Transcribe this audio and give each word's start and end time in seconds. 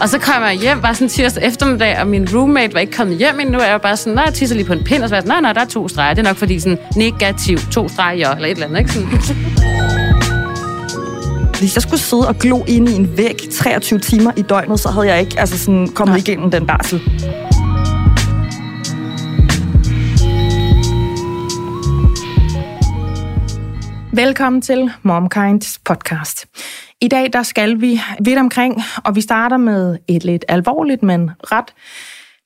Og 0.00 0.08
så 0.08 0.18
kommer 0.18 0.48
jeg 0.48 0.58
hjem 0.58 0.80
bare 0.80 0.94
sådan 0.94 1.08
tirsdag 1.08 1.42
eftermiddag, 1.44 1.98
og 2.00 2.06
min 2.06 2.28
roommate 2.34 2.74
var 2.74 2.80
ikke 2.80 2.92
kommet 2.92 3.18
hjem 3.18 3.40
endnu. 3.40 3.58
Og 3.58 3.64
jeg 3.64 3.72
var 3.72 3.78
bare 3.78 3.96
sådan, 3.96 4.12
nej, 4.12 4.24
jeg 4.24 4.34
tisser 4.34 4.56
lige 4.56 4.66
på 4.66 4.72
en 4.72 4.84
pind, 4.84 5.02
og 5.02 5.08
så 5.08 5.14
var 5.14 5.16
jeg 5.16 5.22
sådan, 5.22 5.32
nej, 5.32 5.40
nej, 5.40 5.52
der 5.52 5.60
er 5.60 5.64
to 5.64 5.88
streger. 5.88 6.14
Det 6.14 6.26
er 6.26 6.30
nok 6.30 6.36
fordi 6.36 6.60
sådan 6.60 6.78
negativ, 6.96 7.58
to 7.58 7.88
streger, 7.88 8.30
eller 8.34 8.48
et 8.48 8.50
eller 8.50 8.66
andet, 8.66 8.78
ikke? 8.78 8.92
Sådan. 8.92 9.08
Hvis 11.58 11.74
jeg 11.74 11.82
skulle 11.82 12.00
sidde 12.00 12.28
og 12.28 12.38
glo 12.38 12.64
inde 12.64 12.92
i 12.92 12.94
en 12.94 13.16
væg 13.16 13.36
23 13.52 13.98
timer 13.98 14.32
i 14.36 14.42
døgnet, 14.42 14.80
så 14.80 14.88
havde 14.88 15.06
jeg 15.06 15.20
ikke 15.20 15.40
altså 15.40 15.58
sådan, 15.58 15.88
kommet 15.88 16.12
Nej. 16.12 16.18
igennem 16.26 16.50
den 16.50 16.66
barsel. 16.66 17.00
Velkommen 24.12 24.62
til 24.62 24.90
MomKinds 25.02 25.78
podcast. 25.84 26.46
I 27.00 27.08
dag 27.08 27.32
der 27.32 27.42
skal 27.42 27.80
vi 27.80 28.00
vidt 28.24 28.38
omkring, 28.38 28.82
og 29.04 29.16
vi 29.16 29.20
starter 29.20 29.56
med 29.56 29.98
et 30.08 30.24
lidt 30.24 30.44
alvorligt, 30.48 31.02
men 31.02 31.30
ret 31.52 31.74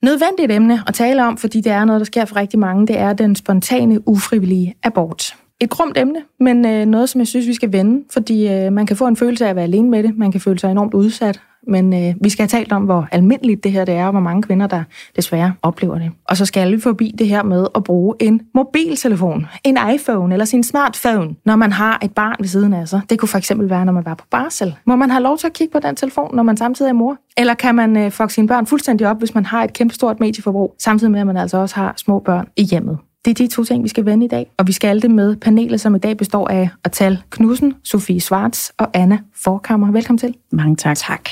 nødvendigt 0.03 0.53
emne 0.53 0.83
at 0.87 0.95
tale 0.95 1.27
om, 1.27 1.37
fordi 1.37 1.61
det 1.61 1.73
er 1.73 1.85
noget, 1.85 2.01
der 2.01 2.05
sker 2.05 2.25
for 2.25 2.37
rigtig 2.37 2.59
mange. 2.59 2.87
Det 2.87 2.99
er 2.99 3.13
den 3.13 3.37
spontane, 3.37 4.09
ufrivillige 4.09 4.75
abort 4.83 5.35
et 5.63 5.71
grumt 5.71 5.99
emne, 5.99 6.19
men 6.41 6.67
øh, 6.67 6.87
noget, 6.87 7.09
som 7.09 7.19
jeg 7.19 7.29
synes, 7.29 7.47
vi 7.47 7.55
skal 7.55 7.73
vende, 7.73 8.05
fordi 8.13 8.49
øh, 8.49 8.73
man 8.73 8.87
kan 8.87 8.97
få 8.97 9.07
en 9.07 9.17
følelse 9.17 9.45
af 9.47 9.51
at 9.51 9.57
være 9.57 9.65
alene 9.65 9.91
med 9.91 10.03
det, 10.03 10.19
man 10.19 10.33
kan 10.33 10.41
føle 10.41 10.59
sig 10.59 10.71
enormt 10.71 10.95
udsat, 10.95 11.41
men 11.67 11.95
øh, 11.95 12.15
vi 12.21 12.29
skal 12.29 12.43
have 12.43 12.49
talt 12.49 12.73
om, 12.73 12.83
hvor 12.83 13.09
almindeligt 13.13 13.65
det 13.65 13.73
her 13.73 13.85
det 13.85 13.95
er, 13.95 14.05
og 14.05 14.11
hvor 14.11 14.21
mange 14.21 14.43
kvinder, 14.43 14.67
der 14.67 14.83
desværre 15.17 15.55
oplever 15.63 15.99
det. 15.99 16.11
Og 16.29 16.37
så 16.37 16.47
skal 16.47 16.73
vi 16.73 16.81
forbi 16.81 17.15
det 17.19 17.29
her 17.29 17.43
med 17.43 17.67
at 17.75 17.85
bruge 17.85 18.15
en 18.21 18.41
mobiltelefon, 18.55 19.47
en 19.65 19.79
iPhone 19.95 20.35
eller 20.35 20.45
sin 20.45 20.65
smartphone, 20.65 21.35
når 21.45 21.57
man 21.57 21.73
har 21.73 21.99
et 22.03 22.15
barn 22.15 22.37
ved 22.39 22.49
siden 22.49 22.73
af 22.75 22.89
sig. 22.89 23.01
Det 23.11 23.19
kunne 23.19 23.29
for 23.29 23.39
eksempel 23.39 23.71
være, 23.71 23.85
når 23.85 23.93
man 23.93 24.05
var 24.05 24.15
på 24.15 24.25
barsel. 24.31 24.75
Må 24.87 24.97
man 24.97 25.11
have 25.11 25.23
lov 25.23 25.39
til 25.39 25.47
at 25.47 25.53
kigge 25.53 25.73
på 25.73 25.79
den 25.79 25.97
telefon, 25.97 26.37
når 26.37 26.43
man 26.43 26.57
samtidig 26.57 26.89
er 26.89 26.95
mor? 26.95 27.17
Eller 27.37 27.55
kan 27.55 27.75
man 27.75 27.97
øh, 27.97 28.11
fuck 28.11 28.31
sine 28.31 28.49
børn 28.49 28.67
fuldstændig 28.67 29.09
op, 29.09 29.19
hvis 29.19 29.35
man 29.35 29.47
har 29.47 29.65
et 29.65 29.73
kæmpestort 29.73 30.21
medieforbrug, 30.21 30.75
samtidig 30.79 31.11
med, 31.11 31.21
at 31.21 31.27
man 31.27 31.37
altså 31.37 31.57
også 31.57 31.75
har 31.75 31.95
små 31.97 32.19
børn 32.19 32.49
i 32.57 32.63
hjemmet? 32.63 32.99
Det 33.25 33.31
er 33.31 33.35
de 33.35 33.47
to 33.47 33.65
ting, 33.65 33.85
vi 33.85 33.89
skal 33.89 34.05
vende 34.05 34.25
i 34.25 34.29
dag, 34.29 34.51
og 34.57 34.67
vi 34.67 34.73
skal 34.73 35.03
det 35.03 35.11
med 35.11 35.37
panelet, 35.37 35.81
som 35.81 35.95
i 35.95 35.99
dag 35.99 36.17
består 36.17 36.49
af 36.49 36.69
Atal 36.85 37.23
Knudsen, 37.31 37.75
Sofie 37.85 38.21
Svarts 38.21 38.73
og 38.79 38.91
Anna 38.95 39.19
Forkammer. 39.35 39.93
Velkommen 39.93 40.19
til. 40.19 40.35
Mange 40.53 40.77
tak. 40.77 40.97
Tak. 40.97 41.31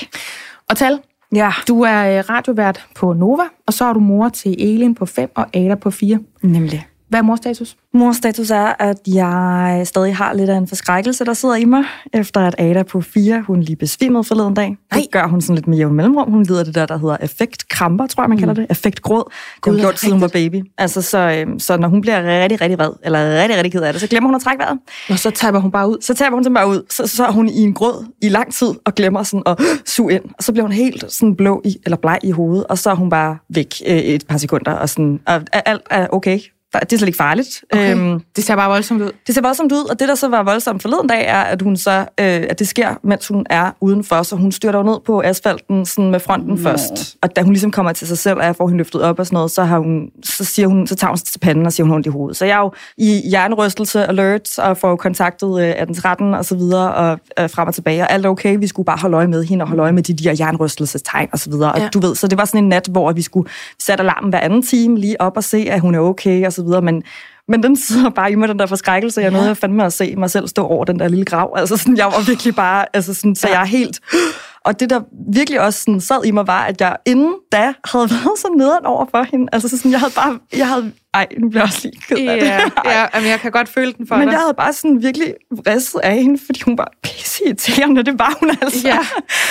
Atal, 0.69 0.99
ja. 1.35 1.51
du 1.67 1.81
er 1.81 2.17
øh, 2.17 2.23
radiovært 2.29 2.85
på 2.95 3.13
Nova, 3.13 3.43
og 3.67 3.73
så 3.73 3.85
er 3.85 3.93
du 3.93 3.99
mor 3.99 4.29
til 4.29 4.55
Elin 4.59 4.95
på 4.95 5.05
5 5.05 5.31
og 5.35 5.45
Ada 5.53 5.75
på 5.75 5.91
4. 5.91 6.19
Nemlig. 6.41 6.87
Hvad 7.11 7.19
er 7.19 7.23
morstatus? 7.23 7.77
Morstatus 7.93 8.51
er, 8.51 8.73
at 8.79 8.97
jeg 9.07 9.81
stadig 9.85 10.15
har 10.15 10.33
lidt 10.33 10.49
af 10.49 10.57
en 10.57 10.67
forskrækkelse, 10.67 11.25
der 11.25 11.33
sidder 11.33 11.55
i 11.55 11.65
mig, 11.65 11.83
efter 12.13 12.41
at 12.41 12.55
Ada 12.57 12.83
på 12.83 13.01
fire, 13.01 13.41
hun 13.41 13.61
lige 13.61 13.75
besvimede 13.75 14.23
forleden 14.23 14.53
dag. 14.53 14.77
Det 14.93 15.05
gør 15.11 15.27
hun 15.27 15.41
sådan 15.41 15.55
lidt 15.55 15.67
med 15.67 15.77
jævn 15.77 15.93
mellemrum. 15.93 16.31
Hun 16.31 16.43
lider 16.43 16.63
det 16.63 16.75
der, 16.75 16.85
der 16.85 16.97
hedder 16.97 17.17
effektkramper, 17.21 18.07
tror 18.07 18.23
jeg, 18.23 18.29
man 18.29 18.37
kalder 18.37 18.53
mm. 18.53 18.59
det. 18.59 18.71
Effektgråd. 18.71 19.23
Det 19.65 19.73
har 19.73 19.79
gjort, 19.79 19.99
siden 19.99 20.13
hun 20.13 20.21
var 20.21 20.27
baby. 20.27 20.61
Altså, 20.77 21.01
så, 21.01 21.17
øhm, 21.17 21.59
så 21.59 21.77
når 21.77 21.87
hun 21.87 22.01
bliver 22.01 22.43
rigtig, 22.43 22.61
rigtig 22.61 22.79
vred, 22.79 22.91
eller 23.03 23.41
rigtig, 23.41 23.57
rigtig 23.57 23.71
ked 23.71 23.81
af 23.81 23.93
det, 23.93 24.01
så 24.01 24.07
glemmer 24.07 24.27
hun 24.27 24.35
at 24.35 24.41
trække 24.41 24.63
vejret. 24.63 24.79
Og 25.09 25.19
så 25.19 25.29
taber 25.29 25.59
hun 25.59 25.71
bare 25.71 25.89
ud. 25.89 25.97
Så 26.01 26.13
taber 26.13 26.35
hun 26.35 26.53
bare 26.53 26.67
ud. 26.67 26.81
Så, 26.89 27.07
så 27.07 27.25
er 27.25 27.31
hun 27.31 27.49
i 27.49 27.59
en 27.59 27.73
gråd 27.73 28.05
i 28.21 28.29
lang 28.29 28.53
tid, 28.53 28.73
og 28.85 28.95
glemmer 28.95 29.23
sådan 29.23 29.43
at 29.45 29.59
suge 29.85 30.13
ind. 30.13 30.23
Og 30.37 30.43
så 30.43 30.51
bliver 30.51 30.65
hun 30.65 30.71
helt 30.71 31.11
sådan 31.11 31.35
blå 31.35 31.61
i, 31.65 31.77
eller 31.85 31.97
bleg 31.97 32.19
i 32.23 32.31
hovedet, 32.31 32.63
og 32.67 32.77
så 32.77 32.89
er 32.89 32.95
hun 32.95 33.09
bare 33.09 33.37
væk 33.49 33.75
øh, 33.87 33.97
et 33.97 34.27
par 34.27 34.37
sekunder, 34.37 34.71
og, 34.71 34.89
sådan, 34.89 35.19
og 35.27 35.41
alt 35.65 35.81
er 35.89 36.07
okay 36.11 36.39
det 36.79 36.93
er 36.93 36.97
slet 36.97 37.07
ikke 37.07 37.17
farligt. 37.17 37.63
Okay. 37.73 37.95
Øhm, 37.95 38.21
det 38.35 38.43
ser 38.43 38.55
bare 38.55 38.69
voldsomt 38.69 39.01
ud. 39.01 39.11
Det 39.27 39.35
ser 39.35 39.41
voldsomt 39.41 39.71
ud, 39.71 39.89
og 39.89 39.99
det, 39.99 40.07
der 40.07 40.15
så 40.15 40.27
var 40.27 40.43
voldsomt 40.43 40.81
forleden 40.81 41.07
dag, 41.07 41.25
er, 41.27 41.41
at 41.41 41.61
hun 41.61 41.77
så, 41.77 41.91
øh, 41.99 42.05
at 42.17 42.59
det 42.59 42.67
sker, 42.67 42.95
mens 43.03 43.27
hun 43.27 43.45
er 43.49 43.71
udenfor, 43.81 44.23
så 44.23 44.35
hun 44.35 44.51
styrter 44.51 44.83
ned 44.83 44.97
på 45.05 45.21
asfalten 45.21 45.85
sådan 45.85 46.11
med 46.11 46.19
fronten 46.19 46.55
no. 46.55 46.69
først. 46.69 47.17
Og 47.21 47.35
da 47.35 47.41
hun 47.41 47.53
ligesom 47.53 47.71
kommer 47.71 47.93
til 47.93 48.07
sig 48.07 48.17
selv, 48.17 48.37
og 48.37 48.45
jeg 48.45 48.55
får 48.55 48.67
hende 48.67 48.77
løftet 48.77 49.01
op 49.01 49.19
og 49.19 49.25
sådan 49.25 49.35
noget, 49.35 49.51
så, 49.51 49.63
har 49.63 49.79
hun, 49.79 50.09
så, 50.23 50.45
siger 50.45 50.67
hun, 50.67 50.87
så 50.87 50.95
tager 50.95 51.09
hun 51.09 51.17
sig 51.17 51.27
til 51.27 51.39
panden 51.39 51.65
og 51.65 51.73
siger, 51.73 51.85
hun 51.85 51.95
ondt 51.95 52.05
i 52.07 52.09
hovedet. 52.09 52.37
Så 52.37 52.45
jeg 52.45 52.55
er 52.55 52.59
jo 52.59 52.71
i 52.97 53.21
hjernerystelse 53.29 54.05
alert, 54.05 54.59
og 54.59 54.77
får 54.77 54.95
kontaktet 54.95 55.75
øh, 55.89 55.95
13 55.95 56.33
og 56.33 56.45
så 56.45 56.55
videre, 56.55 56.93
og 56.93 57.19
øh, 57.39 57.49
frem 57.49 57.67
og 57.67 57.73
tilbage, 57.73 58.01
og 58.01 58.11
alt 58.11 58.25
er 58.25 58.29
okay. 58.29 58.57
Vi 58.59 58.67
skulle 58.67 58.85
bare 58.85 58.97
holde 58.97 59.17
øje 59.17 59.27
med 59.27 59.43
hende, 59.43 59.63
og 59.63 59.67
holde 59.67 59.83
øje 59.83 59.91
med 59.91 60.03
de 60.03 60.13
der 60.13 60.33
hjernerystelsestegn 60.33 61.29
og 61.31 61.39
så 61.39 61.49
videre. 61.49 61.79
Ja. 61.79 61.85
Og 61.85 61.93
du 61.93 61.99
ved, 61.99 62.15
så 62.15 62.27
det 62.27 62.37
var 62.37 62.45
sådan 62.45 62.63
en 62.63 62.69
nat, 62.69 62.87
hvor 62.91 63.11
vi 63.11 63.21
skulle 63.21 63.49
sætte 63.79 64.01
alarmen 64.01 64.29
hver 64.29 64.39
anden 64.39 64.63
time, 64.63 64.97
lige 64.97 65.21
op 65.21 65.37
og 65.37 65.43
se, 65.43 65.57
at 65.69 65.79
hun 65.79 65.95
er 65.95 65.99
okay 65.99 66.45
og 66.45 66.53
så 66.53 66.60
videre, 66.65 66.81
men 66.81 67.03
men 67.47 67.63
den 67.63 67.75
sidder 67.75 68.09
bare 68.09 68.31
i 68.31 68.35
mig, 68.35 68.49
den 68.49 68.59
der 68.59 68.65
forskrækkelse. 68.65 69.21
Jeg 69.21 69.31
ja. 69.31 69.37
nåede 69.37 69.55
fandme 69.55 69.85
at 69.85 69.93
se 69.93 70.15
mig 70.15 70.31
selv 70.31 70.47
stå 70.47 70.65
over 70.65 70.85
den 70.85 70.99
der 70.99 71.07
lille 71.07 71.25
grav. 71.25 71.53
Altså 71.57 71.77
sådan, 71.77 71.97
jeg 71.97 72.05
var 72.05 72.25
virkelig 72.27 72.55
bare, 72.55 72.85
altså 72.93 73.13
sådan, 73.13 73.35
så 73.35 73.47
ja. 73.47 73.53
jeg 73.53 73.61
er 73.61 73.65
helt... 73.65 73.99
Og 74.65 74.79
det, 74.79 74.89
der 74.89 75.01
virkelig 75.33 75.61
også 75.61 75.83
sådan 75.83 76.01
sad 76.01 76.25
i 76.25 76.31
mig, 76.31 76.47
var, 76.47 76.63
at 76.63 76.81
jeg 76.81 76.97
inden 77.05 77.33
da 77.51 77.73
havde 77.85 78.09
været 78.15 78.37
så 78.37 78.47
nederen 78.57 78.85
over 78.85 79.05
for 79.11 79.23
hende. 79.31 79.47
Altså 79.51 79.77
sådan, 79.77 79.91
jeg 79.91 79.99
havde 79.99 80.13
bare... 80.15 80.39
Jeg 80.53 80.67
havde, 80.67 80.91
ej, 81.13 81.27
nu 81.39 81.49
bliver 81.49 81.61
jeg 81.61 81.67
også 81.67 81.79
lige 81.83 82.01
ked 82.01 82.27
af 82.27 82.39
det. 82.39 82.47
Ja, 82.47 82.59
ja 82.99 83.19
men 83.19 83.29
jeg 83.29 83.39
kan 83.39 83.51
godt 83.51 83.69
føle 83.69 83.93
den 83.93 84.07
for 84.07 84.15
Men 84.15 84.27
dig. 84.27 84.31
jeg 84.31 84.39
havde 84.39 84.53
bare 84.53 84.73
sådan 84.73 85.01
virkelig 85.01 85.33
vristet 85.51 85.99
af 85.99 86.15
hende, 86.15 86.39
fordi 86.45 86.61
hun 86.65 86.77
var 86.77 86.91
pisse 87.03 87.43
irriterende. 87.45 88.03
Det 88.03 88.19
var 88.19 88.37
hun 88.39 88.49
altså. 88.61 88.87
Ja, 88.87 88.99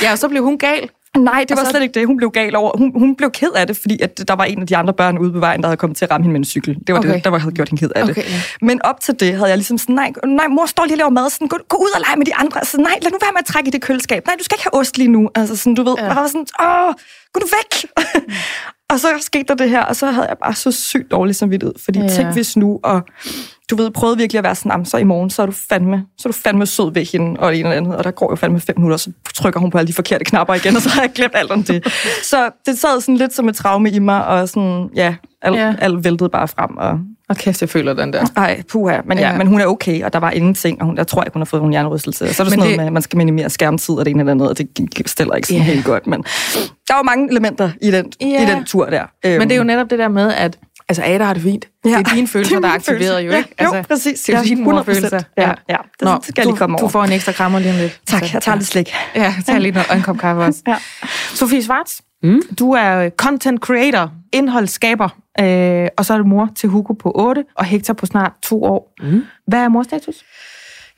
ja 0.02 0.12
og 0.12 0.18
så 0.18 0.28
blev 0.28 0.44
hun 0.44 0.58
gal. 0.58 0.90
Nej, 1.18 1.44
det 1.48 1.56
var 1.56 1.64
så... 1.64 1.70
slet 1.70 1.82
ikke 1.82 2.00
det. 2.00 2.06
Hun 2.06 2.16
blev 2.16 2.30
gal 2.30 2.56
over. 2.56 2.78
Hun, 2.78 2.92
hun 2.98 3.16
blev 3.16 3.30
ked 3.30 3.50
af 3.56 3.66
det, 3.66 3.76
fordi 3.76 4.00
at 4.02 4.28
der 4.28 4.34
var 4.34 4.44
en 4.44 4.60
af 4.60 4.66
de 4.66 4.76
andre 4.76 4.94
børn 4.94 5.18
ude 5.18 5.32
på 5.32 5.38
vejen, 5.38 5.60
der 5.60 5.68
havde 5.68 5.76
kommet 5.76 5.96
til 5.96 6.04
at 6.04 6.10
ramme 6.10 6.24
hende 6.24 6.32
med 6.32 6.40
en 6.40 6.44
cykel. 6.44 6.74
Det 6.86 6.92
var 6.94 6.98
okay. 6.98 7.14
det, 7.14 7.24
der 7.24 7.38
havde 7.38 7.54
gjort 7.54 7.68
hende 7.68 7.80
ked 7.80 7.90
af 7.96 8.02
okay, 8.02 8.14
det. 8.14 8.30
Ja. 8.30 8.66
Men 8.66 8.82
op 8.84 9.00
til 9.00 9.20
det 9.20 9.34
havde 9.34 9.48
jeg 9.48 9.58
ligesom 9.58 9.78
sådan, 9.78 9.94
nej, 9.94 10.12
nej 10.24 10.46
mor 10.46 10.66
står 10.66 10.84
lige 10.84 10.94
og 10.94 10.98
laver 10.98 11.10
mad. 11.10 11.30
Sådan, 11.30 11.48
gå, 11.48 11.58
gå 11.68 11.76
ud 11.76 11.90
og 11.94 12.00
lege 12.00 12.16
med 12.16 12.26
de 12.26 12.34
andre. 12.34 12.64
Så 12.64 12.76
nej, 12.76 12.98
lad 13.02 13.10
nu 13.10 13.18
være 13.20 13.32
med 13.32 13.38
at 13.38 13.46
trække 13.46 13.68
i 13.68 13.70
det 13.70 13.82
køleskab. 13.82 14.26
Nej, 14.26 14.34
du 14.38 14.44
skal 14.44 14.54
ikke 14.54 14.64
have 14.72 14.80
ost 14.80 14.98
lige 14.98 15.08
nu. 15.08 15.30
Altså 15.34 15.56
sådan, 15.56 15.74
du 15.74 15.82
ved, 15.82 15.94
ja. 15.98 16.06
jeg 16.06 16.16
var 16.16 16.26
sådan, 16.26 16.46
åh, 16.60 16.94
gå 17.32 17.40
du 17.40 17.46
væk. 17.58 17.90
og 18.90 19.00
så 19.00 19.08
skete 19.20 19.44
der 19.48 19.54
det 19.54 19.70
her, 19.70 19.82
og 19.82 19.96
så 19.96 20.06
havde 20.06 20.28
jeg 20.28 20.36
bare 20.44 20.54
så 20.54 20.72
sygt 20.72 21.10
dårlig 21.10 21.34
samvittighed. 21.36 21.74
Fordi 21.84 21.98
ja. 21.98 22.08
tænk 22.08 22.32
hvis 22.32 22.56
nu, 22.56 22.80
og 22.82 23.02
du 23.70 23.76
ved, 23.76 23.90
prøvede 23.90 24.18
virkelig 24.18 24.38
at 24.38 24.44
være 24.44 24.54
sådan, 24.54 24.84
så 24.84 24.96
i 24.96 25.04
morgen, 25.04 25.30
så 25.30 25.42
er 25.42 25.46
du 25.46 25.52
fandme, 25.52 26.04
så 26.18 26.28
er 26.28 26.32
du 26.32 26.38
fandme 26.38 26.66
sød 26.66 26.92
ved 26.92 27.04
hende, 27.12 27.40
og 27.40 27.56
en 27.56 27.66
eller 27.66 27.76
andet, 27.76 27.96
og 27.96 28.04
der 28.04 28.10
går 28.10 28.32
jo 28.32 28.36
fandme 28.36 28.60
fem 28.60 28.78
minutter, 28.78 28.96
så 28.96 29.10
trykker 29.34 29.60
hun 29.60 29.70
på 29.70 29.78
alle 29.78 29.88
de 29.88 29.92
forkerte 29.92 30.24
knapper 30.24 30.54
igen, 30.54 30.76
og 30.76 30.82
så 30.82 30.88
har 30.88 31.02
jeg 31.02 31.10
glemt 31.14 31.34
alt 31.36 31.50
om 31.50 31.62
det. 31.62 31.84
så 32.22 32.50
det 32.66 32.78
sad 32.78 33.00
sådan 33.00 33.16
lidt 33.16 33.34
som 33.34 33.48
et 33.48 33.54
traume 33.54 33.90
i 33.90 33.98
mig, 33.98 34.26
og 34.26 34.48
sådan, 34.48 34.88
ja, 34.94 35.14
alt, 35.42 35.56
ja. 35.56 35.74
alt 35.78 36.04
væltede 36.04 36.28
bare 36.28 36.48
frem. 36.48 36.76
Og, 36.76 36.98
og 37.28 37.36
kæft, 37.36 37.60
jeg 37.60 37.68
føler 37.68 37.94
den 37.94 38.12
der. 38.12 38.24
Nej, 38.36 38.62
puha. 38.68 39.00
Men, 39.04 39.18
ja, 39.18 39.30
ja. 39.30 39.38
men 39.38 39.46
hun 39.46 39.60
er 39.60 39.66
okay, 39.66 40.04
og 40.04 40.12
der 40.12 40.18
var 40.18 40.30
ingenting, 40.30 40.80
og 40.80 40.86
hun, 40.86 40.96
jeg 40.96 41.06
tror 41.06 41.22
ikke, 41.22 41.32
hun 41.34 41.40
har 41.40 41.44
fået 41.44 41.62
en 41.62 41.70
hjernerystelse. 41.70 42.18
Så 42.18 42.42
er 42.42 42.44
det 42.44 42.52
sådan 42.52 42.58
noget 42.58 42.76
med, 42.76 42.86
at 42.86 42.92
man 42.92 43.02
skal 43.02 43.16
minimere 43.16 43.50
skærmtid 43.50 43.94
og 43.94 44.04
det 44.04 44.10
ene 44.10 44.20
eller 44.20 44.32
andet, 44.32 44.48
og 44.48 44.58
det 44.58 44.68
stiller 45.06 45.34
ikke 45.34 45.48
sådan 45.48 45.62
ja. 45.62 45.72
helt 45.72 45.84
godt. 45.84 46.06
Men 46.06 46.22
der 46.88 46.94
var 46.94 47.02
mange 47.02 47.30
elementer 47.30 47.70
i 47.82 47.90
den, 47.90 48.12
ja. 48.20 48.42
i 48.42 48.46
den 48.46 48.64
tur 48.64 48.86
der. 48.86 49.02
Men 49.24 49.40
det 49.40 49.52
er 49.52 49.56
jo 49.56 49.64
netop 49.64 49.90
det 49.90 49.98
der 49.98 50.08
med, 50.08 50.32
at 50.34 50.58
Altså, 50.90 51.02
Ada 51.04 51.24
har 51.24 51.34
det 51.34 51.42
fint. 51.42 51.68
Ja. 51.84 51.90
Det 51.90 51.96
er 51.96 52.14
dine 52.14 52.28
følelser, 52.34 52.60
der 52.60 52.68
er 52.68 52.72
aktiveret 52.72 53.20
jo, 53.20 53.30
ikke? 53.32 53.54
Altså, 53.58 53.76
jo, 53.76 53.82
præcis. 53.82 54.20
Det 54.20 54.34
er 54.34 54.38
jo 54.38 54.44
dine 54.44 54.62
morfølelser. 54.64 55.20
Ja, 55.38 55.52
ja. 55.68 55.76
Det 56.00 56.02
Nå, 56.02 56.18
skal 56.22 56.34
jeg 56.36 56.46
lige 56.46 56.56
komme 56.56 56.76
over. 56.78 56.86
Du 56.86 56.88
får 56.88 57.04
en 57.04 57.12
ekstra 57.12 57.32
krammer 57.32 57.58
lige 57.58 57.72
om 57.72 57.76
lidt. 57.78 58.00
Tak, 58.06 58.34
jeg 58.34 58.42
tager 58.42 58.56
lidt 58.56 58.66
slik. 58.66 58.94
Ja, 59.14 59.34
tag 59.46 59.60
lige 59.60 59.72
noget, 59.72 59.90
en 59.94 60.02
kop 60.02 60.18
kaffe 60.18 60.42
også. 60.42 60.62
ja. 60.68 60.76
Sofie 61.34 61.62
Svarts, 61.62 62.02
mm? 62.22 62.42
du 62.58 62.72
er 62.72 63.10
content 63.10 63.60
creator, 63.60 64.12
indholdsskaber, 64.32 65.08
øh, 65.40 65.88
og 65.96 66.04
så 66.04 66.14
er 66.14 66.18
du 66.18 66.24
mor 66.24 66.48
til 66.56 66.68
Hugo 66.68 66.92
på 66.92 67.12
8 67.14 67.44
og 67.54 67.64
Hector 67.64 67.94
på 67.94 68.06
snart 68.06 68.32
to 68.42 68.64
år. 68.64 68.94
Mm. 69.02 69.22
Hvad 69.46 69.60
er 69.60 69.68
morstatus? 69.68 70.16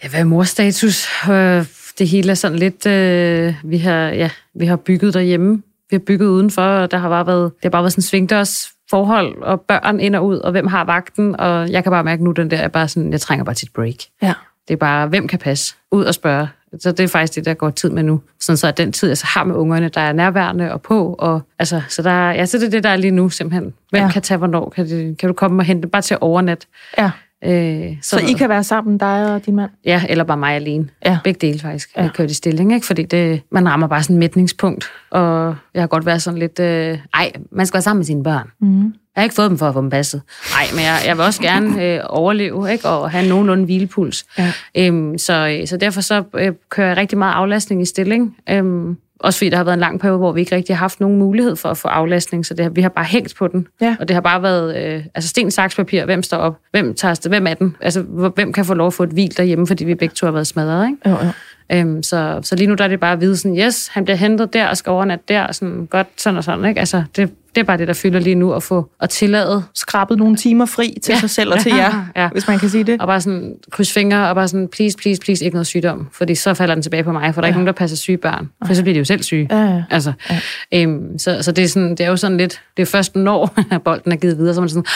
Ja, 0.03 0.09
hvad 0.09 0.21
er 0.21 0.25
morstatus? 0.25 1.09
Øh, 1.31 1.65
det 1.99 2.09
hele 2.09 2.31
er 2.31 2.35
sådan 2.35 2.59
lidt... 2.59 2.87
Øh, 2.87 3.55
vi, 3.65 3.79
har, 3.79 3.99
ja, 3.99 4.31
vi 4.55 4.67
har 4.67 4.77
bygget 4.77 5.15
derhjemme. 5.15 5.63
Vi 5.91 5.95
har 5.97 6.03
bygget 6.07 6.27
udenfor, 6.27 6.63
og 6.63 6.91
der 6.91 6.99
har 6.99 7.09
bare 7.09 7.27
været, 7.27 7.45
det 7.45 7.63
har 7.63 7.71
bare 7.71 7.83
været 7.83 7.93
sådan 7.93 8.03
svingdørs 8.03 8.69
forhold 8.93 9.43
og 9.43 9.61
børn 9.61 10.01
ind 10.01 10.17
og 10.17 10.27
ud, 10.27 10.39
og 10.39 10.51
hvem 10.51 10.67
har 10.67 10.85
vagten, 10.85 11.41
og 11.41 11.71
jeg 11.71 11.83
kan 11.83 11.93
bare 11.93 12.05
mærke 12.05 12.25
nu, 12.25 12.33
den 12.33 12.51
der 12.51 12.57
er 12.57 12.69
bare 12.69 12.89
sådan, 12.89 13.13
jeg 13.13 13.21
trænger 13.21 13.45
bare 13.45 13.55
til 13.55 13.67
et 13.67 13.73
break. 13.73 13.95
Ja. 14.23 14.35
Det 14.69 14.75
er 14.75 14.79
bare, 14.79 15.07
hvem 15.07 15.29
kan 15.29 15.39
passe? 15.39 15.75
Ud 15.91 16.05
og 16.05 16.15
spørge. 16.15 16.49
Så 16.81 16.93
det 16.93 17.01
er 17.01 17.09
faktisk 17.09 17.35
det, 17.35 17.45
der 17.45 17.55
går 17.55 17.71
tid 17.71 17.91
med 17.91 18.03
nu. 18.03 18.21
Sådan 18.41 18.57
så 18.57 18.69
at 18.69 18.79
den 18.79 18.93
tid, 18.93 19.09
jeg 19.09 19.19
så 19.19 19.27
har 19.27 19.45
med 19.45 19.55
ungerne, 19.55 19.89
der 19.89 20.01
er 20.01 20.13
nærværende 20.13 20.73
og 20.73 20.83
på. 20.83 21.15
Og, 21.19 21.43
altså, 21.59 21.83
så, 21.89 22.03
der, 22.03 22.31
ja, 22.31 22.47
så 22.47 22.59
det 22.59 22.67
er 22.67 22.71
det, 22.71 22.85
der 22.85 22.91
er 22.91 22.97
lige 22.97 23.11
nu 23.11 23.29
simpelthen. 23.29 23.75
Hvem 23.91 24.03
ja. 24.03 24.11
kan 24.11 24.23
tage 24.23 24.39
hvornår? 24.39 24.73
Kan, 24.75 24.87
det, 24.87 25.19
kan 25.19 25.27
du 25.27 25.33
komme 25.33 25.61
og 25.61 25.65
hente 25.65 25.89
bare 25.89 26.03
til 26.03 26.17
overnat? 26.21 26.67
Ja. 26.99 27.11
Øh, 27.45 27.97
så, 28.03 28.09
så 28.09 28.19
I 28.19 28.33
kan 28.33 28.49
være 28.49 28.65
sammen, 28.65 28.99
dig 28.99 29.35
og 29.35 29.47
din 29.47 29.57
mand? 29.57 29.71
Ja, 29.85 30.03
eller 30.09 30.25
bare 30.25 30.37
mig 30.37 30.55
alene. 30.55 30.89
Ja. 31.05 31.19
Begge 31.25 31.47
dele 31.47 31.59
faktisk. 31.59 31.91
Ja. 31.97 32.03
Jeg 32.03 32.11
kører 32.15 32.29
i 32.29 32.33
stilling, 32.33 32.75
ikke? 32.75 32.87
fordi 32.87 33.03
det, 33.03 33.43
man 33.51 33.69
rammer 33.69 33.87
bare 33.87 34.03
sådan 34.03 34.17
et 34.17 34.21
mætningspunkt. 34.21 34.85
Og 35.11 35.57
jeg 35.75 35.83
har 35.83 35.87
godt 35.87 36.07
været 36.07 36.23
sådan 36.23 36.39
lidt... 36.39 36.59
Øh, 36.59 36.99
ej, 37.15 37.33
man 37.51 37.67
skal 37.67 37.75
være 37.75 37.83
sammen 37.83 37.99
med 37.99 38.07
sine 38.07 38.23
børn. 38.23 38.51
Mm. 38.61 38.83
Jeg 38.83 39.21
har 39.21 39.23
ikke 39.23 39.35
fået 39.35 39.51
dem 39.51 39.59
for 39.59 39.69
at 39.69 39.75
få 39.75 39.81
dem 39.81 39.91
passet. 39.91 40.23
Nej, 40.51 40.65
men 40.75 40.81
jeg, 40.85 40.99
jeg 41.07 41.17
vil 41.17 41.25
også 41.25 41.43
gerne 41.43 41.83
øh, 41.85 42.01
overleve 42.07 42.73
ikke? 42.73 42.89
og 42.89 43.11
have 43.11 43.29
nogenlunde 43.29 43.65
hvilepuls. 43.65 44.25
Ja. 44.39 44.53
Øhm, 44.79 45.19
så, 45.19 45.63
så 45.67 45.77
derfor 45.77 46.01
så 46.01 46.23
øh, 46.35 46.53
kører 46.69 46.89
jeg 46.89 46.97
rigtig 46.97 47.19
meget 47.19 47.35
aflastning 47.35 47.83
i 47.83 47.85
stilling. 47.85 48.37
Øhm, 48.51 48.97
også 49.23 49.39
fordi 49.39 49.51
der 49.51 49.57
har 49.57 49.65
været 49.65 49.75
en 49.75 49.81
lang 49.81 50.01
periode, 50.01 50.19
hvor 50.19 50.33
vi 50.33 50.41
ikke 50.41 50.57
rigtig 50.57 50.77
har 50.77 50.81
haft 50.81 51.01
nogen 51.01 51.19
mulighed 51.19 51.57
for 51.57 51.69
at 51.69 51.77
få 51.77 51.89
aflastning, 51.89 52.47
så 52.47 52.55
det, 52.55 52.65
har, 52.65 52.71
vi 52.71 52.81
har 52.81 52.89
bare 52.89 53.05
hængt 53.05 53.37
på 53.37 53.49
den. 53.49 53.67
Ja. 53.81 53.97
Og 54.01 54.09
det 54.09 54.15
har 54.15 54.21
bare 54.21 54.43
været 54.43 54.77
øh, 54.77 55.05
altså 55.15 55.29
sten, 55.29 55.51
saks, 55.51 55.77
papir. 55.77 56.05
Hvem 56.05 56.23
står 56.23 56.37
op? 56.37 56.59
Hvem 56.71 56.95
tager 56.95 57.29
hvem 57.29 57.47
er 57.47 57.55
den? 57.55 57.77
Altså, 57.81 58.03
hvem 58.35 58.53
kan 58.53 58.65
få 58.65 58.75
lov 58.75 58.87
at 58.87 58.95
få 58.95 59.03
et 59.03 59.11
hvil 59.11 59.37
derhjemme, 59.37 59.67
fordi 59.67 59.85
vi 59.85 59.95
begge 59.95 60.15
to 60.15 60.27
har 60.27 60.33
været 60.33 60.47
smadret, 60.47 60.87
ikke? 60.87 61.11
Jo, 61.11 61.27
jo. 61.27 61.31
Øhm, 61.73 62.03
så, 62.03 62.41
så 62.43 62.57
lige 62.57 62.67
nu 62.67 62.75
der 62.75 62.85
er 62.85 62.89
det 62.89 63.01
bare 63.01 63.13
at 63.13 63.21
vide 63.21 63.37
sådan, 63.37 63.59
yes, 63.59 63.89
han 63.89 64.05
bliver 64.05 64.17
hentet 64.17 64.53
der 64.53 64.69
og 64.69 64.77
skal 64.77 64.91
overnatte 64.91 65.25
der, 65.29 65.53
sådan 65.53 65.87
godt 65.87 66.09
sådan 66.17 66.37
og 66.37 66.45
sådan, 66.45 66.65
ikke? 66.65 66.81
Altså, 66.81 67.05
det, 67.17 67.31
det 67.55 67.61
er 67.61 67.65
bare 67.65 67.79
det, 67.79 67.89
der 67.89 67.95
fylder 67.95 68.21
lige 68.21 68.35
nu, 68.35 68.53
at 68.53 68.63
få 68.63 68.91
at 69.01 69.11
tillade. 69.11 69.65
Skrabet 69.75 70.19
nogle 70.19 70.37
timer 70.37 70.67
fri 70.67 70.99
til 71.03 71.13
ja. 71.13 71.21
sig 71.21 71.31
selv 71.31 71.53
og 71.53 71.61
til 71.61 71.75
jer, 71.75 72.07
ja. 72.17 72.29
hvis 72.29 72.49
man 72.49 72.59
kan 72.59 72.69
sige 72.69 72.85
det. 72.85 73.01
Og 73.01 73.07
bare 73.07 73.21
sådan 73.21 73.55
kryds 73.71 73.93
fingre, 73.93 74.29
og 74.29 74.35
bare 74.35 74.49
sådan, 74.49 74.69
please, 74.69 74.99
please, 74.99 75.21
please, 75.21 75.45
ikke 75.45 75.55
noget 75.55 75.67
sygdom. 75.67 76.09
Fordi 76.13 76.35
så 76.35 76.55
falder 76.55 76.75
den 76.75 76.83
tilbage 76.83 77.05
på 77.05 77.13
mig, 77.13 77.35
for 77.35 77.41
der 77.41 77.47
er 77.47 77.49
ja. 77.49 77.51
ikke 77.51 77.57
nogen, 77.57 77.67
der 77.67 77.73
passer 77.73 77.97
syge 77.97 78.17
børn. 78.17 78.51
For 78.67 78.75
så 78.75 78.83
bliver 78.83 78.95
de 78.95 78.99
jo 78.99 79.05
selv 79.05 79.23
syge. 79.23 79.49
Ja, 79.51 79.63
ja. 79.63 79.83
Altså, 79.91 80.13
ja. 80.31 80.41
Øhm, 80.75 81.19
så, 81.19 81.43
så 81.43 81.53
det, 81.53 81.65
er 81.65 81.69
sådan, 81.69 81.91
det 81.91 82.01
er 82.01 82.09
jo 82.09 82.17
sådan 82.17 82.37
lidt, 82.37 82.61
det 82.77 82.83
er 82.83 82.87
først 82.87 83.17
når 83.17 83.55
bolden 83.85 84.13
er 84.13 84.17
givet 84.17 84.39
videre, 84.39 84.55
så 84.55 84.61
er 84.61 84.63
man 84.63 84.69
sådan, 84.69 84.87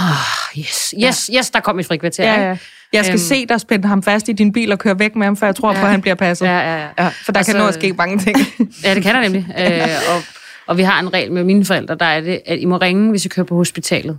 oh, 0.00 0.58
yes, 0.58 0.94
yes, 1.04 1.30
yes, 1.36 1.50
der 1.50 1.60
kom 1.60 1.78
et 1.78 1.86
frikvarter. 1.86 2.24
Ja, 2.24 2.48
ja. 2.48 2.56
Jeg 2.92 3.04
skal 3.04 3.14
øhm, 3.14 3.18
se 3.18 3.46
dig 3.46 3.60
spænde 3.60 3.88
ham 3.88 4.02
fast 4.02 4.28
i 4.28 4.32
din 4.32 4.52
bil 4.52 4.72
og 4.72 4.78
køre 4.78 4.98
væk 4.98 5.16
med 5.16 5.26
ham, 5.26 5.36
for 5.36 5.46
jeg 5.46 5.56
tror 5.56 5.72
ja, 5.72 5.80
på, 5.80 5.84
at 5.84 5.90
han 5.90 6.00
bliver 6.00 6.14
passet. 6.14 6.46
Ja, 6.46 6.58
ja, 6.58 6.76
ja. 6.76 6.88
ja 6.98 7.08
for 7.24 7.32
der 7.32 7.40
og 7.40 7.46
kan 7.46 7.52
så, 7.52 7.58
nå 7.58 7.66
at 7.66 7.74
ske 7.74 7.92
mange 7.92 8.18
ting. 8.18 8.36
ja, 8.84 8.94
det 8.94 9.02
kan 9.02 9.14
der 9.14 9.20
nemlig. 9.20 9.46
øh, 9.60 9.80
og, 10.14 10.22
og 10.68 10.76
vi 10.76 10.82
har 10.82 11.00
en 11.00 11.12
regel 11.14 11.32
med 11.32 11.44
mine 11.44 11.64
forældre, 11.64 11.94
der 11.94 12.04
er 12.04 12.20
det, 12.20 12.40
at 12.46 12.58
I 12.58 12.64
må 12.64 12.76
ringe, 12.76 13.10
hvis 13.10 13.24
I 13.24 13.28
kører 13.28 13.46
på 13.46 13.54
hospitalet. 13.54 14.18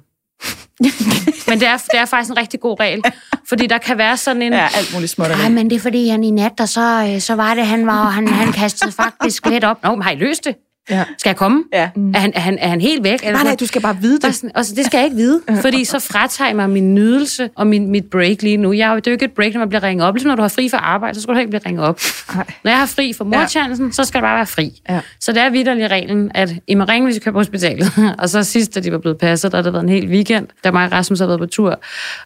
men 1.49 1.59
det 1.59 1.67
er, 1.67 1.77
det 1.77 1.99
er 1.99 2.05
faktisk 2.05 2.31
en 2.31 2.37
rigtig 2.37 2.59
god 2.59 2.79
regel, 2.79 3.01
fordi 3.49 3.67
der 3.67 3.77
kan 3.77 3.97
være 3.97 4.17
sådan 4.17 4.41
en... 4.41 4.53
Ja, 4.53 4.67
alt 4.75 4.93
muligt 4.93 5.11
småt. 5.11 5.27
Nej, 5.27 5.49
men 5.49 5.69
det 5.69 5.75
er 5.75 5.79
fordi, 5.79 6.07
han 6.07 6.23
i 6.23 6.31
nat, 6.31 6.59
og 6.59 6.69
så, 6.69 7.11
øh, 7.13 7.21
så 7.21 7.35
var 7.35 7.53
det, 7.53 7.65
han 7.65 7.87
var, 7.87 8.03
han, 8.03 8.27
han 8.27 8.51
kastede 8.51 8.91
faktisk 8.91 9.45
lidt 9.45 9.63
op. 9.63 9.83
Nå, 9.83 9.95
men 9.95 10.01
har 10.01 10.11
I 10.11 10.15
løst 10.15 10.45
det? 10.45 10.55
Ja. 10.89 11.03
Skal 11.17 11.29
jeg 11.29 11.35
komme? 11.35 11.63
Ja. 11.73 11.89
Mm. 11.95 12.11
Er, 12.15 12.19
han, 12.19 12.31
er, 12.35 12.39
han, 12.39 12.57
er 12.57 12.67
han 12.67 12.81
helt 12.81 13.03
væk? 13.03 13.23
Nej, 13.23 13.43
nej, 13.43 13.55
du 13.59 13.65
skal 13.65 13.81
bare 13.81 13.97
vide 14.01 14.19
det. 14.19 14.43
Og, 14.43 14.51
altså, 14.55 14.75
det 14.75 14.85
skal 14.85 14.97
jeg 14.97 15.05
ikke 15.05 15.17
vide, 15.17 15.41
fordi 15.61 15.85
så 15.85 15.99
fratager 15.99 16.47
jeg 16.47 16.55
mig 16.55 16.69
min 16.69 16.95
nydelse 16.95 17.49
og 17.55 17.67
min, 17.67 17.91
mit 17.91 18.05
break 18.11 18.41
lige 18.41 18.57
nu. 18.57 18.73
Jeg 18.73 18.87
har 18.87 18.93
jo 19.05 19.11
ikke 19.11 19.25
et 19.25 19.31
break, 19.31 19.53
når 19.53 19.59
man 19.59 19.69
bliver 19.69 19.83
ringet 19.83 20.07
op. 20.07 20.15
Ligesom 20.15 20.29
når 20.29 20.35
du 20.35 20.41
har 20.41 20.49
fri 20.49 20.69
for 20.69 20.77
arbejde, 20.77 21.15
så 21.15 21.21
skal 21.21 21.33
du 21.33 21.39
ikke 21.39 21.49
blive 21.49 21.61
ringet 21.65 21.85
op. 21.85 21.99
Nej. 22.35 22.45
Når 22.63 22.71
jeg 22.71 22.79
har 22.79 22.85
fri 22.85 23.13
for 23.13 23.23
morchancen, 23.23 23.85
ja. 23.85 23.91
så 23.91 24.03
skal 24.03 24.17
det 24.17 24.23
bare 24.23 24.35
være 24.35 24.45
fri. 24.45 24.81
Ja. 24.89 24.99
Så 25.19 25.31
det 25.31 25.41
er 25.41 25.49
vidderlig 25.49 25.91
reglen, 25.91 26.31
at 26.35 26.49
I 26.67 26.75
må 26.75 26.83
ringe, 26.83 27.05
hvis 27.07 27.17
I 27.17 27.19
kører 27.19 27.33
på 27.33 27.39
hospitalet. 27.39 27.91
og 28.19 28.29
så 28.29 28.43
sidst, 28.43 28.75
da 28.75 28.79
de 28.79 28.91
var 28.91 28.97
blevet 28.97 29.17
passet, 29.17 29.51
der 29.51 29.57
har 29.57 29.63
det 29.63 29.73
været 29.73 29.83
en 29.83 29.89
hel 29.89 30.07
weekend, 30.07 30.47
da 30.63 30.71
mig 30.71 30.85
og 30.85 30.91
Rasmus 30.91 31.19
har 31.19 31.27
været 31.27 31.39
på 31.39 31.45
tur. 31.45 31.79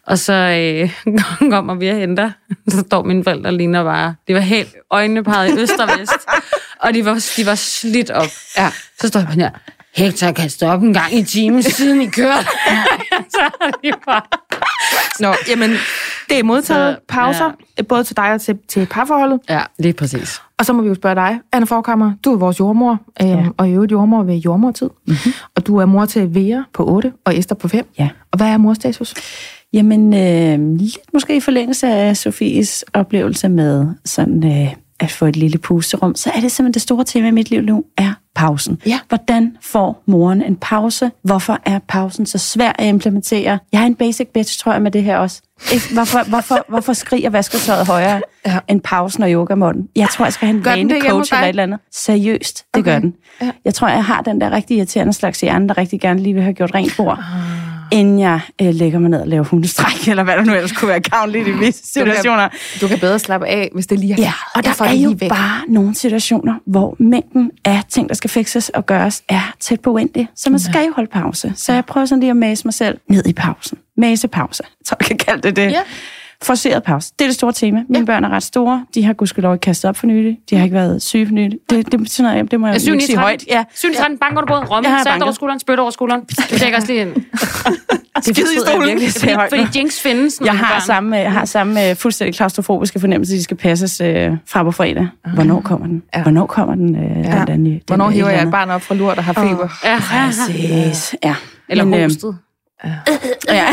Og 0.06 0.18
så 0.18 0.32
øh, 0.32 0.90
kommer 1.50 1.74
vi 1.74 1.88
og 1.88 1.96
henter. 1.96 2.30
Så 2.68 2.84
står 2.86 3.02
mine 3.02 3.24
forældre 3.24 3.50
lige 3.50 3.64
ligner 3.64 3.84
bare. 3.84 4.14
Det 4.26 4.34
var 4.34 4.40
helt 4.40 4.74
øjnene 4.90 5.24
peget 5.24 5.58
i 5.58 5.60
øst 5.60 5.72
og 5.80 5.88
vest. 5.98 6.12
Og 6.84 6.94
de 6.94 7.04
var, 7.04 7.32
de 7.36 7.46
var 7.46 7.54
slidt 7.54 8.10
op. 8.10 8.28
Ja. 8.56 8.70
Så 9.00 9.08
står 9.08 9.20
jeg 9.20 9.26
bare 9.26 9.36
her, 9.36 9.50
Hector 9.96 10.32
kan 10.32 10.50
stoppe 10.50 10.86
en 10.86 10.94
gang 10.94 11.14
i 11.14 11.22
timen, 11.22 11.62
siden 11.62 12.02
I 12.02 12.06
kørte. 12.06 12.46
så 13.34 13.70
de 13.84 13.90
bare... 14.06 14.22
Nå, 15.20 15.34
jamen, 15.48 15.70
det 16.28 16.38
er 16.38 16.42
modtaget 16.42 16.96
så, 16.96 17.04
pauser, 17.08 17.50
ja. 17.78 17.82
både 17.82 18.04
til 18.04 18.16
dig 18.16 18.32
og 18.32 18.40
til, 18.40 18.58
til 18.68 18.86
parforholdet. 18.86 19.40
Ja, 19.48 19.62
lige 19.78 19.92
præcis. 19.92 20.42
Og 20.58 20.66
så 20.66 20.72
må 20.72 20.82
vi 20.82 20.88
jo 20.88 20.94
spørge 20.94 21.14
dig, 21.14 21.40
Anna 21.52 21.66
Forkammer, 21.66 22.12
du 22.24 22.32
er 22.32 22.36
vores 22.36 22.60
jordmor, 22.60 22.98
øhm, 23.22 23.30
ja. 23.30 23.44
og 23.56 23.68
i 23.68 23.72
øvrigt 23.72 23.92
jordmor 23.92 24.22
ved 24.22 24.34
jordmortid. 24.34 24.90
Mm-hmm. 25.06 25.32
Og 25.54 25.66
du 25.66 25.76
er 25.76 25.84
mor 25.84 26.04
til 26.04 26.34
Vera 26.34 26.64
på 26.72 26.86
8 26.86 27.12
og 27.24 27.38
Esther 27.38 27.56
på 27.56 27.68
5. 27.68 27.86
Ja. 27.98 28.08
Og 28.30 28.36
hvad 28.36 28.46
er 28.46 28.56
morstatus? 28.56 29.14
Jamen, 29.72 30.14
øh, 30.14 30.76
lidt 30.76 31.12
måske 31.12 31.36
i 31.36 31.40
forlængelse 31.40 31.86
af 31.86 32.16
Sofies 32.16 32.84
oplevelse 32.92 33.48
med 33.48 33.86
sådan 34.04 34.44
øh, 34.44 34.74
at 35.00 35.10
få 35.10 35.26
et 35.26 35.36
lille 35.36 35.58
pusterum, 35.58 36.14
så 36.14 36.30
er 36.34 36.40
det 36.40 36.52
simpelthen 36.52 36.74
det 36.74 36.82
store 36.82 37.04
tema 37.04 37.28
i 37.28 37.30
mit 37.30 37.50
liv 37.50 37.60
nu, 37.60 37.84
er 37.96 38.12
pausen. 38.34 38.78
Ja. 38.86 39.00
Hvordan 39.08 39.56
får 39.60 40.02
moren 40.06 40.42
en 40.42 40.56
pause? 40.56 41.10
Hvorfor 41.22 41.58
er 41.66 41.78
pausen 41.88 42.26
så 42.26 42.38
svær 42.38 42.72
at 42.78 42.86
implementere? 42.86 43.58
Jeg 43.72 43.80
har 43.80 43.86
en 43.86 43.94
basic 43.94 44.28
bitch, 44.34 44.58
tror 44.58 44.72
jeg, 44.72 44.82
med 44.82 44.90
det 44.90 45.02
her 45.02 45.18
også. 45.18 45.42
Hvorfor, 45.92 46.28
hvorfor, 46.28 46.64
hvorfor 46.68 46.92
skriger 46.92 47.30
vasketøjet 47.30 47.86
højere 47.86 48.20
ja. 48.46 48.58
end 48.68 48.80
pausen 48.80 49.22
og 49.22 49.30
yogamånden? 49.30 49.88
Jeg 49.96 50.08
tror, 50.08 50.24
jeg 50.24 50.32
skal 50.32 50.48
have 50.48 50.56
en 50.56 50.64
vane 50.64 51.00
coach 51.00 51.32
eller 51.32 51.44
et 51.44 51.48
eller 51.48 51.62
andet. 51.62 51.78
Seriøst, 51.92 52.64
det 52.74 52.80
okay. 52.80 52.92
gør 52.92 52.98
den. 52.98 53.14
Ja. 53.42 53.50
Jeg 53.64 53.74
tror, 53.74 53.88
jeg 53.88 54.04
har 54.04 54.22
den 54.22 54.40
der 54.40 54.50
rigtig 54.50 54.76
irriterende 54.76 55.12
slags 55.12 55.40
hjerne, 55.40 55.68
der 55.68 55.78
rigtig 55.78 56.00
gerne 56.00 56.20
lige 56.20 56.34
vil 56.34 56.42
have 56.42 56.54
gjort 56.54 56.74
rent 56.74 56.94
bord. 56.96 57.18
Ah 57.18 57.63
inden 57.94 58.18
jeg 58.18 58.40
øh, 58.62 58.74
lægger 58.74 58.98
mig 58.98 59.10
ned 59.10 59.20
og 59.20 59.28
laver 59.28 59.44
hundestræk, 59.44 60.08
eller 60.08 60.22
hvad 60.22 60.36
der 60.36 60.44
nu 60.44 60.54
ellers 60.54 60.72
kunne 60.72 60.88
være 60.88 61.00
gavnligt 61.00 61.48
i 61.48 61.52
visse 61.52 61.86
situationer. 61.92 62.48
Du 62.48 62.50
kan, 62.50 62.80
du 62.80 62.88
kan 62.88 62.98
bedre 62.98 63.18
slappe 63.18 63.46
af, 63.46 63.70
hvis 63.74 63.86
det 63.86 63.98
lige 63.98 64.12
er 64.12 64.16
Ja, 64.18 64.32
og 64.54 64.64
der 64.64 64.84
er 64.84 64.92
jo 64.92 65.14
væk. 65.18 65.28
bare 65.28 65.60
nogle 65.68 65.94
situationer, 65.94 66.54
hvor 66.66 66.96
mængden 66.98 67.50
af 67.64 67.82
ting, 67.88 68.08
der 68.08 68.14
skal 68.14 68.30
fikses 68.30 68.68
og 68.68 68.86
gøres, 68.86 69.22
er 69.28 69.54
tæt 69.60 69.80
på 69.80 69.90
uendelig. 69.90 70.28
Så 70.36 70.50
man 70.50 70.60
skal 70.60 70.86
jo 70.86 70.92
holde 70.96 71.10
pause. 71.12 71.52
Så 71.56 71.72
jeg 71.72 71.84
prøver 71.84 72.06
sådan 72.06 72.20
lige 72.20 72.30
at 72.30 72.36
mase 72.36 72.64
mig 72.64 72.74
selv 72.74 72.98
ned 73.10 73.26
i 73.26 73.32
pausen. 73.32 73.78
Mase 73.96 74.28
pause, 74.28 74.62
så 74.86 74.94
jeg 75.00 75.06
kan 75.06 75.18
kalde 75.18 75.42
det 75.42 75.56
det. 75.56 75.70
Ja. 75.70 75.80
Forceret 76.42 76.82
pause. 76.82 77.12
Det 77.18 77.24
er 77.24 77.28
det 77.28 77.34
store 77.34 77.52
tema. 77.52 77.82
Mine 77.88 77.98
ja. 77.98 78.04
børn 78.04 78.24
er 78.24 78.28
ret 78.28 78.42
store. 78.42 78.86
De 78.94 79.04
har 79.04 79.12
gudskelov 79.12 79.54
ikke 79.54 79.62
kastet 79.62 79.88
op 79.88 79.96
for 79.96 80.06
nylig. 80.06 80.38
De 80.50 80.56
har 80.56 80.64
ikke 80.64 80.74
været 80.74 81.02
syge 81.02 81.26
for 81.26 81.34
nylig. 81.34 81.58
Det, 81.70 81.92
det, 81.92 82.10
sådan 82.10 82.32
noget, 82.32 82.50
det 82.50 82.60
må 82.60 82.66
jeg 82.66 82.76
ikke 82.76 83.06
sige 83.06 83.18
højt. 83.18 83.44
Ja. 83.46 83.64
7 83.74 83.88
i 83.90 83.94
13, 83.94 84.18
banker 84.18 84.40
du 84.40 84.46
på 84.46 84.54
Romme, 84.54 84.88
sat 85.04 85.22
over 85.22 85.32
skulderen, 85.32 85.60
spyt 85.60 85.78
over 85.78 85.90
skulderen. 85.90 86.22
Du 86.50 86.56
dækker 86.60 86.78
os 86.78 86.88
lige 86.88 87.00
ind. 87.00 87.14
det 88.16 88.36
Skide 88.36 88.54
i 88.56 88.58
stolen. 88.66 88.88
Virkelig 88.88 89.10
fordi, 89.12 89.32
fordi 89.48 89.78
Jinx 89.78 90.00
findes. 90.00 90.40
Jeg 90.44 90.58
har, 90.58 90.80
samme, 90.80 91.16
jeg 91.16 91.32
har 91.32 91.44
samme 91.44 91.90
uh, 91.90 91.96
fuldstændig 91.96 92.34
klaustrofobiske 92.34 93.00
fornemmelse, 93.00 93.34
at 93.34 93.38
de 93.38 93.44
skal 93.44 93.56
passes 93.56 94.00
uh, 94.00 94.06
fra 94.46 94.62
på 94.62 94.70
fredag. 94.70 95.08
Hvornår 95.34 95.60
kommer 95.60 95.86
den? 95.86 96.02
Hvornår 96.22 96.46
kommer 96.46 96.74
den? 96.74 96.94
Ja. 96.94 97.38
den, 97.38 97.46
den, 97.46 97.64
den 97.64 97.80
Hvornår 97.86 98.10
hiver 98.10 98.30
jeg 98.30 98.42
et 98.42 98.50
barn 98.50 98.70
op 98.70 98.82
fra 98.82 98.94
lort 98.94 99.18
og 99.18 99.24
har 99.24 99.32
feber? 99.32 99.68
Ja, 99.84 100.00
præcis. 100.00 101.14
Ja. 101.24 101.34
Eller 101.68 101.84
Men, 101.84 102.02
hostet. 102.02 102.36
Ja. 102.84 102.94
ja, 103.54 103.66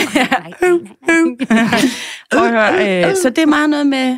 ja. 2.34 3.10
øh, 3.10 3.16
så 3.16 3.30
det 3.30 3.38
er 3.38 3.46
meget 3.46 3.70
noget 3.70 3.88
med 3.88 4.18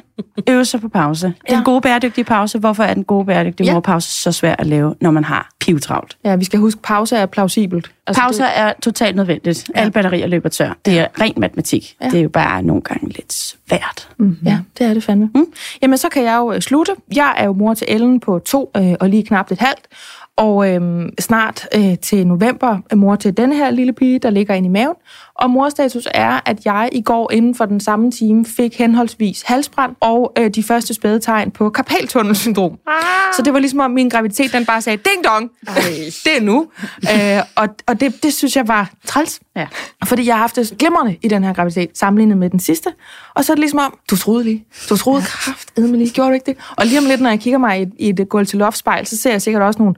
øvelser 0.49 0.77
på 0.77 0.89
pause. 0.89 1.33
Den 1.49 1.63
gode 1.63 1.81
bæredygtige 1.81 2.25
pause, 2.25 2.59
hvorfor 2.59 2.83
er 2.83 2.93
den 2.93 3.03
gode 3.03 3.25
bæredygtige 3.25 3.67
ja. 3.67 3.73
morpause 3.73 4.21
så 4.21 4.31
svær 4.31 4.55
at 4.59 4.67
lave, 4.67 4.95
når 5.01 5.11
man 5.11 5.23
har 5.23 5.49
pivtravlt? 5.59 6.17
Ja, 6.25 6.35
vi 6.35 6.45
skal 6.45 6.59
huske, 6.59 6.81
pause 6.81 7.15
er 7.15 7.25
plausibelt. 7.25 7.91
Altså, 8.07 8.21
Pauser 8.21 8.43
det... 8.45 8.57
er 8.57 8.73
totalt 8.81 9.15
nødvendigt. 9.15 9.69
Ja. 9.75 9.79
Alle 9.79 9.91
batterier 9.91 10.27
løber 10.27 10.49
tør. 10.49 10.77
Det 10.85 10.99
er 10.99 11.07
ren 11.21 11.33
matematik. 11.37 11.95
Ja. 12.01 12.09
Det 12.09 12.19
er 12.19 12.23
jo 12.23 12.29
bare 12.29 12.63
nogle 12.63 12.81
gange 12.81 13.07
lidt 13.07 13.33
svært. 13.33 14.09
Mm-hmm. 14.17 14.47
Ja, 14.47 14.59
det 14.77 14.87
er 14.87 14.93
det 14.93 15.03
fandme. 15.03 15.29
Mm. 15.35 15.45
Jamen, 15.81 15.97
så 15.97 16.09
kan 16.09 16.23
jeg 16.23 16.37
jo 16.37 16.51
øh, 16.53 16.61
slutte. 16.61 16.91
Jeg 17.15 17.33
er 17.37 17.45
jo 17.45 17.53
mor 17.53 17.73
til 17.73 17.87
Ellen 17.89 18.19
på 18.19 18.39
to 18.39 18.71
øh, 18.77 18.93
og 18.99 19.09
lige 19.09 19.23
knap 19.23 19.51
et 19.51 19.59
halvt. 19.59 19.87
Og 20.37 20.69
øhm, 20.69 21.09
snart 21.19 21.67
øh, 21.75 21.97
til 21.97 22.27
november 22.27 22.77
er 22.89 22.95
mor 22.95 23.15
til 23.15 23.37
denne 23.37 23.55
her 23.55 23.71
lille 23.71 23.93
pige, 23.93 24.19
der 24.19 24.29
ligger 24.29 24.53
inde 24.53 24.67
i 24.67 24.69
maven. 24.69 24.95
Og 25.35 25.49
morstatus 25.49 26.07
er, 26.13 26.39
at 26.45 26.65
jeg 26.65 26.89
i 26.91 27.01
går 27.01 27.31
inden 27.31 27.55
for 27.55 27.65
den 27.65 27.79
samme 27.79 28.11
time 28.11 28.45
fik 28.45 28.77
henholdsvis 28.77 29.41
halsbrand 29.41 29.95
og 29.99 30.33
øh, 30.37 30.49
de 30.49 30.63
første 30.63 30.93
spædetegn 30.93 31.51
på 31.51 31.69
karpaltunnelsyndrom. 31.69 32.71
Ah. 32.87 32.93
Så 33.35 33.41
det 33.41 33.53
var 33.53 33.59
ligesom 33.59 33.79
om 33.79 33.91
min 33.91 34.09
graviditet, 34.09 34.53
den 34.53 34.65
bare 34.65 34.81
sagde, 34.81 34.97
ding 34.97 35.23
dong, 35.23 35.51
det 36.23 36.37
er 36.37 36.41
nu. 36.41 36.67
øh, 37.03 37.43
og 37.55 37.67
og 37.87 37.99
det, 37.99 38.23
det 38.23 38.33
synes 38.33 38.55
jeg 38.55 38.67
var 38.67 38.91
træls. 39.05 39.39
Ja. 39.55 39.67
Fordi 40.05 40.27
jeg 40.27 40.35
har 40.35 40.39
haft 40.39 40.55
det 40.55 40.73
glimrende 40.79 41.17
i 41.21 41.27
den 41.27 41.43
her 41.43 41.53
graviditet, 41.53 41.89
sammenlignet 41.97 42.37
med 42.37 42.49
den 42.49 42.59
sidste. 42.59 42.89
Og 43.35 43.45
så 43.45 43.53
er 43.53 43.55
det 43.55 43.59
ligesom 43.59 43.79
om, 43.79 43.97
du 44.09 44.17
troede 44.17 44.43
lige. 44.43 44.65
Du 44.89 44.97
troede 44.97 45.19
ja. 45.19 45.25
kraft, 45.25 45.77
Emily, 45.77 46.05
gjorde 46.13 46.29
du 46.29 46.33
ikke 46.33 46.45
det? 46.45 46.57
Og 46.77 46.85
lige 46.85 46.99
om 46.99 47.05
lidt, 47.05 47.21
når 47.21 47.29
jeg 47.29 47.39
kigger 47.39 47.57
mig 47.57 47.81
i 47.81 47.85
i 47.99 48.09
et 48.09 48.29
gulv 48.29 48.47
til 48.47 48.59
loftspejl, 48.59 49.07
så 49.07 49.17
ser 49.17 49.31
jeg 49.31 49.41
sikkert 49.41 49.63
også 49.63 49.79
nogle 49.79 49.95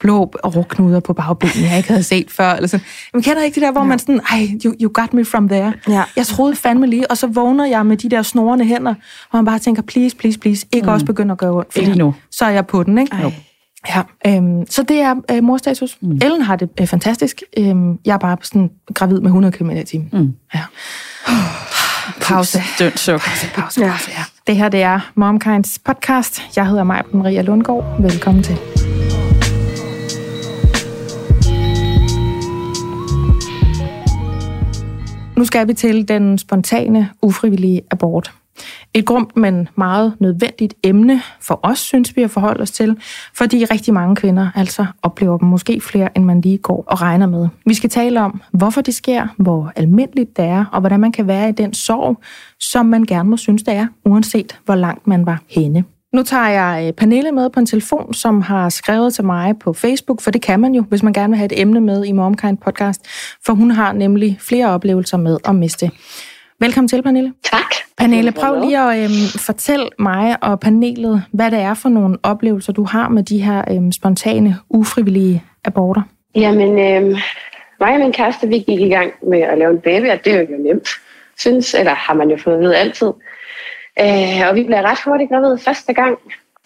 blå 0.00 0.24
råknuder 0.24 1.00
på 1.00 1.12
bagbenene, 1.12 1.68
jeg 1.68 1.76
ikke 1.76 1.88
havde 1.88 2.02
set 2.02 2.30
før. 2.30 2.52
Eller 2.52 2.68
sådan. 2.68 2.86
Man 3.14 3.22
kender 3.22 3.42
ikke 3.42 3.54
det 3.54 3.62
der, 3.62 3.72
hvor 3.72 3.80
ja. 3.80 3.86
man 3.86 3.98
sådan, 3.98 4.20
ej, 4.30 4.48
you, 4.64 4.74
you 4.80 4.90
got 4.94 5.14
me 5.14 5.24
from 5.24 5.48
there. 5.48 5.72
Ja. 5.88 6.04
Jeg 6.16 6.26
troede 6.26 6.56
fandme 6.56 6.86
lige, 6.86 7.10
og 7.10 7.18
så 7.18 7.26
vågner 7.26 7.66
jeg 7.66 7.86
med 7.86 7.96
de 7.96 8.08
der 8.08 8.22
snorende 8.22 8.64
hænder, 8.64 8.94
hvor 9.30 9.38
man 9.38 9.44
bare 9.44 9.58
tænker, 9.58 9.82
please, 9.82 10.16
please, 10.16 10.38
please, 10.38 10.66
ikke 10.72 10.86
mm. 10.86 10.92
også 10.92 11.06
begynde 11.06 11.32
at 11.32 11.38
gøre 11.38 11.52
ondt. 11.52 11.76
Ikke 11.76 11.94
nu. 11.94 12.14
Så 12.30 12.44
er 12.44 12.50
jeg 12.50 12.66
på 12.66 12.82
den, 12.82 12.98
ikke? 12.98 13.16
Ej. 13.16 13.32
Ja, 13.88 14.02
øhm, 14.26 14.66
så 14.70 14.82
det 14.82 15.00
er 15.00 15.14
øh, 15.30 15.42
morstatus. 15.42 15.98
Mm. 16.00 16.10
Ellen 16.22 16.42
har 16.42 16.56
det 16.56 16.70
øh, 16.80 16.86
fantastisk. 16.86 17.42
Øhm, 17.58 17.98
jeg 18.04 18.14
er 18.14 18.18
bare 18.18 18.36
sådan 18.42 18.70
gravid 18.94 19.20
med 19.20 19.26
100 19.26 19.52
km 19.52 19.70
i 19.70 19.84
timen. 19.84 20.08
Mm. 20.12 20.34
Ja. 20.54 20.64
Pause. 22.28 22.62
Dønt 22.78 22.98
suk. 22.98 23.20
Pause, 23.20 23.46
pause, 23.54 23.80
pause, 23.80 24.10
ja. 24.10 24.24
Det 24.46 24.56
her, 24.56 24.68
det 24.68 24.82
er 24.82 25.10
MomKinds 25.14 25.78
podcast. 25.78 26.42
Jeg 26.56 26.66
hedder 26.66 26.84
Maja 26.84 27.02
Maria 27.12 27.42
Lundgaard. 27.42 28.02
Velkommen 28.02 28.42
til. 28.42 28.58
Nu 35.36 35.44
skal 35.44 35.68
vi 35.68 35.74
til 35.74 36.08
den 36.08 36.38
spontane, 36.38 37.10
ufrivillige 37.22 37.82
abort. 37.90 38.32
Et 38.94 39.06
grumt, 39.06 39.36
men 39.36 39.68
meget 39.76 40.14
nødvendigt 40.20 40.74
emne 40.82 41.22
for 41.40 41.60
os, 41.62 41.78
synes 41.78 42.16
vi 42.16 42.22
at 42.22 42.30
forholde 42.30 42.62
os 42.62 42.70
til, 42.70 42.96
fordi 43.34 43.64
rigtig 43.64 43.94
mange 43.94 44.16
kvinder 44.16 44.50
altså 44.54 44.86
oplever 45.02 45.38
dem 45.38 45.48
måske 45.48 45.80
flere, 45.80 46.08
end 46.16 46.24
man 46.24 46.40
lige 46.40 46.58
går 46.58 46.84
og 46.86 47.02
regner 47.02 47.26
med. 47.26 47.48
Vi 47.66 47.74
skal 47.74 47.90
tale 47.90 48.20
om, 48.20 48.40
hvorfor 48.52 48.80
det 48.80 48.94
sker, 48.94 49.26
hvor 49.36 49.72
almindeligt 49.76 50.36
det 50.36 50.44
er, 50.44 50.64
og 50.72 50.80
hvordan 50.80 51.00
man 51.00 51.12
kan 51.12 51.26
være 51.26 51.48
i 51.48 51.52
den 51.52 51.74
sorg, 51.74 52.22
som 52.60 52.86
man 52.86 53.04
gerne 53.04 53.28
må 53.30 53.36
synes, 53.36 53.62
det 53.62 53.74
er, 53.74 53.86
uanset 54.04 54.58
hvor 54.64 54.74
langt 54.74 55.06
man 55.06 55.26
var 55.26 55.42
henne. 55.48 55.84
Nu 56.12 56.22
tager 56.22 56.48
jeg 56.48 56.86
øh, 56.86 56.92
Pernille 56.92 57.32
med 57.32 57.50
på 57.50 57.60
en 57.60 57.66
telefon, 57.66 58.14
som 58.14 58.42
har 58.42 58.68
skrevet 58.68 59.14
til 59.14 59.24
mig 59.24 59.58
på 59.58 59.72
Facebook, 59.72 60.20
for 60.20 60.30
det 60.30 60.42
kan 60.42 60.60
man 60.60 60.74
jo, 60.74 60.82
hvis 60.82 61.02
man 61.02 61.12
gerne 61.12 61.30
vil 61.30 61.36
have 61.36 61.52
et 61.52 61.60
emne 61.60 61.80
med 61.80 62.04
i 62.04 62.12
Momkind 62.12 62.58
podcast, 62.58 63.06
for 63.46 63.52
hun 63.52 63.70
har 63.70 63.92
nemlig 63.92 64.38
flere 64.40 64.68
oplevelser 64.68 65.16
med 65.16 65.38
at 65.44 65.54
miste 65.54 65.90
Velkommen 66.60 66.88
til, 66.88 67.02
Pernille. 67.02 67.34
Tak. 67.42 67.74
Pernille, 67.98 68.32
prøv 68.32 68.60
lige 68.60 68.78
at 68.78 69.04
øhm, 69.04 69.28
fortælle 69.46 69.88
mig 69.98 70.36
og 70.42 70.60
panelet, 70.60 71.24
hvad 71.32 71.50
det 71.50 71.58
er 71.58 71.74
for 71.74 71.88
nogle 71.88 72.18
oplevelser, 72.22 72.72
du 72.72 72.84
har 72.84 73.08
med 73.08 73.22
de 73.22 73.42
her 73.42 73.64
øhm, 73.70 73.92
spontane, 73.92 74.56
ufrivillige 74.70 75.44
aborter. 75.64 76.02
Jamen, 76.34 76.78
øhm, 76.78 77.16
mig 77.80 77.94
og 77.94 78.00
min 78.00 78.12
kæreste, 78.12 78.48
vi 78.48 78.58
gik 78.58 78.80
i 78.80 78.88
gang 78.88 79.12
med 79.22 79.40
at 79.40 79.58
lave 79.58 79.70
en 79.70 79.80
baby, 79.80 80.10
og 80.10 80.24
det 80.24 80.34
er 80.34 80.40
jo 80.40 80.46
nemt, 80.58 80.88
synes, 81.38 81.74
eller 81.74 81.94
har 81.94 82.14
man 82.14 82.30
jo 82.30 82.36
fået 82.36 82.54
at 82.54 82.60
vide 82.60 82.76
altid. 82.76 83.12
Øh, 84.00 84.48
og 84.48 84.54
vi 84.54 84.64
blev 84.64 84.78
ret 84.78 84.98
hurtigt 85.04 85.30
gravid 85.30 85.58
første 85.58 85.92
gang. 85.92 86.18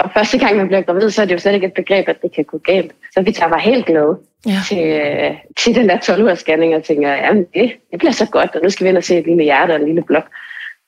Og 0.04 0.10
første 0.14 0.38
gang, 0.38 0.56
man 0.56 0.66
bliver 0.66 0.82
gravid, 0.82 1.10
så 1.10 1.22
er 1.22 1.26
det 1.26 1.34
jo 1.34 1.38
slet 1.38 1.54
ikke 1.54 1.66
et 1.66 1.72
begreb, 1.72 2.08
at 2.08 2.22
det 2.22 2.34
kan 2.34 2.44
gå 2.44 2.58
galt. 2.58 2.92
Så 3.14 3.22
vi 3.22 3.32
tager 3.32 3.48
var 3.48 3.58
helt 3.58 3.86
glade 3.86 4.18
ja. 4.46 4.60
til, 4.68 4.78
øh, 4.78 5.34
til 5.56 5.74
den 5.74 5.88
der 5.88 5.98
12 5.98 6.22
ugers 6.22 6.38
scanning, 6.38 6.74
og 6.74 6.84
tænker, 6.84 7.08
jamen 7.08 7.46
det, 7.54 7.72
det 7.90 7.98
bliver 7.98 8.12
så 8.12 8.26
godt, 8.26 8.54
og 8.54 8.60
nu 8.62 8.70
skal 8.70 8.84
vi 8.84 8.88
ind 8.88 8.96
og 8.96 9.04
se 9.04 9.18
et 9.18 9.26
lille 9.26 9.42
hjerte 9.42 9.72
og 9.72 9.80
en 9.80 9.86
lille 9.86 10.02
blok. 10.02 10.26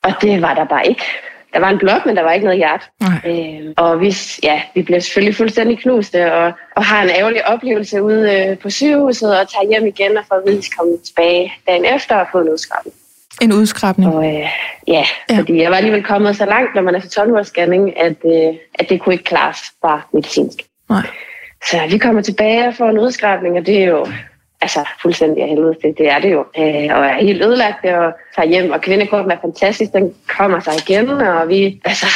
Og 0.02 0.12
det 0.23 0.42
var 0.42 0.54
der 0.54 0.64
bare 0.64 0.87
ikke. 0.88 1.04
Der 1.52 1.61
var 1.61 1.71
en 1.71 1.78
blok, 1.78 2.06
men 2.06 2.16
der 2.16 2.23
var 2.23 2.33
ikke 2.33 2.44
noget 2.44 2.59
hjerte. 2.59 2.85
Øh, 3.26 3.73
og 3.76 4.00
vi, 4.00 4.14
ja, 4.42 4.62
vi 4.75 4.83
bliver 4.83 5.00
selvfølgelig 5.00 5.37
fuldstændig 5.37 5.78
knuste, 5.78 6.33
og, 6.33 6.52
og 6.76 6.85
har 6.85 7.02
en 7.02 7.11
ærgerlig 7.11 7.47
oplevelse 7.47 8.02
ude 8.02 8.35
øh, 8.35 8.59
på 8.59 8.71
sygehuset, 8.71 9.38
og 9.40 9.49
tager 9.49 9.68
hjem 9.71 9.87
igen 9.87 10.16
og 10.16 10.25
får 10.28 10.35
at 10.35 10.42
vide, 10.47 10.59
at 10.59 10.68
komme 10.78 10.99
tilbage 10.99 11.52
dagen 11.66 11.85
efter 11.85 12.16
og 12.16 12.26
få 12.33 12.40
en 12.40 12.49
udskrabning. 12.49 12.97
En 13.43 13.53
udskrabning? 13.53 14.14
Og, 14.14 14.26
øh, 14.26 14.49
ja, 14.88 15.05
ja, 15.31 15.38
fordi 15.38 15.62
jeg 15.62 15.71
var 15.71 15.76
alligevel 15.76 16.05
kommet 16.05 16.37
så 16.37 16.45
langt, 16.45 16.75
når 16.75 16.83
man 16.83 16.95
er 16.95 17.00
til 17.00 17.11
12 17.11 17.31
ugers 17.31 17.47
scanning, 17.47 18.00
at, 18.00 18.17
øh, 18.25 18.55
at 18.75 18.88
det 18.88 19.00
kunne 19.00 19.12
ikke 19.14 19.25
klares 19.25 19.59
bare 19.83 20.03
medicinsk. 20.12 20.59
Nej. 20.91 21.07
Så 21.71 21.76
vi 21.91 21.99
kommer 21.99 22.23
tilbage 22.23 22.69
og 22.69 22.75
får 22.75 22.91
en 22.91 22.99
udskrabning, 22.99 23.59
og 23.59 23.67
det 23.67 23.83
er 23.83 23.87
jo 23.87 24.07
altså 24.61 24.81
fuldstændig 25.03 25.43
af 25.43 25.49
helvede 25.49 25.75
det, 25.83 25.99
det 25.99 26.11
er 26.11 26.19
det 26.19 26.33
jo. 26.33 26.41
Øh, 26.59 26.97
og 26.97 27.05
er 27.07 27.21
helt 27.21 27.45
ødelagt 27.45 27.85
og 27.85 28.12
tager 28.37 28.49
hjem, 28.49 28.71
og 28.71 28.81
kvindekorten 28.81 29.31
er 29.31 29.37
fantastisk, 29.41 29.93
den 29.93 30.14
kommer 30.38 30.61
sig 30.61 30.73
igen, 30.88 31.09
og 31.11 31.49
vi, 31.49 31.81
altså, 31.85 32.07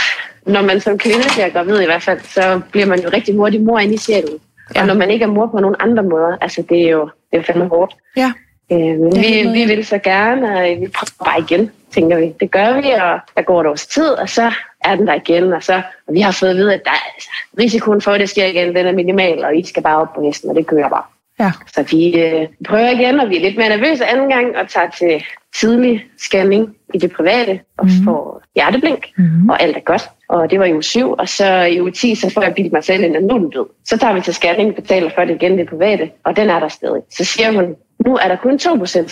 når 0.46 0.62
man 0.62 0.80
som 0.80 0.98
kvinde 0.98 1.24
bliver 1.34 1.48
gravid 1.48 1.80
i 1.80 1.84
hvert 1.84 2.02
fald, 2.02 2.20
så 2.20 2.60
bliver 2.70 2.86
man 2.86 3.00
jo 3.00 3.08
rigtig 3.12 3.34
hurtigt 3.34 3.62
mor 3.62 3.78
ind 3.78 3.94
i 3.94 3.98
sjælen. 3.98 4.38
Ja. 4.74 4.80
Og 4.80 4.86
når 4.86 4.94
man 4.94 5.10
ikke 5.10 5.22
er 5.22 5.28
mor 5.28 5.46
på 5.46 5.60
nogen 5.60 5.76
andre 5.78 6.02
måder, 6.02 6.36
altså 6.40 6.62
det 6.68 6.86
er 6.86 6.90
jo 6.90 7.10
det 7.30 7.38
er 7.38 7.42
fandme 7.42 7.68
hårdt. 7.68 7.96
Ja. 8.16 8.32
Øh, 8.72 8.78
men 8.78 9.16
vi, 9.16 9.48
vi 9.52 9.64
vil 9.64 9.86
så 9.86 9.98
gerne, 9.98 10.58
og 10.58 10.80
vi 10.80 10.88
prøver 10.88 11.24
bare 11.24 11.40
igen, 11.40 11.70
tænker 11.90 12.18
vi. 12.18 12.34
Det 12.40 12.50
gør 12.50 12.80
vi, 12.80 12.90
og 12.90 13.18
der 13.36 13.42
går 13.42 13.60
et 13.60 13.66
års 13.66 13.86
tid, 13.86 14.08
og 14.08 14.28
så 14.28 14.52
er 14.80 14.96
den 14.96 15.06
der 15.06 15.14
igen. 15.14 15.52
Og, 15.52 15.62
så, 15.62 15.82
og 16.06 16.14
vi 16.14 16.20
har 16.20 16.32
fået 16.32 16.50
at 16.50 16.56
vide, 16.56 16.74
at 16.74 16.80
der, 16.84 16.90
altså, 17.14 17.30
risikoen 17.58 18.00
for, 18.00 18.10
at 18.10 18.20
det 18.20 18.28
sker 18.28 18.46
igen, 18.46 18.74
den 18.74 18.86
er 18.86 18.92
minimal, 18.92 19.44
og 19.44 19.56
I 19.56 19.64
skal 19.64 19.82
bare 19.82 19.96
op 19.96 20.14
på 20.14 20.22
hesten, 20.22 20.50
og 20.50 20.56
det 20.56 20.66
kører 20.66 20.88
bare. 20.88 21.02
Ja. 21.40 21.52
Så 21.74 21.82
vi 21.90 22.20
øh, 22.20 22.46
prøver 22.68 22.90
igen, 22.90 23.20
og 23.20 23.30
vi 23.30 23.36
er 23.36 23.40
lidt 23.40 23.56
mere 23.56 23.68
nervøse 23.68 24.06
anden 24.06 24.28
gang, 24.28 24.56
og 24.56 24.68
tager 24.68 24.90
til 24.90 25.24
tidlig 25.60 26.04
scanning 26.18 26.76
i 26.94 26.98
det 26.98 27.12
private, 27.12 27.60
og 27.78 27.86
mm. 27.86 28.04
får 28.04 28.42
hjerteblink, 28.54 29.06
mm. 29.16 29.48
og 29.48 29.62
alt 29.62 29.76
er 29.76 29.80
godt. 29.80 30.10
Og 30.28 30.50
det 30.50 30.58
var 30.60 30.64
i 30.64 30.72
uge 30.72 30.82
7, 30.82 31.12
og 31.12 31.28
så 31.28 31.62
i 31.62 31.80
uge 31.80 31.90
10, 31.90 32.14
så 32.14 32.30
får 32.30 32.42
jeg 32.42 32.54
bildt 32.54 32.72
mig 32.72 32.84
selv 32.84 33.04
ind, 33.04 33.16
at 33.16 33.22
nu 33.22 33.34
er 33.34 33.38
den 33.38 33.50
død. 33.50 33.66
Så 33.84 33.98
tager 33.98 34.14
vi 34.14 34.20
til 34.20 34.34
scanning, 34.34 34.74
betaler 34.74 35.10
for 35.14 35.24
det 35.24 35.34
igen 35.34 35.58
det 35.58 35.68
private, 35.68 36.10
og 36.24 36.36
den 36.36 36.50
er 36.50 36.58
der 36.60 36.68
stadig. 36.68 37.02
Så 37.10 37.24
siger 37.24 37.52
hun, 37.52 37.74
nu 38.06 38.16
er 38.16 38.28
der 38.28 38.36
kun 38.36 38.54
2% 38.54 38.58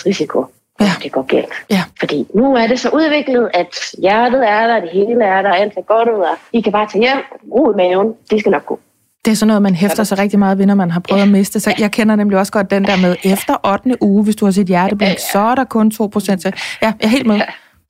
risiko. 0.07 0.45
Ja. 0.81 0.91
Det 1.03 1.13
går 1.13 1.23
galt. 1.23 1.53
Ja. 1.71 1.83
Fordi 1.99 2.27
nu 2.35 2.55
er 2.55 2.67
det 2.67 2.81
så 2.81 2.89
udviklet, 2.89 3.51
at 3.55 3.77
hjertet 3.99 4.49
er 4.49 4.67
der, 4.67 4.81
det 4.81 4.91
hele 4.91 5.25
er 5.25 5.43
der, 5.43 5.51
alt 5.51 5.73
er 5.77 5.83
godt 5.83 6.09
ud, 6.09 6.21
og 6.21 6.37
I 6.53 6.61
kan 6.61 6.73
bare 6.73 6.89
tage 6.93 7.03
hjem, 7.03 7.19
ro 7.53 7.73
i 7.73 7.77
maven, 7.77 8.15
det 8.31 8.41
skal 8.41 8.53
nok 8.53 8.67
gå. 8.67 8.81
Det 9.27 9.33
er 9.33 9.37
sådan 9.37 9.47
noget, 9.47 9.63
man 9.63 9.75
hæfter 9.75 10.05
sig 10.05 10.19
rigtig 10.19 10.39
meget 10.39 10.59
ved, 10.59 10.67
når 10.67 10.75
man 10.75 10.91
har 10.91 11.01
prøvet 11.01 11.21
ja. 11.21 11.27
at 11.27 11.33
miste. 11.33 11.61
Så 11.61 11.75
jeg 11.79 11.91
kender 11.91 12.17
nemlig 12.17 12.39
også 12.39 12.53
godt 12.53 12.71
den 12.71 12.85
der 12.85 12.97
med, 12.97 13.17
efter 13.25 13.67
8. 13.73 14.03
uge, 14.03 14.25
hvis 14.25 14.37
du 14.37 14.45
har 14.45 14.53
set 14.53 14.67
hjerteblink, 14.67 15.09
ja, 15.09 15.13
ja. 15.13 15.33
så 15.33 15.39
er 15.39 15.55
der 15.55 15.65
kun 15.65 15.91
2 15.91 16.07
procent. 16.07 16.45
Ja, 16.45 16.51
jeg 16.81 16.95
er 17.01 17.09
helt 17.09 17.27
med. 17.27 17.37
Ja. 17.37 17.45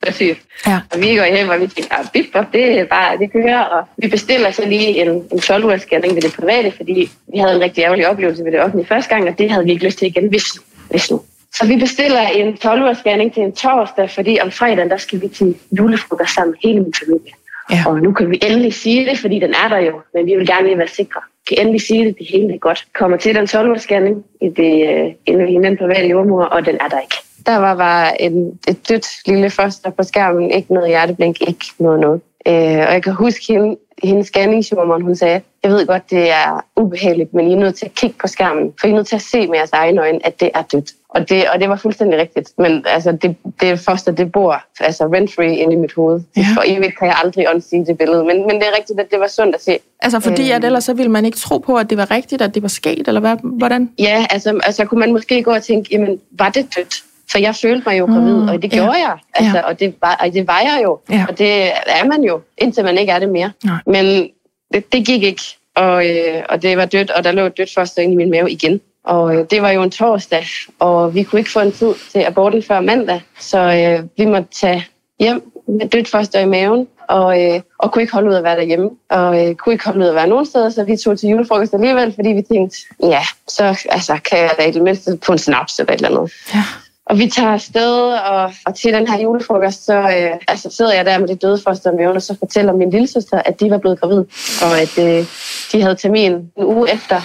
Præcis. 0.06 0.36
Ja. 0.66 0.80
Og 0.94 1.00
vi 1.00 1.16
går 1.16 1.24
hjem, 1.36 1.48
og 1.48 1.60
vi 1.60 1.66
tænker, 1.66 1.96
at 1.96 2.10
bip, 2.12 2.24
det 2.52 2.80
er 2.80 2.84
bare, 2.84 3.18
det 3.18 3.32
kører. 3.32 3.60
Og 3.60 3.88
vi 3.96 4.08
bestiller 4.08 4.50
så 4.50 4.62
lige 4.66 5.02
en, 5.02 5.22
en 5.32 5.38
12 5.38 5.64
ugers 5.64 5.82
scanning 5.82 6.14
ved 6.14 6.22
det 6.22 6.32
private, 6.32 6.72
fordi 6.76 7.10
vi 7.32 7.38
havde 7.38 7.54
en 7.54 7.60
rigtig 7.60 7.84
ærgerlig 7.84 8.08
oplevelse 8.08 8.44
ved 8.44 8.52
det 8.52 8.60
offentlige 8.60 8.86
første 8.86 9.14
gang, 9.14 9.28
og 9.28 9.38
det 9.38 9.50
havde 9.50 9.64
vi 9.64 9.70
ikke 9.70 9.84
lyst 9.84 9.98
til 9.98 10.06
igen, 10.06 10.28
hvis. 10.28 10.44
Hvis 10.90 11.10
nu. 11.10 11.20
Så 11.54 11.66
vi 11.66 11.76
bestiller 11.76 12.20
en 12.20 12.56
12 12.56 12.82
ugers 12.82 12.98
scanning 12.98 13.34
til 13.34 13.42
en 13.42 13.52
torsdag, 13.52 14.10
fordi 14.10 14.38
om 14.42 14.50
fredagen, 14.50 14.90
der 14.90 14.96
skal 14.96 15.20
vi 15.20 15.28
til 15.28 15.56
julefrokost 15.78 16.34
sammen 16.34 16.56
hele 16.64 16.80
min 16.80 16.94
familie. 17.04 17.32
Ja. 17.70 17.82
Og 17.86 18.00
nu 18.00 18.12
kan 18.12 18.30
vi 18.30 18.38
endelig 18.42 18.74
sige 18.74 19.06
det, 19.10 19.18
fordi 19.18 19.38
den 19.38 19.54
er 19.64 19.68
der 19.68 19.78
jo, 19.78 20.00
men 20.14 20.26
vi 20.26 20.34
vil 20.34 20.46
gerne 20.46 20.66
lige 20.66 20.78
være 20.78 20.88
sikre. 20.88 21.20
Vi 21.48 21.54
kan 21.54 21.60
endelig 21.60 21.80
sige 21.80 22.04
det, 22.04 22.18
det 22.18 22.26
hele 22.26 22.54
er 22.54 22.58
godt. 22.58 22.86
Kommer 22.94 23.16
til 23.16 23.34
den 23.34 23.46
12 23.46 23.78
scanning 23.78 24.24
i 24.42 24.48
det, 24.48 24.88
øh, 24.88 25.12
inde 25.26 25.52
i 25.52 25.54
den 25.54 25.76
private 25.76 26.08
jordmor, 26.08 26.44
og 26.44 26.66
den 26.66 26.74
er 26.74 26.88
der 26.88 27.00
ikke. 27.00 27.16
Der 27.46 27.56
var 27.56 27.76
bare 27.76 28.22
en, 28.22 28.58
et 28.68 28.88
dødt 28.88 29.06
lille 29.26 29.50
foster 29.50 29.90
på 29.90 30.02
skærmen, 30.02 30.50
ikke 30.50 30.74
noget 30.74 30.88
hjerteblink, 30.88 31.40
ikke 31.40 31.66
noget 31.78 32.00
noget. 32.00 32.20
Øh, 32.46 32.52
og 32.86 32.92
jeg 32.92 33.02
kan 33.02 33.12
huske 33.12 33.44
hende, 33.52 33.76
hendes 34.02 34.26
scanningsjordmor, 34.26 34.98
hun 35.02 35.16
sagde, 35.16 35.40
jeg 35.62 35.70
ved 35.70 35.86
godt, 35.86 36.10
det 36.10 36.30
er 36.30 36.64
ubehageligt, 36.76 37.34
men 37.34 37.48
I 37.48 37.52
er 37.52 37.56
nødt 37.56 37.74
til 37.74 37.86
at 37.86 37.94
kigge 37.94 38.16
på 38.20 38.26
skærmen, 38.26 38.72
for 38.80 38.86
I 38.86 38.90
er 38.90 38.94
nødt 38.94 39.06
til 39.06 39.16
at 39.16 39.22
se 39.22 39.46
med 39.46 39.56
jeres 39.58 39.70
egne 39.72 40.00
øjne, 40.00 40.26
at 40.26 40.40
det 40.40 40.50
er 40.54 40.62
dødt. 40.62 40.90
Og 41.08 41.28
det, 41.28 41.44
og 41.50 41.60
det 41.60 41.68
var 41.68 41.76
fuldstændig 41.76 42.18
rigtigt. 42.18 42.52
Men 42.58 42.84
altså, 42.88 43.12
det, 43.12 43.36
det 43.60 43.80
foster, 43.80 44.12
det 44.12 44.32
bor 44.32 44.62
altså 44.80 45.04
rent-free 45.04 45.56
inde 45.56 45.72
i 45.72 45.76
mit 45.76 45.92
hoved. 45.92 46.20
Ja. 46.36 46.46
For 46.54 46.62
evigt 46.66 46.98
kan 46.98 47.08
jeg 47.08 47.16
aldrig 47.24 47.46
unsee 47.54 47.84
det 47.86 47.98
billede. 47.98 48.24
Men, 48.24 48.46
men 48.46 48.56
det 48.56 48.62
er 48.62 48.76
rigtigt, 48.78 49.00
at 49.00 49.10
det 49.10 49.20
var 49.20 49.26
sundt 49.26 49.54
at 49.54 49.62
se. 49.62 49.78
Altså 50.02 50.20
fordi, 50.20 50.50
at 50.50 50.56
Øhm. 50.56 50.64
ellers 50.66 50.84
så 50.84 50.94
ville 50.94 51.10
man 51.12 51.24
ikke 51.24 51.38
tro 51.38 51.58
på, 51.58 51.76
at 51.76 51.90
det 51.90 51.98
var 51.98 52.10
rigtigt, 52.10 52.42
at 52.42 52.54
det 52.54 52.62
var 52.62 52.68
sket, 52.68 53.08
eller 53.08 53.20
hvad, 53.20 53.36
hvordan? 53.42 53.90
Ja, 53.98 54.26
altså, 54.30 54.60
altså 54.62 54.84
kunne 54.84 55.00
man 55.00 55.12
måske 55.12 55.42
gå 55.42 55.50
og 55.50 55.62
tænke, 55.62 55.88
jamen, 55.92 56.20
var 56.30 56.48
det 56.48 56.76
dødt? 56.76 56.94
For 57.30 57.38
jeg 57.38 57.54
følte 57.56 57.82
mig 57.86 57.98
jo 57.98 58.04
gravid, 58.04 58.34
Mm, 58.34 58.48
og 58.48 58.62
det 58.62 58.72
ja. 58.72 58.76
gjorde 58.76 58.92
jeg. 58.98 59.16
Altså, 59.34 59.56
Ja. 59.58 59.62
og, 59.66 59.80
det 59.80 59.94
var, 60.00 60.16
og 60.20 60.32
det 60.32 60.46
var 60.46 60.60
jeg 60.60 60.80
jo. 60.84 60.98
Ja. 61.10 61.26
Og 61.28 61.38
det 61.38 61.64
er 61.86 62.04
man 62.04 62.22
jo, 62.24 62.40
indtil 62.58 62.84
man 62.84 62.98
ikke 62.98 63.12
er 63.12 63.18
det 63.18 63.28
mere. 63.28 63.52
Nej. 63.64 63.76
Men 63.86 64.28
det, 64.74 64.92
det 64.92 65.06
gik 65.06 65.22
ikke, 65.22 65.42
og, 65.74 66.08
øh, 66.08 66.42
og 66.48 66.62
det 66.62 66.76
var 66.76 66.84
dødt, 66.84 67.10
og 67.10 67.24
der 67.24 67.32
lå 67.32 67.46
et 67.46 67.56
dødt 67.58 67.70
foster 67.74 68.02
inde 68.02 68.12
i 68.14 68.16
min 68.16 68.30
mave 68.30 68.50
igen. 68.50 68.80
Og 69.04 69.36
øh, 69.36 69.44
det 69.50 69.62
var 69.62 69.70
jo 69.70 69.82
en 69.82 69.90
torsdag, 69.90 70.46
og 70.78 71.14
vi 71.14 71.22
kunne 71.22 71.38
ikke 71.38 71.50
få 71.50 71.60
en 71.60 71.72
tid 71.72 71.94
til 72.12 72.18
aborten 72.18 72.62
før 72.62 72.80
mandag, 72.80 73.20
så 73.38 73.58
øh, 73.58 74.04
vi 74.16 74.24
måtte 74.30 74.48
tage 74.52 74.86
hjem 75.20 75.52
med 75.68 75.88
dødt 75.88 76.08
foster 76.08 76.40
i 76.40 76.46
maven, 76.46 76.86
og, 77.08 77.42
øh, 77.44 77.60
og 77.78 77.92
kunne 77.92 78.02
ikke 78.02 78.12
holde 78.12 78.28
ud 78.30 78.34
at 78.34 78.44
være 78.44 78.56
derhjemme, 78.56 78.90
og 79.10 79.46
øh, 79.48 79.54
kunne 79.54 79.72
ikke 79.72 79.84
holde 79.84 79.98
ud 80.00 80.04
at 80.06 80.14
være 80.14 80.26
nogen 80.28 80.46
steder, 80.46 80.70
så 80.70 80.84
vi 80.84 80.96
tog 80.96 81.18
til 81.18 81.28
julefrokost 81.28 81.74
alligevel, 81.74 82.12
fordi 82.14 82.28
vi 82.28 82.42
tænkte, 82.52 82.76
ja, 83.02 83.20
så 83.48 83.64
altså, 83.88 84.18
kan 84.30 84.38
jeg 84.38 84.50
da 84.58 84.62
i 84.64 84.70
det 84.70 84.82
mindste 84.82 85.18
få 85.22 85.32
en 85.32 85.38
snaps 85.38 85.78
eller 85.78 85.92
et 85.92 85.96
eller 86.04 86.18
andet. 86.18 86.32
Ja. 86.54 86.62
Og 87.06 87.18
vi 87.18 87.28
tager 87.28 87.52
afsted, 87.52 88.12
og, 88.12 88.52
og 88.66 88.74
til 88.74 88.92
den 88.92 89.08
her 89.08 89.20
julefrokost, 89.22 89.84
så 89.84 89.98
øh, 89.98 90.40
altså, 90.48 90.70
sidder 90.70 90.94
jeg 90.94 91.06
der 91.06 91.18
med 91.18 91.28
det 91.28 91.42
døde 91.42 91.58
foster 91.64 92.00
i 92.00 92.06
og 92.06 92.22
så 92.22 92.36
fortæller 92.38 92.72
min 92.72 92.90
lillesøster, 92.90 93.42
at 93.44 93.60
de 93.60 93.70
var 93.70 93.78
blevet 93.78 94.00
gravid, 94.00 94.24
og 94.62 94.80
at 94.80 94.98
øh, 94.98 95.26
de 95.72 95.82
havde 95.82 95.94
termin 95.94 96.32
en 96.32 96.64
uge 96.64 96.92
efter, 96.92 97.20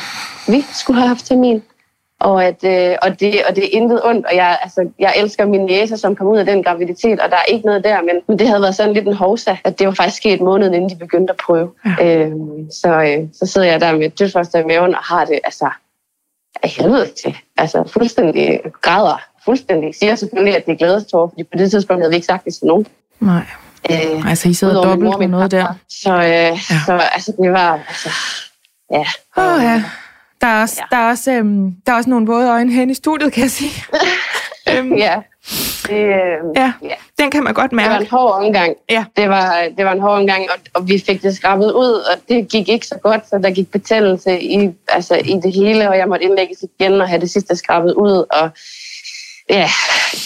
vi 0.52 0.66
skulle 0.74 1.00
have 1.00 1.08
haft 1.08 1.26
termin. 1.26 1.64
Og, 2.20 2.46
at, 2.46 2.64
øh, 2.64 2.98
og, 3.02 3.20
det, 3.20 3.44
og 3.50 3.56
det 3.56 3.64
er 3.64 3.70
intet 3.72 4.02
ondt, 4.04 4.26
og 4.26 4.36
jeg, 4.36 4.60
altså, 4.64 4.90
jeg 5.00 5.14
elsker 5.18 5.46
min 5.46 5.66
næse, 5.66 5.98
som 5.98 6.16
kom 6.16 6.28
ud 6.28 6.38
af 6.38 6.46
den 6.46 6.64
graviditet, 6.64 7.20
og 7.20 7.30
der 7.30 7.36
er 7.36 7.44
ikke 7.44 7.66
noget 7.66 7.84
der, 7.84 8.02
men, 8.02 8.16
men 8.28 8.40
det 8.40 8.48
havde 8.48 8.62
været 8.62 8.76
sådan 8.76 8.94
lidt 8.94 9.08
en 9.08 9.14
hovsa, 9.14 9.56
at 9.64 9.80
det 9.80 9.88
var 9.88 9.94
faktisk 9.94 10.18
sket 10.18 10.42
måneden, 10.42 10.74
inden 10.74 10.90
de 10.90 10.96
begyndte 10.96 11.34
at 11.34 11.38
prøve. 11.46 11.72
Ja. 12.00 12.18
Øhm, 12.18 12.72
så, 12.72 12.90
øh, 12.90 13.28
så 13.34 13.46
sidder 13.46 13.68
jeg 13.68 13.82
der 13.82 13.92
med 13.92 14.06
et 14.06 14.20
dødsfoster 14.20 14.60
i 14.60 14.64
maven, 14.64 14.96
og 14.96 15.04
har 15.04 15.26
det 15.26 15.40
altså 15.44 15.70
af 16.64 16.70
helvede 16.70 17.10
til. 17.24 17.38
Altså 17.58 17.84
fuldstændig 17.94 18.60
græder, 18.82 19.31
fuldstændig. 19.46 19.96
Siger 19.96 20.16
selvfølgelig, 20.16 20.56
at 20.58 20.66
det 20.66 20.72
er 20.72 20.78
glædestår, 20.78 21.28
fordi 21.30 21.44
på 21.44 21.58
det 21.58 21.72
tidspunkt 21.72 22.02
havde 22.02 22.10
vi 22.12 22.16
ikke 22.16 22.26
sagt 22.28 22.46
det 22.46 22.54
til 22.54 22.66
nogen. 22.68 22.86
Nej. 23.20 23.44
Øh, 23.92 24.30
Altså, 24.30 24.50
I 24.50 24.54
sidder 24.54 24.74
dobbelt 24.84 25.12
mor 25.12 25.28
noget 25.28 25.52
der. 25.52 25.74
Så, 25.90 26.14
øh, 26.14 26.22
ja. 26.24 26.58
så 26.86 27.02
altså, 27.14 27.34
det 27.42 27.52
var, 27.52 27.80
altså, 27.88 28.10
ja. 28.92 29.06
Åh, 29.38 29.64
ja. 29.64 29.84
Der 30.42 30.48
er 30.48 30.62
også, 30.62 30.76
Ja. 30.92 30.96
der 30.96 31.04
er 31.04 31.10
også, 31.10 31.32
øhm, 31.32 31.76
der 31.86 31.92
er 31.94 31.98
også 31.98 32.10
nogle 32.10 32.28
våde 32.28 32.50
øjne 32.50 32.72
hen 32.74 32.90
i 32.90 32.94
studiet, 32.94 33.34
kan 33.34 33.44
jeg 33.44 33.52
sige. 33.52 33.72
øhm, 34.78 34.94
ja. 34.94 35.16
Det, 35.88 35.98
øh, 35.98 36.56
ja, 36.56 36.74
ja. 36.84 36.94
den 37.20 37.32
kan 37.32 37.44
man 37.44 37.54
godt 37.54 37.72
Det 37.72 37.78
var 37.78 37.90
mærke. 37.90 38.02
en 38.04 38.10
hård 38.12 38.46
omgang. 38.46 38.76
Ja. 38.90 39.06
Det 39.18 39.30
var, 39.30 39.68
det 39.78 39.86
var 39.86 39.92
en 39.92 40.00
hård 40.00 40.20
omgang, 40.20 40.44
og, 40.44 40.60
og 40.74 40.88
vi 40.88 41.04
fik 41.06 41.24
det 41.24 41.36
skrabet 41.36 41.72
ud, 41.72 41.92
og 41.94 42.20
det 42.30 42.48
gik 42.50 42.70
ikke 42.70 42.88
så 42.88 42.96
godt, 43.04 43.30
så 43.30 43.38
der 43.44 43.52
gik 43.52 43.72
betændelse 43.72 44.42
i, 44.42 44.70
altså, 44.88 45.16
i 45.16 45.40
det 45.44 45.54
hele, 45.54 45.90
og 45.90 45.98
jeg 45.98 46.08
måtte 46.08 46.26
indlægges 46.26 46.58
igen 46.80 47.02
og 47.02 47.10
have 47.10 47.22
det 47.22 47.30
sidste 47.32 47.56
skrabet 47.56 47.94
ud, 47.94 48.26
og 48.32 48.50
ja, 49.52 49.68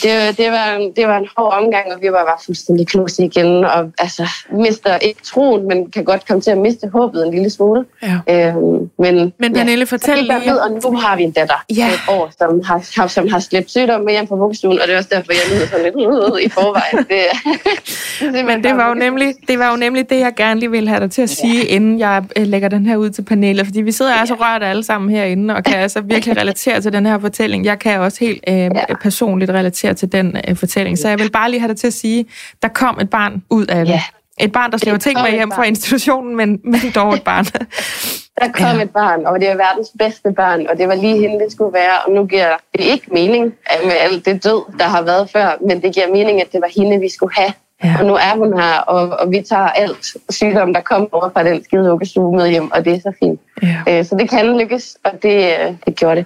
det, 0.03 0.38
det, 0.38 0.51
var, 0.51 0.75
en- 0.79 0.91
det 0.96 1.08
var 1.08 1.17
en 1.17 1.27
hård 1.38 1.53
omgang, 1.63 1.86
og 1.96 2.01
vi 2.01 2.08
var 2.08 2.24
bare 2.25 2.38
fuldstændig 2.46 2.88
knust 2.88 3.20
igen, 3.20 3.65
og 3.65 3.91
altså, 4.00 4.29
mister 4.51 4.98
ikke 4.98 5.20
troen, 5.24 5.67
men 5.67 5.91
kan 5.91 6.03
godt 6.03 6.27
komme 6.27 6.41
til 6.41 6.51
at 6.51 6.58
miste 6.58 6.88
håbet 6.94 7.25
en 7.27 7.34
lille 7.34 7.50
smule. 7.50 7.86
Ja. 8.03 8.17
Øhm, 8.29 8.89
men, 9.00 9.34
Men 9.39 9.53
Pernille, 9.53 9.86
så 9.86 9.89
fortæl 9.89 10.17
lige- 10.17 10.39
ned, 10.46 10.58
og 10.58 10.72
nu 10.72 10.98
har 10.98 11.15
vi 11.15 11.24
en 11.24 11.32
datter 11.32 11.63
Ja. 11.75 11.88
et 11.88 12.00
år, 12.10 12.32
som 12.38 12.62
har, 12.65 13.08
som 13.08 13.27
har 13.27 13.39
slæbt 13.39 13.70
sygdom 13.72 14.01
med 14.01 14.12
hjem 14.13 14.27
fra 14.27 14.36
vuggestuen, 14.36 14.79
og 14.82 14.88
det 14.88 14.94
er 14.94 14.98
også 14.98 15.10
derfor, 15.12 15.32
jeg 15.32 15.41
lyder 15.58 15.67
sådan 15.67 15.84
lidt 15.86 15.96
"Øh" 15.96 16.46
i 16.46 16.50
forvejen. 16.50 17.05
Det, 17.10 18.46
Men 18.46 18.63
det 18.63 18.77
var, 18.77 18.88
jo 18.88 18.94
nemlig, 18.94 19.34
det 19.48 19.60
var 19.60 19.72
jo 19.72 19.77
nemlig 19.77 20.10
det, 20.10 20.20
jeg 20.20 20.34
gerne 20.38 20.60
lige 20.60 20.72
ville 20.72 20.89
have 20.89 21.00
dig 21.00 21.12
til 21.12 21.22
at 21.22 21.29
sige, 21.29 21.58
ja. 21.63 21.75
inden 21.75 22.00
jeg 22.00 22.24
øh, 22.36 22.48
lægger 22.48 22.70
den 22.70 22.86
her 22.86 22.96
ud 22.98 23.10
til 23.10 23.22
panelet. 23.22 23.65
Fordi 23.65 23.82
vi 23.82 23.91
sidder 23.91 24.13
altså 24.13 24.34
rørt 24.34 24.63
alle 24.63 24.84
sammen 24.84 25.10
herinde, 25.10 25.55
og 25.55 25.63
kan 25.63 25.75
altså 25.79 26.01
virkelig 26.01 26.38
relatere 26.38 26.82
til 26.82 26.94
den 26.94 27.05
her 27.05 27.20
fortælling. 27.20 27.65
Jeg 27.65 27.79
kan 27.79 28.00
også 28.00 28.17
helt 28.20 28.44
øh, 28.48 28.55
ja. 28.55 28.70
Personligt 29.15 29.51
relatere 29.51 29.93
til 29.93 30.12
den 30.12 30.38
uh, 30.50 30.57
fortælling, 30.57 30.98
så 30.98 31.10
jeg 31.10 31.19
vil 31.19 31.31
bare 31.31 31.51
lige 31.51 31.60
have 31.60 31.69
dig 31.69 31.77
til 31.77 31.88
at 31.88 31.93
sige, 31.93 32.25
der 32.62 32.67
kom 32.67 33.00
et 33.00 33.10
barn 33.10 33.43
ud 33.50 33.65
af 33.65 33.86
det. 33.86 33.93
Ja. 33.93 34.01
Et 34.39 34.51
barn, 34.51 34.72
der 34.72 34.77
slæver 34.77 34.98
ting 34.98 35.22
med 35.22 35.31
hjem 35.31 35.51
fra 35.51 35.63
institutionen, 35.63 36.36
men, 36.36 36.60
men 36.63 36.79
dog 36.95 37.13
et 37.13 37.24
barn. 37.24 37.45
der 38.41 38.51
kom 38.51 38.77
ja. 38.77 38.84
et 38.84 38.89
barn, 38.89 39.25
og 39.25 39.39
det 39.39 39.50
er 39.50 39.55
verdens 39.55 39.91
bedste 40.00 40.31
barn, 40.31 40.67
og 40.67 40.77
det 40.77 40.88
var 40.88 40.95
lige 40.95 41.17
hende, 41.19 41.43
det 41.43 41.51
skulle 41.51 41.74
være. 41.74 41.98
Og 42.05 42.12
nu 42.12 42.25
giver 42.25 42.57
det 42.77 42.84
ikke 42.84 43.07
mening 43.12 43.43
med 43.84 43.95
alt 44.00 44.25
det 44.25 44.43
død, 44.43 44.77
der 44.79 44.86
har 44.86 45.01
været 45.01 45.29
før, 45.29 45.57
men 45.67 45.81
det 45.81 45.93
giver 45.93 46.07
mening, 46.12 46.41
at 46.41 46.51
det 46.51 46.62
var 46.62 46.72
hende, 46.75 47.00
vi 47.00 47.10
skulle 47.10 47.36
have. 47.36 47.53
Ja. 47.84 47.95
Og 48.00 48.05
nu 48.05 48.13
er 48.13 48.36
hun 48.38 48.60
her, 48.60 48.77
og, 48.77 49.19
og 49.19 49.31
vi 49.31 49.41
tager 49.50 49.67
alt 49.67 50.05
sygdom, 50.29 50.74
der 50.74 50.81
kommer 50.81 51.07
over 51.12 51.29
fra 51.29 51.43
den 51.43 51.63
skide 51.63 51.89
vuggestue 51.89 52.36
med 52.36 52.50
hjem, 52.50 52.72
og 52.72 52.86
det 52.86 52.93
er 52.93 53.00
så 53.00 53.12
fint. 53.19 53.39
Ja. 53.63 54.00
Øh, 54.00 54.05
så 54.05 54.15
det 54.15 54.29
kan 54.29 54.57
lykkes, 54.60 54.98
og 55.03 55.12
det, 55.24 55.36
øh, 55.36 55.74
det 55.86 55.95
gjorde 55.95 56.15
det. 56.15 56.25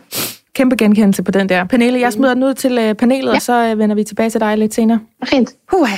Kæmpe 0.56 0.76
genkendelse 0.76 1.24
på 1.24 1.32
den 1.32 1.50
der. 1.50 1.64
Pernille, 1.64 2.00
jeg 2.00 2.14
smider 2.14 2.34
den 2.34 2.44
ud 2.44 2.54
til 2.54 2.78
øh, 2.78 2.96
panelet, 2.96 3.32
ja. 3.32 3.36
og 3.36 3.42
så 3.42 3.76
vender 3.76 3.96
vi 3.96 4.04
tilbage 4.04 4.30
til 4.30 4.42
dig 4.42 4.58
lidt 4.58 4.74
senere. 4.74 5.00
Fint. 5.26 5.50
Uh, 5.74 5.90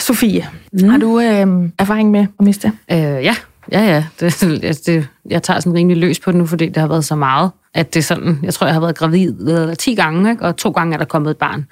Sofie, 0.00 0.48
mm. 0.72 0.88
har 0.88 0.98
du 0.98 1.20
øh, 1.20 1.46
erfaring 1.78 2.10
med 2.10 2.20
at 2.20 2.44
miste? 2.44 2.72
Øh, 2.92 2.98
ja, 2.98 3.36
ja, 3.72 3.80
ja. 3.80 4.04
Det, 4.20 4.40
det, 4.86 5.08
jeg 5.30 5.42
tager 5.42 5.60
sådan 5.60 5.74
rimelig 5.74 5.96
løs 5.96 6.20
på 6.20 6.32
det 6.32 6.38
nu, 6.38 6.46
fordi 6.46 6.66
det 6.68 6.76
har 6.76 6.88
været 6.88 7.04
så 7.04 7.16
meget, 7.16 7.50
at 7.74 7.94
det 7.94 8.00
er 8.00 8.04
sådan, 8.04 8.38
jeg 8.42 8.54
tror, 8.54 8.66
jeg 8.66 8.74
har 8.74 8.80
været 8.80 8.96
gravid 8.96 9.76
10 9.76 9.94
gange, 9.94 10.30
ikke? 10.30 10.44
og 10.44 10.56
to 10.56 10.70
gange 10.70 10.94
er 10.94 10.98
der 10.98 11.04
kommet 11.04 11.30
et 11.30 11.36
barn. 11.36 11.66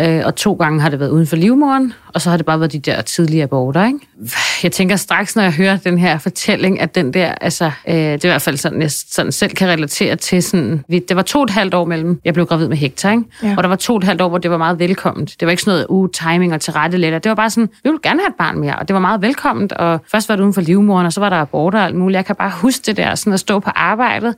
Øh, 0.00 0.22
og 0.26 0.36
to 0.36 0.52
gange 0.52 0.80
har 0.80 0.88
det 0.88 1.00
været 1.00 1.10
uden 1.10 1.26
for 1.26 1.36
livmoren, 1.36 1.92
og 2.14 2.20
så 2.20 2.30
har 2.30 2.36
det 2.36 2.46
bare 2.46 2.60
været 2.60 2.72
de 2.72 2.78
der 2.78 3.02
tidlige 3.02 3.42
aborter. 3.42 3.86
Ikke? 3.86 3.98
Jeg 4.62 4.72
tænker 4.72 4.96
straks, 4.96 5.36
når 5.36 5.42
jeg 5.42 5.52
hører 5.52 5.76
den 5.76 5.98
her 5.98 6.18
fortælling, 6.18 6.80
at 6.80 6.94
den 6.94 7.14
der, 7.14 7.34
altså, 7.40 7.64
øh, 7.64 7.94
det 7.94 8.24
er 8.24 8.28
i 8.28 8.28
hvert 8.28 8.42
fald 8.42 8.56
sådan, 8.56 8.82
jeg 8.82 8.90
sådan 8.90 9.32
selv 9.32 9.50
kan 9.50 9.68
relatere 9.68 10.16
til 10.16 10.42
sådan, 10.42 10.84
vi, 10.88 10.98
det 10.98 11.16
var 11.16 11.22
to 11.22 11.38
og 11.38 11.44
et 11.44 11.50
halvt 11.50 11.74
år 11.74 11.84
mellem, 11.84 12.20
jeg 12.24 12.34
blev 12.34 12.46
gravid 12.46 12.68
med 12.68 12.76
Hector, 12.76 13.10
ikke? 13.10 13.24
Ja. 13.42 13.54
og 13.56 13.62
der 13.62 13.68
var 13.68 13.76
to 13.76 13.92
og 13.92 13.98
et 13.98 14.04
halvt 14.04 14.20
år, 14.20 14.28
hvor 14.28 14.38
det 14.38 14.50
var 14.50 14.58
meget 14.58 14.78
velkomment. 14.78 15.36
Det 15.40 15.46
var 15.46 15.50
ikke 15.50 15.62
sådan 15.62 15.74
noget, 15.74 15.86
uh, 15.88 16.08
timing 16.10 16.54
og 16.54 16.60
tilrettelægger. 16.60 17.18
Det 17.18 17.28
var 17.28 17.36
bare 17.36 17.50
sådan, 17.50 17.66
vi 17.66 17.88
ville 17.88 18.00
gerne 18.02 18.20
have 18.20 18.28
et 18.28 18.34
barn 18.38 18.58
mere, 18.58 18.76
og 18.78 18.88
det 18.88 18.94
var 18.94 19.00
meget 19.00 19.22
velkomment, 19.22 19.72
og 19.72 20.00
først 20.12 20.28
var 20.28 20.36
det 20.36 20.42
uden 20.42 20.54
for 20.54 20.60
livmoren, 20.60 21.06
og 21.06 21.12
så 21.12 21.20
var 21.20 21.28
der 21.28 21.36
aborter 21.36 21.78
og 21.78 21.84
alt 21.84 21.96
muligt. 21.96 22.16
Jeg 22.16 22.24
kan 22.26 22.36
bare 22.36 22.52
huske 22.54 22.82
det 22.86 22.96
der, 22.96 23.14
sådan 23.14 23.32
at 23.32 23.40
stå 23.40 23.58
på 23.58 23.70
arbejdet, 23.74 24.34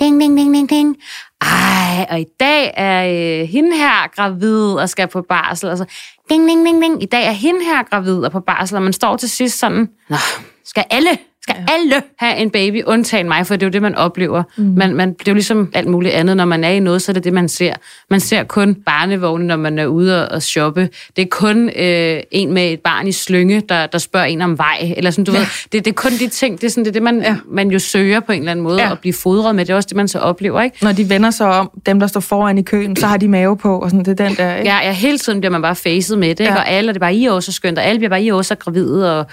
ding, 0.00 0.20
ding, 0.20 0.36
ding, 0.38 0.54
ding, 0.54 0.70
ding. 0.70 0.96
Ej, 1.40 2.06
og 2.10 2.20
i 2.20 2.26
dag 2.40 2.72
er 2.76 3.06
øh, 3.06 3.48
hende 3.48 3.76
her 3.76 4.08
gravid 4.08 4.72
og 4.72 4.88
skal 4.88 5.08
på 5.08 5.22
barsel. 5.22 5.68
Og 5.68 5.78
så, 5.78 5.84
ding, 6.30 6.48
ding, 6.48 6.66
ding, 6.66 6.82
ding. 6.82 7.02
I 7.02 7.06
dag 7.06 7.26
er 7.26 7.30
hende 7.30 7.64
her 7.64 7.82
gravid 7.82 8.18
og 8.18 8.32
på 8.32 8.40
barsel, 8.40 8.76
og 8.76 8.82
man 8.82 8.92
står 8.92 9.16
til 9.16 9.30
sidst 9.30 9.58
sådan, 9.58 9.88
Nå, 10.08 10.16
skal 10.64 10.84
alle 10.90 11.18
skal 11.48 11.64
ja. 11.68 11.74
alle 11.74 12.02
have 12.18 12.36
en 12.36 12.50
baby, 12.50 12.82
undtagen 12.86 13.28
mig, 13.28 13.46
for 13.46 13.56
det 13.56 13.62
er 13.62 13.66
jo 13.66 13.70
det, 13.70 13.82
man 13.82 13.94
oplever. 13.94 14.42
Mm. 14.56 14.64
Man, 14.64 14.94
man, 14.94 15.12
det 15.12 15.28
er 15.28 15.32
jo 15.32 15.34
ligesom 15.34 15.70
alt 15.74 15.88
muligt 15.88 16.14
andet. 16.14 16.36
Når 16.36 16.44
man 16.44 16.64
er 16.64 16.70
i 16.70 16.80
noget, 16.80 17.02
så 17.02 17.12
er 17.12 17.14
det 17.14 17.24
det, 17.24 17.32
man 17.32 17.48
ser. 17.48 17.74
Man 18.10 18.20
ser 18.20 18.44
kun 18.44 18.74
barnevogne, 18.74 19.46
når 19.46 19.56
man 19.56 19.78
er 19.78 19.86
ude 19.86 20.28
og 20.28 20.42
shoppe. 20.42 20.88
Det 21.16 21.22
er 21.22 21.26
kun 21.30 21.70
øh, 21.76 22.20
en 22.30 22.52
med 22.52 22.72
et 22.72 22.80
barn 22.80 23.06
i 23.06 23.12
slynge, 23.12 23.62
der, 23.68 23.86
der 23.86 23.98
spørger 23.98 24.26
en 24.26 24.42
om 24.42 24.58
vej. 24.58 24.94
Eller 24.96 25.10
sådan, 25.10 25.24
du 25.24 25.32
ja. 25.32 25.38
ved, 25.38 25.46
det, 25.72 25.84
det 25.84 25.90
er 25.90 25.94
kun 25.94 26.12
de 26.12 26.28
ting, 26.28 26.60
det 26.60 26.66
er, 26.66 26.70
sådan, 26.70 26.84
det, 26.84 26.90
er 26.90 26.92
det, 26.92 27.02
man, 27.02 27.22
ja. 27.22 27.36
man 27.50 27.70
jo 27.70 27.78
søger 27.78 28.20
på 28.20 28.32
en 28.32 28.38
eller 28.38 28.50
anden 28.50 28.62
måde, 28.62 28.82
ja. 28.82 28.92
at 28.92 28.98
blive 28.98 29.12
fodret 29.12 29.54
med. 29.54 29.64
Det 29.64 29.72
er 29.72 29.76
også 29.76 29.86
det, 29.88 29.96
man 29.96 30.08
så 30.08 30.18
oplever. 30.18 30.62
Ikke? 30.62 30.76
Når 30.82 30.92
de 30.92 31.10
vender 31.10 31.30
sig 31.30 31.46
om, 31.46 31.70
dem, 31.86 32.00
der 32.00 32.06
står 32.06 32.20
foran 32.20 32.58
i 32.58 32.62
køen, 32.62 32.96
så 32.96 33.06
har 33.06 33.16
de 33.16 33.28
mave 33.28 33.56
på, 33.56 33.78
og 33.78 33.90
sådan, 33.90 34.04
det 34.04 34.20
er 34.20 34.28
den 34.28 34.36
der. 34.36 34.56
Ikke? 34.56 34.70
Ja, 34.70 34.78
ja, 34.86 34.92
hele 34.92 35.18
tiden 35.18 35.40
bliver 35.40 35.52
man 35.52 35.62
bare 35.62 35.76
facet 35.76 36.18
med 36.18 36.28
det, 36.28 36.40
ikke? 36.40 36.52
Ja. 36.52 36.58
og 36.58 36.68
alle, 36.68 36.88
det 36.88 36.96
er 36.96 37.00
bare, 37.00 37.14
I 37.14 37.26
også 37.26 37.52
så 37.52 37.56
skønt, 37.56 37.78
og 37.78 37.84
alle 37.84 37.98
bliver 37.98 38.10
bare, 38.10 38.22
I 38.22 38.30
også 38.30 38.48
så 38.48 38.54
gravide, 38.54 39.18
og 39.18 39.26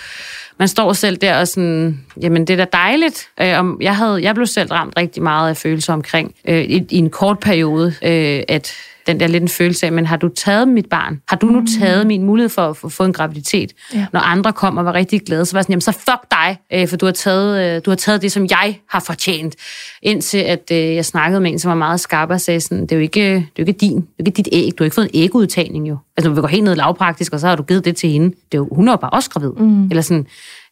man 0.60 0.68
står 0.68 0.94
selv 0.94 1.18
der 1.18 1.40
og 1.40 1.48
sådan, 1.48 2.03
jamen 2.22 2.48
det 2.48 2.60
er 2.60 2.66
da 2.66 2.78
dejligt. 2.78 3.28
Øh, 3.42 3.60
om 3.60 3.78
jeg, 3.82 3.96
havde, 3.96 4.24
jeg 4.24 4.36
blev 4.36 4.48
selv 4.48 4.72
ramt 4.72 4.94
rigtig 4.98 5.24
meget 5.24 5.50
af 5.50 5.58
følelser 5.58 5.94
omkring 5.94 6.36
øh, 6.48 6.62
i, 6.62 6.86
i 6.90 6.98
en 6.98 7.10
kort 7.10 7.40
periode, 7.40 7.88
øh, 7.88 8.44
at 8.48 8.74
den 9.08 9.20
der 9.20 9.28
lidt 9.28 9.42
en 9.42 9.50
følelse 9.50 9.86
af, 9.86 9.92
men 9.92 10.06
har 10.06 10.18
du 10.18 10.28
taget 10.28 10.68
mit 10.68 10.90
barn? 10.90 11.22
Har 11.28 11.38
du 11.38 11.46
nu 11.46 11.60
mm. 11.60 11.68
taget 11.80 12.08
min 12.08 12.24
mulighed 12.24 12.50
for 12.50 12.70
at 12.86 12.92
få 12.92 13.04
en 13.04 13.14
graviditet? 13.14 13.74
Ja. 13.94 14.06
Når 14.14 14.20
andre 14.20 14.54
kom 14.54 14.78
og 14.78 14.86
var 14.86 14.94
rigtig 14.94 15.22
glade, 15.22 15.46
så 15.46 15.54
var 15.54 15.60
jeg 15.60 15.64
sådan, 15.64 15.72
jamen 15.72 15.82
så 15.82 15.92
fuck 15.92 16.32
dig, 16.32 16.58
øh, 16.74 16.88
for 16.88 16.98
du 16.98 17.06
har, 17.06 17.14
taget, 17.14 17.76
øh, 17.76 17.82
du 17.86 17.92
har 17.92 17.96
taget 17.96 18.22
det, 18.22 18.32
som 18.32 18.48
jeg 18.50 18.80
har 18.90 19.00
fortjent. 19.00 19.56
Indtil 20.02 20.38
at 20.38 20.72
øh, 20.72 20.78
jeg 20.78 21.06
snakkede 21.06 21.42
med 21.42 21.52
en, 21.52 21.60
som 21.60 21.70
var 21.70 21.76
meget 21.76 22.00
skarp 22.00 22.30
og 22.30 22.42
sagde 22.42 22.60
sådan, 22.60 22.82
det 22.82 22.92
er 22.92 22.96
jo 22.96 23.02
ikke, 23.02 23.30
det 23.30 23.36
er 23.36 23.44
jo 23.60 23.66
ikke 23.68 23.74
din, 23.74 23.96
det 23.96 24.06
er 24.20 24.24
ikke 24.26 24.38
dit 24.38 24.50
æg, 24.52 24.72
du 24.78 24.84
har 24.84 24.86
ikke 24.86 24.96
fået 24.96 25.10
en 25.14 25.22
ægudtagning 25.24 25.90
jo. 25.90 25.98
Altså 26.18 26.30
når 26.30 26.36
vi 26.36 26.42
går 26.42 26.48
helt 26.48 26.64
ned 26.64 26.76
lavpraktisk, 26.76 27.34
og 27.34 27.40
så 27.40 27.48
har 27.48 27.56
du 27.56 27.64
givet 27.64 27.86
det 27.86 27.96
til 27.96 28.10
hende. 28.10 28.28
Det 28.28 28.54
er 28.54 28.58
jo, 28.58 28.68
hun 28.72 28.88
er 28.88 28.92
jo 28.92 28.98
bare 28.98 29.12
også 29.12 29.30
gravid. 29.30 29.52
Mm. 29.52 29.86
Eller 29.86 30.02
sådan, 30.02 30.28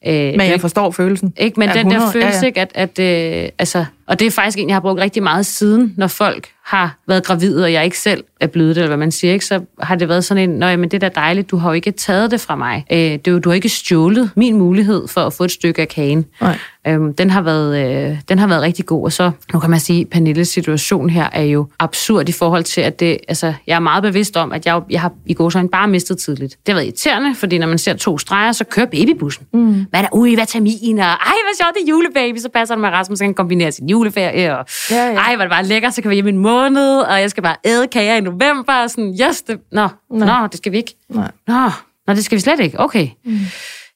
Øh, 0.08 0.14
men 0.14 0.40
jeg 0.42 0.62
forstår 0.62 0.92
følelsen. 0.92 1.34
Ikke, 1.38 1.60
men 1.60 1.70
den 1.70 1.78
100, 1.78 2.02
der 2.02 2.12
følelse, 2.12 2.30
ja, 2.30 2.42
ja. 2.42 2.46
Ikke, 2.46 2.62
at, 2.62 2.98
at 3.00 3.44
øh, 3.44 3.50
altså, 3.60 3.86
og 4.08 4.20
det 4.20 4.28
er 4.28 4.32
faktisk 4.32 4.58
en, 4.58 4.68
jeg 4.68 4.76
har 4.76 4.82
brugt 4.82 5.00
rigtig 5.00 5.24
meget 5.24 5.46
siden, 5.46 5.94
når 5.98 6.08
folk 6.08 6.50
har 6.66 6.98
været 7.08 7.24
gravide, 7.24 7.64
og 7.64 7.74
jeg 7.74 7.86
ikke 7.86 8.00
selv 8.00 8.24
er 8.40 8.48
blevet 8.48 8.76
det, 8.76 8.82
eller 8.82 8.88
hvad 8.88 8.98
man 8.98 9.12
siger, 9.12 9.34
ikke, 9.34 9.46
så 9.46 9.62
har 9.80 9.96
det 9.96 10.10
været 10.10 10.26
sådan 10.26 10.50
en, 10.50 10.60
nej, 10.60 10.76
men 10.76 10.92
det 10.92 11.04
er 11.04 11.10
da 11.10 11.20
dejligt, 11.20 11.52
du 11.52 11.58
har 11.58 11.70
jo 11.70 11.74
ikke 11.74 11.92
taget 11.92 12.32
det 12.32 12.42
fra 12.42 12.56
mig. 12.56 12.86
Øh, 12.92 12.98
det, 12.98 13.44
du 13.44 13.50
har 13.50 13.54
ikke 13.54 13.70
stjålet 13.70 14.32
min 14.36 14.58
mulighed 14.58 15.08
for 15.08 15.22
at 15.22 15.34
få 15.34 15.44
et 15.44 15.52
stykke 15.52 15.82
af 15.82 15.88
kagen. 15.88 16.26
Nej. 16.42 16.58
Øhm, 16.88 17.14
den, 17.14 17.30
har 17.30 17.42
været, 17.42 17.78
øh, 18.12 18.18
den 18.30 18.40
har 18.40 18.48
været 18.48 18.62
rigtig 18.62 18.86
god, 18.86 19.04
og 19.04 19.12
så, 19.12 19.32
nu 19.54 19.60
kan 19.60 19.70
man 19.70 19.80
sige, 19.80 20.06
Pernilles 20.06 20.48
situation 20.48 21.10
her 21.10 21.30
er 21.34 21.44
jo 21.44 21.68
absurd 21.80 22.30
i 22.30 22.32
forhold 22.32 22.64
til, 22.64 22.82
at 22.82 23.00
det, 23.00 23.18
altså, 23.28 23.54
jeg 23.68 23.76
er 23.76 23.80
meget 23.80 24.04
bevidst 24.04 24.38
om, 24.38 24.52
at 24.52 24.66
jeg, 24.66 24.82
jeg 24.90 25.02
har 25.02 25.12
i 25.26 25.34
går 25.34 25.50
så 25.50 25.68
bare 25.72 25.88
mistet 25.88 26.18
tidligt. 26.18 26.52
Det 26.52 26.68
har 26.68 26.74
været 26.74 26.86
irriterende, 26.86 27.36
fordi 27.36 27.58
når 27.58 27.68
man 27.68 27.78
ser 27.78 27.94
to 27.94 28.18
streger, 28.18 28.52
så 28.52 28.64
kører 28.64 28.86
babybussen. 28.86 29.46
Mm. 29.54 29.86
Hvad 29.90 30.00
er 30.00 30.02
der? 30.02 30.10
Ui, 30.12 30.36
vitamin, 30.36 31.00
og 31.00 31.06
ej, 31.06 31.18
hvad 31.18 31.58
sjovt, 31.58 31.76
det 31.76 31.84
er 31.84 31.90
julebaby, 31.90 32.38
så 32.38 32.50
passer 32.54 32.76
det 32.76 32.82
med 32.82 32.90
Rasmus, 32.90 33.20
så 33.20 33.26
kan 33.26 33.34
kombinere 33.34 33.72
sin 33.72 33.90
juleferie, 33.92 34.58
og 34.58 34.66
ja, 34.92 35.06
ja. 35.06 35.14
ej, 35.14 35.36
hvor 35.36 35.44
det 35.44 35.52
bare 35.52 35.66
lækkert, 35.66 35.94
så 35.94 36.02
kan 36.02 36.10
vi 36.10 36.16
hjem 36.16 36.28
en 36.28 36.38
måned, 36.38 37.00
og 37.00 37.22
jeg 37.22 37.30
skal 37.30 37.44
bare 37.44 37.56
æde 37.66 37.88
kager 37.88 38.16
i 38.16 38.22
november, 38.22 38.74
og 38.74 38.90
sådan, 38.90 39.18
yes, 39.22 39.42
det, 39.42 39.60
nå, 39.72 39.88
nå, 40.10 40.26
nå, 40.26 40.48
det 40.48 40.58
skal 40.58 40.72
vi 40.72 40.78
ikke. 40.78 40.96
Nej. 41.10 41.32
Nå, 41.48 41.70
nå, 42.08 42.14
det 42.14 42.26
skal 42.26 42.36
vi 42.36 42.42
slet 42.42 42.60
ikke, 42.60 42.80
okay. 42.80 43.08
Mm. 43.26 43.40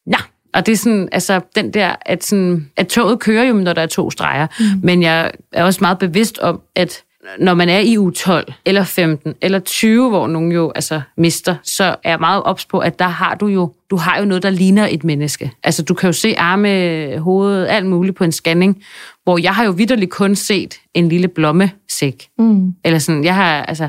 Nå, 0.06 0.18
og 0.54 0.66
det 0.66 0.72
er 0.72 0.78
sådan, 0.78 1.10
altså 1.12 1.42
den 1.56 1.74
der, 1.74 1.96
at, 2.02 2.24
sådan, 2.24 2.72
at 2.78 2.88
toget 2.88 3.20
kører 3.20 3.44
jo, 3.44 3.54
når 3.54 3.74
der 3.74 3.82
er 3.82 3.88
to 3.88 4.12
streger. 4.12 4.48
Mm. 4.60 4.66
Men 4.84 5.04
jeg 5.04 5.32
er 5.52 5.64
også 5.64 5.80
meget 5.82 6.00
bevidst 6.00 6.40
om, 6.40 6.62
at 6.76 7.04
når 7.40 7.54
man 7.54 7.70
er 7.70 7.80
i 7.80 7.98
u 7.98 8.10
12, 8.10 8.54
eller 8.66 8.84
15, 8.84 9.34
eller 9.42 9.60
20, 9.60 10.10
hvor 10.10 10.28
nogen 10.28 10.52
jo 10.52 10.72
altså 10.76 11.02
mister, 11.18 11.56
så 11.64 11.84
er 11.84 12.10
jeg 12.10 12.20
meget 12.20 12.44
ops 12.44 12.66
på, 12.66 12.80
at 12.80 13.00
der 13.00 13.08
har 13.08 13.36
du 13.36 13.48
jo, 13.48 13.74
du 13.90 13.96
har 13.96 14.20
jo 14.20 14.26
noget, 14.26 14.44
der 14.44 14.50
ligner 14.50 14.88
et 14.92 15.04
menneske. 15.04 15.52
Altså, 15.64 15.84
du 15.84 15.94
kan 15.94 16.08
jo 16.08 16.14
se 16.14 16.36
arme, 16.38 17.18
hoved, 17.20 17.68
alt 17.68 17.86
muligt 17.86 18.16
på 18.16 18.24
en 18.24 18.32
scanning, 18.32 18.84
hvor 19.24 19.38
jeg 19.38 19.56
har 19.56 19.66
jo 19.66 19.72
vidderligt 19.72 20.12
kun 20.12 20.36
set 20.36 20.76
en 20.94 21.10
lille 21.10 21.28
blommesæk. 21.28 22.28
Mm. 22.38 22.74
Eller 22.86 23.00
sådan, 23.00 23.24
jeg 23.24 23.36
har, 23.36 23.64
altså, 23.64 23.88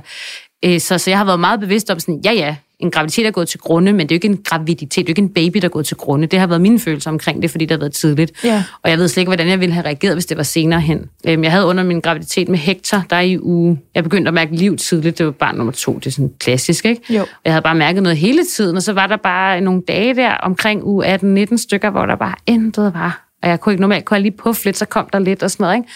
øh, 0.65 0.81
så, 0.81 0.99
så 0.99 1.11
jeg 1.11 1.19
har 1.19 1.25
været 1.25 1.41
meget 1.41 1.61
bevidst 1.61 1.91
om 1.91 1.99
sådan, 2.01 2.21
ja 2.25 2.33
ja, 2.33 2.57
en 2.81 2.91
graviditet 2.91 3.27
er 3.27 3.31
gået 3.31 3.49
til 3.49 3.61
grunde, 3.61 3.93
men 3.93 4.01
det 4.01 4.13
er 4.13 4.15
jo 4.15 4.17
ikke 4.17 4.29
en 4.29 4.43
graviditet, 4.45 4.91
det 4.91 4.99
er 4.99 5.03
jo 5.03 5.11
ikke 5.11 5.23
en 5.23 5.29
baby, 5.29 5.59
der 5.59 5.65
er 5.65 5.69
gået 5.69 5.87
til 5.87 5.97
grunde. 5.97 6.27
Det 6.27 6.39
har 6.39 6.47
været 6.47 6.61
mine 6.61 6.79
følelser 6.79 7.11
omkring 7.11 7.43
det, 7.43 7.51
fordi 7.51 7.65
det 7.65 7.71
har 7.71 7.79
været 7.79 7.93
tidligt. 7.93 8.45
Ja. 8.45 8.65
Og 8.83 8.91
jeg 8.91 8.99
ved 8.99 9.09
slet 9.09 9.21
ikke, 9.21 9.29
hvordan 9.29 9.49
jeg 9.49 9.61
ville 9.61 9.73
have 9.73 9.87
reageret, 9.87 10.15
hvis 10.15 10.27
det 10.27 10.37
var 10.37 10.43
senere 10.43 10.81
hen. 10.81 11.07
Øhm, 11.27 11.45
jeg 11.45 11.53
havde 11.53 11.67
under 11.67 11.85
min 11.85 12.01
graviditet 12.01 12.49
med 12.49 12.59
Hector, 12.59 13.03
der 13.11 13.21
i 13.21 13.39
uge... 13.41 13.81
Jeg 13.95 14.03
begyndte 14.03 14.29
at 14.29 14.35
mærke 14.35 14.57
liv 14.57 14.77
tidligt, 14.77 15.19
det 15.19 15.27
var 15.27 15.33
barn 15.33 15.57
nummer 15.57 15.73
to, 15.73 15.95
det 15.95 16.07
er 16.07 16.11
sådan 16.11 16.33
klassisk, 16.41 16.85
ikke? 16.85 17.15
Jo. 17.15 17.23
Og 17.23 17.29
jeg 17.45 17.53
havde 17.53 17.63
bare 17.63 17.75
mærket 17.75 18.03
noget 18.03 18.19
hele 18.19 18.45
tiden, 18.45 18.77
og 18.77 18.83
så 18.83 18.93
var 18.93 19.07
der 19.07 19.17
bare 19.17 19.61
nogle 19.61 19.83
dage 19.89 20.15
der 20.15 20.35
omkring 20.35 20.85
uge 20.85 21.15
18-19 21.15 21.57
stykker, 21.57 21.91
hvor 21.91 22.07
der 22.07 22.17
bare 22.17 22.35
intet 22.47 22.95
var. 22.95 23.27
Og 23.43 23.49
jeg 23.49 23.61
kunne 23.61 23.73
ikke 23.73 23.81
normalt, 23.81 24.05
kunne 24.05 24.15
jeg 24.15 24.23
lige 24.23 24.37
puffe 24.37 24.65
lidt, 24.65 24.77
så 24.77 24.85
kom 24.85 25.09
der 25.13 25.19
lidt 25.19 25.43
og 25.43 25.51
sådan 25.51 25.65
noget, 25.65 25.77
ikke? 25.77 25.89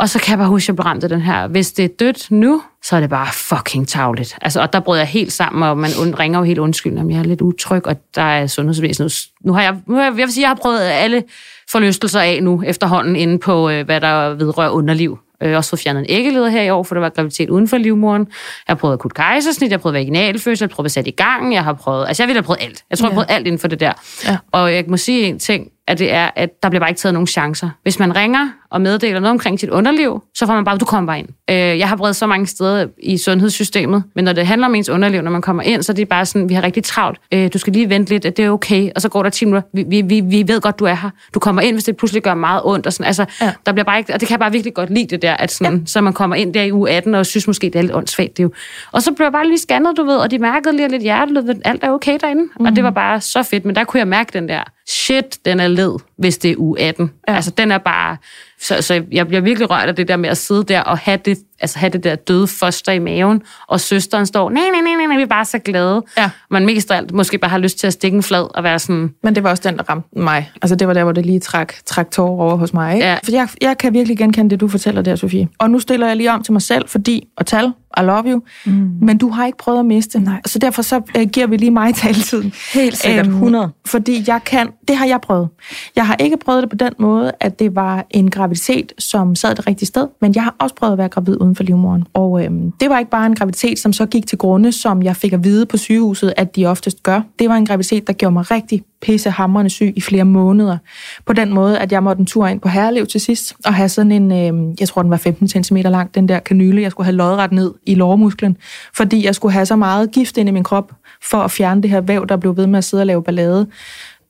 Og 0.00 0.08
så 0.08 0.18
kan 0.18 0.30
jeg 0.30 0.38
bare 0.38 0.48
huske, 0.48 0.64
at 0.64 0.68
jeg 0.68 0.76
blev 0.76 0.84
ramt 0.84 1.04
af 1.04 1.08
den 1.08 1.20
her. 1.20 1.46
Hvis 1.46 1.72
det 1.72 1.84
er 1.84 1.88
dødt 1.88 2.30
nu, 2.30 2.62
så 2.82 2.96
er 2.96 3.00
det 3.00 3.10
bare 3.10 3.28
fucking 3.32 3.88
tavligt. 3.88 4.38
Altså, 4.42 4.60
og 4.60 4.72
der 4.72 4.80
brød 4.80 4.98
jeg 4.98 5.06
helt 5.06 5.32
sammen, 5.32 5.62
og 5.62 5.78
man 5.78 5.90
ringer 6.18 6.38
jo 6.38 6.44
helt 6.44 6.58
undskyld, 6.58 6.98
om 6.98 7.10
jeg 7.10 7.18
er 7.18 7.22
lidt 7.22 7.40
utryg, 7.40 7.86
og 7.86 7.96
der 8.14 8.22
er 8.22 8.46
sundhedsvæsen. 8.46 9.10
Nu 9.44 9.52
har 9.52 9.62
jeg, 9.62 9.76
nu 9.86 9.94
har 9.94 10.02
jeg, 10.02 10.12
jeg 10.18 10.26
vil 10.26 10.32
sige, 10.32 10.42
jeg 10.42 10.50
har 10.50 10.58
prøvet 10.62 10.80
alle 10.80 11.22
forlystelser 11.70 12.20
af 12.20 12.42
nu 12.42 12.62
efterhånden 12.66 13.16
inde 13.16 13.38
på, 13.38 13.70
øh, 13.70 13.84
hvad 13.84 14.00
der 14.00 14.34
vedrører 14.34 14.70
underliv. 14.70 15.18
Jeg 15.40 15.50
har 15.50 15.56
også 15.56 15.70
fået 15.70 15.80
fjernet 15.80 16.00
en 16.00 16.06
æggeleder 16.08 16.48
her 16.48 16.62
i 16.62 16.70
år, 16.70 16.82
for 16.82 16.94
der 16.94 17.00
var 17.00 17.08
graviditet 17.08 17.50
uden 17.50 17.68
for 17.68 17.76
livmoren. 17.76 18.22
Jeg 18.68 18.72
har 18.72 18.74
prøvet 18.74 18.94
akut 18.94 19.14
kejsersnit, 19.14 19.70
jeg 19.70 19.76
har 19.76 19.80
prøvet 19.80 19.94
vaginalfødsel, 19.94 20.64
jeg 20.64 20.70
har 20.70 20.74
prøvet 20.74 20.86
at 20.86 20.92
sætte 20.92 21.10
i 21.10 21.14
gang, 21.14 21.54
jeg 21.54 21.64
har 21.64 21.72
prøvet... 21.72 22.08
Altså, 22.08 22.22
jeg 22.22 22.28
vil 22.28 22.36
have 22.36 22.42
prøvet 22.42 22.60
alt. 22.62 22.84
Jeg 22.90 22.98
tror, 22.98 23.06
ja. 23.06 23.08
jeg 23.08 23.14
har 23.14 23.24
prøvet 23.24 23.36
alt 23.36 23.46
inden 23.46 23.58
for 23.58 23.68
det 23.68 23.80
der. 23.80 23.92
Ja. 24.24 24.36
Og 24.52 24.74
jeg 24.74 24.84
må 24.88 24.96
sige 24.96 25.26
en 25.26 25.38
ting, 25.38 25.68
at 25.88 25.98
det 25.98 26.12
er, 26.12 26.30
at 26.36 26.50
der 26.62 26.68
bliver 26.68 26.80
bare 26.80 26.90
ikke 26.90 26.98
taget 26.98 27.14
nogen 27.14 27.26
chancer. 27.26 27.70
Hvis 27.82 27.98
man 27.98 28.16
ringer 28.16 28.48
og 28.70 28.80
meddeler 28.80 29.20
noget 29.20 29.30
omkring 29.30 29.60
sit 29.60 29.70
underliv, 29.70 30.22
så 30.34 30.46
får 30.46 30.54
man 30.54 30.64
bare, 30.64 30.78
du 30.78 30.84
kommer 30.84 31.06
bare 31.06 31.18
ind. 31.18 31.28
Øh, 31.50 31.56
jeg 31.56 31.88
har 31.88 31.96
bredt 31.96 32.16
så 32.16 32.26
mange 32.26 32.46
steder 32.46 32.86
i 32.98 33.18
sundhedssystemet, 33.18 34.02
men 34.14 34.24
når 34.24 34.32
det 34.32 34.46
handler 34.46 34.66
om 34.66 34.74
ens 34.74 34.88
underliv, 34.88 35.22
når 35.22 35.30
man 35.30 35.42
kommer 35.42 35.62
ind, 35.62 35.82
så 35.82 35.92
er 35.92 35.94
det 35.94 36.08
bare 36.08 36.26
sådan, 36.26 36.48
vi 36.48 36.54
har 36.54 36.62
rigtig 36.62 36.84
travlt. 36.84 37.20
Øh, 37.34 37.52
du 37.52 37.58
skal 37.58 37.72
lige 37.72 37.88
vente 37.88 38.12
lidt, 38.12 38.24
at 38.24 38.36
det 38.36 38.44
er 38.44 38.50
okay, 38.50 38.90
og 38.94 39.02
så 39.02 39.08
går 39.08 39.22
der 39.22 39.30
10 39.30 39.44
minutter. 39.44 39.68
Vi, 39.72 40.02
vi, 40.02 40.20
vi 40.20 40.48
ved 40.48 40.60
godt, 40.60 40.78
du 40.78 40.84
er 40.84 40.94
her. 40.94 41.10
Du 41.34 41.38
kommer 41.38 41.62
ind, 41.62 41.74
hvis 41.74 41.84
det 41.84 41.96
pludselig 41.96 42.22
gør 42.22 42.34
meget 42.34 42.62
ondt. 42.64 42.86
Og 42.86 42.92
sådan. 42.92 43.06
Altså, 43.06 43.24
ja. 43.40 43.52
der 43.66 43.72
bliver 43.72 43.84
bare 43.84 43.98
ikke, 43.98 44.14
og 44.14 44.20
det 44.20 44.28
kan 44.28 44.32
jeg 44.32 44.40
bare 44.40 44.52
virkelig 44.52 44.74
godt 44.74 44.90
lide 44.90 45.06
det 45.06 45.22
der, 45.22 45.34
at 45.34 45.52
sådan, 45.52 45.78
ja. 45.78 45.86
så 45.86 46.00
man 46.00 46.12
kommer 46.12 46.36
ind 46.36 46.54
der 46.54 46.62
i 46.62 46.72
uge 46.72 46.90
18 46.90 47.14
og 47.14 47.26
synes 47.26 47.46
måske, 47.46 47.66
det 47.66 47.76
er 47.76 47.82
lidt 47.82 47.94
åndssvagt. 47.94 48.36
Det 48.36 48.42
jo. 48.42 48.52
Og 48.92 49.02
så 49.02 49.12
blev 49.12 49.24
jeg 49.24 49.32
bare 49.32 49.46
lige 49.46 49.58
scannet, 49.58 49.96
du 49.96 50.04
ved, 50.04 50.16
og 50.16 50.30
de 50.30 50.38
mærkede 50.38 50.76
lige 50.76 50.88
lidt 50.88 51.02
hjertelød, 51.02 51.60
alt 51.64 51.84
er 51.84 51.90
okay 51.90 52.18
derinde. 52.20 52.42
Mm. 52.60 52.66
Og 52.66 52.76
det 52.76 52.84
var 52.84 52.90
bare 52.90 53.20
så 53.20 53.42
fedt, 53.42 53.64
men 53.64 53.76
der 53.76 53.84
kunne 53.84 53.98
jeg 53.98 54.08
mærke 54.08 54.30
den 54.32 54.48
der, 54.48 54.62
shit, 54.88 55.44
den 55.44 55.60
er 55.60 55.68
led, 55.68 55.92
hvis 56.18 56.38
det 56.38 56.50
er 56.50 56.54
u 56.58 56.74
18. 56.74 57.10
Ja. 57.28 57.34
Altså, 57.34 57.50
den 57.50 57.70
er 57.72 57.78
bare... 57.78 58.16
Så, 58.60 58.82
så 58.82 59.04
jeg 59.12 59.26
bliver 59.26 59.40
virkelig 59.40 59.70
rørt 59.70 59.88
af 59.88 59.96
det 59.96 60.08
der 60.08 60.16
med 60.16 60.28
at 60.28 60.36
sidde 60.36 60.64
der 60.64 60.80
og 60.80 60.98
have 60.98 61.18
det, 61.24 61.38
altså, 61.60 61.78
have 61.78 61.90
det 61.90 62.04
der 62.04 62.14
døde 62.14 62.46
foster 62.46 62.92
i 62.92 62.98
maven, 62.98 63.42
og 63.66 63.80
søsteren 63.80 64.26
står, 64.26 64.50
nej, 64.50 64.62
nej, 64.72 64.80
nej, 64.80 65.06
nej, 65.06 65.16
vi 65.16 65.22
er 65.22 65.26
bare 65.26 65.44
så 65.44 65.58
glade. 65.58 66.02
Ja. 66.18 66.30
Man 66.50 66.66
mest 66.66 66.90
af 66.90 66.96
alt 66.96 67.12
måske 67.12 67.38
bare 67.38 67.50
har 67.50 67.58
lyst 67.58 67.78
til 67.78 67.86
at 67.86 67.92
stikke 67.92 68.16
en 68.16 68.22
flad 68.22 68.56
og 68.56 68.64
være 68.64 68.78
sådan... 68.78 69.10
Men 69.22 69.34
det 69.34 69.44
var 69.44 69.50
også 69.50 69.62
den, 69.68 69.76
der 69.76 69.82
ramte 69.90 70.08
mig. 70.18 70.50
Altså 70.62 70.76
det 70.76 70.88
var 70.88 70.94
der, 70.94 71.04
hvor 71.04 71.12
det 71.12 71.26
lige 71.26 71.40
trak, 71.40 71.74
trak 71.86 72.10
tårer 72.10 72.30
over 72.30 72.56
hos 72.56 72.72
mig. 72.72 72.94
Ikke? 72.94 73.06
Ja. 73.06 73.18
For 73.24 73.32
jeg, 73.32 73.48
jeg 73.60 73.78
kan 73.78 73.94
virkelig 73.94 74.18
genkende 74.18 74.50
det, 74.50 74.60
du 74.60 74.68
fortæller 74.68 75.02
der, 75.02 75.16
Sofie. 75.16 75.48
Og 75.58 75.70
nu 75.70 75.78
stiller 75.78 76.06
jeg 76.06 76.16
lige 76.16 76.32
om 76.32 76.42
til 76.42 76.52
mig 76.52 76.62
selv, 76.62 76.88
fordi, 76.88 77.28
og 77.36 77.46
tal, 77.46 77.72
I 77.98 78.02
love 78.02 78.24
you, 78.26 78.42
mm. 78.66 78.72
men 79.02 79.18
du 79.18 79.28
har 79.28 79.46
ikke 79.46 79.58
prøvet 79.58 79.78
at 79.78 79.84
miste. 79.84 80.20
Nej. 80.20 80.40
Så 80.46 80.58
derfor 80.58 80.82
så 80.82 80.96
uh, 81.18 81.22
giver 81.22 81.46
vi 81.46 81.56
lige 81.56 81.70
mig 81.70 81.94
taltiden. 82.02 82.52
Helt 82.74 82.96
sikkert, 82.96 83.26
100. 83.26 83.64
Øhm, 83.64 83.72
fordi 83.86 84.24
jeg 84.26 84.40
kan, 84.46 84.68
det 84.88 84.96
har 84.96 85.06
jeg 85.06 85.20
prøvet. 85.20 85.48
Jeg 85.96 86.06
har 86.06 86.16
ikke 86.16 86.36
prøvet 86.36 86.62
det 86.62 86.70
på 86.70 86.76
den 86.76 86.92
måde, 86.98 87.32
at 87.40 87.58
det 87.58 87.74
var 87.74 88.06
en 88.10 88.30
graviditet, 88.30 88.92
som 88.98 89.34
sad 89.34 89.54
det 89.54 89.66
rigtige 89.66 89.86
sted, 89.86 90.08
men 90.20 90.34
jeg 90.34 90.42
har 90.42 90.54
også 90.58 90.74
prøvet 90.74 90.92
at 90.92 90.98
være 90.98 91.08
gravid 91.08 91.40
uden 91.40 91.49
for 91.54 91.62
livmoderen. 91.62 92.04
Og 92.14 92.44
øh, 92.44 92.50
det 92.80 92.90
var 92.90 92.98
ikke 92.98 93.10
bare 93.10 93.26
en 93.26 93.34
graviditet, 93.34 93.78
som 93.78 93.92
så 93.92 94.06
gik 94.06 94.26
til 94.26 94.38
grunde, 94.38 94.72
som 94.72 95.02
jeg 95.02 95.16
fik 95.16 95.32
at 95.32 95.44
vide 95.44 95.66
på 95.66 95.76
sygehuset, 95.76 96.34
at 96.36 96.56
de 96.56 96.66
oftest 96.66 97.02
gør. 97.02 97.20
Det 97.38 97.48
var 97.48 97.56
en 97.56 97.66
graviditet, 97.66 98.06
der 98.06 98.12
gjorde 98.12 98.32
mig 98.32 98.50
rigtig 98.50 98.82
pissehamrende 99.02 99.70
syg 99.70 99.92
i 99.96 100.00
flere 100.00 100.24
måneder. 100.24 100.78
På 101.26 101.32
den 101.32 101.52
måde, 101.52 101.78
at 101.78 101.92
jeg 101.92 102.02
måtte 102.02 102.20
en 102.20 102.26
tur 102.26 102.46
ind 102.46 102.60
på 102.60 102.68
Herlev 102.68 103.06
til 103.06 103.20
sidst, 103.20 103.54
og 103.64 103.74
have 103.74 103.88
sådan 103.88 104.12
en, 104.12 104.32
øh, 104.32 104.74
jeg 104.80 104.88
tror 104.88 105.02
den 105.02 105.10
var 105.10 105.16
15 105.16 105.48
cm 105.48 105.76
lang, 105.76 106.14
den 106.14 106.28
der 106.28 106.38
kanyle, 106.38 106.82
jeg 106.82 106.90
skulle 106.90 107.04
have 107.04 107.16
lodret 107.16 107.52
ned 107.52 107.74
i 107.86 107.94
lårmusklen, 107.94 108.56
fordi 108.96 109.24
jeg 109.24 109.34
skulle 109.34 109.52
have 109.52 109.66
så 109.66 109.76
meget 109.76 110.12
gift 110.12 110.36
ind 110.36 110.48
i 110.48 110.52
min 110.52 110.64
krop, 110.64 110.92
for 111.22 111.38
at 111.38 111.50
fjerne 111.50 111.82
det 111.82 111.90
her 111.90 112.00
væv, 112.00 112.26
der 112.26 112.36
blev 112.36 112.56
ved 112.56 112.66
med 112.66 112.78
at 112.78 112.84
sidde 112.84 113.00
og 113.00 113.06
lave 113.06 113.22
ballade, 113.22 113.66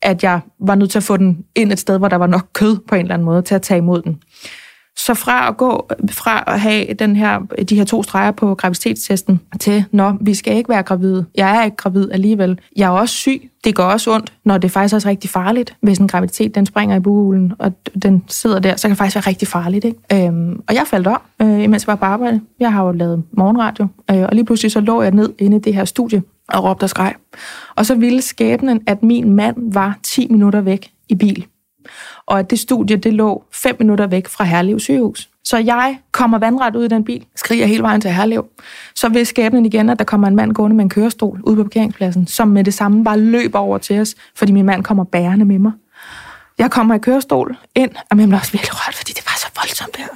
at 0.03 0.23
jeg 0.23 0.41
var 0.61 0.75
nødt 0.75 0.91
til 0.91 0.99
at 0.99 1.03
få 1.03 1.17
den 1.17 1.45
ind 1.55 1.73
et 1.73 1.79
sted, 1.79 1.99
hvor 1.99 2.09
der 2.09 2.17
var 2.17 2.27
nok 2.27 2.47
kød 2.53 2.79
på 2.89 2.95
en 2.95 3.01
eller 3.01 3.15
anden 3.15 3.27
måde 3.27 3.43
til 3.43 3.55
at 3.55 3.63
tage 3.63 3.79
imod 3.79 4.03
den. 4.03 4.23
Så 4.97 5.15
fra 5.15 5.49
at 5.49 5.57
gå 5.57 5.91
fra 6.11 6.45
at 6.47 6.61
have 6.61 6.95
den 6.95 7.17
her, 7.17 7.39
de 7.69 7.77
her 7.77 7.85
to 7.85 8.03
streger 8.03 8.31
på 8.31 8.55
graviditetstesten 8.55 9.41
til, 9.61 9.85
nå, 9.93 10.13
vi 10.21 10.35
skal 10.35 10.57
ikke 10.57 10.69
være 10.69 10.83
gravide. 10.83 11.27
Jeg 11.37 11.59
er 11.59 11.65
ikke 11.65 11.77
gravid 11.77 12.11
alligevel. 12.13 12.61
Jeg 12.77 12.87
er 12.87 12.91
også 12.91 13.15
syg. 13.15 13.51
Det 13.65 13.75
går 13.75 13.85
også 13.85 14.15
ondt, 14.15 14.33
når 14.45 14.59
det 14.59 14.71
faktisk 14.71 14.95
også 14.95 15.09
er 15.09 15.11
rigtig 15.11 15.31
farligt. 15.31 15.77
Hvis 15.81 15.99
en 15.99 16.09
graviditet 16.09 16.55
den 16.55 16.67
springer 16.67 16.97
i 16.97 17.01
buhulen, 17.01 17.53
og 17.59 17.73
den 18.03 18.25
sidder 18.29 18.59
der, 18.59 18.77
så 18.77 18.83
kan 18.83 18.91
det 18.91 18.99
faktisk 18.99 19.17
være 19.17 19.27
rigtig 19.27 19.49
farligt. 19.49 19.85
Ikke? 19.85 20.27
Øhm, 20.27 20.63
og 20.69 20.75
jeg 20.75 20.87
faldt 20.87 21.07
op, 21.07 21.23
øh, 21.43 21.63
imens 21.63 21.87
jeg 21.87 21.93
var 21.93 21.97
på 21.97 22.05
arbejde. 22.05 22.41
Jeg 22.61 22.73
har 22.73 22.85
jo 22.85 22.93
lavet 22.93 23.23
morgenradio, 23.33 23.87
øh, 24.11 24.23
og 24.23 24.29
lige 24.33 24.45
pludselig 24.45 24.73
så 24.73 24.81
lå 24.81 25.03
jeg 25.03 25.11
ned 25.11 25.33
inde 25.39 25.57
i 25.57 25.61
det 25.61 25.75
her 25.75 25.85
studie 25.85 26.23
og 26.49 26.65
råbte 26.65 26.85
og 26.85 26.91
skreg. 26.91 27.15
Og 27.77 27.87
så 27.87 27.95
ville 27.95 28.23
skæbnen, 28.23 28.81
at 28.87 29.03
min 29.03 29.33
mand 29.33 29.73
var 29.73 29.99
10 30.03 30.29
minutter 30.31 30.61
væk 30.61 30.91
i 31.09 31.15
bil 31.15 31.47
og 32.27 32.39
at 32.39 32.51
det 32.51 32.59
studie, 32.59 32.97
det 32.97 33.13
lå 33.13 33.45
fem 33.53 33.77
minutter 33.79 34.07
væk 34.07 34.29
fra 34.29 34.45
Herlev 34.45 34.81
sygehus. 34.81 35.29
Så 35.45 35.59
jeg 35.59 35.99
kommer 36.13 36.39
vandret 36.39 36.77
ud 36.77 36.85
i 36.85 36.89
den 36.89 37.05
bil, 37.05 37.27
skriger 37.37 37.67
hele 37.67 37.83
vejen 37.83 38.01
til 38.01 38.11
Herlev. 38.11 38.47
Så 38.95 39.09
vil 39.09 39.27
skæbnen 39.27 39.67
igen, 39.67 39.91
at 39.91 39.99
der 39.99 40.05
kommer 40.05 40.29
en 40.29 40.37
mand 40.37 40.53
gående 40.53 40.77
med 40.77 40.85
en 40.85 40.89
kørestol 40.89 41.41
ud 41.45 41.57
på 41.57 41.63
parkeringspladsen, 41.63 42.27
som 42.27 42.49
med 42.49 42.65
det 42.65 42.75
samme 42.75 43.05
bare 43.05 43.21
løber 43.21 43.59
over 43.59 43.79
til 43.79 44.01
os, 44.01 44.15
fordi 44.35 44.53
min 44.53 44.67
mand 44.67 44.85
kommer 44.85 45.05
bærende 45.05 45.45
med 45.45 45.59
mig. 45.59 45.73
Jeg 46.59 46.71
kommer 46.71 46.95
i 46.95 46.99
kørestol 46.99 47.57
ind, 47.75 47.91
og 48.11 48.19
jeg 48.19 48.29
blev 48.29 48.39
også 48.39 48.53
virkelig 48.53 48.73
rørt, 48.75 48.95
fordi 48.95 49.13
det 49.13 49.23
var 49.27 49.37
så 49.39 49.47
voldsomt 49.57 49.97
der. 49.97 50.09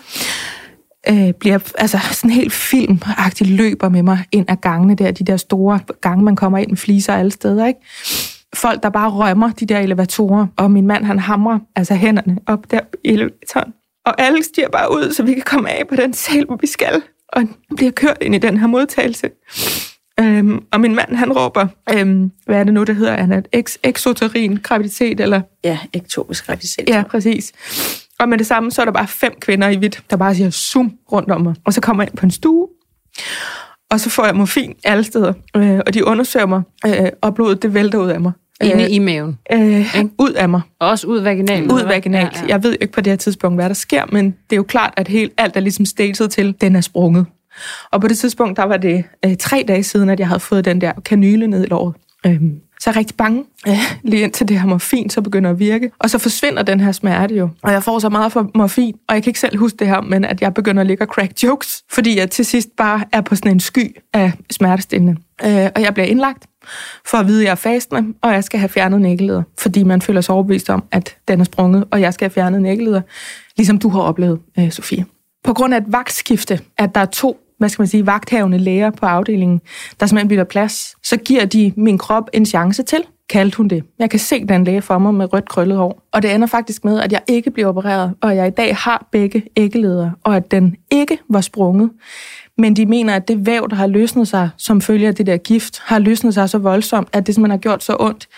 Øh, 1.08 1.32
bliver 1.32 1.58
altså 1.78 1.98
sådan 2.12 2.30
helt 2.30 2.52
filmagtigt 2.52 3.50
løber 3.50 3.88
med 3.88 4.02
mig 4.02 4.24
ind 4.32 4.44
ad 4.48 4.56
gangene 4.56 4.94
der, 4.94 5.10
de 5.10 5.24
der 5.24 5.36
store 5.36 5.80
gange, 6.00 6.24
man 6.24 6.36
kommer 6.36 6.58
ind 6.58 6.68
med 6.68 6.76
fliser 6.76 7.14
alle 7.14 7.30
steder, 7.30 7.66
ikke? 7.66 7.80
Folk, 8.54 8.82
der 8.82 8.88
bare 8.88 9.10
rømmer 9.10 9.50
de 9.50 9.66
der 9.66 9.78
elevatorer, 9.78 10.46
og 10.56 10.70
min 10.70 10.86
mand, 10.86 11.04
han 11.04 11.18
hamrer 11.18 11.58
altså 11.76 11.94
hænderne 11.94 12.38
op 12.46 12.70
der 12.70 12.80
i 13.04 13.08
elevatoren. 13.08 13.72
Og 14.06 14.20
alle 14.20 14.42
stiger 14.42 14.68
bare 14.68 14.92
ud, 14.92 15.12
så 15.12 15.22
vi 15.22 15.34
kan 15.34 15.42
komme 15.42 15.70
af 15.70 15.88
på 15.88 15.96
den 15.96 16.12
sal, 16.12 16.44
hvor 16.44 16.58
vi 16.60 16.66
skal, 16.66 17.02
og 17.28 17.42
bliver 17.76 17.92
kørt 17.92 18.18
ind 18.20 18.34
i 18.34 18.38
den 18.38 18.56
her 18.58 18.66
modtagelse. 18.66 19.30
Øhm, 20.20 20.64
og 20.72 20.80
min 20.80 20.94
mand, 20.94 21.14
han 21.14 21.32
råber, 21.32 21.66
øhm, 21.92 22.30
hvad 22.46 22.60
er 22.60 22.64
det 22.64 22.74
nu, 22.74 22.84
der 22.84 22.92
hedder? 22.92 23.12
Er 23.12 23.42
ex 23.52 23.76
exoterin 23.82 24.56
graviditet, 24.56 25.20
eller? 25.20 25.40
Ja, 25.64 25.78
ektopisk 25.92 26.46
graviditet. 26.46 26.88
Ja, 26.88 27.02
præcis. 27.10 27.52
Og 28.18 28.28
med 28.28 28.38
det 28.38 28.46
samme, 28.46 28.70
så 28.70 28.82
er 28.82 28.84
der 28.84 28.92
bare 28.92 29.06
fem 29.06 29.34
kvinder 29.40 29.68
i 29.68 29.76
hvidt, 29.76 30.02
der 30.10 30.16
bare 30.16 30.34
siger 30.34 30.50
zoom 30.50 30.92
rundt 31.12 31.30
om 31.30 31.40
mig. 31.40 31.54
Og 31.64 31.72
så 31.72 31.80
kommer 31.80 32.02
jeg 32.02 32.10
ind 32.10 32.18
på 32.18 32.26
en 32.26 32.30
stue, 32.30 32.68
og 33.90 34.00
så 34.00 34.10
får 34.10 34.24
jeg 34.24 34.36
morfin 34.36 34.74
alle 34.84 35.04
steder. 35.04 35.32
Øh, 35.56 35.80
og 35.86 35.94
de 35.94 36.06
undersøger 36.06 36.46
mig, 36.46 36.62
øh, 36.86 37.08
og 37.20 37.34
blodet 37.34 37.62
det 37.62 37.74
vælter 37.74 37.98
ud 37.98 38.08
af 38.08 38.20
mig. 38.20 38.32
Inde 38.62 38.84
øh, 38.84 38.90
i 38.90 38.98
maven. 38.98 39.38
Øh, 39.52 39.94
ud 40.18 40.32
af 40.32 40.48
mig. 40.48 40.60
Og 40.80 40.88
også 40.88 41.06
ud 41.06 41.20
vaginalt. 41.20 41.72
Ud 41.72 41.82
vaginalt. 41.82 42.36
Ja, 42.36 42.40
ja. 42.40 42.46
Jeg 42.48 42.62
ved 42.62 42.70
jo 42.70 42.78
ikke 42.80 42.92
på 42.92 43.00
det 43.00 43.10
her 43.10 43.16
tidspunkt, 43.16 43.56
hvad 43.56 43.68
der 43.68 43.74
sker, 43.74 44.04
men 44.12 44.24
det 44.24 44.52
er 44.52 44.56
jo 44.56 44.62
klart, 44.62 44.94
at 44.96 45.08
helt, 45.08 45.32
alt 45.36 45.56
er 45.56 45.60
ligesom 45.60 45.86
statet 45.86 46.30
til, 46.30 46.54
den 46.60 46.76
er 46.76 46.80
sprunget. 46.80 47.26
Og 47.90 48.00
på 48.00 48.08
det 48.08 48.18
tidspunkt, 48.18 48.56
der 48.56 48.64
var 48.64 48.76
det 48.76 49.04
øh, 49.24 49.36
tre 49.36 49.64
dage 49.68 49.82
siden, 49.82 50.10
at 50.10 50.20
jeg 50.20 50.28
havde 50.28 50.40
fået 50.40 50.64
den 50.64 50.80
der 50.80 50.92
kanyle 51.04 51.46
ned 51.46 51.64
i 51.64 51.66
låret. 51.66 51.94
Øhm, 52.26 52.60
så 52.80 52.90
er 52.90 52.92
jeg 52.92 52.96
rigtig 52.96 53.16
bange, 53.16 53.44
øh, 53.68 53.78
lige 54.02 54.22
indtil 54.22 54.48
det 54.48 54.60
her 54.60 54.66
morfin 54.66 55.10
så 55.10 55.20
begynder 55.20 55.50
at 55.50 55.58
virke. 55.58 55.90
Og 55.98 56.10
så 56.10 56.18
forsvinder 56.18 56.62
den 56.62 56.80
her 56.80 56.92
smerte 56.92 57.34
jo. 57.34 57.48
Og 57.62 57.72
jeg 57.72 57.82
får 57.82 57.98
så 57.98 58.08
meget 58.08 58.32
for 58.32 58.50
morfin, 58.54 58.94
og 59.08 59.14
jeg 59.14 59.22
kan 59.22 59.30
ikke 59.30 59.40
selv 59.40 59.58
huske 59.58 59.76
det 59.76 59.86
her, 59.86 60.00
men 60.00 60.24
at 60.24 60.42
jeg 60.42 60.54
begynder 60.54 60.80
at 60.80 60.86
ligge 60.86 61.04
og 61.04 61.08
crack 61.08 61.42
jokes, 61.42 61.82
fordi 61.92 62.18
jeg 62.18 62.30
til 62.30 62.44
sidst 62.44 62.68
bare 62.76 63.04
er 63.12 63.20
på 63.20 63.36
sådan 63.36 63.50
en 63.50 63.60
sky 63.60 63.96
af 64.12 64.32
smertestillende. 64.50 65.16
Øh, 65.44 65.68
og 65.76 65.82
jeg 65.82 65.94
bliver 65.94 66.06
indlagt 66.06 66.46
for 67.06 67.18
at 67.18 67.26
vide, 67.26 67.40
at 67.40 67.44
jeg 67.44 67.50
er 67.50 67.54
fastende, 67.54 68.14
og 68.22 68.32
jeg 68.32 68.44
skal 68.44 68.60
have 68.60 68.68
fjernet 68.68 69.00
nækkeleder, 69.00 69.42
fordi 69.58 69.82
man 69.82 70.02
føler 70.02 70.20
sig 70.20 70.34
overbevist 70.34 70.70
om, 70.70 70.84
at 70.90 71.16
den 71.28 71.40
er 71.40 71.44
sprunget, 71.44 71.84
og 71.90 72.00
jeg 72.00 72.14
skal 72.14 72.24
have 72.24 72.34
fjernet 72.34 72.62
nækkeleder, 72.62 73.00
ligesom 73.56 73.78
du 73.78 73.88
har 73.88 74.00
oplevet, 74.00 74.40
øh, 74.58 74.70
Sofie. 74.72 75.06
På 75.44 75.54
grund 75.54 75.74
af 75.74 75.78
et 75.78 75.84
vagtskifte, 75.86 76.60
at 76.78 76.94
der 76.94 77.00
er 77.00 77.06
to 77.06 77.40
hvad 77.58 77.68
skal 77.68 77.82
man 77.82 77.88
sige, 77.88 78.06
vagthavende 78.06 78.58
læger 78.58 78.90
på 78.90 79.06
afdelingen, 79.06 79.60
der 80.00 80.06
simpelthen 80.06 80.28
bliver 80.28 80.44
plads, 80.44 80.96
så 81.02 81.16
giver 81.16 81.44
de 81.44 81.72
min 81.76 81.98
krop 81.98 82.28
en 82.32 82.46
chance 82.46 82.82
til, 82.82 83.04
kaldte 83.28 83.56
hun 83.56 83.68
det. 83.68 83.84
Jeg 83.98 84.10
kan 84.10 84.18
se 84.18 84.46
den 84.46 84.64
læge 84.64 84.82
for 84.82 84.98
mig 84.98 85.14
med 85.14 85.32
rødt 85.32 85.48
krøllet 85.48 85.76
hår. 85.76 86.02
Og 86.12 86.22
det 86.22 86.34
ender 86.34 86.46
faktisk 86.46 86.84
med, 86.84 87.00
at 87.00 87.12
jeg 87.12 87.20
ikke 87.26 87.50
bliver 87.50 87.68
opereret, 87.68 88.14
og 88.20 88.36
jeg 88.36 88.46
i 88.46 88.50
dag 88.50 88.76
har 88.76 89.08
begge 89.12 89.42
æggeleder, 89.56 90.10
og 90.24 90.36
at 90.36 90.50
den 90.50 90.76
ikke 90.90 91.18
var 91.28 91.40
sprunget. 91.40 91.90
Men 92.58 92.76
de 92.76 92.86
mener, 92.86 93.16
at 93.16 93.28
det 93.28 93.46
væv, 93.46 93.68
der 93.70 93.76
har 93.76 93.86
løsnet 93.86 94.28
sig 94.28 94.50
som 94.56 94.80
følge 94.80 95.08
af 95.08 95.14
det 95.14 95.26
der 95.26 95.36
gift, 95.36 95.78
har 95.84 95.98
løsnet 95.98 96.34
sig 96.34 96.50
så 96.50 96.58
voldsomt, 96.58 97.08
at 97.12 97.26
det 97.26 97.34
simpelthen 97.34 97.58
har 97.58 97.62
gjort 97.62 97.84
så 97.84 97.96
ondt, 98.00 98.28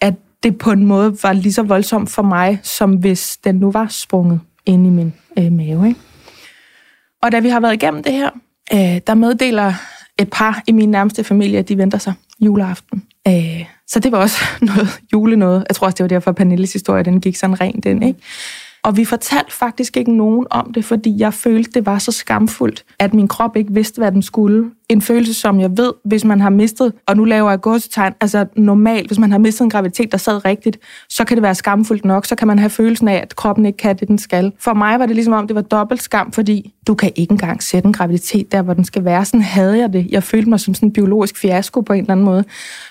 at 0.00 0.14
det 0.42 0.58
på 0.58 0.70
en 0.70 0.86
måde 0.86 1.16
var 1.22 1.32
lige 1.32 1.52
så 1.52 1.62
voldsomt 1.62 2.10
for 2.10 2.22
mig, 2.22 2.60
som 2.62 2.92
hvis 2.92 3.36
den 3.44 3.54
nu 3.54 3.70
var 3.70 3.86
sprunget 3.88 4.40
ind 4.66 4.86
i 4.86 4.90
min 4.90 5.14
øh, 5.38 5.52
mave. 5.52 5.88
Ikke? 5.88 6.00
Og 7.22 7.32
da 7.32 7.40
vi 7.40 7.48
har 7.48 7.60
været 7.60 7.72
igennem 7.72 8.02
det 8.02 8.12
her, 8.12 8.30
øh, 8.72 9.00
der 9.06 9.14
meddeler 9.14 9.72
et 10.18 10.30
par 10.30 10.62
i 10.66 10.72
min 10.72 10.90
nærmeste 10.90 11.24
familie, 11.24 11.58
at 11.58 11.68
de 11.68 11.78
venter 11.78 11.98
sig 11.98 12.12
juleaften. 12.40 13.02
Øh, 13.28 13.64
så 13.86 14.00
det 14.00 14.12
var 14.12 14.18
også 14.18 14.36
noget 14.60 15.00
jule 15.12 15.36
noget. 15.36 15.64
Jeg 15.68 15.76
tror 15.76 15.86
også, 15.86 15.96
det 15.96 16.04
var 16.04 16.08
derfor, 16.08 16.30
at 16.30 16.36
Pernilles 16.36 16.72
historie 16.72 17.02
den 17.02 17.20
gik 17.20 17.36
sådan 17.36 17.60
rent 17.60 17.84
ind. 17.84 18.04
Ikke? 18.04 18.20
Og 18.82 18.96
vi 18.96 19.04
fortalte 19.04 19.52
faktisk 19.52 19.96
ikke 19.96 20.16
nogen 20.16 20.46
om 20.50 20.72
det, 20.72 20.84
fordi 20.84 21.18
jeg 21.18 21.34
følte, 21.34 21.70
det 21.70 21.86
var 21.86 21.98
så 21.98 22.12
skamfuldt, 22.12 22.84
at 22.98 23.14
min 23.14 23.28
krop 23.28 23.56
ikke 23.56 23.72
vidste, 23.72 23.98
hvad 23.98 24.12
den 24.12 24.22
skulle. 24.22 24.70
En 24.88 25.02
følelse, 25.02 25.34
som 25.34 25.60
jeg 25.60 25.76
ved, 25.76 25.92
hvis 26.04 26.24
man 26.24 26.40
har 26.40 26.50
mistet, 26.50 26.92
og 27.06 27.16
nu 27.16 27.24
laver 27.24 27.50
jeg 27.50 27.60
gåsetegn, 27.60 28.12
altså 28.20 28.46
normalt, 28.56 29.06
hvis 29.06 29.18
man 29.18 29.30
har 29.30 29.38
mistet 29.38 29.64
en 29.64 29.70
graviditet, 29.70 30.12
der 30.12 30.18
sad 30.18 30.44
rigtigt, 30.44 30.78
så 31.08 31.24
kan 31.24 31.36
det 31.36 31.42
være 31.42 31.54
skamfuldt 31.54 32.04
nok, 32.04 32.26
så 32.26 32.34
kan 32.34 32.48
man 32.48 32.58
have 32.58 32.70
følelsen 32.70 33.08
af, 33.08 33.16
at 33.16 33.36
kroppen 33.36 33.66
ikke 33.66 33.76
kan 33.76 33.96
det, 33.96 34.08
den 34.08 34.18
skal. 34.18 34.52
For 34.58 34.74
mig 34.74 34.98
var 34.98 35.06
det 35.06 35.14
ligesom 35.14 35.34
om, 35.34 35.46
det 35.46 35.56
var 35.56 35.62
dobbelt 35.62 36.02
skam, 36.02 36.32
fordi 36.32 36.72
du 36.86 36.94
kan 36.94 37.12
ikke 37.16 37.32
engang 37.32 37.62
sætte 37.62 37.86
en 37.86 37.92
graviditet 37.92 38.52
der, 38.52 38.62
hvor 38.62 38.74
den 38.74 38.84
skal 38.84 39.04
være. 39.04 39.24
Sådan 39.24 39.42
havde 39.42 39.78
jeg 39.78 39.92
det. 39.92 40.06
Jeg 40.10 40.22
følte 40.22 40.48
mig 40.50 40.60
som 40.60 40.74
sådan 40.74 40.88
en 40.88 40.92
biologisk 40.92 41.38
fiasko 41.38 41.80
på 41.80 41.92
en 41.92 42.00
eller 42.00 42.12
anden 42.12 42.26
måde. 42.26 42.44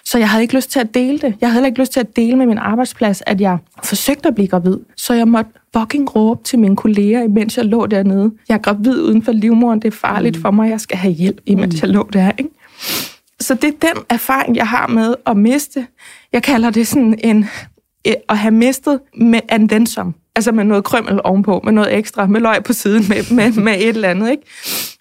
Så 0.05 0.17
jeg 0.17 0.29
havde 0.29 0.41
ikke 0.41 0.55
lyst 0.55 0.71
til 0.71 0.79
at 0.79 0.93
dele 0.93 1.19
det. 1.19 1.35
Jeg 1.41 1.49
havde 1.49 1.53
heller 1.53 1.67
ikke 1.67 1.79
lyst 1.79 1.93
til 1.93 1.99
at 1.99 2.15
dele 2.15 2.37
med 2.37 2.45
min 2.45 2.57
arbejdsplads, 2.57 3.23
at 3.25 3.41
jeg 3.41 3.57
forsøgte 3.83 4.27
at 4.27 4.35
blive 4.35 4.47
gravid. 4.47 4.77
Så 4.97 5.13
jeg 5.13 5.27
måtte 5.27 5.51
fucking 5.77 6.15
råbe 6.15 6.43
til 6.43 6.59
mine 6.59 6.75
kolleger, 6.75 7.23
imens 7.23 7.57
jeg 7.57 7.65
lå 7.65 7.85
dernede. 7.85 8.31
Jeg 8.49 8.55
er 8.55 8.59
gravid 8.59 9.01
uden 9.01 9.23
for 9.23 9.31
livmoderen, 9.31 9.81
det 9.81 9.87
er 9.87 9.97
farligt 9.97 10.35
mm. 10.35 10.41
for 10.41 10.51
mig, 10.51 10.69
jeg 10.69 10.81
skal 10.81 10.97
have 10.97 11.13
hjælp, 11.13 11.41
imens 11.45 11.73
mm 11.73 11.79
jeg 11.83 11.91
lå 11.91 12.09
der. 12.13 12.31
Ikke? 12.37 12.49
Så 13.39 13.53
det 13.53 13.63
er 13.63 13.93
den 13.93 14.03
erfaring, 14.09 14.55
jeg 14.55 14.67
har 14.67 14.87
med 14.87 15.15
at 15.25 15.37
miste. 15.37 15.87
Jeg 16.33 16.43
kalder 16.43 16.69
det 16.69 16.87
sådan 16.87 17.19
en 17.23 17.45
øh, 18.07 18.13
at 18.29 18.37
have 18.37 18.51
mistet 18.51 18.99
med 19.17 19.39
and 19.49 19.69
then 19.69 19.87
some. 19.87 20.13
Altså 20.35 20.51
med 20.51 20.63
noget 20.63 20.83
krømmel 20.83 21.21
ovenpå, 21.23 21.61
med 21.63 21.73
noget 21.73 21.97
ekstra, 21.97 22.27
med 22.27 22.41
løg 22.41 22.63
på 22.63 22.73
siden, 22.73 23.05
med, 23.09 23.35
med, 23.35 23.51
med 23.63 23.73
et 23.73 23.87
eller 23.89 24.09
andet. 24.09 24.31
Ikke? 24.31 24.43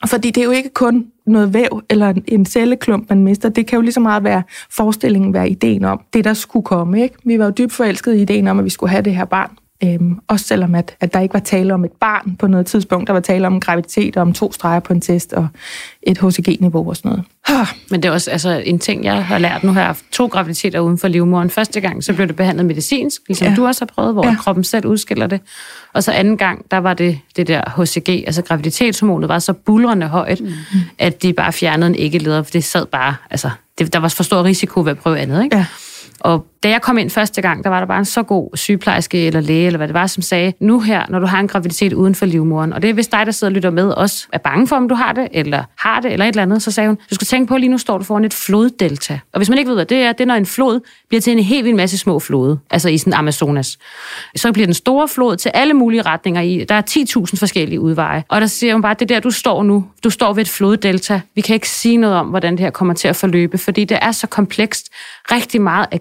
Fordi 0.06 0.30
det 0.30 0.40
er 0.40 0.44
jo 0.44 0.50
ikke 0.50 0.70
kun 0.74 1.06
noget 1.26 1.54
væv 1.54 1.82
eller 1.90 2.14
en 2.26 2.46
celleklump, 2.46 3.08
man 3.08 3.24
mister. 3.24 3.48
Det 3.48 3.66
kan 3.66 3.76
jo 3.76 3.82
lige 3.82 3.92
så 3.92 4.00
meget 4.00 4.24
være 4.24 4.42
forestillingen, 4.70 5.34
være 5.34 5.48
ideen 5.48 5.84
om 5.84 6.00
det, 6.12 6.24
der 6.24 6.34
skulle 6.34 6.64
komme. 6.64 7.02
Ikke? 7.02 7.14
Vi 7.24 7.38
var 7.38 7.44
jo 7.44 7.50
dybt 7.50 7.72
forelskede 7.72 8.18
i 8.18 8.22
ideen 8.22 8.48
om, 8.48 8.58
at 8.58 8.64
vi 8.64 8.70
skulle 8.70 8.90
have 8.90 9.02
det 9.02 9.14
her 9.16 9.24
barn. 9.24 9.50
Øhm, 9.84 10.18
også 10.28 10.46
selvom, 10.46 10.74
at, 10.74 10.96
at 11.00 11.14
der 11.14 11.20
ikke 11.20 11.32
var 11.32 11.40
tale 11.40 11.74
om 11.74 11.84
et 11.84 11.92
barn 12.00 12.36
på 12.36 12.46
noget 12.46 12.66
tidspunkt. 12.66 13.06
Der 13.06 13.12
var 13.12 13.20
tale 13.20 13.46
om 13.46 13.60
graviditet 13.60 14.16
og 14.16 14.22
om 14.22 14.32
to 14.32 14.52
streger 14.52 14.80
på 14.80 14.92
en 14.92 15.00
test 15.00 15.32
og 15.32 15.48
et 16.02 16.18
HCG-niveau 16.18 16.88
og 16.88 16.96
sådan 16.96 17.08
noget. 17.08 17.24
Men 17.90 18.02
det 18.02 18.08
er 18.08 18.12
også 18.12 18.30
altså, 18.30 18.62
en 18.64 18.78
ting, 18.78 19.04
jeg 19.04 19.24
har 19.24 19.38
lært. 19.38 19.64
Nu 19.64 19.72
har 19.72 19.80
jeg 19.80 19.86
haft 19.86 20.04
to 20.12 20.26
graviditeter 20.26 20.80
uden 20.80 20.98
for 20.98 21.08
livmoderen. 21.08 21.50
Første 21.50 21.80
gang, 21.80 22.04
så 22.04 22.12
blev 22.12 22.28
det 22.28 22.36
behandlet 22.36 22.66
medicinsk, 22.66 23.22
ligesom 23.28 23.48
ja. 23.48 23.54
du 23.54 23.66
også 23.66 23.80
har 23.80 23.90
prøvet, 23.94 24.12
hvor 24.12 24.26
ja. 24.26 24.36
kroppen 24.36 24.64
selv 24.64 24.86
udskiller 24.86 25.26
det. 25.26 25.40
Og 25.92 26.02
så 26.02 26.12
anden 26.12 26.36
gang, 26.36 26.70
der 26.70 26.78
var 26.78 26.94
det 26.94 27.18
det 27.36 27.46
der 27.46 27.62
HCG, 27.76 28.08
altså 28.08 28.42
graviditetshormonet 28.42 29.28
var 29.28 29.38
så 29.38 29.52
bulrende 29.52 30.06
højt, 30.06 30.40
mm. 30.40 30.50
at 30.98 31.22
de 31.22 31.32
bare 31.32 31.52
fjernede 31.52 31.90
en 31.90 31.96
æggeleder, 31.98 32.42
for 32.42 32.50
det 32.50 32.64
sad 32.64 32.86
bare, 32.86 33.14
altså, 33.30 33.50
det, 33.78 33.92
der 33.92 33.98
var 33.98 34.08
for 34.08 34.22
stor 34.22 34.44
risiko 34.44 34.80
ved 34.80 34.90
at 34.90 34.98
prøve 34.98 35.18
andet, 35.18 35.44
ikke? 35.44 35.56
Ja. 35.56 35.66
Og 36.20 36.46
da 36.62 36.68
jeg 36.68 36.82
kom 36.82 36.98
ind 36.98 37.10
første 37.10 37.42
gang, 37.42 37.64
der 37.64 37.70
var 37.70 37.78
der 37.80 37.86
bare 37.86 37.98
en 37.98 38.04
så 38.04 38.22
god 38.22 38.56
sygeplejerske 38.56 39.26
eller 39.26 39.40
læge, 39.40 39.66
eller 39.66 39.76
hvad 39.76 39.88
det 39.88 39.94
var, 39.94 40.06
som 40.06 40.22
sagde, 40.22 40.52
nu 40.60 40.80
her, 40.80 41.06
når 41.08 41.18
du 41.18 41.26
har 41.26 41.40
en 41.40 41.48
graviditet 41.48 41.92
uden 41.92 42.14
for 42.14 42.26
livmoderen, 42.26 42.72
og 42.72 42.82
det 42.82 42.90
er 42.90 42.94
hvis 42.94 43.08
dig, 43.08 43.26
der 43.26 43.32
sidder 43.32 43.50
og 43.50 43.54
lytter 43.54 43.70
med, 43.70 43.88
også 43.88 44.26
er 44.32 44.38
bange 44.38 44.68
for, 44.68 44.76
om 44.76 44.88
du 44.88 44.94
har 44.94 45.12
det, 45.12 45.28
eller 45.32 45.64
har 45.78 46.00
det, 46.00 46.12
eller 46.12 46.26
et 46.26 46.28
eller 46.28 46.42
andet, 46.42 46.62
så 46.62 46.70
sagde 46.70 46.88
hun, 46.88 46.98
du 47.10 47.14
skal 47.14 47.26
tænke 47.26 47.48
på, 47.48 47.54
at 47.54 47.60
lige 47.60 47.70
nu 47.70 47.78
står 47.78 47.98
du 47.98 48.04
foran 48.04 48.24
et 48.24 48.34
floddelta. 48.34 49.20
Og 49.32 49.38
hvis 49.38 49.48
man 49.48 49.58
ikke 49.58 49.68
ved, 49.68 49.76
hvad 49.76 49.86
det 49.86 49.98
er, 49.98 50.12
det 50.12 50.20
er, 50.20 50.26
når 50.26 50.34
en 50.34 50.46
flod 50.46 50.80
bliver 51.08 51.20
til 51.20 51.32
en 51.32 51.38
helt 51.38 51.64
vild 51.64 51.74
masse 51.74 51.98
små 51.98 52.18
flode, 52.18 52.58
altså 52.70 52.88
i 52.88 52.98
sådan 52.98 53.12
Amazonas. 53.12 53.78
Så 54.36 54.52
bliver 54.52 54.66
den 54.66 54.74
store 54.74 55.08
flod 55.08 55.36
til 55.36 55.50
alle 55.54 55.74
mulige 55.74 56.02
retninger 56.02 56.40
i. 56.40 56.64
Der 56.68 56.74
er 56.74 56.82
10.000 56.90 57.36
forskellige 57.36 57.80
udveje. 57.80 58.24
Og 58.28 58.40
der 58.40 58.46
siger 58.46 58.72
hun 58.72 58.82
bare, 58.82 58.94
det 58.98 59.08
der, 59.08 59.20
du 59.20 59.30
står 59.30 59.62
nu, 59.62 59.84
du 60.04 60.10
står 60.10 60.32
ved 60.32 60.42
et 60.42 60.48
floddelta. 60.48 61.20
Vi 61.34 61.40
kan 61.40 61.54
ikke 61.54 61.68
sige 61.68 61.96
noget 61.96 62.16
om, 62.16 62.26
hvordan 62.26 62.52
det 62.52 62.60
her 62.60 62.70
kommer 62.70 62.94
til 62.94 63.08
at 63.08 63.16
forløbe, 63.16 63.58
fordi 63.58 63.84
det 63.84 63.98
er 64.02 64.12
så 64.12 64.26
komplekst. 64.26 64.88
Rigtig 65.32 65.60
meget 65.60 65.86
af 65.90 66.00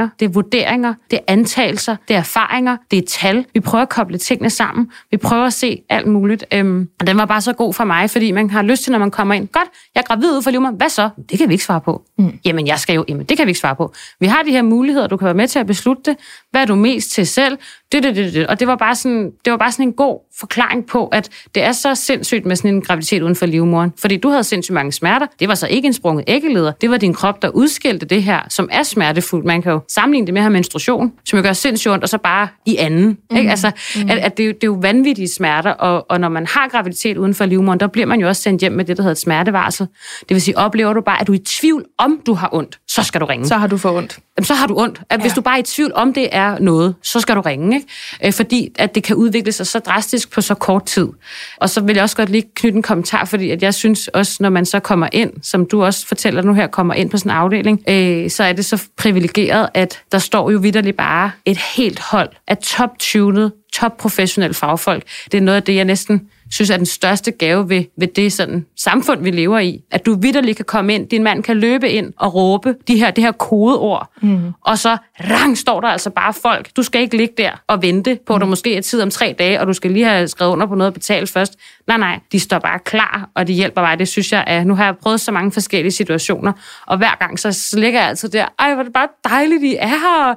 gissninger, 0.00 0.08
det 0.18 0.26
er 0.26 0.30
vurderinger, 0.30 0.94
det 1.10 1.18
er 1.18 1.32
antagelser, 1.32 1.96
det 2.08 2.14
er 2.14 2.18
erfaringer, 2.18 2.76
det 2.90 2.98
er 2.98 3.02
tal. 3.08 3.44
Vi 3.54 3.60
prøver 3.60 3.82
at 3.82 3.88
koble 3.88 4.18
tingene 4.18 4.50
sammen. 4.50 4.90
Vi 5.10 5.16
prøver 5.16 5.46
at 5.46 5.52
se 5.52 5.82
alt 5.88 6.06
muligt. 6.06 6.44
Øhm, 6.52 6.88
og 7.00 7.06
den 7.06 7.16
var 7.16 7.24
bare 7.24 7.40
så 7.40 7.52
god 7.52 7.74
for 7.74 7.84
mig, 7.84 8.10
fordi 8.10 8.32
man 8.32 8.50
har 8.50 8.62
lyst 8.62 8.82
til, 8.82 8.92
når 8.92 8.98
man 8.98 9.10
kommer 9.10 9.34
ind. 9.34 9.48
Godt, 9.48 9.68
jeg 9.94 10.00
er 10.00 10.04
gravid 10.04 10.36
ud 10.36 10.42
for 10.42 10.50
livmoderen. 10.50 10.76
Hvad 10.76 10.88
så? 10.88 11.10
Det 11.30 11.38
kan 11.38 11.48
vi 11.48 11.54
ikke 11.54 11.64
svare 11.64 11.80
på. 11.80 12.02
Mm. 12.18 12.38
Jamen, 12.44 12.66
jeg 12.66 12.78
skal 12.78 12.94
jo... 12.94 13.04
Jamen, 13.08 13.26
det 13.26 13.36
kan 13.36 13.46
vi 13.46 13.50
ikke 13.50 13.60
svare 13.60 13.76
på. 13.76 13.92
Vi 14.20 14.26
har 14.26 14.42
de 14.42 14.50
her 14.50 14.62
muligheder, 14.62 15.06
du 15.06 15.16
kan 15.16 15.26
være 15.26 15.34
med 15.34 15.48
til 15.48 15.58
at 15.58 15.66
beslutte 15.66 16.02
det. 16.10 16.16
Hvad 16.50 16.62
er 16.62 16.66
du 16.66 16.74
mest 16.74 17.10
til 17.10 17.26
selv? 17.26 17.58
Det, 17.92 18.02
det, 18.02 18.16
det, 18.16 18.34
det. 18.34 18.46
Og 18.46 18.60
det 18.60 18.68
var, 18.68 18.76
bare 18.76 18.94
sådan, 18.94 19.30
det 19.44 19.50
var 19.50 19.56
bare 19.56 19.72
sådan 19.72 19.86
en 19.86 19.92
god 19.92 20.18
forklaring 20.40 20.86
på, 20.86 21.06
at 21.06 21.28
det 21.54 21.62
er 21.62 21.72
så 21.72 21.94
sindssygt 21.94 22.46
med 22.46 22.56
sådan 22.56 22.74
en 22.74 22.82
graviditet 22.82 23.22
uden 23.22 23.36
for 23.36 23.46
livmoderen. 23.46 23.92
Fordi 23.98 24.16
du 24.16 24.28
havde 24.28 24.44
sindssygt 24.44 24.74
mange 24.74 24.92
smerter. 24.92 25.26
Det 25.40 25.48
var 25.48 25.54
så 25.54 25.66
ikke 25.66 25.86
en 25.86 25.92
sprunget 25.92 26.24
æggeleder. 26.26 26.72
Det 26.80 26.90
var 26.90 26.96
din 26.96 27.14
krop, 27.14 27.42
der 27.42 27.48
udskilte 27.48 28.06
det 28.06 28.22
her, 28.22 28.40
som 28.48 28.68
er 28.72 28.82
smertefuldt. 28.82 29.44
Man 29.44 29.62
kan 29.62 29.72
jo 29.72 29.80
sammenligne 29.88 30.26
det 30.26 30.34
med 30.34 30.40
at 30.40 30.44
have 30.44 30.52
menstruation, 30.52 31.12
som 31.24 31.36
jo 31.36 31.42
gør 31.42 31.52
sindssygt 31.52 31.92
ondt, 31.92 32.02
og 32.04 32.08
så 32.08 32.18
bare 32.18 32.48
i 32.66 32.76
anden. 32.76 33.18
Mm. 33.30 33.36
Ikke? 33.36 33.50
Altså, 33.50 33.70
mm. 33.96 34.10
at, 34.10 34.18
at 34.18 34.36
det, 34.36 34.54
det 34.54 34.64
er 34.64 34.66
jo 34.66 34.78
vanvittige 34.82 35.28
smerter, 35.28 35.70
og, 35.70 36.06
og 36.10 36.20
når 36.20 36.28
man 36.28 36.46
har 36.46 36.68
graviditet 36.68 37.16
uden 37.16 37.34
for 37.34 37.46
livmoderen, 37.46 37.80
der 37.80 37.86
bliver 37.86 38.06
man 38.06 38.20
jo 38.20 38.28
også 38.28 38.42
sendt 38.42 38.60
hjem 38.60 38.72
med 38.72 38.84
det, 38.84 38.96
der 38.96 39.02
hedder 39.02 39.12
et 39.12 39.18
smertevarsel. 39.18 39.86
Det 40.20 40.34
vil 40.34 40.42
sige, 40.42 40.58
oplever 40.58 40.92
du 40.92 41.00
bare, 41.00 41.20
at 41.20 41.26
du 41.26 41.32
er 41.32 41.36
i 41.36 41.42
tvivl 41.44 41.84
om, 41.98 42.20
du 42.26 42.34
har 42.34 42.48
ondt, 42.52 42.78
så 42.88 43.02
skal 43.02 43.20
du 43.20 43.26
ringe. 43.26 43.46
Så 43.46 43.56
har 43.56 43.66
du 43.66 43.76
for 43.76 43.92
ondt. 43.96 44.18
Jamen, 44.38 44.44
så 44.44 44.54
har 44.54 44.66
du 44.66 44.78
ondt. 44.78 45.00
At 45.10 45.18
ja. 45.18 45.22
Hvis 45.22 45.32
du 45.32 45.40
bare 45.40 45.54
er 45.54 45.60
i 45.60 45.62
tvivl 45.62 45.92
om, 45.94 46.12
det 46.12 46.28
er 46.32 46.58
noget, 46.58 46.94
så 47.02 47.20
skal 47.20 47.36
du 47.36 47.40
ringe. 47.40 47.76
Ikke? 47.76 47.79
Ikke? 47.80 48.26
Øh, 48.26 48.32
fordi 48.32 48.72
at 48.78 48.94
det 48.94 49.02
kan 49.02 49.16
udvikle 49.16 49.52
sig 49.52 49.66
så 49.66 49.78
drastisk 49.78 50.30
på 50.30 50.40
så 50.40 50.54
kort 50.54 50.84
tid. 50.86 51.08
Og 51.56 51.70
så 51.70 51.80
vil 51.80 51.94
jeg 51.94 52.02
også 52.02 52.16
godt 52.16 52.28
lige 52.28 52.44
knytte 52.54 52.76
en 52.76 52.82
kommentar, 52.82 53.24
fordi 53.24 53.50
at 53.50 53.62
jeg 53.62 53.74
synes 53.74 54.08
også, 54.08 54.36
når 54.40 54.50
man 54.50 54.66
så 54.66 54.80
kommer 54.80 55.08
ind, 55.12 55.30
som 55.42 55.66
du 55.66 55.84
også 55.84 56.06
fortæller 56.06 56.42
nu 56.42 56.54
her, 56.54 56.66
kommer 56.66 56.94
ind 56.94 57.10
på 57.10 57.18
sådan 57.18 57.32
en 57.32 57.36
afdeling, 57.36 57.82
øh, 57.88 58.30
så 58.30 58.44
er 58.44 58.52
det 58.52 58.64
så 58.64 58.82
privilegeret, 58.96 59.68
at 59.74 60.02
der 60.12 60.18
står 60.18 60.50
jo 60.50 60.58
vidderligt 60.58 60.96
bare 60.96 61.30
et 61.44 61.58
helt 61.76 62.00
hold 62.00 62.28
af 62.48 62.58
top-tuned, 62.58 63.50
top-professionelle 63.72 64.54
fagfolk. 64.54 65.02
Det 65.32 65.38
er 65.38 65.42
noget 65.42 65.56
af 65.56 65.62
det, 65.62 65.74
jeg 65.74 65.84
næsten 65.84 66.28
synes 66.52 66.70
er 66.70 66.76
den 66.76 66.86
største 66.86 67.30
gave 67.30 67.68
ved, 67.68 67.84
ved 67.96 68.08
det 68.08 68.32
sådan, 68.32 68.66
samfund, 68.76 69.22
vi 69.22 69.30
lever 69.30 69.58
i. 69.58 69.80
At 69.90 70.06
du 70.06 70.14
vidderligt 70.14 70.56
kan 70.56 70.64
komme 70.64 70.94
ind, 70.94 71.08
din 71.08 71.22
mand 71.22 71.42
kan 71.42 71.56
løbe 71.56 71.90
ind 71.90 72.12
og 72.18 72.34
råbe 72.34 72.74
de 72.88 72.96
her, 72.96 73.10
det 73.10 73.24
her 73.24 73.32
kodeord, 73.32 74.10
mm. 74.22 74.52
og 74.60 74.78
så 74.78 74.96
rang 75.30 75.58
står 75.58 75.80
der 75.80 75.88
altså 75.88 76.10
bare 76.10 76.32
folk. 76.32 76.76
Du 76.76 76.82
skal 76.82 77.00
ikke 77.00 77.16
ligge 77.16 77.34
der 77.38 77.50
og 77.66 77.82
vente 77.82 78.18
på, 78.26 78.34
at 78.34 78.40
der 78.40 78.46
mm. 78.46 78.50
måske 78.50 78.76
er 78.76 78.80
tid 78.80 79.02
om 79.02 79.10
tre 79.10 79.34
dage, 79.38 79.60
og 79.60 79.66
du 79.66 79.72
skal 79.72 79.90
lige 79.90 80.04
have 80.04 80.28
skrevet 80.28 80.52
under 80.52 80.66
på 80.66 80.74
noget 80.74 80.86
og 80.86 80.94
betale 80.94 81.26
først. 81.26 81.54
Nej, 81.86 81.98
nej, 81.98 82.20
de 82.32 82.40
står 82.40 82.58
bare 82.58 82.78
klar, 82.78 83.30
og 83.34 83.46
de 83.46 83.52
hjælper 83.52 83.80
mig. 83.80 83.98
Det 83.98 84.08
synes 84.08 84.32
jeg 84.32 84.44
er, 84.46 84.64
nu 84.64 84.74
har 84.74 84.84
jeg 84.84 84.96
prøvet 85.02 85.20
så 85.20 85.32
mange 85.32 85.52
forskellige 85.52 85.92
situationer, 85.92 86.52
og 86.86 86.98
hver 86.98 87.16
gang 87.18 87.38
så 87.38 87.74
ligger 87.76 88.00
jeg 88.00 88.08
altid 88.08 88.28
der, 88.28 88.46
ej, 88.58 88.74
hvor 88.74 88.80
er 88.80 88.84
det 88.84 88.92
bare 88.92 89.08
dejligt, 89.24 89.62
I 89.62 89.76
er 89.78 89.88
her, 89.88 90.34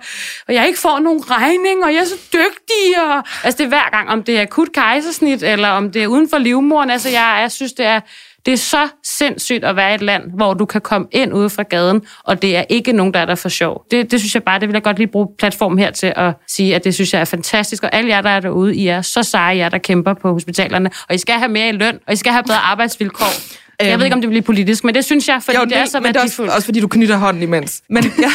og 0.47 0.54
jeg 0.54 0.67
ikke 0.67 0.80
får 0.80 0.99
nogen 0.99 1.32
regning, 1.32 1.84
og 1.84 1.93
jeg 1.93 1.99
er 1.99 2.06
så 2.06 2.19
dygtig, 2.34 3.04
og 3.12 3.23
altså 3.43 3.58
det 3.58 3.63
er 3.63 3.67
hver 3.67 3.89
gang, 3.91 4.10
om 4.10 4.23
det 4.23 4.38
er 4.38 4.41
akut 4.41 4.71
kejsersnit, 4.73 5.43
eller 5.43 5.69
om 5.69 5.91
det 5.91 6.03
er 6.04 6.08
uden 6.08 6.30
for 6.30 6.38
livmoren. 6.38 6.89
Altså, 6.89 7.10
jeg, 7.10 7.38
jeg 7.42 7.52
synes, 7.52 7.74
det 7.74 7.86
er, 7.86 8.00
det 8.46 8.52
er 8.52 8.58
så 8.58 8.88
sindssygt 9.04 9.63
at 9.63 9.76
være 9.76 9.92
i 9.92 9.96
et 9.96 10.02
land, 10.02 10.24
hvor 10.36 10.54
du 10.54 10.66
kan 10.66 10.82
komme 10.82 11.08
ind 11.12 11.34
ude 11.34 11.50
fra 11.50 11.63
gaden, 11.63 12.02
og 12.24 12.42
det 12.42 12.58
er 12.58 12.63
ikke 12.70 12.92
nogen, 12.92 13.13
der 13.13 13.20
er 13.20 13.26
der 13.26 13.36
for 13.36 13.50
sjov. 13.50 13.86
Det, 13.92 14.12
det 14.12 14.20
synes 14.20 14.36
jeg 14.36 14.44
bare, 14.44 14.60
det 14.60 14.68
vil 14.68 14.74
jeg 14.74 14.84
godt 14.84 14.98
lige 14.98 15.08
bruge 15.08 15.28
platformen 15.38 15.80
her 15.80 15.92
til 15.92 16.13
at 16.16 16.34
sige, 16.48 16.76
at 16.76 16.84
det 16.84 16.94
synes 16.94 17.13
jeg 17.13 17.22
er 17.22 17.26
fantastisk. 17.26 17.84
Og 17.84 17.89
alle 17.96 18.10
jer, 18.10 18.22
der 18.22 18.30
er 18.30 18.39
derude, 18.39 18.76
I 18.76 18.88
er 18.88 19.02
så 19.02 19.24
seje, 19.24 19.58
jer, 19.58 19.70
der 19.70 19.78
kæmper 19.78 20.13
på 20.13 20.34
hospitalerne. 20.34 20.89
Og 21.10 21.16
I 21.16 21.18
skal 21.18 21.36
have 21.36 21.50
mere 21.50 21.70
i 21.70 21.72
løn, 21.72 22.00
og 22.08 22.13
I 22.13 22.16
skal 22.16 22.32
have 22.32 22.44
bedre 22.44 22.58
arbejdsvilkår. 22.58 23.63
Jeg 23.80 23.88
ved 23.88 23.94
øhm. 23.94 24.04
ikke, 24.04 24.16
om 24.16 24.22
det 24.22 24.30
bliver 24.30 24.42
politisk, 24.42 24.84
men 24.84 24.96
det 24.96 25.06
synes 25.06 25.28
jeg, 25.28 25.44
fordi 25.44 25.58
jo, 25.58 25.63
det, 25.63 25.70
det 25.70 25.78
er 25.78 25.86
så 25.86 26.00
værdifuldt. 26.00 26.38
Det 26.38 26.39
også, 26.39 26.56
også 26.56 26.66
fordi, 26.66 26.80
du 26.80 26.88
knytter 26.88 27.18
hånden 27.18 27.44
imens. 27.44 27.82
Men 27.89 28.04
jeg, 28.26 28.32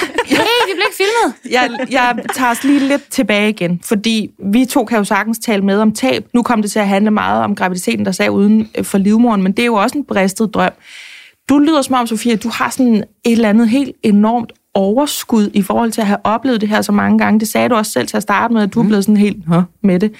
filmet. 0.99 1.35
jeg, 1.51 1.87
jeg 1.91 2.17
tager 2.35 2.51
os 2.51 2.65
lige 2.65 2.81
lidt 2.81 3.11
tilbage 3.11 3.49
igen, 3.49 3.81
fordi 3.85 4.31
vi 4.53 4.65
to 4.65 4.85
kan 4.85 4.99
jo 4.99 5.05
sagtens 5.05 5.39
tale 5.39 5.63
med 5.63 5.79
om 5.79 5.93
tab. 5.93 6.27
Nu 6.35 6.43
kom 6.43 6.63
det 6.63 6.71
til 6.71 6.79
at 6.79 6.89
handle 6.89 7.11
meget 7.11 7.45
om 7.45 7.55
graviditeten, 7.55 8.05
der 8.05 8.13
sagde 8.13 8.31
uden 8.31 8.69
øh, 8.79 8.85
for 8.85 8.99
livmoren, 8.99 9.43
men 9.43 9.53
det 9.53 9.63
er 9.63 9.67
jo 9.67 9.75
også 9.75 9.99
en 9.99 10.05
bristet 10.05 10.55
drøm. 10.55 10.73
Du 11.49 11.59
lyder 11.59 11.83
som 11.83 11.95
om, 11.95 12.07
Sofia, 12.07 12.33
at 12.33 12.43
du 12.43 12.49
har 12.49 12.71
sådan 12.71 12.95
et 12.97 13.33
eller 13.33 13.49
andet 13.49 13.69
helt 13.69 13.97
enormt 14.03 14.53
overskud 14.75 15.51
i 15.55 15.63
forhold 15.63 15.93
til 15.93 16.01
at 16.01 16.07
have 16.07 16.19
oplevet 16.25 16.61
det 16.61 16.69
her 16.69 16.83
så 16.83 16.93
mange 16.93 17.19
gange. 17.19 17.41
Det 17.41 17.49
sagde 17.49 17.69
du 17.69 17.75
også 17.75 17.93
selv 17.93 18.07
til 18.07 18.17
at 18.17 18.23
starte 18.23 18.55
med, 18.55 18.63
at 18.63 18.75
du 18.75 18.79
er 18.79 18.83
mm. 18.83 18.89
blevet 18.89 19.05
sådan 19.05 19.17
helt 19.17 19.37
med 19.83 20.01
det. 20.01 20.13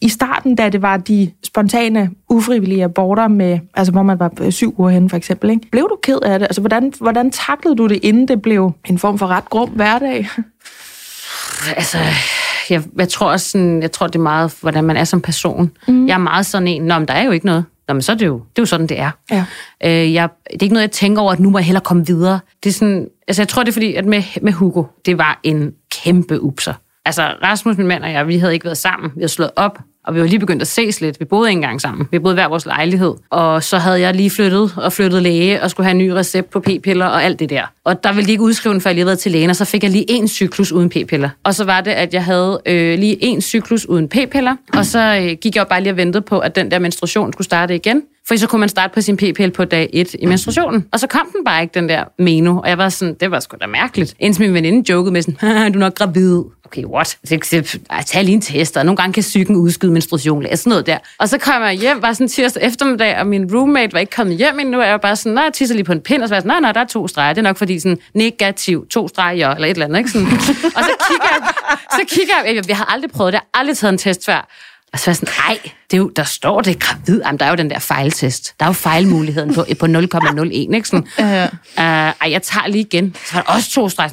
I 0.00 0.08
starten, 0.08 0.54
da 0.54 0.68
det 0.68 0.82
var 0.82 0.96
de 0.96 1.30
spontane, 1.44 2.10
ufrivillige 2.28 2.84
aborter, 2.84 3.28
med, 3.28 3.58
altså 3.74 3.92
hvor 3.92 4.02
man 4.02 4.18
var 4.18 4.50
syv 4.50 4.74
uger 4.78 4.90
henne 4.90 5.10
for 5.10 5.16
eksempel, 5.16 5.50
ikke? 5.50 5.70
blev 5.70 5.82
du 5.82 5.98
ked 6.02 6.18
af 6.22 6.38
det? 6.38 6.46
Altså, 6.46 6.60
hvordan, 6.60 6.92
hvordan 7.00 7.30
taklede 7.30 7.76
du 7.76 7.86
det, 7.86 8.00
inden 8.02 8.28
det 8.28 8.42
blev 8.42 8.72
en 8.88 8.98
form 8.98 9.18
for 9.18 9.26
ret 9.26 9.50
grum 9.50 9.68
hverdag? 9.68 10.28
Altså, 11.76 11.98
jeg, 12.70 12.82
jeg 12.98 13.08
tror 13.08 13.30
også 13.30 13.48
sådan, 13.48 13.82
jeg 13.82 13.92
tror 13.92 14.06
det 14.06 14.14
er 14.14 14.22
meget, 14.22 14.54
hvordan 14.60 14.84
man 14.84 14.96
er 14.96 15.04
som 15.04 15.20
person. 15.20 15.70
Mm. 15.88 16.06
Jeg 16.06 16.14
er 16.14 16.18
meget 16.18 16.46
sådan 16.46 16.68
en, 16.68 16.82
nå, 16.82 16.98
men 16.98 17.08
der 17.08 17.14
er 17.14 17.24
jo 17.24 17.30
ikke 17.30 17.46
noget. 17.46 17.64
Nå, 17.88 17.94
men 17.94 18.02
så 18.02 18.12
er 18.12 18.16
det 18.16 18.26
jo, 18.26 18.34
det 18.34 18.58
er 18.58 18.62
jo 18.62 18.66
sådan, 18.66 18.86
det 18.86 18.98
er. 19.00 19.10
Ja. 19.30 19.44
Øh, 19.84 20.14
jeg, 20.14 20.28
det 20.46 20.62
er 20.62 20.62
ikke 20.62 20.72
noget, 20.72 20.82
jeg 20.82 20.90
tænker 20.90 21.22
over, 21.22 21.32
at 21.32 21.40
nu 21.40 21.50
må 21.50 21.58
jeg 21.58 21.64
hellere 21.64 21.84
komme 21.84 22.06
videre. 22.06 22.40
Det 22.64 22.68
er 22.68 22.74
sådan, 22.74 23.08
altså 23.28 23.42
jeg 23.42 23.48
tror, 23.48 23.62
det 23.62 23.68
er 23.68 23.72
fordi, 23.72 23.94
at 23.94 24.04
med, 24.04 24.22
med 24.42 24.52
Hugo, 24.52 24.84
det 25.06 25.18
var 25.18 25.40
en 25.42 25.72
kæmpe 25.90 26.42
upser. 26.42 26.74
Altså, 27.06 27.22
Rasmus, 27.42 27.76
min 27.76 27.86
mand 27.86 28.04
og 28.04 28.12
jeg, 28.12 28.28
vi 28.28 28.38
havde 28.38 28.52
ikke 28.52 28.64
været 28.64 28.78
sammen. 28.78 29.10
Vi 29.14 29.20
havde 29.20 29.28
slået 29.28 29.50
op, 29.56 29.78
og 30.06 30.14
vi 30.14 30.20
var 30.20 30.26
lige 30.26 30.38
begyndt 30.38 30.62
at 30.62 30.68
ses 30.68 31.00
lidt. 31.00 31.20
Vi 31.20 31.24
boede 31.24 31.48
ikke 31.50 31.58
engang 31.58 31.80
sammen. 31.80 32.08
Vi 32.10 32.18
boede 32.18 32.34
hver 32.34 32.48
vores 32.48 32.66
lejlighed. 32.66 33.14
Og 33.30 33.62
så 33.62 33.78
havde 33.78 34.00
jeg 34.00 34.14
lige 34.14 34.30
flyttet 34.30 34.72
og 34.76 34.92
flyttet 34.92 35.22
læge 35.22 35.62
og 35.62 35.70
skulle 35.70 35.84
have 35.84 35.90
en 35.90 35.98
ny 35.98 36.08
recept 36.08 36.50
på 36.50 36.60
p-piller 36.60 37.06
og 37.06 37.24
alt 37.24 37.38
det 37.38 37.50
der. 37.50 37.62
Og 37.84 38.04
der 38.04 38.12
ville 38.12 38.26
de 38.26 38.30
ikke 38.30 38.42
udskrive 38.42 38.72
den, 38.72 38.80
før 38.80 38.90
jeg 38.90 38.94
lige 38.94 39.04
havde 39.04 39.16
til 39.16 39.32
lægen, 39.32 39.50
og 39.50 39.56
så 39.56 39.64
fik 39.64 39.82
jeg 39.82 39.90
lige 39.90 40.10
en 40.10 40.28
cyklus 40.28 40.72
uden 40.72 40.88
p-piller. 40.88 41.28
Og 41.44 41.54
så 41.54 41.64
var 41.64 41.80
det, 41.80 41.90
at 41.90 42.14
jeg 42.14 42.24
havde 42.24 42.60
øh, 42.66 42.98
lige 42.98 43.24
en 43.24 43.40
cyklus 43.40 43.86
uden 43.86 44.08
p-piller, 44.08 44.56
og 44.74 44.86
så 44.86 45.18
øh, 45.22 45.36
gik 45.40 45.56
jeg 45.56 45.60
jo 45.60 45.68
bare 45.68 45.82
lige 45.82 45.92
og 45.92 45.96
ventede 45.96 46.22
på, 46.22 46.38
at 46.38 46.56
den 46.56 46.70
der 46.70 46.78
menstruation 46.78 47.32
skulle 47.32 47.44
starte 47.44 47.74
igen. 47.74 48.02
For 48.28 48.36
så 48.36 48.46
kunne 48.46 48.60
man 48.60 48.68
starte 48.68 48.94
på 48.94 49.00
sin 49.00 49.16
p-pille 49.16 49.50
på 49.50 49.64
dag 49.64 49.90
1 49.92 50.16
i 50.18 50.26
menstruationen. 50.26 50.86
Og 50.92 51.00
så 51.00 51.06
kom 51.06 51.28
den 51.36 51.44
bare 51.44 51.62
ikke, 51.62 51.74
den 51.74 51.88
der 51.88 52.04
meno. 52.18 52.58
Og 52.58 52.68
jeg 52.68 52.78
var 52.78 52.88
sådan, 52.88 53.14
det 53.20 53.30
var 53.30 53.40
sgu 53.40 53.56
da 53.60 53.66
mærkeligt. 53.66 54.14
Indtil 54.18 54.42
min 54.42 54.54
veninde 54.54 54.92
jokede 54.92 55.12
med 55.12 55.22
sådan, 55.22 55.72
du 55.72 55.78
er 55.78 55.80
nok 55.80 55.94
gravid. 55.94 56.42
Okay, 56.64 56.84
what? 56.84 57.18
Tag 58.06 58.24
lige 58.24 58.34
en 58.34 58.40
test, 58.40 58.76
og 58.76 58.84
nogle 58.84 58.96
gange 58.96 59.12
kan 59.12 59.20
psyken 59.20 59.56
udskyde 59.56 59.92
menstruation. 59.92 60.42
eller 60.42 60.56
sådan 60.56 60.70
noget 60.70 60.86
der. 60.86 60.98
Og 61.18 61.28
så 61.28 61.38
kom 61.38 61.62
jeg 61.62 61.72
hjem, 61.72 62.02
var 62.02 62.12
sådan 62.12 62.28
tirsdag 62.28 62.62
eftermiddag, 62.62 63.18
og 63.18 63.26
min 63.26 63.54
roommate 63.54 63.92
var 63.92 63.98
ikke 63.98 64.12
kommet 64.16 64.36
hjem 64.36 64.60
endnu. 64.60 64.82
Jeg 64.82 64.92
var 64.92 64.98
bare 64.98 65.16
sådan, 65.16 65.32
nej, 65.32 65.44
jeg 65.44 65.52
tisser 65.52 65.74
lige 65.74 65.84
på 65.84 65.92
en 65.92 66.00
pind, 66.00 66.22
og 66.22 66.28
så 66.28 66.32
var 66.32 66.36
jeg 66.36 66.42
sådan, 66.42 66.48
nej, 66.48 66.60
nej, 66.60 66.72
der 66.72 66.80
er 66.80 66.84
to 66.84 67.08
streger. 67.08 67.32
Det 67.32 67.38
er 67.38 67.42
nok 67.42 67.56
fordi 67.56 67.78
sådan 67.78 67.98
negativ, 68.14 68.86
to 68.90 69.08
streger, 69.08 69.54
eller 69.54 69.68
et 69.68 69.70
eller 69.70 69.84
andet, 69.86 69.98
ikke? 69.98 70.10
Sådan. 70.10 70.28
og 70.76 70.82
så 70.84 70.92
kigger 71.08 71.28
jeg, 71.32 71.48
så 71.90 72.00
kigger 72.08 72.34
jeg, 72.44 72.56
jeg, 72.56 72.68
jeg 72.68 72.76
har 72.76 72.84
aldrig 72.84 73.10
prøvet 73.10 73.32
det, 73.32 73.36
jeg 73.36 73.42
har 73.54 73.60
aldrig 73.60 73.76
taget 73.76 73.92
en 73.92 73.98
test 73.98 74.24
før. 74.24 74.48
Og 74.92 74.98
så 74.98 75.06
var 75.06 75.10
jeg 75.10 75.16
sådan, 75.16 75.34
nej, 75.48 75.58
det 75.90 75.96
er 75.96 75.98
jo, 75.98 76.08
der 76.08 76.24
står 76.24 76.60
det 76.60 76.80
gravid. 76.80 77.20
Jamen, 77.26 77.38
der 77.38 77.44
er 77.44 77.50
jo 77.50 77.56
den 77.56 77.70
der 77.70 77.78
fejltest. 77.78 78.54
Der 78.60 78.66
er 78.66 78.68
jo 78.68 78.72
fejlmuligheden 78.72 79.54
på, 79.54 79.64
på 79.78 79.86
0,01, 79.86 80.50
ikke? 80.52 80.84
Sådan, 80.84 81.06
ja. 81.18 81.44
uh, 81.44 81.52
ej, 81.76 82.30
jeg 82.30 82.42
tager 82.42 82.66
lige 82.66 82.84
igen. 82.84 83.14
Så 83.24 83.34
var 83.34 83.42
der 83.42 83.52
også 83.52 83.70
to 83.70 83.88
streg. 83.88 84.10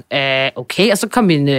Uh, 0.55 0.61
okay, 0.61 0.91
og 0.91 0.97
så 0.97 1.07
kom 1.07 1.23
min 1.23 1.47
uh, 1.47 1.53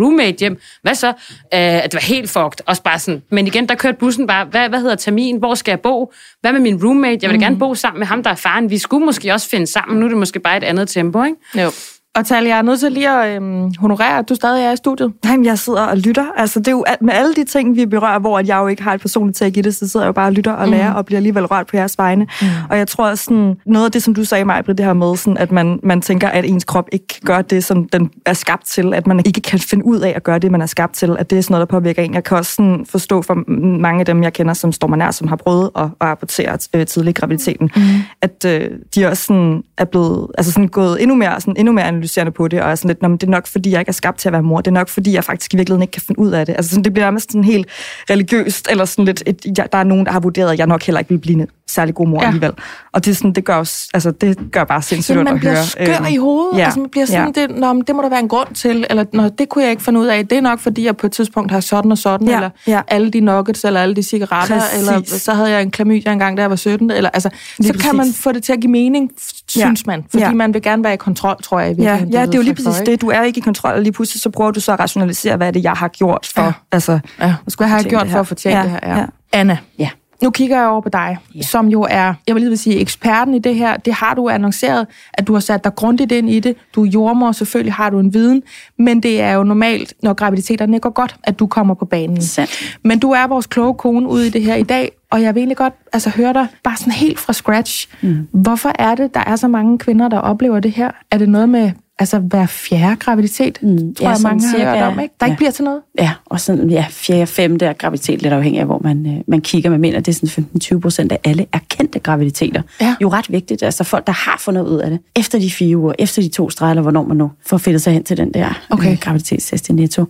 roommate 0.00 0.36
hjem. 0.38 0.60
Hvad 0.82 0.94
så? 0.94 1.08
Uh, 1.08 1.58
det 1.58 1.94
var 1.94 2.00
helt 2.00 2.30
fucked. 2.30 2.60
Også 2.66 2.82
bare 2.82 2.98
sådan, 2.98 3.22
men 3.30 3.46
igen, 3.46 3.68
der 3.68 3.74
kørte 3.74 3.98
bussen 3.98 4.26
bare, 4.26 4.44
hvad, 4.44 4.68
hvad 4.68 4.80
hedder 4.80 4.96
termin? 4.96 5.38
Hvor 5.38 5.54
skal 5.54 5.72
jeg 5.72 5.80
bo? 5.80 6.12
Hvad 6.40 6.52
med 6.52 6.60
min 6.60 6.84
roommate? 6.84 7.18
Jeg 7.22 7.30
vil 7.30 7.36
mm. 7.36 7.42
gerne 7.42 7.58
bo 7.58 7.74
sammen 7.74 7.98
med 7.98 8.06
ham, 8.06 8.22
der 8.22 8.30
er 8.30 8.34
faren. 8.34 8.70
Vi 8.70 8.78
skulle 8.78 9.06
måske 9.06 9.32
også 9.32 9.48
finde 9.48 9.66
sammen. 9.66 9.98
Nu 9.98 10.04
er 10.04 10.08
det 10.08 10.18
måske 10.18 10.40
bare 10.40 10.56
et 10.56 10.64
andet 10.64 10.88
tempo, 10.88 11.24
ikke? 11.24 11.62
Jo. 11.62 11.70
Og 12.18 12.26
Tal, 12.26 12.44
jeg 12.44 12.58
er 12.58 12.62
nødt 12.62 12.80
til 12.80 12.92
lige 12.92 13.10
at 13.10 13.36
øhm, 13.36 13.70
honorere, 13.78 14.18
at 14.18 14.28
du 14.28 14.34
stadig 14.34 14.64
er 14.64 14.72
i 14.72 14.76
studiet. 14.76 15.12
Jamen, 15.24 15.44
jeg 15.44 15.58
sidder 15.58 15.82
og 15.82 15.96
lytter. 15.96 16.26
Altså, 16.36 16.58
det 16.58 16.68
er 16.68 16.72
jo 16.72 16.84
med 17.00 17.14
alle 17.14 17.34
de 17.34 17.44
ting, 17.44 17.76
vi 17.76 17.86
berører, 17.86 18.18
hvor 18.18 18.38
jeg 18.38 18.56
jo 18.56 18.66
ikke 18.66 18.82
har 18.82 18.94
et 18.94 19.00
personligt 19.00 19.38
tag 19.38 19.56
i 19.56 19.60
det, 19.60 19.76
så 19.76 19.88
sidder 19.88 20.06
jeg 20.06 20.08
jo 20.08 20.12
bare 20.12 20.28
og 20.28 20.32
lytter 20.32 20.52
og 20.52 20.68
lærer, 20.68 20.90
mm. 20.90 20.96
og 20.96 21.06
bliver 21.06 21.16
alligevel 21.16 21.46
rørt 21.46 21.66
på 21.66 21.76
jeres 21.76 21.98
vegne. 21.98 22.26
Mm. 22.42 22.46
Og 22.70 22.78
jeg 22.78 22.88
tror, 22.88 23.14
sådan, 23.14 23.56
noget 23.66 23.86
af 23.86 23.92
det, 23.92 24.02
som 24.02 24.14
du 24.14 24.24
sagde 24.24 24.44
mig, 24.44 24.66
det 24.66 24.80
her 24.80 24.92
med, 24.92 25.16
sådan, 25.16 25.36
at 25.36 25.52
man, 25.52 25.80
man 25.82 26.00
tænker, 26.00 26.28
at 26.28 26.44
ens 26.44 26.64
krop 26.64 26.88
ikke 26.92 27.20
gør 27.24 27.42
det, 27.42 27.64
som 27.64 27.88
den 27.88 28.10
er 28.26 28.32
skabt 28.32 28.66
til, 28.66 28.94
at 28.94 29.06
man 29.06 29.22
ikke 29.26 29.40
kan 29.40 29.58
finde 29.58 29.86
ud 29.86 30.00
af 30.00 30.12
at 30.16 30.22
gøre 30.22 30.38
det, 30.38 30.50
man 30.50 30.62
er 30.62 30.66
skabt 30.66 30.94
til, 30.94 31.16
at 31.18 31.30
det 31.30 31.38
er 31.38 31.42
sådan 31.42 31.54
noget, 31.54 31.68
der 31.68 31.78
påvirker 31.78 32.02
en. 32.02 32.14
Jeg 32.14 32.24
kan 32.24 32.36
også 32.36 32.52
sådan 32.52 32.86
forstå 32.88 33.22
for 33.22 33.50
mange 33.80 34.00
af 34.00 34.06
dem, 34.06 34.22
jeg 34.22 34.32
kender, 34.32 34.54
som 34.54 34.72
står 34.72 34.88
mig 34.88 34.98
nær, 34.98 35.10
som 35.10 35.28
har 35.28 35.36
prøvet 35.36 35.70
at, 35.76 35.82
at 35.82 35.90
rapportere 36.00 36.58
øh, 36.74 36.86
tidlig 36.86 37.14
graviditeten, 37.14 37.70
mm. 37.76 37.82
at 38.22 38.44
øh, 38.46 38.70
de 38.94 39.06
også 39.06 39.22
sådan 39.22 39.62
er 39.78 39.84
blevet, 39.84 40.26
altså 40.38 40.52
sådan 40.52 40.68
gået 40.68 41.02
endnu 41.02 41.16
mere, 41.16 41.40
sådan, 41.40 41.54
endnu 41.56 41.72
mere 41.72 41.88
analyserende 42.08 42.32
på 42.32 42.48
det, 42.48 42.62
og 42.62 42.70
er 42.70 42.74
sådan 42.74 42.88
lidt, 42.88 43.20
det 43.20 43.26
er 43.26 43.30
nok, 43.30 43.46
fordi 43.46 43.70
jeg 43.70 43.80
ikke 43.80 43.88
er 43.88 43.92
skabt 43.92 44.18
til 44.18 44.28
at 44.28 44.32
være 44.32 44.42
mor, 44.42 44.60
det 44.60 44.66
er 44.66 44.74
nok, 44.74 44.88
fordi 44.88 45.12
jeg 45.12 45.24
faktisk 45.24 45.54
i 45.54 45.56
virkeligheden 45.56 45.82
ikke 45.82 45.92
kan 45.92 46.02
finde 46.02 46.20
ud 46.20 46.30
af 46.30 46.46
det. 46.46 46.54
Altså 46.56 46.70
sådan, 46.70 46.84
det 46.84 46.92
bliver 46.92 47.06
nærmest 47.06 47.32
sådan 47.32 47.44
helt 47.44 47.68
religiøst, 48.10 48.68
eller 48.70 48.84
sådan 48.84 49.04
lidt, 49.04 49.22
et, 49.26 49.58
jeg, 49.58 49.68
der 49.72 49.78
er 49.78 49.84
nogen, 49.84 50.06
der 50.06 50.12
har 50.12 50.20
vurderet, 50.20 50.52
at 50.52 50.58
jeg 50.58 50.66
nok 50.66 50.82
heller 50.82 50.98
ikke 50.98 51.08
vil 51.08 51.18
blive 51.18 51.46
særlig 51.68 51.94
god 51.94 52.06
mor 52.06 52.20
ja. 52.22 52.26
alligevel. 52.26 52.52
Og 52.92 53.04
det, 53.04 53.10
er 53.10 53.14
sådan, 53.14 53.32
det, 53.32 53.44
gør, 53.44 53.56
altså, 53.94 54.10
det 54.10 54.38
gør 54.52 54.64
bare 54.64 54.82
sindssygt 54.82 55.18
ondt 55.18 55.30
at 55.30 55.40
høre. 55.40 55.54
man 55.54 55.64
bliver 55.76 55.96
skør 55.98 56.06
i 56.06 56.16
hovedet, 56.16 56.58
ja. 56.58 56.64
altså 56.64 56.80
man 56.80 56.88
bliver 56.90 57.06
sådan, 57.06 57.32
ja. 57.36 57.46
det, 57.46 57.56
Nå, 57.56 57.82
det 57.86 57.96
må 57.96 58.02
der 58.02 58.08
være 58.08 58.20
en 58.20 58.28
grund 58.28 58.54
til, 58.54 58.86
eller 58.90 59.04
Nå, 59.12 59.28
det 59.28 59.48
kunne 59.48 59.62
jeg 59.62 59.70
ikke 59.70 59.82
finde 59.82 60.00
ud 60.00 60.06
af, 60.06 60.28
det 60.28 60.38
er 60.38 60.42
nok, 60.42 60.58
fordi 60.58 60.84
jeg 60.84 60.96
på 60.96 61.06
et 61.06 61.12
tidspunkt 61.12 61.52
har 61.52 61.60
sådan 61.60 61.92
og 61.92 61.98
sådan, 61.98 62.28
ja. 62.28 62.34
eller 62.34 62.50
ja. 62.66 62.80
alle 62.88 63.10
de 63.10 63.20
nuggets, 63.20 63.64
eller 63.64 63.80
alle 63.80 63.96
de 63.96 64.02
cigaretter, 64.02 64.60
Præcis. 64.60 64.88
eller 64.88 65.02
så 65.18 65.34
havde 65.34 65.50
jeg 65.50 65.62
en 65.62 65.70
klamydia 65.70 66.12
engang, 66.12 66.36
da 66.36 66.42
jeg 66.42 66.50
var 66.50 66.56
17, 66.56 66.90
eller 66.90 67.10
altså, 67.10 67.30
så 67.60 67.72
kan 67.80 67.96
man 67.96 68.06
få 68.14 68.32
det 68.32 68.42
til 68.42 68.52
at 68.52 68.60
give 68.60 68.72
mening, 68.72 69.10
synes 69.48 69.82
ja. 69.86 69.90
man, 69.90 70.04
fordi 70.10 70.24
ja. 70.24 70.32
man 70.32 70.54
vil 70.54 70.62
gerne 70.62 70.84
være 70.84 70.94
i 70.94 70.96
kontrol, 70.96 71.42
tror 71.42 71.60
jeg. 71.60 71.78
I 71.78 71.82
ja, 71.82 71.96
ja, 72.12 72.26
det 72.26 72.34
er 72.34 72.38
jo 72.38 72.42
lige 72.42 72.54
præcis 72.54 72.82
det. 72.86 73.00
Du 73.00 73.10
er 73.10 73.22
ikke 73.22 73.38
i 73.38 73.40
kontrol, 73.40 73.72
og 73.72 73.82
lige 73.82 73.92
pludselig 73.92 74.20
så 74.20 74.30
prøver 74.30 74.50
du 74.50 74.60
så 74.60 74.72
at 74.72 74.80
rationalisere, 74.80 75.36
hvad 75.36 75.46
er 75.46 75.50
det, 75.50 75.62
jeg 75.62 75.72
har 75.72 75.88
gjort 75.88 76.30
for. 76.34 76.42
Ja. 76.42 76.52
Altså, 76.72 76.92
ja. 76.92 77.34
Hvad 77.42 77.50
skulle 77.50 77.68
jeg 77.68 77.76
have 77.76 77.88
gjort 77.88 78.08
for 78.08 78.20
at 78.20 78.26
fortælle 78.26 78.58
ja. 78.58 78.64
det 78.64 78.70
her? 78.70 78.80
Ja. 78.82 78.98
Ja. 78.98 79.06
Anna. 79.32 79.58
Ja. 79.78 79.88
Nu 80.22 80.30
kigger 80.30 80.58
jeg 80.58 80.68
over 80.68 80.80
på 80.80 80.88
dig, 80.88 81.18
ja. 81.34 81.42
som 81.42 81.66
jo 81.66 81.86
er, 81.90 82.14
jeg 82.26 82.34
vil 82.34 82.40
lige 82.40 82.48
vil 82.48 82.58
sige, 82.58 82.80
eksperten 82.80 83.34
i 83.34 83.38
det 83.38 83.54
her. 83.54 83.76
Det 83.76 83.92
har 83.92 84.14
du 84.14 84.28
annonceret, 84.28 84.86
at 85.14 85.26
du 85.26 85.32
har 85.32 85.40
sat 85.40 85.64
dig 85.64 85.74
grundigt 85.74 86.12
ind 86.12 86.30
i 86.30 86.40
det. 86.40 86.56
Du 86.74 86.84
er 86.84 86.88
jordmor, 86.88 87.32
selvfølgelig 87.32 87.72
har 87.72 87.90
du 87.90 87.98
en 87.98 88.14
viden, 88.14 88.42
men 88.78 89.02
det 89.02 89.20
er 89.20 89.32
jo 89.32 89.42
normalt, 89.42 89.94
når 90.02 90.14
graviditeterne 90.14 90.80
går 90.80 90.90
godt, 90.90 91.16
at 91.24 91.38
du 91.38 91.46
kommer 91.46 91.74
på 91.74 91.84
banen. 91.84 92.22
Sandt. 92.22 92.78
Men 92.84 92.98
du 92.98 93.10
er 93.10 93.26
vores 93.26 93.46
kloge 93.46 93.74
kone 93.74 94.08
ude 94.08 94.26
i 94.26 94.30
det 94.30 94.42
her 94.42 94.54
i 94.54 94.62
dag, 94.62 94.92
og 95.10 95.22
jeg 95.22 95.34
vil 95.34 95.40
egentlig 95.40 95.56
godt 95.56 95.74
altså, 95.92 96.10
høre 96.10 96.32
dig 96.32 96.46
bare 96.64 96.76
sådan 96.76 96.92
helt 96.92 97.18
fra 97.18 97.32
scratch. 97.32 97.88
Mm. 98.02 98.28
Hvorfor 98.32 98.72
er 98.78 98.94
det, 98.94 99.14
der 99.14 99.24
er 99.26 99.36
så 99.36 99.48
mange 99.48 99.78
kvinder, 99.78 100.08
der 100.08 100.18
oplever 100.18 100.60
det 100.60 100.72
her? 100.72 100.90
Er 101.10 101.18
det 101.18 101.28
noget 101.28 101.48
med 101.48 101.72
altså 101.98 102.18
hver 102.18 102.46
fjerde 102.46 102.96
graviditet, 102.96 103.58
mm, 103.62 103.94
tror 103.94 104.06
ja, 104.06 104.10
jeg 104.10 104.18
mange 104.22 104.46
har 104.46 104.56
cirka, 104.56 104.70
hørt 104.70 104.82
om, 104.82 105.00
ikke? 105.00 105.14
Der 105.20 105.26
ja. 105.26 105.32
ikke 105.32 105.38
bliver 105.38 105.50
til 105.50 105.64
noget. 105.64 105.80
Ja, 105.98 106.12
og 106.26 106.40
sådan 106.40 106.70
ja, 106.70 106.86
fjerde, 106.90 107.26
femte 107.26 107.66
er 107.66 107.72
graviditet, 107.72 108.22
lidt 108.22 108.34
afhængig 108.34 108.60
af, 108.60 108.66
hvor 108.66 108.80
man, 108.84 109.06
øh, 109.06 109.20
man 109.26 109.40
kigger. 109.40 109.70
Man 109.70 109.80
mener, 109.80 110.00
det 110.00 110.22
er 110.22 110.26
sådan 110.26 110.46
15-20 110.76 110.78
procent 110.80 111.12
af 111.12 111.18
alle 111.24 111.46
erkendte 111.52 111.98
graviditeter. 111.98 112.62
Ja. 112.80 112.96
Jo 113.02 113.08
ret 113.08 113.32
vigtigt, 113.32 113.62
altså 113.62 113.84
folk, 113.84 114.06
der 114.06 114.12
har 114.12 114.36
fundet 114.38 114.66
ud 114.66 114.78
af 114.78 114.90
det. 114.90 115.00
Efter 115.16 115.38
de 115.38 115.50
fire 115.50 115.76
uger, 115.76 115.92
efter 115.98 116.22
de 116.22 116.28
to 116.28 116.50
streger, 116.50 116.80
hvornår 116.80 117.04
man 117.04 117.16
nu 117.16 117.30
får 117.46 117.58
fedtet 117.58 117.82
sig 117.82 117.92
hen 117.92 118.04
til 118.04 118.16
den 118.16 118.34
der 118.34 118.66
okay. 118.70 118.92
øh, 118.92 118.98
graviditetstest 118.98 119.68
i 119.68 119.72
netto 119.72 120.04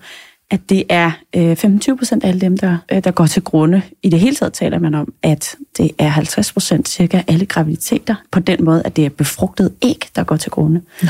at 0.50 0.60
det 0.68 0.84
er 0.88 1.10
øh, 1.36 1.56
25 1.56 1.96
procent 1.96 2.24
af 2.24 2.28
alle 2.28 2.40
dem, 2.40 2.58
der, 2.58 2.76
øh, 2.92 3.04
der 3.04 3.10
går 3.10 3.26
til 3.26 3.42
grunde. 3.42 3.82
I 4.02 4.08
det 4.08 4.20
hele 4.20 4.36
taget 4.36 4.52
taler 4.52 4.78
man 4.78 4.94
om, 4.94 5.12
at 5.22 5.56
det 5.76 5.90
er 5.98 6.08
50 6.08 6.52
procent 6.52 6.88
cirka 6.88 7.22
alle 7.28 7.46
graviditeter, 7.46 8.14
på 8.30 8.40
den 8.40 8.64
måde, 8.64 8.82
at 8.84 8.96
det 8.96 9.06
er 9.06 9.10
befrugtet 9.10 9.74
æg, 9.82 10.08
der 10.16 10.24
går 10.24 10.36
til 10.36 10.50
grunde. 10.50 10.82
Nå. 11.02 11.08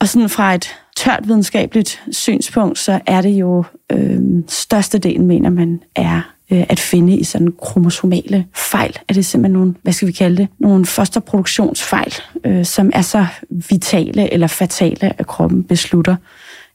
Og 0.00 0.08
sådan 0.08 0.28
fra 0.28 0.54
et 0.54 0.68
tørt 0.96 1.28
videnskabeligt 1.28 2.02
synspunkt, 2.10 2.78
så 2.78 3.00
er 3.06 3.20
det 3.20 3.30
jo 3.30 3.64
øh, 3.92 4.18
størstedelen, 4.48 5.26
mener 5.26 5.50
man, 5.50 5.80
er 5.94 6.20
øh, 6.52 6.64
at 6.68 6.80
finde 6.80 7.16
i 7.16 7.24
sådan 7.24 7.52
kromosomale 7.62 8.46
fejl. 8.54 8.96
Er 9.08 9.14
det 9.14 9.26
simpelthen 9.26 9.52
nogle, 9.52 9.74
hvad 9.82 9.92
skal 9.92 10.08
vi 10.08 10.12
kalde 10.12 10.36
det, 10.36 10.48
nogle 10.58 10.86
fosterproduktionsfejl, 10.86 12.14
øh, 12.44 12.64
som 12.64 12.90
er 12.94 13.02
så 13.02 13.26
vitale 13.50 14.32
eller 14.32 14.46
fatale, 14.46 15.20
at 15.20 15.26
kroppen 15.26 15.64
beslutter, 15.64 16.16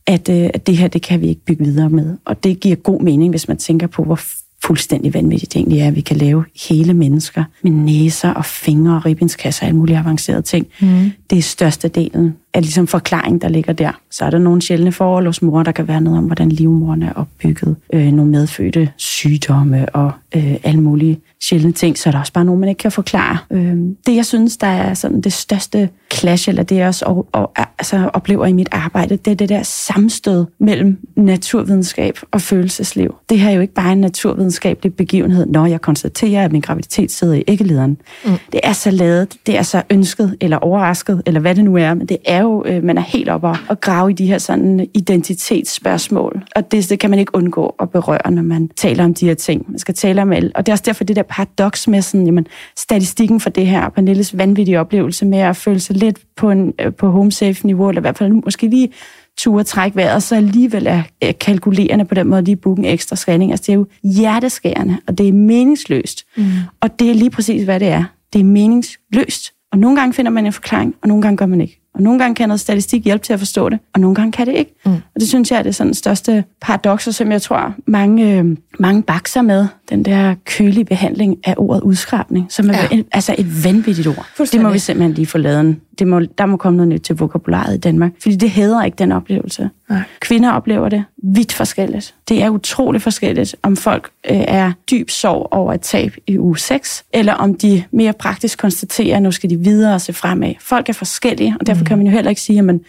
at, 0.07 0.29
øh, 0.29 0.49
at 0.53 0.67
det 0.67 0.77
her, 0.77 0.87
det 0.87 1.01
kan 1.01 1.21
vi 1.21 1.27
ikke 1.27 1.45
bygge 1.45 1.65
videre 1.65 1.89
med. 1.89 2.17
Og 2.25 2.43
det 2.43 2.59
giver 2.59 2.75
god 2.75 3.01
mening, 3.01 3.29
hvis 3.29 3.47
man 3.47 3.57
tænker 3.57 3.87
på, 3.87 4.03
hvor 4.03 4.19
fuldstændig 4.63 5.13
vanvittigt 5.13 5.55
egentlig 5.55 5.79
er, 5.79 5.87
at 5.87 5.95
vi 5.95 6.01
kan 6.01 6.17
lave 6.17 6.45
hele 6.69 6.93
mennesker 6.93 7.43
med 7.61 7.71
næser 7.71 8.29
og 8.29 8.45
fingre 8.45 8.95
og 8.95 9.05
ribbinskasser 9.05 9.63
og 9.63 9.67
alle 9.67 9.77
mulige 9.77 9.97
avancerede 9.97 10.41
ting. 10.41 10.67
Mm. 10.81 11.11
Det 11.29 11.37
er 11.37 11.41
størstedelen 11.41 12.35
af 12.53 12.61
ligesom 12.61 12.87
forklaring, 12.87 13.41
der 13.41 13.49
ligger 13.49 13.73
der. 13.73 13.91
Så 14.11 14.25
er 14.25 14.29
der 14.29 14.37
nogle 14.37 14.61
sjældne 14.61 14.91
forhold 14.91 15.25
hos 15.25 15.41
mor, 15.41 15.63
der 15.63 15.71
kan 15.71 15.87
være 15.87 16.01
noget 16.01 16.19
om, 16.19 16.25
hvordan 16.25 16.49
livmoren 16.49 17.03
er 17.03 17.13
opbygget, 17.13 17.75
øh, 17.93 18.11
nogle 18.11 18.31
medfødte 18.31 18.91
sygdomme 18.97 19.95
og 19.95 20.11
øh, 20.35 20.55
alle 20.63 20.81
mulige 20.81 21.19
sjældne 21.41 21.71
ting, 21.71 21.97
så 21.97 22.09
er 22.09 22.11
der 22.11 22.19
også 22.19 22.33
bare 22.33 22.45
nogen, 22.45 22.59
man 22.59 22.69
ikke 22.69 22.79
kan 22.79 22.91
forklare. 22.91 23.37
Øh, 23.51 23.75
det, 24.05 24.15
jeg 24.15 24.25
synes, 24.25 24.57
der 24.57 24.67
er 24.67 24.93
sådan 24.93 25.21
det 25.21 25.33
største 25.33 25.89
clash, 26.13 26.49
eller 26.49 26.63
det 26.63 26.75
jeg 26.75 26.87
også 26.87 27.05
og, 27.05 27.27
og, 27.31 27.51
altså, 27.57 28.09
oplever 28.13 28.45
i 28.45 28.53
mit 28.53 28.69
arbejde, 28.71 29.15
det 29.15 29.31
er 29.31 29.35
det 29.35 29.49
der 29.49 29.63
sammenstød 29.63 30.45
mellem 30.59 30.97
naturvidenskab 31.15 32.19
og 32.31 32.41
følelsesliv. 32.41 33.15
Det 33.29 33.39
her 33.39 33.49
er 33.49 33.53
jo 33.53 33.61
ikke 33.61 33.73
bare 33.73 33.91
en 33.91 34.01
naturvidenskabelig 34.01 34.93
begivenhed, 34.93 35.45
når 35.45 35.65
jeg 35.65 35.81
konstaterer, 35.81 36.45
at 36.45 36.51
min 36.51 36.61
graviditet 36.61 37.11
sidder 37.11 37.33
i 37.33 37.43
æggelederen. 37.47 37.97
Mm. 38.25 38.31
Det 38.51 38.59
er 38.63 38.73
så 38.73 38.91
lavet, 38.91 39.37
det 39.45 39.57
er 39.57 39.61
så 39.61 39.81
ønsket, 39.89 40.37
eller 40.41 40.57
overrasket, 40.57 41.21
eller 41.25 41.39
hvad 41.39 41.55
det 41.55 41.63
nu 41.63 41.77
er, 41.77 41.93
men 41.93 42.07
det 42.07 42.17
er 42.25 42.40
jo, 42.41 42.63
øh, 42.65 42.83
man 42.83 42.97
er 42.97 43.01
helt 43.01 43.29
oppe 43.29 43.47
og, 43.47 43.81
grave 43.81 44.11
i 44.11 44.13
de 44.13 44.25
her 44.25 44.37
sådan 44.37 44.87
identitetsspørgsmål, 44.93 46.43
og 46.55 46.71
det, 46.71 46.89
det 46.89 46.99
kan 46.99 47.09
man 47.09 47.19
ikke 47.19 47.35
undgå 47.35 47.75
at 47.79 47.89
berøre, 47.89 48.31
når 48.31 48.41
man 48.41 48.69
taler 48.77 49.03
om 49.03 49.13
de 49.13 49.25
her 49.25 49.33
ting. 49.33 49.65
Man 49.69 49.79
skal 49.79 49.95
tale 49.95 50.21
om 50.21 50.31
alt, 50.31 50.55
og 50.55 50.65
det 50.65 50.71
er 50.71 50.73
også 50.73 50.83
derfor 50.85 51.03
det 51.03 51.15
der 51.15 51.23
paradoks 51.23 51.87
med 51.87 52.01
sådan, 52.01 52.25
jamen, 52.25 52.47
statistikken 52.77 53.39
for 53.39 53.49
det 53.49 53.67
her, 53.67 53.89
Pernilles 53.89 54.37
vanvittige 54.37 54.79
oplevelse 54.79 55.25
med 55.25 55.39
at 55.39 55.55
føle 55.55 55.79
sig 55.79 55.95
lidt 55.95 56.19
på, 56.35 56.51
en, 56.51 56.73
øh, 56.81 56.93
på 56.93 57.09
home 57.09 57.31
safe 57.31 57.65
niveau, 57.67 57.89
eller 57.89 58.01
i 58.01 58.03
hvert 58.03 58.17
fald 58.17 58.31
måske 58.31 58.67
lige 58.67 58.89
ture 59.37 59.63
trække 59.63 59.95
vejret, 59.95 60.23
så 60.23 60.35
alligevel 60.35 60.87
er 60.87 61.31
kalkulerende 61.31 62.05
på 62.05 62.15
den 62.15 62.27
måde, 62.27 62.41
de 62.41 62.55
booker 62.55 62.83
en 62.83 62.89
ekstra 62.89 63.15
scanning. 63.15 63.51
Altså 63.51 63.63
det 63.67 63.73
er 63.73 63.77
jo 63.77 63.85
hjerteskærende, 64.03 64.97
og 65.07 65.17
det 65.17 65.27
er 65.27 65.33
meningsløst. 65.33 66.25
Mm. 66.37 66.43
Og 66.81 66.99
det 66.99 67.09
er 67.09 67.13
lige 67.13 67.29
præcis, 67.29 67.63
hvad 67.63 67.79
det 67.79 67.87
er. 67.87 68.03
Det 68.33 68.39
er 68.39 68.45
meningsløst. 68.45 69.51
Og 69.71 69.79
nogle 69.79 69.99
gange 69.99 70.13
finder 70.13 70.31
man 70.31 70.45
en 70.45 70.53
forklaring, 70.53 70.95
og 71.01 71.07
nogle 71.07 71.21
gange 71.21 71.37
gør 71.37 71.45
man 71.45 71.61
ikke. 71.61 71.80
Og 71.93 72.01
nogle 72.01 72.19
gange 72.19 72.35
kan 72.35 72.49
noget 72.49 72.59
statistik 72.59 73.05
hjælpe 73.05 73.23
til 73.23 73.33
at 73.33 73.39
forstå 73.39 73.69
det, 73.69 73.79
og 73.93 73.99
nogle 73.99 74.15
gange 74.15 74.31
kan 74.31 74.47
det 74.47 74.55
ikke. 74.55 74.75
Mm. 74.85 74.91
Og 74.93 75.19
det 75.21 75.27
synes 75.27 75.51
jeg 75.51 75.59
er 75.59 75.63
det 75.63 75.75
sådan 75.75 75.93
største 75.93 76.43
paradoks, 76.61 77.15
som 77.15 77.31
jeg 77.31 77.41
tror, 77.41 77.73
mange, 77.85 78.37
øh, 78.37 78.57
mange 78.79 79.03
bakser 79.03 79.41
med. 79.41 79.67
Den 79.91 80.05
der 80.05 80.35
kølige 80.45 80.85
behandling 80.85 81.37
af 81.43 81.53
ordet 81.57 81.81
udskrabning, 81.81 82.45
som 82.49 82.69
er 82.69 82.73
ja. 82.73 82.97
et, 82.97 83.05
altså 83.11 83.35
et 83.37 83.63
vanvittigt 83.63 84.07
ord. 84.07 84.27
Det 84.37 84.61
må 84.61 84.69
vi 84.69 84.79
simpelthen 84.79 85.13
lige 85.13 85.25
få 85.25 85.37
lavet. 85.37 85.75
Det 85.99 86.07
må, 86.07 86.19
der 86.37 86.45
må 86.45 86.57
komme 86.57 86.77
noget 86.77 86.87
nyt 86.87 87.01
til 87.01 87.15
vokabularet 87.15 87.75
i 87.75 87.77
Danmark, 87.77 88.11
fordi 88.21 88.35
det 88.35 88.49
hedder 88.49 88.83
ikke 88.83 88.95
den 88.95 89.11
oplevelse. 89.11 89.69
Nej. 89.89 90.01
Kvinder 90.19 90.51
oplever 90.51 90.89
det 90.89 91.03
vidt 91.23 91.53
forskelligt. 91.53 92.15
Det 92.29 92.43
er 92.43 92.49
utroligt 92.49 93.03
forskelligt, 93.03 93.55
om 93.63 93.75
folk 93.75 94.09
øh, 94.29 94.37
er 94.47 94.71
dyb 94.91 95.09
sorg 95.09 95.47
over 95.51 95.73
et 95.73 95.81
tab 95.81 96.15
i 96.27 96.39
uge 96.39 96.57
6, 96.57 97.03
eller 97.13 97.33
om 97.33 97.55
de 97.55 97.83
mere 97.91 98.13
praktisk 98.13 98.59
konstaterer, 98.59 99.15
at 99.15 99.21
nu 99.21 99.31
skal 99.31 99.49
de 99.49 99.59
videre 99.59 99.93
og 99.93 100.01
se 100.01 100.13
fremad. 100.13 100.53
Folk 100.59 100.89
er 100.89 100.93
forskellige, 100.93 101.55
og 101.59 101.67
derfor 101.67 101.81
mm. 101.81 101.85
kan 101.85 101.97
man 101.97 102.07
jo 102.07 102.13
heller 102.13 102.29
ikke 102.29 102.41
sige, 102.41 102.59
at 102.59 102.65
man 102.65 102.81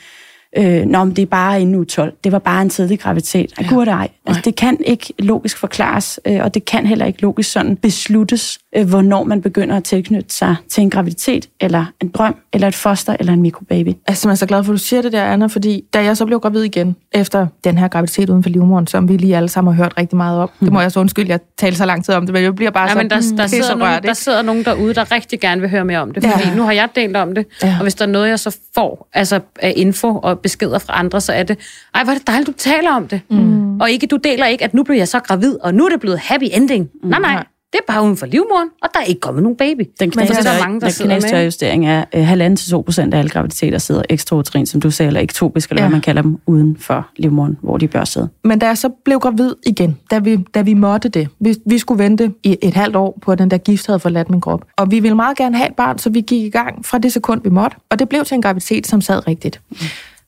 øh, 0.56 0.86
Nå, 0.86 1.04
men 1.04 1.16
det 1.16 1.22
er 1.22 1.26
bare 1.26 1.60
en 1.60 1.74
uge 1.74 1.84
12. 1.84 2.12
Det 2.24 2.32
var 2.32 2.38
bare 2.38 2.62
en 2.62 2.70
tidlig 2.70 3.00
graviditet. 3.00 3.52
Ja. 3.60 3.66
Gud 3.68 3.86
ej. 3.86 4.08
Altså, 4.26 4.42
det 4.44 4.56
kan 4.56 4.76
ikke 4.86 5.12
logisk 5.18 5.58
forklares, 5.58 6.20
øh, 6.26 6.40
og 6.42 6.54
det 6.54 6.64
kan 6.64 6.86
heller 6.86 7.06
ikke 7.06 7.22
logisk 7.22 7.52
sådan 7.52 7.76
besluttes, 7.76 8.58
øh, 8.76 8.88
hvornår 8.88 9.24
man 9.24 9.42
begynder 9.42 9.76
at 9.76 9.84
tilknytte 9.84 10.34
sig 10.34 10.56
til 10.70 10.82
en 10.82 10.90
graviditet, 10.90 11.48
eller 11.60 11.84
en 12.00 12.08
drøm, 12.08 12.36
eller 12.52 12.68
et 12.68 12.74
foster, 12.74 13.16
eller 13.20 13.32
en 13.32 13.42
mikrobaby. 13.42 13.92
Altså, 14.06 14.28
jeg 14.28 14.32
er 14.32 14.36
så 14.36 14.46
glad 14.46 14.64
for, 14.64 14.72
at 14.72 14.78
du 14.78 14.82
siger 14.84 15.02
det 15.02 15.12
der, 15.12 15.24
Anna, 15.24 15.46
fordi 15.46 15.84
da 15.94 16.04
jeg 16.04 16.16
så 16.16 16.26
blev 16.26 16.40
gravid 16.40 16.62
igen, 16.62 16.96
efter 17.12 17.46
den 17.64 17.78
her 17.78 17.88
graviditet 17.88 18.30
uden 18.30 18.42
for 18.42 18.50
livmoderen, 18.50 18.86
som 18.86 19.08
vi 19.08 19.16
lige 19.16 19.36
alle 19.36 19.48
sammen 19.48 19.74
har 19.74 19.82
hørt 19.82 19.98
rigtig 19.98 20.16
meget 20.16 20.40
om, 20.40 20.50
mm. 20.60 20.66
det 20.66 20.72
må 20.72 20.80
jeg 20.80 20.92
så 20.92 21.00
undskylde, 21.00 21.30
jeg 21.30 21.40
taler 21.58 21.76
så 21.76 21.86
lang 21.86 22.04
tid 22.04 22.14
om 22.14 22.26
det, 22.26 22.32
men 22.32 22.42
jeg 22.42 22.54
bliver 22.54 22.70
bare 22.70 22.84
ja, 22.84 22.92
så, 22.92 22.98
men 22.98 23.10
der, 23.10 23.16
der, 23.36 23.46
sidder 23.46 23.74
nogen, 23.74 24.02
der 24.02 24.12
sidder 24.12 24.42
nogen 24.42 24.64
derude, 24.64 24.94
der 24.94 25.12
rigtig 25.12 25.40
gerne 25.40 25.60
vil 25.60 25.70
høre 25.70 25.84
mere 25.84 25.98
om 25.98 26.10
det, 26.10 26.24
fordi 26.24 26.48
ja. 26.48 26.54
nu 26.54 26.62
har 26.62 26.72
jeg 26.72 26.88
delt 26.94 27.16
om 27.16 27.34
det, 27.34 27.46
ja. 27.62 27.76
og 27.78 27.82
hvis 27.82 27.94
der 27.94 28.04
er 28.04 28.10
noget, 28.10 28.28
jeg 28.28 28.38
så 28.38 28.56
får 28.74 29.08
altså 29.12 29.40
af 29.60 29.72
info 29.76 30.18
og 30.22 30.41
beskeder 30.42 30.78
fra 30.78 30.98
andre, 30.98 31.20
så 31.20 31.32
er 31.32 31.42
det, 31.42 31.58
ej, 31.94 32.04
hvor 32.04 32.12
er 32.12 32.18
det 32.18 32.26
dejligt, 32.26 32.46
du 32.46 32.52
taler 32.52 32.90
om 32.90 33.08
det. 33.08 33.20
Mm. 33.30 33.80
Og 33.80 33.90
ikke, 33.90 34.06
du 34.06 34.16
deler 34.16 34.46
ikke, 34.46 34.64
at 34.64 34.74
nu 34.74 34.82
blev 34.82 34.96
jeg 34.96 35.08
så 35.08 35.20
gravid, 35.20 35.56
og 35.62 35.74
nu 35.74 35.84
er 35.84 35.88
det 35.88 36.00
blevet 36.00 36.18
happy 36.18 36.44
ending. 36.52 36.88
Mm. 37.02 37.08
Nej, 37.08 37.20
nej. 37.20 37.44
Det 37.72 37.78
er 37.88 37.92
bare 37.92 38.04
uden 38.04 38.16
for 38.16 38.26
livmoren, 38.26 38.68
og 38.82 38.88
der 38.94 39.00
er 39.00 39.04
ikke 39.04 39.20
kommet 39.20 39.42
nogen 39.42 39.56
baby. 39.56 39.80
Den 40.00 40.10
knæstørjustering 40.10 41.86
er 41.86 42.04
uh, 42.16 42.22
halvanden 42.22 42.56
til 42.56 42.70
2 42.70 42.80
procent 42.80 43.14
af 43.14 43.18
alle 43.18 43.28
graviditeter 43.28 43.78
sidder 43.78 44.02
ekstrautrin, 44.10 44.66
som 44.66 44.80
du 44.80 44.90
sagde, 44.90 45.06
eller 45.06 45.20
ektopisk, 45.20 45.70
eller 45.70 45.82
ja. 45.82 45.88
hvad 45.88 45.92
man 45.92 46.00
kalder 46.00 46.22
dem, 46.22 46.38
uden 46.46 46.76
for 46.76 47.08
livmoren, 47.16 47.58
hvor 47.62 47.78
de 47.78 47.88
bør 47.88 48.04
sidde. 48.04 48.28
Men 48.44 48.58
da 48.58 48.66
jeg 48.66 48.78
så 48.78 48.88
blev 49.04 49.18
gravid 49.18 49.54
igen, 49.66 49.98
da 50.10 50.18
vi, 50.18 50.36
da 50.54 50.62
vi 50.62 50.74
måtte 50.74 51.08
det, 51.08 51.28
vi, 51.40 51.56
vi 51.66 51.78
skulle 51.78 52.04
vente 52.04 52.32
i 52.42 52.58
et 52.62 52.74
halvt 52.74 52.96
år 52.96 53.18
på, 53.22 53.32
at 53.32 53.38
den 53.38 53.50
der 53.50 53.58
gift 53.58 53.86
havde 53.86 54.00
forladt 54.00 54.30
min 54.30 54.40
krop. 54.40 54.64
Og 54.76 54.90
vi 54.90 55.00
ville 55.00 55.16
meget 55.16 55.36
gerne 55.36 55.56
have 55.56 55.68
et 55.68 55.76
barn, 55.76 55.98
så 55.98 56.10
vi 56.10 56.20
gik 56.20 56.42
i 56.42 56.50
gang 56.50 56.86
fra 56.86 56.98
det 56.98 57.12
sekund, 57.12 57.42
vi 57.44 57.50
måtte. 57.50 57.76
Og 57.90 57.98
det 57.98 58.08
blev 58.08 58.24
til 58.24 58.34
en 58.34 58.42
graviditet, 58.42 58.86
som 58.86 59.00
sad 59.00 59.28
rigtigt. 59.28 59.60
Mm. 59.70 59.76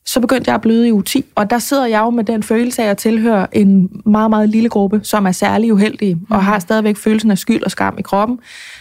Så 0.07 0.21
begyndte 0.21 0.49
jeg 0.49 0.55
at 0.55 0.61
bløde 0.61 0.89
i 0.89 0.93
uge 0.93 1.03
10. 1.03 1.25
Og 1.35 1.51
der 1.51 1.59
sidder 1.59 1.87
jeg 1.87 2.01
jo 2.01 2.11
med 2.11 2.25
den 2.25 2.43
følelse 2.43 2.83
af 2.83 2.91
at 2.91 2.99
tilhøre 2.99 3.57
en 3.57 3.91
meget, 4.07 4.31
meget 4.31 4.49
lille 4.49 4.69
gruppe, 4.69 5.01
som 5.03 5.27
er 5.27 5.33
særlig 5.33 5.73
uheldig, 5.73 6.17
mm. 6.17 6.27
og 6.31 6.45
har 6.45 6.59
stadigvæk 6.59 6.97
følelsen 6.97 7.31
af 7.31 7.39
skyld 7.39 7.63
og 7.63 7.71
skam 7.71 7.97
i 7.99 8.03
kroppen. 8.03 8.39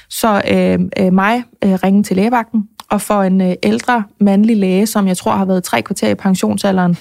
Så 0.09 0.41
øh, 0.51 0.80
øh, 1.05 1.13
mig 1.13 1.43
øh, 1.63 1.74
ringe 1.74 2.03
til 2.03 2.15
lægevagten, 2.15 2.69
og 2.89 3.01
for 3.01 3.21
en 3.21 3.41
øh, 3.41 3.53
ældre 3.63 4.03
mandlig 4.19 4.57
læge, 4.57 4.88
som 4.88 5.07
jeg 5.07 5.17
tror 5.17 5.32
har 5.32 5.45
været 5.45 5.63
tre 5.63 5.82
kvarter 5.82 6.09
i 6.09 6.15
pensionsalderen, 6.15 6.91
øh, 6.91 6.97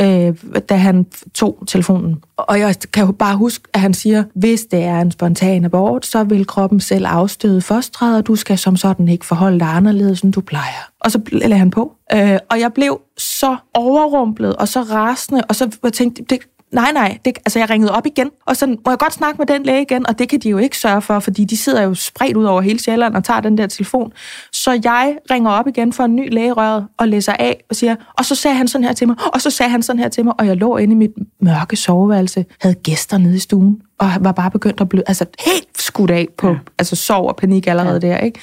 Øh, 0.00 0.34
da 0.68 0.74
han 0.74 1.06
tog 1.34 1.64
telefonen. 1.66 2.22
Og 2.36 2.60
jeg 2.60 2.74
kan 2.92 3.06
jo 3.06 3.12
bare 3.12 3.36
huske, 3.36 3.68
at 3.74 3.80
han 3.80 3.94
siger, 3.94 4.24
hvis 4.34 4.64
det 4.64 4.82
er 4.82 5.00
en 5.00 5.10
spontan 5.10 5.64
abort, 5.64 6.06
så 6.06 6.24
vil 6.24 6.46
kroppen 6.46 6.80
selv 6.80 7.06
afstøde 7.06 7.60
fostret, 7.60 8.16
og 8.16 8.26
du 8.26 8.36
skal 8.36 8.58
som 8.58 8.76
sådan 8.76 9.08
ikke 9.08 9.26
forholde 9.26 9.60
dig 9.60 9.68
anderledes, 9.68 10.20
end 10.20 10.32
du 10.32 10.40
plejer. 10.40 10.90
Og 11.00 11.10
så 11.10 11.20
lagde 11.32 11.58
han 11.58 11.70
på. 11.70 11.92
Øh, 12.12 12.38
og 12.50 12.60
jeg 12.60 12.72
blev 12.72 13.00
så 13.18 13.56
overrumplet 13.74 14.56
og 14.56 14.68
så 14.68 14.82
rasende, 14.82 15.42
og 15.48 15.54
så 15.54 15.90
tænkte 15.92 16.24
det, 16.30 16.38
nej, 16.72 16.92
nej, 16.92 17.18
det, 17.24 17.38
altså 17.38 17.58
jeg 17.58 17.70
ringede 17.70 17.92
op 17.92 18.06
igen, 18.06 18.30
og 18.46 18.56
så 18.56 18.66
må 18.66 18.90
jeg 18.90 18.98
godt 18.98 19.12
snakke 19.12 19.38
med 19.38 19.46
den 19.46 19.62
læge 19.62 19.82
igen, 19.82 20.06
og 20.06 20.18
det 20.18 20.28
kan 20.28 20.40
de 20.40 20.48
jo 20.48 20.58
ikke 20.58 20.78
sørge 20.78 21.02
for, 21.02 21.18
fordi 21.18 21.44
de 21.44 21.56
sidder 21.56 21.82
jo 21.82 21.94
spredt 21.94 22.36
ud 22.36 22.44
over 22.44 22.60
hele 22.60 22.78
Sjælland 22.78 23.16
og 23.16 23.24
tager 23.24 23.40
den 23.40 23.58
der 23.58 23.66
telefon. 23.66 24.12
Så 24.52 24.80
jeg 24.84 25.16
ringer 25.30 25.50
op 25.50 25.66
igen 25.66 25.92
for 25.92 26.04
en 26.04 26.16
ny 26.16 26.32
lægerøret 26.32 26.86
og 26.98 27.08
læser 27.08 27.32
af 27.32 27.64
og 27.70 27.76
siger, 27.76 27.96
og 28.18 28.24
så 28.24 28.34
sagde 28.34 28.56
han 28.56 28.68
sådan 28.68 28.84
her 28.84 28.92
til 28.92 29.06
mig, 29.06 29.16
og 29.34 29.40
så 29.40 29.50
sagde 29.50 29.70
han 29.70 29.82
sådan 29.82 30.00
her 30.00 30.08
til 30.08 30.24
mig, 30.24 30.34
og 30.38 30.46
jeg 30.46 30.56
lå 30.56 30.76
inde 30.76 30.92
i 30.92 30.96
mit 30.96 31.12
mørke 31.40 31.76
soveværelse, 31.76 32.44
havde 32.60 32.74
gæster 32.74 33.18
nede 33.18 33.36
i 33.36 33.38
stuen, 33.38 33.80
og 33.98 34.10
var 34.20 34.32
bare 34.32 34.50
begyndt 34.50 34.80
at 34.80 34.88
blive, 34.88 35.02
altså 35.06 35.24
helt 35.46 35.68
skudt 35.78 36.10
af 36.10 36.28
på, 36.38 36.48
ja. 36.48 36.56
altså 36.78 36.96
sov 36.96 37.28
og 37.28 37.36
panik 37.36 37.66
allerede 37.66 38.00
ja. 38.02 38.08
der, 38.08 38.18
ikke? 38.18 38.40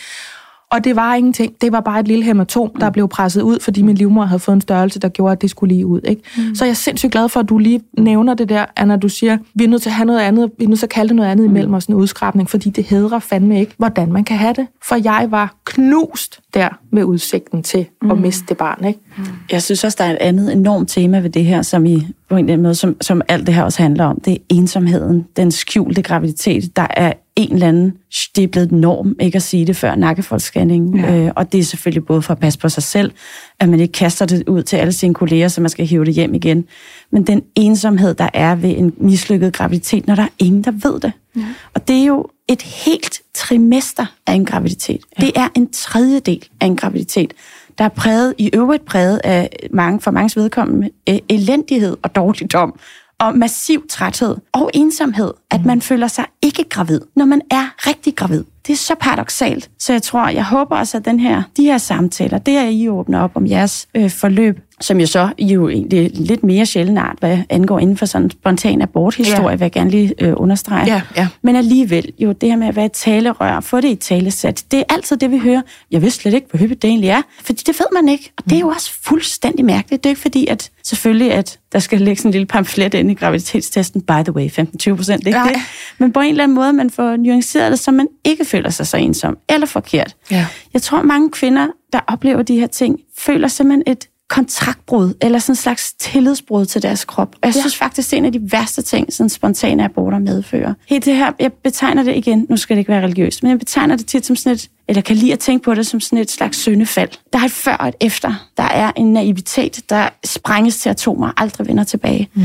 Og 0.71 0.83
det 0.83 0.95
var 0.95 1.15
ingenting. 1.15 1.53
Det 1.61 1.71
var 1.71 1.79
bare 1.79 1.99
et 1.99 2.07
lille 2.07 2.23
hematom, 2.25 2.71
der 2.79 2.89
mm. 2.89 2.93
blev 2.93 3.07
presset 3.07 3.41
ud, 3.41 3.59
fordi 3.59 3.81
min 3.81 3.95
livmor 3.95 4.25
havde 4.25 4.39
fået 4.39 4.55
en 4.55 4.61
størrelse, 4.61 4.99
der 4.99 5.09
gjorde, 5.09 5.31
at 5.31 5.41
det 5.41 5.49
skulle 5.49 5.73
lige 5.73 5.85
ud. 5.85 6.01
Ikke? 6.03 6.21
Mm. 6.37 6.55
Så 6.55 6.65
jeg 6.65 6.69
er 6.69 6.75
sindssygt 6.75 7.11
glad 7.11 7.29
for, 7.29 7.39
at 7.39 7.49
du 7.49 7.57
lige 7.57 7.81
nævner 7.97 8.33
det 8.33 8.49
der, 8.49 8.65
Anna, 8.75 8.95
du 8.95 9.09
siger, 9.09 9.37
vi 9.53 9.63
er 9.63 9.67
nødt 9.67 9.81
til 9.81 9.89
at 9.89 9.93
have 9.93 10.05
noget 10.05 10.19
andet, 10.19 10.51
vi 10.57 10.63
er 10.63 10.67
nødt 10.67 10.79
til 10.79 10.85
at 10.85 10.89
kalde 10.89 11.07
det 11.07 11.15
noget 11.15 11.29
andet 11.29 11.45
mm. 11.45 11.51
imellem 11.51 11.73
os, 11.73 11.85
en 11.85 11.93
udskrabning, 11.93 12.49
fordi 12.49 12.69
det 12.69 12.83
hedrer 12.83 13.19
fandme 13.19 13.59
ikke, 13.59 13.73
hvordan 13.77 14.13
man 14.13 14.23
kan 14.23 14.37
have 14.37 14.53
det. 14.53 14.67
For 14.87 14.95
jeg 14.95 15.27
var 15.29 15.55
knust 15.65 16.39
der 16.53 16.69
med 16.91 17.03
udsigten 17.03 17.63
til 17.63 17.85
mm. 18.01 18.11
at 18.11 18.17
miste 18.17 18.45
det 18.49 18.57
barn. 18.57 18.85
Ikke? 18.85 18.99
Mm. 19.17 19.23
Jeg 19.51 19.63
synes 19.63 19.83
også, 19.83 19.95
der 19.99 20.05
er 20.05 20.11
et 20.11 20.17
andet 20.21 20.51
enormt 20.53 20.89
tema 20.89 21.19
ved 21.19 21.29
det 21.29 21.45
her, 21.45 21.61
som 21.61 21.85
I 21.85 22.07
på 22.29 22.35
en 22.35 22.45
eller 22.45 22.53
anden 22.53 22.63
måde, 22.63 22.75
som, 22.75 22.97
som 23.01 23.21
alt 23.27 23.47
det 23.47 23.55
her 23.55 23.63
også 23.63 23.81
handler 23.81 24.05
om. 24.05 24.19
Det 24.25 24.33
er 24.33 24.37
ensomheden, 24.49 25.27
den 25.35 25.51
skjulte 25.51 26.01
graviditet. 26.01 26.75
Der 26.75 26.87
er 26.89 27.13
en 27.35 27.53
eller 27.53 27.67
anden, 27.67 27.93
det 28.35 28.43
er 28.43 28.47
blevet 28.47 28.71
norm 28.71 29.15
ikke 29.19 29.35
at 29.35 29.41
sige 29.41 29.67
det 29.67 29.75
før 29.75 29.95
nakkefoldsscanning. 29.95 30.99
Ja. 30.99 31.15
Øh, 31.15 31.31
og 31.35 31.51
det 31.51 31.59
er 31.59 31.63
selvfølgelig 31.63 32.05
både 32.05 32.21
for 32.21 32.33
at 32.33 32.39
passe 32.39 32.59
på 32.59 32.69
sig 32.69 32.83
selv, 32.83 33.11
at 33.59 33.69
man 33.69 33.79
ikke 33.79 33.91
kaster 33.91 34.25
det 34.25 34.43
ud 34.47 34.63
til 34.63 34.77
alle 34.77 34.93
sine 34.93 35.13
kolleger, 35.13 35.47
så 35.47 35.61
man 35.61 35.69
skal 35.69 35.85
hive 35.85 36.05
det 36.05 36.13
hjem 36.13 36.33
igen. 36.33 36.65
Men 37.11 37.27
den 37.27 37.41
ensomhed, 37.55 38.13
der 38.13 38.29
er 38.33 38.55
ved 38.55 38.77
en 38.77 38.93
mislykket 38.97 39.53
graviditet, 39.53 40.07
når 40.07 40.15
der 40.15 40.23
er 40.23 40.33
ingen, 40.39 40.63
der 40.63 40.71
ved 40.71 40.99
det. 40.99 41.11
Ja. 41.35 41.45
Og 41.73 41.87
det 41.87 42.01
er 42.01 42.05
jo 42.05 42.27
et 42.47 42.61
helt 42.61 43.21
trimester 43.33 44.05
af 44.27 44.33
en 44.33 44.45
graviditet. 44.45 45.01
Ja. 45.19 45.25
Det 45.25 45.31
er 45.35 45.47
en 45.55 45.69
tredjedel 45.71 46.43
af 46.61 46.65
en 46.65 46.75
graviditet, 46.75 47.33
der 47.81 47.85
er 47.85 47.89
præget, 47.89 48.33
i 48.37 48.49
øvrigt 48.53 48.85
præget 48.85 49.21
af 49.23 49.49
mange, 49.71 50.01
for 50.01 50.11
mange 50.11 50.41
vedkommende 50.41 50.89
e- 51.09 51.25
elendighed 51.29 51.97
og 52.03 52.15
dårligdom 52.15 52.79
og 53.19 53.37
massiv 53.37 53.87
træthed 53.89 54.37
og 54.51 54.71
ensomhed, 54.73 55.33
at 55.51 55.61
mm. 55.61 55.67
man 55.67 55.81
føler 55.81 56.07
sig 56.07 56.25
ikke 56.41 56.63
gravid, 56.69 57.01
når 57.15 57.25
man 57.25 57.41
er 57.51 57.87
rigtig 57.87 58.15
gravid. 58.15 58.43
Det 58.67 58.73
er 58.73 58.77
så 58.77 58.95
paradoxalt. 58.99 59.69
Så 59.79 59.93
jeg 59.93 60.01
tror, 60.01 60.29
jeg 60.29 60.45
håber 60.45 60.77
også, 60.77 60.97
at 60.97 61.05
den 61.05 61.19
her, 61.19 61.43
de 61.57 61.63
her 61.63 61.77
samtaler, 61.77 62.37
det 62.37 62.57
er, 62.57 62.67
I 62.67 62.89
åbner 62.89 63.19
op 63.19 63.31
om 63.35 63.47
jeres 63.47 63.87
øh, 63.95 64.09
forløb, 64.09 64.59
som 64.81 64.99
jo 64.99 65.05
så 65.05 65.29
I 65.37 65.53
jo 65.53 65.69
egentlig 65.69 66.11
lidt 66.13 66.43
mere 66.43 66.65
sjældent 66.65 66.99
art, 66.99 67.15
hvad 67.19 67.37
angår 67.49 67.79
inden 67.79 67.97
for 67.97 68.05
sådan 68.05 68.25
en 68.25 68.31
spontan 68.31 68.81
aborthistorie, 68.81 69.49
ja. 69.49 69.55
vil 69.55 69.61
jeg 69.61 69.71
gerne 69.71 69.89
lige 69.89 70.13
øh, 70.19 70.33
understrege. 70.37 70.93
Ja, 70.93 71.01
ja. 71.17 71.27
Men 71.41 71.55
alligevel, 71.55 72.11
jo 72.19 72.31
det 72.31 72.49
her 72.49 72.55
med 72.55 72.67
at 72.67 72.75
være 72.75 72.85
et 72.85 72.91
talerør, 72.91 73.59
få 73.59 73.81
det 73.81 73.89
i 73.89 73.95
talesæt, 73.95 74.63
det 74.71 74.79
er 74.79 74.83
altid 74.89 75.17
det, 75.17 75.31
vi 75.31 75.37
hører. 75.37 75.61
Jeg 75.91 76.01
vidste 76.01 76.21
slet 76.21 76.33
ikke, 76.33 76.47
hvor 76.49 76.59
hyppigt 76.59 76.81
det 76.81 76.87
egentlig 76.87 77.09
er, 77.09 77.21
fordi 77.43 77.63
det 77.65 77.79
ved 77.79 78.01
man 78.01 78.09
ikke. 78.09 78.31
Og 78.37 78.43
det 78.43 78.55
er 78.55 78.59
jo 78.59 78.67
også 78.67 78.91
fuldstændig 79.03 79.65
mærkeligt. 79.65 80.03
Det 80.03 80.09
er 80.09 80.11
ikke 80.11 80.21
fordi, 80.21 80.47
at 80.47 80.69
selvfølgelig, 80.83 81.33
at 81.33 81.59
der 81.71 81.79
skal 81.79 82.01
lægge 82.01 82.19
sådan 82.19 82.29
en 82.29 82.31
lille 82.31 82.45
pamflet 82.45 82.93
ind 82.93 83.11
i 83.11 83.13
graviditetstesten, 83.13 84.01
by 84.01 84.23
the 84.23 84.33
way, 84.35 84.49
15-20 84.49 84.95
procent, 84.95 85.27
ikke 85.27 85.39
det? 85.43 85.61
Men 85.97 86.11
på 86.13 86.19
en 86.19 86.29
eller 86.29 86.43
anden 86.43 86.55
måde, 86.55 86.73
man 86.73 86.89
får 86.89 87.15
nuanceret 87.15 87.71
det, 87.71 87.79
så 87.79 87.91
man 87.91 88.07
ikke 88.25 88.45
føler 88.45 88.69
sig 88.69 88.87
så 88.87 88.97
ensom 88.97 89.37
eller 89.49 89.67
forkert. 89.67 90.15
Ja. 90.31 90.47
Jeg 90.73 90.81
tror, 90.81 91.01
mange 91.01 91.31
kvinder, 91.31 91.67
der 91.93 91.99
oplever 92.07 92.41
de 92.41 92.59
her 92.59 92.67
ting, 92.67 92.99
føler 93.17 93.47
simpelthen 93.47 93.83
et 93.87 94.07
kontraktbrud, 94.31 95.13
eller 95.21 95.39
sådan 95.39 95.51
en 95.51 95.55
slags 95.55 95.93
tillidsbrud 95.93 96.65
til 96.65 96.81
deres 96.81 97.05
krop. 97.05 97.35
Og 97.41 97.47
jeg 97.47 97.55
ja. 97.55 97.59
synes 97.59 97.77
faktisk, 97.77 98.11
det 98.11 98.17
er 98.17 98.17
en 98.17 98.25
af 98.25 98.31
de 98.31 98.51
værste 98.51 98.81
ting, 98.81 99.13
sådan 99.13 99.29
spontane 99.29 99.83
aborter 99.83 100.19
medfører. 100.19 100.73
Helt 100.87 101.05
det 101.05 101.15
her, 101.15 101.31
jeg 101.39 101.53
betegner 101.53 102.03
det 102.03 102.15
igen, 102.15 102.45
nu 102.49 102.57
skal 102.57 102.75
det 102.75 102.79
ikke 102.79 102.91
være 102.91 103.03
religiøst, 103.03 103.43
men 103.43 103.49
jeg 103.49 103.59
betegner 103.59 103.95
det 103.95 104.05
tit 104.05 104.25
som 104.25 104.35
sådan 104.35 104.53
et, 104.53 104.69
eller 104.87 105.01
kan 105.01 105.15
lide 105.15 105.33
at 105.33 105.39
tænke 105.39 105.63
på 105.63 105.73
det 105.73 105.87
som 105.87 105.99
sådan 105.99 106.19
et 106.19 106.31
slags 106.31 106.57
syndefald. 106.57 107.09
Der 107.33 107.39
er 107.39 107.43
et 107.43 107.51
før 107.51 107.73
og 107.73 107.87
et 107.87 107.95
efter. 108.01 108.49
Der 108.57 108.63
er 108.63 108.91
en 108.95 109.13
naivitet, 109.13 109.89
der 109.89 110.09
sprænges 110.25 110.77
til 110.77 110.89
atomer 110.89 111.27
og 111.27 111.33
aldrig 111.37 111.67
vender 111.67 111.83
tilbage. 111.83 112.29
Mm. 112.33 112.41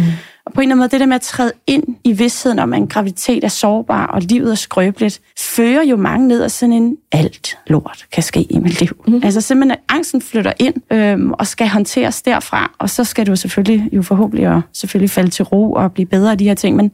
Og 0.47 0.53
på 0.53 0.61
en 0.61 0.65
eller 0.65 0.73
anden 0.73 0.79
måde, 0.79 0.89
det 0.89 1.01
der 1.01 1.07
med 1.07 1.15
at 1.15 1.23
træde 1.23 1.53
ind 1.67 1.85
i 2.05 2.13
vidstheden 2.13 2.59
om, 2.59 2.73
at 2.73 2.81
en 2.81 2.87
graviditet 2.87 3.45
er 3.45 3.49
sårbar, 3.49 4.07
og 4.07 4.23
livet 4.23 4.51
er 4.51 4.55
skrøbeligt, 4.55 5.21
fører 5.39 5.83
jo 5.83 5.97
mange 5.97 6.29
ned 6.29 6.43
og 6.43 6.51
sådan 6.51 6.73
en 6.73 6.97
alt 7.13 7.59
lort 7.67 8.07
kan 8.13 8.23
ske 8.23 8.43
i 8.43 8.59
mit 8.59 8.81
liv. 8.81 9.05
Mm. 9.07 9.21
Altså 9.25 9.41
simpelthen, 9.41 9.71
at 9.71 9.79
angsten 9.89 10.23
flytter 10.23 10.53
ind 10.59 10.75
øhm, 10.93 11.33
og 11.33 11.47
skal 11.47 11.69
håndteres 11.69 12.23
derfra, 12.23 12.73
og 12.79 12.91
så 12.91 13.05
skal 13.05 13.27
du 13.27 13.37
selvfølgelig 13.37 13.89
jo 13.93 14.03
forhåbentlig 14.03 14.49
og 14.49 14.63
selvfølgelig 14.73 15.11
falde 15.11 15.31
til 15.31 15.45
ro 15.45 15.73
og 15.73 15.93
blive 15.93 16.07
bedre 16.07 16.31
af 16.31 16.39
de 16.39 16.45
her 16.45 16.55
ting, 16.55 16.77
men 16.77 16.93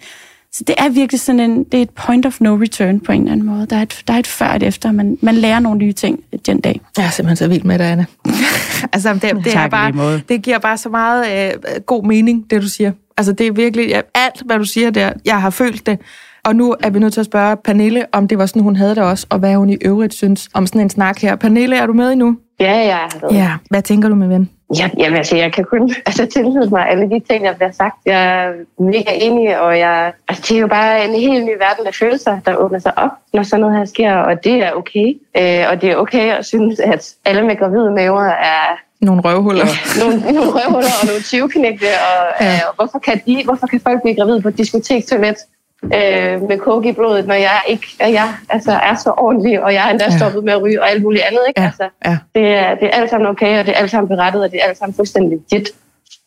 så 0.54 0.64
det 0.66 0.74
er 0.78 0.88
virkelig 0.88 1.20
sådan 1.20 1.40
en, 1.40 1.64
det 1.64 1.78
er 1.78 1.82
et 1.82 1.90
point 1.90 2.26
of 2.26 2.40
no 2.40 2.56
return 2.56 3.00
på 3.00 3.12
en 3.12 3.20
eller 3.20 3.32
anden 3.32 3.46
måde. 3.46 3.66
Der 3.66 3.76
er 3.76 3.82
et, 3.82 4.02
der 4.06 4.14
er 4.14 4.18
et 4.18 4.26
før 4.26 4.46
og 4.46 4.56
et 4.56 4.62
efter. 4.62 4.92
Man, 4.92 5.18
man 5.20 5.34
lærer 5.34 5.60
nogle 5.60 5.78
nye 5.78 5.92
ting 5.92 6.20
den 6.46 6.60
dag. 6.60 6.80
Jeg 6.96 7.06
er 7.06 7.10
simpelthen 7.10 7.36
så 7.36 7.48
vild 7.48 7.62
med 7.62 7.78
dig, 7.78 7.86
Anne. 7.86 8.06
altså, 8.92 9.14
det, 9.14 9.22
det, 9.44 9.54
er 9.54 9.68
bare, 9.68 10.20
det 10.28 10.42
giver 10.42 10.58
bare 10.58 10.78
så 10.78 10.88
meget 10.88 11.52
øh, 11.54 11.80
god 11.86 12.04
mening, 12.04 12.50
det 12.50 12.62
du 12.62 12.68
siger. 12.68 12.92
Altså, 13.16 13.32
det 13.32 13.46
er 13.46 13.52
virkelig 13.52 13.88
ja, 13.88 14.00
alt, 14.14 14.42
hvad 14.46 14.58
du 14.58 14.64
siger 14.64 14.90
der. 14.90 15.12
Jeg 15.24 15.40
har 15.40 15.50
følt 15.50 15.86
det. 15.86 15.98
Og 16.44 16.56
nu 16.56 16.74
er 16.80 16.90
vi 16.90 16.98
nødt 16.98 17.12
til 17.12 17.20
at 17.20 17.26
spørge 17.26 17.56
Pernille, 17.56 18.06
om 18.12 18.28
det 18.28 18.38
var 18.38 18.46
sådan, 18.46 18.62
hun 18.62 18.76
havde 18.76 18.94
det 18.94 19.02
også, 19.02 19.26
og 19.30 19.38
hvad 19.38 19.56
hun 19.56 19.70
i 19.70 19.76
øvrigt 19.84 20.14
synes 20.14 20.48
om 20.54 20.66
sådan 20.66 20.80
en 20.80 20.90
snak 20.90 21.18
her. 21.18 21.36
Pernille, 21.36 21.76
er 21.76 21.86
du 21.86 21.92
med 21.92 22.12
endnu? 22.12 22.36
Ja, 22.60 22.72
jeg 22.72 23.08
er 23.14 23.18
med. 23.22 23.38
Ja, 23.38 23.52
hvad 23.70 23.82
tænker 23.82 24.08
du 24.08 24.14
med 24.14 24.28
ven? 24.28 24.50
Ja, 24.78 24.90
jamen, 24.98 25.16
altså, 25.16 25.36
jeg 25.36 25.52
kan 25.52 25.64
kun 25.64 25.94
altså, 26.06 26.26
tilhøde 26.26 26.70
mig 26.70 26.88
alle 26.88 27.10
de 27.10 27.20
ting, 27.30 27.44
der 27.44 27.54
bliver 27.54 27.72
sagt. 27.72 27.96
Jeg 28.06 28.44
er 28.44 28.52
mega 28.78 29.10
enig, 29.20 29.60
og 29.60 29.78
jeg, 29.78 30.12
altså, 30.28 30.44
det 30.48 30.56
er 30.56 30.60
jo 30.60 30.66
bare 30.66 31.04
en 31.04 31.14
helt 31.14 31.44
ny 31.44 31.56
verden 31.58 31.86
af 31.86 31.94
følelser, 31.94 32.38
der 32.46 32.56
åbner 32.56 32.78
sig 32.78 32.98
op, 32.98 33.10
når 33.32 33.42
sådan 33.42 33.60
noget 33.60 33.78
her 33.78 33.84
sker, 33.84 34.14
og 34.14 34.44
det 34.44 34.62
er 34.62 34.72
okay. 34.72 35.08
Øh, 35.36 35.64
og 35.70 35.82
det 35.82 35.90
er 35.90 35.96
okay 35.96 36.32
at 36.32 36.46
synes, 36.46 36.80
at 36.80 37.14
alle 37.24 37.46
med 37.46 37.56
gravide 37.56 37.90
maver 37.90 38.24
er 38.24 38.78
nogle 39.00 39.22
røvhuller. 39.22 39.66
Nogle, 40.00 40.32
nogle 40.34 40.50
røvhuller 40.50 40.94
og 41.00 41.06
nogle 41.06 41.22
tyveknægte, 41.22 41.84
og, 41.84 42.44
ja. 42.44 42.54
øh, 42.54 42.60
hvorfor, 42.76 42.98
kan 42.98 43.20
de, 43.26 43.44
hvorfor 43.44 43.66
kan 43.66 43.80
folk 43.80 44.02
blive 44.02 44.16
gravide 44.16 44.42
på 44.42 44.48
et 44.48 44.58
diskotektoilet 44.58 45.36
øh, 45.84 46.42
med 46.48 46.58
coke 46.58 46.88
i 46.88 46.92
blodet, 46.92 47.26
når 47.26 47.34
jeg 47.34 47.60
ikke 47.68 47.86
jeg, 48.00 48.34
altså, 48.48 48.72
er 48.72 48.94
så 48.94 49.14
ordentlig, 49.16 49.62
og 49.62 49.74
jeg 49.74 49.86
er 49.86 49.90
endda 49.90 50.04
ja. 50.04 50.16
stoppet 50.16 50.44
med 50.44 50.52
at 50.52 50.62
ryge 50.62 50.82
og 50.82 50.90
alt 50.90 51.02
muligt 51.02 51.22
andet. 51.22 51.40
Ikke? 51.48 51.60
Ja. 51.60 51.66
Altså, 51.66 51.88
ja. 52.04 52.18
det, 52.34 52.46
er, 52.46 52.74
det 52.74 52.84
er 52.84 52.90
alt 52.90 53.10
sammen 53.10 53.30
okay, 53.30 53.60
og 53.60 53.66
det 53.66 53.74
er 53.74 53.78
alt 53.78 53.90
sammen 53.90 54.08
berettet, 54.08 54.42
og 54.42 54.50
det 54.50 54.60
er 54.62 54.68
alt 54.68 54.78
sammen 54.78 54.94
fuldstændig 54.94 55.38
legit. 55.38 55.68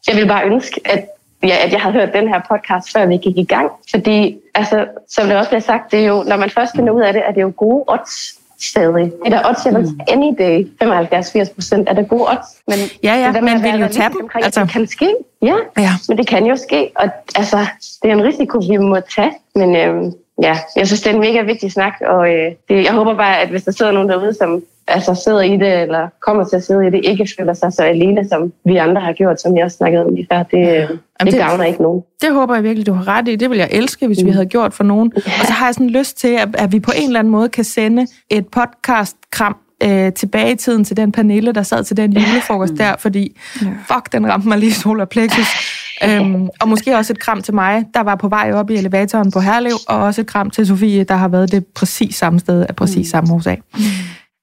Jeg 0.07 0.15
vil 0.15 0.27
bare 0.27 0.45
ønske, 0.45 0.81
at, 0.85 1.05
ja, 1.43 1.55
at 1.65 1.71
jeg 1.71 1.81
havde 1.81 1.93
hørt 1.93 2.13
den 2.13 2.27
her 2.27 2.41
podcast, 2.49 2.93
før 2.93 3.05
vi 3.05 3.17
gik 3.17 3.37
i 3.37 3.43
gang. 3.43 3.71
Fordi, 3.91 4.37
altså, 4.55 4.85
som 5.09 5.27
det 5.27 5.37
også 5.37 5.49
bliver 5.49 5.61
sagt, 5.61 5.91
det 5.91 5.99
er 5.99 6.07
jo, 6.07 6.23
når 6.23 6.37
man 6.37 6.49
først 6.49 6.75
finder 6.75 6.93
ud 6.93 7.01
af 7.01 7.13
det, 7.13 7.21
er 7.27 7.31
det 7.31 7.41
jo 7.41 7.53
gode 7.57 7.83
odds 7.87 8.39
stadig. 8.61 9.11
Det 9.25 9.33
er 9.33 9.49
odds 9.49 9.65
mm. 9.65 9.99
any 10.07 10.31
day, 10.39 10.67
75-80 10.83 11.53
procent, 11.53 11.89
er 11.89 11.93
det 11.93 12.09
gode 12.09 12.21
odds. 12.29 12.47
Men 12.67 12.77
ja, 13.03 13.15
ja, 13.15 13.31
det 13.31 13.43
man 13.43 13.63
vil 13.63 13.79
jo 13.79 13.87
tage 13.87 14.09
dem. 14.09 14.29
Altså. 14.35 14.61
Det 14.61 14.69
kan 14.69 14.87
ske, 14.87 15.15
ja, 15.41 15.55
ja, 15.77 15.91
men 16.07 16.17
det 16.17 16.27
kan 16.27 16.45
jo 16.45 16.55
ske, 16.55 16.91
og 16.95 17.09
altså, 17.35 17.57
det 18.03 18.09
er 18.09 18.13
en 18.15 18.23
risiko, 18.23 18.57
vi 18.69 18.77
må 18.77 18.99
tage, 19.15 19.31
men 19.55 19.75
øhm, 19.75 20.13
ja, 20.41 20.57
jeg 20.75 20.87
synes, 20.87 21.01
det 21.01 21.09
er 21.09 21.13
en 21.13 21.19
mega 21.19 21.41
vigtig 21.41 21.71
snak, 21.71 21.93
og 22.07 22.33
øh, 22.33 22.51
det, 22.69 22.83
jeg 22.83 22.93
håber 22.93 23.15
bare, 23.15 23.41
at 23.41 23.49
hvis 23.49 23.63
der 23.63 23.71
sidder 23.71 23.91
nogen 23.91 24.09
derude, 24.09 24.33
som 24.33 24.63
altså, 24.87 25.21
sidder 25.23 25.41
i 25.41 25.57
det, 25.57 25.81
eller 25.81 26.07
kommer 26.21 26.43
til 26.43 26.55
at 26.55 26.63
sidde 26.63 26.87
i 26.87 26.91
det, 26.91 27.01
ikke 27.03 27.27
føler 27.39 27.53
sig 27.53 27.73
så 27.73 27.83
alene, 27.83 28.27
som 28.29 28.53
vi 28.65 28.75
andre 28.75 29.01
har 29.01 29.13
gjort, 29.13 29.41
som 29.41 29.57
jeg 29.57 29.65
også 29.65 29.77
snakkede 29.77 30.05
om 30.05 30.15
lige 30.15 30.27
før. 30.31 30.43
Det, 30.43 30.57
ja. 30.57 30.81
det, 30.81 30.89
det 31.21 31.33
gavner 31.33 31.63
ikke 31.63 31.81
nogen. 31.81 32.01
Det 32.21 32.33
håber 32.33 32.55
jeg 32.55 32.63
virkelig, 32.63 32.87
du 32.87 32.93
har 32.93 33.07
ret 33.07 33.27
i. 33.27 33.35
Det 33.35 33.49
vil 33.49 33.57
jeg 33.57 33.69
elske, 33.71 34.07
hvis 34.07 34.21
mm. 34.21 34.27
vi 34.27 34.31
havde 34.31 34.45
gjort 34.45 34.73
for 34.73 34.83
nogen. 34.83 35.11
Ja. 35.15 35.31
Og 35.41 35.47
så 35.47 35.53
har 35.53 35.67
jeg 35.67 35.73
sådan 35.73 35.89
lyst 35.89 36.17
til, 36.17 36.27
at, 36.27 36.49
at 36.57 36.71
vi 36.71 36.79
på 36.79 36.91
en 36.95 37.07
eller 37.07 37.19
anden 37.19 37.31
måde 37.31 37.49
kan 37.49 37.63
sende 37.63 38.07
et 38.29 38.47
podcast-kram 38.47 39.57
øh, 39.83 40.13
tilbage 40.13 40.51
i 40.51 40.55
tiden 40.55 40.83
til 40.83 40.97
den 40.97 41.11
Pernille, 41.11 41.51
der 41.51 41.63
sad 41.63 41.83
til 41.83 41.97
den 41.97 42.13
julefrokost 42.13 42.73
ja. 42.79 42.83
der, 42.83 42.95
fordi 42.99 43.37
ja. 43.61 43.67
fuck, 43.87 44.11
den 44.11 44.27
ramte 44.27 44.47
mig 44.47 44.57
lige 44.57 44.73
solar 44.73 45.05
plexus. 45.05 45.47
øhm, 46.05 46.49
og 46.61 46.69
måske 46.69 46.97
også 46.97 47.13
et 47.13 47.19
kram 47.19 47.41
til 47.41 47.53
mig, 47.53 47.85
der 47.93 48.01
var 48.01 48.15
på 48.15 48.27
vej 48.27 48.51
op 48.53 48.69
i 48.69 48.75
elevatoren 48.75 49.31
på 49.31 49.39
Herlev, 49.39 49.75
og 49.87 49.97
også 49.97 50.21
et 50.21 50.27
kram 50.27 50.49
til 50.49 50.67
Sofie, 50.67 51.03
der 51.03 51.15
har 51.15 51.27
været 51.27 51.51
det 51.51 51.65
præcis 51.65 52.15
samme 52.15 52.39
sted 52.39 52.65
af 52.69 52.75
præcis 52.75 52.97
mm. 52.97 53.03
samme 53.03 53.33
årsag. 53.33 53.61
Mm. 53.73 53.79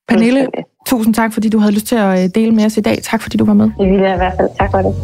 Pernille, 0.09 0.46
tusind 0.86 1.14
tak, 1.14 1.32
fordi 1.32 1.48
du 1.48 1.59
havde 1.59 1.72
lyst 1.72 1.86
til 1.86 1.96
at 1.96 2.24
øh, 2.24 2.30
dele 2.34 2.53
med 2.53 2.64
os 2.64 2.76
i 2.76 2.80
dag. 2.80 2.98
Tak, 3.03 3.22
fordi 3.22 3.36
du 3.36 3.44
var 3.44 3.55
med. 3.55 3.70
Det 3.80 3.90
vil 3.92 4.00
jeg 4.00 4.14
i 4.14 4.16
hvert 4.16 4.32
fald. 4.36 4.48
Tak 4.59 4.70
for 4.70 4.78
det. 4.78 4.94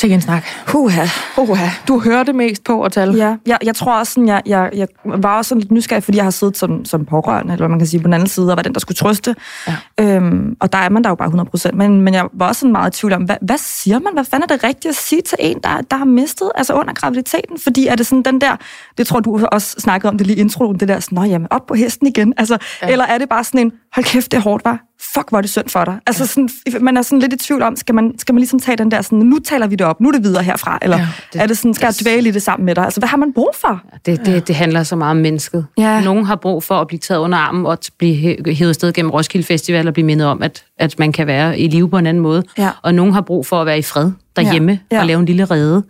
Til 0.00 0.12
en 0.12 0.20
snak. 0.20 0.44
Huha. 0.68 1.06
Uha, 1.38 1.68
du 1.88 2.00
hørte 2.00 2.32
mest 2.32 2.64
på 2.64 2.82
at 2.82 2.92
tale. 2.92 3.16
Ja, 3.16 3.36
jeg, 3.46 3.58
jeg 3.62 3.74
tror 3.74 3.98
også, 3.98 4.12
sådan, 4.12 4.28
jeg, 4.28 4.42
jeg, 4.46 4.70
jeg 4.74 4.88
var 5.04 5.36
også 5.36 5.48
sådan 5.48 5.60
lidt 5.60 5.72
nysgerrig, 5.72 6.02
fordi 6.02 6.16
jeg 6.16 6.24
har 6.24 6.30
siddet 6.30 6.56
som, 6.56 6.84
som 6.84 7.04
pårørende, 7.04 7.52
eller 7.52 7.68
man 7.68 7.78
kan 7.78 7.88
sige, 7.88 8.00
på 8.00 8.04
den 8.04 8.14
anden 8.14 8.28
side, 8.28 8.50
og 8.50 8.56
var 8.56 8.62
den, 8.62 8.74
der 8.74 8.80
skulle 8.80 8.96
trøste. 8.96 9.36
Ja. 9.66 9.76
Øhm, 10.00 10.56
og 10.60 10.72
der 10.72 10.78
er 10.78 10.88
man 10.88 11.04
der 11.04 11.10
jo 11.10 11.14
bare 11.14 11.26
100 11.26 11.50
procent. 11.50 11.74
Men, 11.74 12.00
men 12.00 12.14
jeg 12.14 12.24
var 12.32 12.48
også 12.48 12.60
sådan 12.60 12.72
meget 12.72 12.96
i 12.96 13.00
tvivl 13.00 13.12
om, 13.12 13.22
hvad, 13.22 13.36
hvad 13.42 13.58
siger 13.58 13.98
man? 13.98 14.12
Hvad 14.12 14.24
fanden 14.24 14.50
er 14.50 14.56
det 14.56 14.64
rigtigt 14.64 14.86
at 14.86 14.96
sige 14.96 15.22
til 15.22 15.38
en, 15.40 15.58
der, 15.64 15.80
der 15.90 15.96
har 15.96 16.04
mistet, 16.04 16.50
altså 16.54 16.74
under 16.74 16.92
graviditeten? 16.92 17.58
Fordi 17.58 17.86
er 17.86 17.96
det 17.96 18.06
sådan 18.06 18.22
den 18.22 18.40
der, 18.40 18.56
det 18.98 19.06
tror 19.06 19.20
du 19.20 19.46
også 19.52 19.76
snakkede 19.78 20.10
om 20.10 20.18
det 20.18 20.26
lige 20.26 20.36
i 20.36 20.40
introen, 20.40 20.80
det 20.80 20.88
der 20.88 21.00
sådan, 21.00 21.16
nå 21.16 21.24
jamen, 21.24 21.48
op 21.50 21.66
på 21.66 21.74
hesten 21.74 22.06
igen. 22.06 22.34
Altså, 22.36 22.58
ja. 22.82 22.88
Eller 22.88 23.04
er 23.04 23.18
det 23.18 23.28
bare 23.28 23.44
sådan 23.44 23.60
en, 23.60 23.72
hold 23.94 24.04
kæft, 24.04 24.32
det 24.32 24.38
er 24.38 24.42
hårdt, 24.42 24.64
var 24.64 24.89
fuck, 25.14 25.28
hvor 25.28 25.38
er 25.38 25.42
det 25.42 25.50
synd 25.50 25.68
for 25.68 25.84
dig. 25.84 25.98
Altså, 26.06 26.26
sådan, 26.26 26.50
man 26.80 26.96
er 26.96 27.02
sådan 27.02 27.18
lidt 27.18 27.32
i 27.32 27.36
tvivl 27.36 27.62
om, 27.62 27.76
skal 27.76 27.94
man, 27.94 28.14
skal 28.18 28.34
man 28.34 28.40
ligesom 28.40 28.60
tage 28.60 28.76
den 28.76 28.90
der, 28.90 29.02
sådan, 29.02 29.18
nu 29.18 29.38
taler 29.38 29.66
vi 29.66 29.74
det 29.74 29.86
op, 29.86 30.00
nu 30.00 30.08
er 30.08 30.12
det 30.12 30.24
videre 30.24 30.42
herfra, 30.42 30.78
eller 30.82 30.98
ja, 30.98 31.08
det, 31.32 31.42
er 31.42 31.46
det 31.46 31.58
sådan, 31.58 31.74
skal 31.74 31.86
jeg 31.86 31.94
dvæle 32.02 32.28
i 32.28 32.32
det 32.32 32.42
sammen 32.42 32.66
med 32.66 32.74
dig? 32.74 32.84
Altså, 32.84 33.00
hvad 33.00 33.08
har 33.08 33.16
man 33.16 33.32
brug 33.32 33.50
for? 33.54 33.82
Det, 34.06 34.26
det, 34.26 34.48
det 34.48 34.56
handler 34.56 34.82
så 34.82 34.96
meget 34.96 35.10
om 35.10 35.16
mennesket. 35.16 35.66
Ja. 35.78 36.00
Nogen 36.00 36.24
har 36.24 36.36
brug 36.36 36.64
for 36.64 36.74
at 36.74 36.86
blive 36.86 36.98
taget 36.98 37.20
under 37.20 37.38
armen 37.38 37.66
og 37.66 37.78
blive 37.98 38.54
hævet 38.54 38.74
sted 38.74 38.92
gennem 38.92 39.10
Roskilde 39.10 39.46
Festival 39.46 39.88
og 39.88 39.92
blive 39.92 40.06
mindet 40.06 40.26
om, 40.26 40.42
at, 40.42 40.64
at 40.78 40.98
man 40.98 41.12
kan 41.12 41.26
være 41.26 41.58
i 41.58 41.68
live 41.68 41.90
på 41.90 41.98
en 41.98 42.06
anden 42.06 42.22
måde. 42.22 42.42
Ja. 42.58 42.70
Og 42.82 42.94
nogen 42.94 43.12
har 43.12 43.20
brug 43.20 43.46
for 43.46 43.60
at 43.60 43.66
være 43.66 43.78
i 43.78 43.82
fred 43.82 44.10
derhjemme 44.36 44.72
ja, 44.72 44.96
ja. 44.96 45.00
og 45.00 45.06
lave 45.06 45.20
en 45.20 45.26
lille 45.26 45.44
rede. 45.44 45.82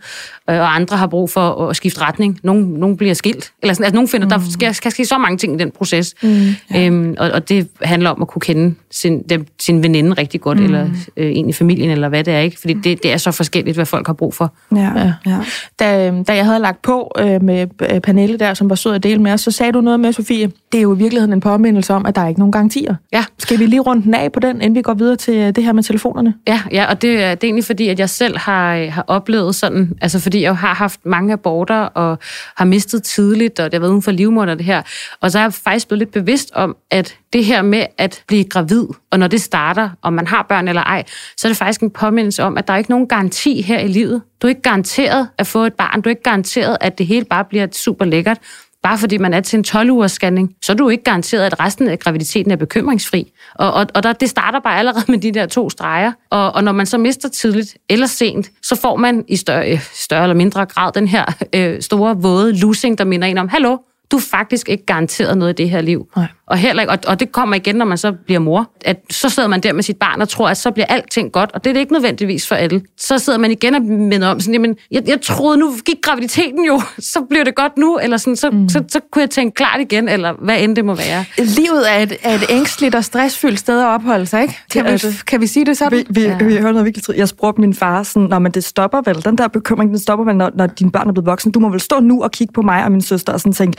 Øh, 0.49 0.59
og 0.59 0.75
andre 0.75 0.97
har 0.97 1.07
brug 1.07 1.29
for 1.29 1.69
at 1.69 1.75
skifte 1.75 2.01
retning. 2.01 2.39
Nogle, 2.43 2.79
nogle 2.79 2.97
bliver 2.97 3.13
skilt. 3.13 3.51
Eller 3.61 3.73
sådan, 3.73 3.83
altså, 3.83 3.95
nogle 3.95 4.07
finder, 4.07 4.25
mm. 4.25 4.29
der 4.29 4.51
skal, 4.51 4.75
skal 4.75 4.91
ske 4.91 5.05
så 5.05 5.17
mange 5.17 5.37
ting 5.37 5.55
i 5.55 5.57
den 5.57 5.71
proces. 5.71 6.15
Mm, 6.23 6.29
ja. 6.73 6.85
øhm, 6.85 7.15
og, 7.17 7.31
og 7.31 7.49
det 7.49 7.67
handler 7.81 8.09
om 8.09 8.21
at 8.21 8.27
kunne 8.27 8.39
kende 8.39 8.75
sin, 8.91 9.23
dem, 9.29 9.45
sin 9.59 9.83
veninde 9.83 10.13
rigtig 10.13 10.41
godt, 10.41 10.57
mm. 10.57 10.65
eller 10.65 10.87
øh, 11.17 11.31
en 11.35 11.49
i 11.49 11.53
familien, 11.53 11.89
eller 11.89 12.09
hvad 12.09 12.23
det 12.23 12.33
er. 12.33 12.39
ikke 12.39 12.59
Fordi 12.59 12.73
det, 12.73 13.03
det 13.03 13.13
er 13.13 13.17
så 13.17 13.31
forskelligt, 13.31 13.77
hvad 13.77 13.85
folk 13.85 14.07
har 14.07 14.13
brug 14.13 14.33
for. 14.33 14.53
Ja, 14.75 14.91
ja. 14.95 15.13
Ja. 15.25 15.37
Da, 15.79 16.11
da 16.27 16.35
jeg 16.35 16.45
havde 16.45 16.59
lagt 16.59 16.81
på 16.81 17.11
øh, 17.19 17.43
med 17.43 17.67
øh, 17.89 17.99
Pernille 17.99 18.37
der, 18.37 18.53
som 18.53 18.69
var 18.69 18.75
sød 18.75 18.93
at 18.93 19.03
dele 19.03 19.21
med 19.21 19.31
os, 19.31 19.41
så 19.41 19.51
sagde 19.51 19.71
du 19.71 19.81
noget 19.81 19.99
med, 19.99 20.13
Sofie, 20.13 20.51
det 20.71 20.77
er 20.77 20.81
jo 20.81 20.95
i 20.95 20.97
virkeligheden 20.97 21.33
en 21.33 21.39
påmindelse 21.39 21.93
om, 21.93 22.05
at 22.05 22.15
der 22.15 22.21
er 22.21 22.27
ikke 22.27 22.39
nogen 22.39 22.51
garantier. 22.51 22.95
Ja. 23.13 23.23
Skal 23.37 23.59
vi 23.59 23.65
lige 23.65 23.79
runde 23.79 24.03
den 24.03 24.13
af 24.13 24.31
på 24.31 24.39
den, 24.39 24.55
inden 24.55 24.75
vi 24.75 24.81
går 24.81 24.93
videre 24.93 25.15
til 25.15 25.33
øh, 25.33 25.55
det 25.55 25.63
her 25.63 25.73
med 25.73 25.83
telefonerne? 25.83 26.33
Ja, 26.47 26.61
ja 26.71 26.89
og 26.89 27.01
det, 27.01 27.17
det 27.17 27.21
er 27.21 27.37
egentlig 27.43 27.65
fordi, 27.65 27.87
at 27.87 27.99
jeg 27.99 28.09
selv 28.09 28.30
har, 28.37 28.75
øh, 28.75 28.91
har 28.93 29.03
oplevet 29.07 29.55
sådan, 29.55 29.97
altså 30.01 30.19
fordi 30.19 30.41
jeg 30.41 30.57
har 30.57 30.73
haft 30.73 30.99
mange 31.05 31.33
aborter 31.33 31.79
og 31.79 32.19
har 32.57 32.65
mistet 32.65 33.03
tidligt, 33.03 33.59
og 33.59 33.65
det 33.65 33.73
har 33.73 33.79
været 33.79 33.91
uden 33.91 34.01
for 34.01 34.11
livmoder 34.11 34.55
det 34.55 34.65
her. 34.65 34.81
Og 35.21 35.31
så 35.31 35.39
er 35.39 35.43
jeg 35.43 35.53
faktisk 35.53 35.87
blevet 35.87 35.99
lidt 35.99 36.11
bevidst 36.11 36.51
om, 36.53 36.75
at 36.91 37.17
det 37.33 37.45
her 37.45 37.61
med 37.61 37.85
at 37.97 38.23
blive 38.27 38.43
gravid, 38.43 38.85
og 39.11 39.19
når 39.19 39.27
det 39.27 39.41
starter, 39.41 39.89
om 40.01 40.13
man 40.13 40.27
har 40.27 40.45
børn 40.49 40.67
eller 40.67 40.83
ej, 40.83 41.03
så 41.37 41.47
er 41.47 41.49
det 41.49 41.57
faktisk 41.57 41.81
en 41.81 41.91
påmindelse 41.91 42.43
om, 42.43 42.57
at 42.57 42.67
der 42.67 42.73
er 42.73 42.77
ikke 42.77 42.89
nogen 42.91 43.07
garanti 43.07 43.61
her 43.61 43.79
i 43.79 43.87
livet. 43.87 44.21
Du 44.41 44.47
er 44.47 44.49
ikke 44.49 44.61
garanteret 44.61 45.27
at 45.37 45.47
få 45.47 45.65
et 45.65 45.73
barn. 45.73 46.01
Du 46.01 46.09
er 46.09 46.11
ikke 46.11 46.23
garanteret, 46.23 46.77
at 46.81 46.97
det 46.97 47.07
hele 47.07 47.25
bare 47.25 47.45
bliver 47.45 47.67
super 47.71 48.05
lækkert 48.05 48.37
bare 48.83 48.97
fordi 48.97 49.17
man 49.17 49.33
er 49.33 49.39
til 49.41 49.57
en 49.57 49.65
12-ugers 49.67 50.11
scanning, 50.11 50.55
så 50.61 50.71
er 50.71 50.75
du 50.75 50.89
ikke 50.89 51.03
garanteret, 51.03 51.45
at 51.45 51.59
resten 51.59 51.87
af 51.87 51.99
graviditeten 51.99 52.51
er 52.51 52.55
bekymringsfri. 52.55 53.31
Og, 53.55 53.73
og, 53.73 53.87
og 53.93 54.03
der, 54.03 54.13
det 54.13 54.29
starter 54.29 54.59
bare 54.59 54.79
allerede 54.79 55.05
med 55.11 55.17
de 55.17 55.31
der 55.31 55.45
to 55.45 55.69
streger. 55.69 56.11
Og, 56.29 56.51
og 56.51 56.63
når 56.63 56.71
man 56.71 56.85
så 56.85 56.97
mister 56.97 57.29
tidligt 57.29 57.77
eller 57.89 58.07
sent, 58.07 58.51
så 58.63 58.75
får 58.75 58.95
man 58.95 59.25
i 59.27 59.35
større, 59.35 59.71
øh, 59.71 59.81
større 59.93 60.23
eller 60.23 60.35
mindre 60.35 60.65
grad 60.65 60.91
den 60.91 61.07
her 61.07 61.25
øh, 61.55 61.81
store, 61.81 62.17
våde 62.17 62.59
losing, 62.59 62.97
der 62.97 63.03
minder 63.03 63.27
en 63.27 63.37
om, 63.37 63.49
hallo, 63.49 63.77
du 64.11 64.17
er 64.17 64.21
faktisk 64.31 64.69
ikke 64.69 64.85
garanteret 64.85 65.37
noget 65.37 65.59
i 65.59 65.63
det 65.63 65.69
her 65.69 65.81
liv. 65.81 66.07
Nej. 66.15 66.25
Og, 66.51 66.57
heller 66.57 66.81
ikke, 66.81 66.91
og, 66.91 66.99
og 67.07 67.19
det 67.19 67.31
kommer 67.31 67.55
igen, 67.55 67.75
når 67.75 67.85
man 67.85 67.97
så 67.97 68.11
bliver 68.25 68.39
mor. 68.39 68.71
At 68.85 68.97
så 69.09 69.29
sidder 69.29 69.49
man 69.49 69.61
der 69.61 69.73
med 69.73 69.83
sit 69.83 69.97
barn 69.97 70.21
og 70.21 70.29
tror, 70.29 70.49
at 70.49 70.57
så 70.57 70.71
bliver 70.71 70.85
alting 70.85 71.31
godt, 71.31 71.51
og 71.53 71.63
det 71.63 71.69
er 71.69 71.73
det 71.73 71.79
ikke 71.79 71.93
nødvendigvis 71.93 72.47
for 72.47 72.55
alle. 72.55 72.81
Så 72.97 73.19
sidder 73.19 73.39
man 73.39 73.51
igen 73.51 73.75
og 73.75 73.81
minder 73.81 74.27
om, 74.27 74.39
sådan, 74.39 74.53
jamen, 74.53 74.75
jeg, 74.91 75.03
jeg 75.07 75.21
troede, 75.21 75.57
nu 75.57 75.73
gik 75.85 75.97
graviditeten 76.03 76.65
jo, 76.65 76.81
så 77.13 77.25
bliver 77.29 77.43
det 77.43 77.55
godt 77.55 77.77
nu, 77.77 77.97
eller 77.97 78.17
sådan, 78.17 78.35
så, 78.35 78.49
mm. 78.49 78.69
så, 78.69 78.73
så, 78.73 78.83
så 78.89 78.99
kunne 79.11 79.21
jeg 79.21 79.29
tænke 79.29 79.55
klart 79.55 79.81
igen, 79.81 80.09
eller 80.09 80.33
hvad 80.41 80.61
end 80.61 80.75
det 80.75 80.85
må 80.85 80.95
være. 80.95 81.25
Livet 81.37 81.91
er 81.91 81.97
et, 81.97 82.13
er 82.23 82.35
et 82.35 82.45
ængstligt 82.49 82.95
og 82.95 83.03
stressfyldt 83.03 83.59
sted 83.59 83.81
at 83.81 83.87
opholde 83.87 84.25
sig, 84.25 84.41
ikke? 84.41 84.57
Kan, 84.71 84.85
vi, 84.85 84.91
det. 84.91 85.23
kan 85.27 85.41
vi 85.41 85.47
sige 85.47 85.65
det 85.65 85.77
sådan? 85.77 85.97
Vi, 85.97 86.05
vi, 86.09 86.21
ja. 86.21 86.37
vi 86.37 86.57
hører 86.57 86.71
noget 86.71 86.85
virkelig 86.85 87.17
Jeg 87.17 87.27
spurgte 87.27 87.61
min 87.61 87.73
far 87.73 88.03
sådan, 88.03 88.27
når 88.29 88.39
men 88.39 88.51
det 88.51 88.63
stopper 88.63 89.01
vel, 89.05 89.25
den 89.25 89.37
der 89.37 89.47
bekymring, 89.47 89.91
den 89.91 89.99
stopper 89.99 90.25
vel, 90.25 90.35
når, 90.35 90.51
når 90.55 90.67
dine 90.67 90.91
børn 90.91 91.07
er 91.07 91.13
blevet 91.13 91.25
voksne. 91.25 91.51
Du 91.51 91.59
må 91.59 91.69
vel 91.69 91.79
stå 91.79 91.99
nu 91.99 92.23
og 92.23 92.31
kigge 92.31 92.53
på 92.53 92.61
mig 92.61 92.83
og 92.83 92.91
min 92.91 93.01
søster 93.01 93.33
og 93.33 93.39
sådan 93.39 93.53
tænke, 93.53 93.77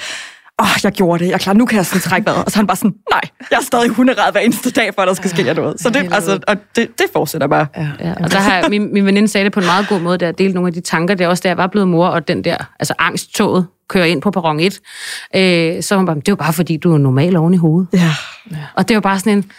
åh, 0.61 0.66
oh, 0.66 0.76
jeg 0.84 0.92
gjorde 0.92 1.24
det, 1.24 1.28
jeg 1.28 1.34
er 1.34 1.38
klar, 1.38 1.53
nu 1.53 1.66
kan 1.66 1.76
jeg 1.76 1.86
sådan 1.86 2.00
trække 2.00 2.26
vejret. 2.26 2.44
Og 2.44 2.50
så 2.50 2.57
er 2.57 2.59
han 2.59 2.66
bare 2.66 2.76
sådan, 2.76 2.94
nej, 3.11 3.20
jeg 3.50 3.57
er 3.57 3.62
stadig 3.62 3.90
hunderad 3.90 4.32
hver 4.32 4.40
eneste 4.40 4.70
dag, 4.70 4.94
for 4.94 5.03
at 5.03 5.09
der 5.09 5.14
skal 5.14 5.30
ske 5.30 5.55
noget. 5.55 5.80
Så 5.80 5.90
det, 5.90 6.09
altså, 6.12 6.38
og 6.48 6.57
det, 6.76 6.88
det 6.98 7.07
fortsætter 7.12 7.46
bare. 7.46 7.66
Ja. 7.76 7.88
Ja. 8.00 8.14
Og 8.24 8.32
der 8.32 8.38
har, 8.38 8.68
min, 8.68 8.92
min 8.92 9.07
veninde 9.07 9.28
sagde 9.28 9.44
det 9.44 9.53
på 9.53 9.61
en 9.61 9.66
meget 9.66 9.88
god 9.88 10.00
måde, 10.00 10.18
der 10.18 10.32
delte 10.32 10.55
nogle 10.55 10.68
af 10.68 10.74
de 10.74 10.80
tanker, 10.80 11.14
det 11.14 11.24
er 11.24 11.28
også, 11.28 11.40
da 11.40 11.48
jeg 11.48 11.57
var 11.57 11.66
blevet 11.66 11.88
mor, 11.88 12.07
og 12.07 12.28
den 12.28 12.44
der, 12.44 12.57
altså 12.80 12.94
angsttoget, 12.98 13.66
kører 13.88 14.05
ind 14.05 14.22
på 14.22 14.30
perron 14.30 14.61
1, 14.61 14.80
øh, 15.36 15.82
så 15.82 15.96
var 15.96 16.05
bare, 16.05 16.16
det 16.16 16.28
er 16.28 16.32
jo 16.32 16.36
bare 16.36 16.53
fordi, 16.53 16.76
du 16.76 16.94
er 16.94 16.98
normal 16.98 17.36
oven 17.36 17.55
i 17.55 17.57
hovedet. 17.57 17.88
Ja. 17.92 18.11
ja. 18.50 18.57
Og 18.74 18.88
det 18.88 18.94
var 18.94 19.00
bare 19.00 19.18
sådan 19.18 19.38
en, 19.38 19.50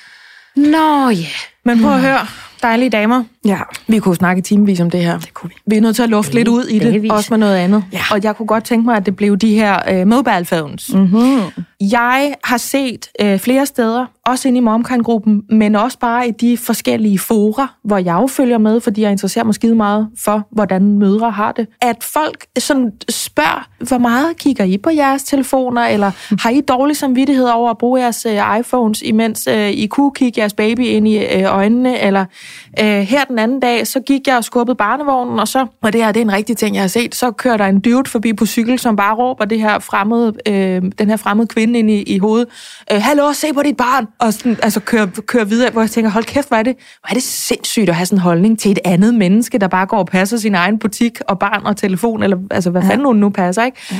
nå 0.55 1.09
ja. 1.09 1.15
Yeah. 1.15 1.25
Men 1.65 1.81
prøv 1.81 1.93
at 1.93 2.01
høre, 2.01 2.27
dejlige 2.61 2.89
damer. 2.89 3.23
Ja. 3.45 3.59
Vi 3.87 3.99
kunne 3.99 4.15
snakke 4.15 4.41
timevis 4.41 4.79
om 4.79 4.89
det 4.89 5.03
her. 5.03 5.19
Det 5.19 5.33
kunne 5.33 5.49
vi. 5.49 5.55
Vi 5.65 5.75
er 5.75 5.81
nødt 5.81 5.95
til 5.95 6.03
at 6.03 6.09
lufte 6.09 6.33
lidt 6.33 6.47
ud 6.47 6.63
i 6.63 6.79
det, 6.79 7.01
det 7.01 7.11
også 7.11 7.27
med 7.29 7.37
noget 7.37 7.55
andet. 7.55 7.83
Ja. 7.93 7.99
Og 8.11 8.23
jeg 8.23 8.35
kunne 8.35 8.47
godt 8.47 8.63
tænke 8.63 8.85
mig, 8.85 8.97
at 8.97 9.05
det 9.05 9.15
blev 9.15 9.37
de 9.37 9.55
her 9.55 10.01
uh, 10.01 10.07
mobile 10.07 10.45
phones. 10.45 10.93
Mm-hmm. 10.93 11.41
Jeg 11.91 12.33
har 12.43 12.57
set 12.57 13.09
uh, 13.23 13.39
flere 13.39 13.65
steder, 13.65 14.05
også 14.25 14.47
inde 14.47 14.57
i 14.57 14.61
momkan-gruppen, 14.61 15.43
men 15.49 15.75
også 15.75 15.99
bare 15.99 16.27
i 16.27 16.31
de 16.31 16.57
forskellige 16.57 17.19
fora, 17.19 17.73
hvor 17.83 17.97
jeg 17.97 18.13
jo 18.13 18.27
følger 18.27 18.57
med, 18.57 18.81
fordi 18.81 19.01
jeg 19.01 19.11
interesserer 19.11 19.45
mig 19.45 19.55
skide 19.55 19.75
meget 19.75 20.07
for, 20.19 20.47
hvordan 20.51 20.97
mødre 20.97 21.31
har 21.31 21.51
det, 21.51 21.67
at 21.81 22.03
folk 22.03 22.45
sådan 22.57 22.91
spørger, 23.09 23.67
hvor 23.79 23.97
meget 23.97 24.37
kigger 24.37 24.63
I 24.63 24.77
på 24.77 24.89
jeres 24.89 25.23
telefoner, 25.23 25.81
eller 25.81 26.11
har 26.41 26.49
I 26.49 26.61
dårlig 26.61 26.97
samvittighed 26.97 27.45
over 27.45 27.71
at 27.71 27.77
bruge 27.77 28.01
jeres 28.01 28.25
uh, 28.25 28.59
iPhones, 28.59 29.01
imens 29.01 29.47
uh, 29.51 29.69
I 29.69 29.87
kunne 29.87 30.11
kigge 30.15 30.39
jeres 30.39 30.53
baby 30.53 30.79
ind 30.79 31.07
i 31.07 31.17
uh, 31.17 31.55
øjnene, 31.57 31.99
eller 31.99 32.25
uh, 32.81 32.85
her 32.85 33.25
den 33.33 33.39
anden 33.39 33.59
dag, 33.59 33.87
så 33.87 33.99
gik 33.99 34.27
jeg 34.27 34.37
og 34.37 34.43
skubbede 34.43 34.75
barnevognen, 34.75 35.39
og 35.39 35.47
så, 35.47 35.65
og 35.81 35.93
det 35.93 36.03
her 36.03 36.11
det 36.11 36.19
er 36.19 36.25
en 36.25 36.33
rigtig 36.33 36.57
ting, 36.57 36.75
jeg 36.75 36.83
har 36.83 36.87
set, 36.87 37.15
så 37.15 37.31
kører 37.31 37.57
der 37.57 37.65
en 37.65 37.79
dude 37.79 38.09
forbi 38.09 38.33
på 38.33 38.45
cykel, 38.45 38.79
som 38.79 38.95
bare 38.95 39.15
råber 39.15 39.45
det 39.45 39.59
her 39.59 39.79
fremmede, 39.79 40.33
øh, 40.47 40.81
den 40.99 41.09
her 41.09 41.17
fremmede 41.17 41.47
kvinde 41.47 41.79
ind 41.79 41.91
i, 41.91 42.01
i 42.01 42.17
hovedet. 42.17 42.47
Øh, 42.91 43.01
Hallo, 43.01 43.33
se 43.33 43.53
på 43.53 43.63
dit 43.63 43.77
barn! 43.77 44.07
Og 44.19 44.33
sådan, 44.33 44.57
altså 44.63 44.79
kører, 44.79 45.07
kører 45.27 45.45
videre, 45.45 45.71
hvor 45.71 45.81
jeg 45.81 45.89
tænker, 45.89 46.11
hold 46.11 46.23
kæft, 46.23 46.47
hvor 46.47 46.57
er, 46.57 46.63
det, 46.63 46.75
hvor 46.75 47.09
er 47.09 47.13
det 47.13 47.23
sindssygt 47.23 47.89
at 47.89 47.95
have 47.95 48.05
sådan 48.05 48.17
en 48.17 48.21
holdning 48.21 48.59
til 48.59 48.71
et 48.71 48.79
andet 48.85 49.15
menneske, 49.15 49.57
der 49.57 49.67
bare 49.67 49.85
går 49.85 49.97
og 49.97 50.07
passer 50.07 50.37
sin 50.37 50.55
egen 50.55 50.79
butik 50.79 51.19
og 51.27 51.39
barn 51.39 51.65
og 51.65 51.77
telefon, 51.77 52.23
eller 52.23 52.37
altså 52.51 52.69
hvad 52.69 52.81
ja. 52.81 52.89
fanden 52.89 53.05
hun 53.05 53.15
nu 53.15 53.29
passer, 53.29 53.63
ikke? 53.63 53.77
Ja. 53.91 53.97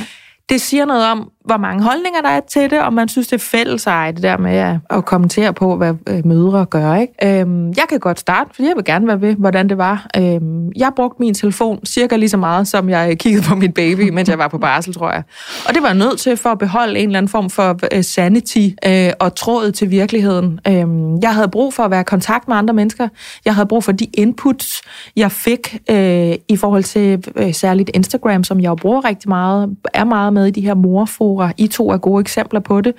Det 0.48 0.60
siger 0.60 0.84
noget 0.84 1.06
om, 1.06 1.30
hvor 1.44 1.56
mange 1.56 1.82
holdninger 1.82 2.20
der 2.20 2.28
er 2.28 2.40
til 2.40 2.70
det, 2.70 2.80
og 2.80 2.92
man 2.92 3.08
synes, 3.08 3.28
det 3.28 3.34
er 3.34 3.44
fælles 3.44 3.86
ej, 3.86 4.10
det 4.10 4.22
der 4.22 4.36
med 4.36 4.56
at, 4.56 4.76
at 4.90 5.04
kommentere 5.04 5.52
på, 5.52 5.76
hvad 5.76 6.22
mødre 6.24 6.66
gør. 6.66 6.94
Ikke? 6.94 7.40
Øhm, 7.40 7.68
jeg 7.68 7.84
kan 7.88 7.98
godt 8.00 8.20
starte, 8.20 8.50
for 8.54 8.62
jeg 8.62 8.72
vil 8.76 8.84
gerne 8.84 9.06
være 9.06 9.20
ved, 9.20 9.34
hvordan 9.34 9.68
det 9.68 9.78
var. 9.78 10.06
Øhm, 10.16 10.72
jeg 10.76 10.92
brugte 10.96 11.16
min 11.22 11.34
telefon 11.34 11.86
cirka 11.86 12.16
lige 12.16 12.28
så 12.28 12.36
meget, 12.36 12.68
som 12.68 12.88
jeg 12.88 13.18
kiggede 13.18 13.44
på 13.48 13.54
min 13.54 13.72
baby, 13.72 14.10
mens 14.10 14.28
jeg 14.28 14.38
var 14.38 14.48
på 14.48 14.58
barsel, 14.58 14.94
tror 14.94 15.10
jeg. 15.10 15.22
Og 15.68 15.74
det 15.74 15.82
var 15.82 15.88
jeg 15.88 15.96
nødt 15.96 16.18
til 16.18 16.36
for 16.36 16.50
at 16.50 16.58
beholde 16.58 16.98
en 16.98 17.08
eller 17.08 17.18
anden 17.18 17.30
form 17.30 17.50
for 17.50 17.78
øh, 17.92 18.04
sanity 18.04 18.68
øh, 18.86 19.10
og 19.20 19.34
trådet 19.34 19.74
til 19.74 19.90
virkeligheden. 19.90 20.60
Øhm, 20.68 21.18
jeg 21.22 21.34
havde 21.34 21.48
brug 21.48 21.74
for 21.74 21.82
at 21.82 21.90
være 21.90 22.00
i 22.00 22.04
kontakt 22.04 22.48
med 22.48 22.56
andre 22.56 22.74
mennesker. 22.74 23.08
Jeg 23.44 23.54
havde 23.54 23.66
brug 23.66 23.84
for 23.84 23.92
de 23.92 24.04
inputs, 24.04 24.82
jeg 25.16 25.32
fik 25.32 25.78
øh, 25.90 26.34
i 26.48 26.56
forhold 26.56 26.82
til 26.82 27.24
øh, 27.36 27.54
særligt 27.54 27.90
Instagram, 27.94 28.44
som 28.44 28.60
jeg 28.60 28.68
jo 28.68 28.74
bruger 28.74 29.04
rigtig 29.04 29.28
meget, 29.28 29.76
er 29.94 30.04
meget 30.04 30.32
med 30.32 30.46
i 30.46 30.50
de 30.50 30.60
her 30.60 30.74
morfor 30.74 31.33
fora. 31.34 31.52
I 31.56 31.66
to 31.66 31.90
er 31.90 31.96
gode 31.96 32.20
eksempler 32.20 32.60
på 32.60 32.80
det. 32.80 32.94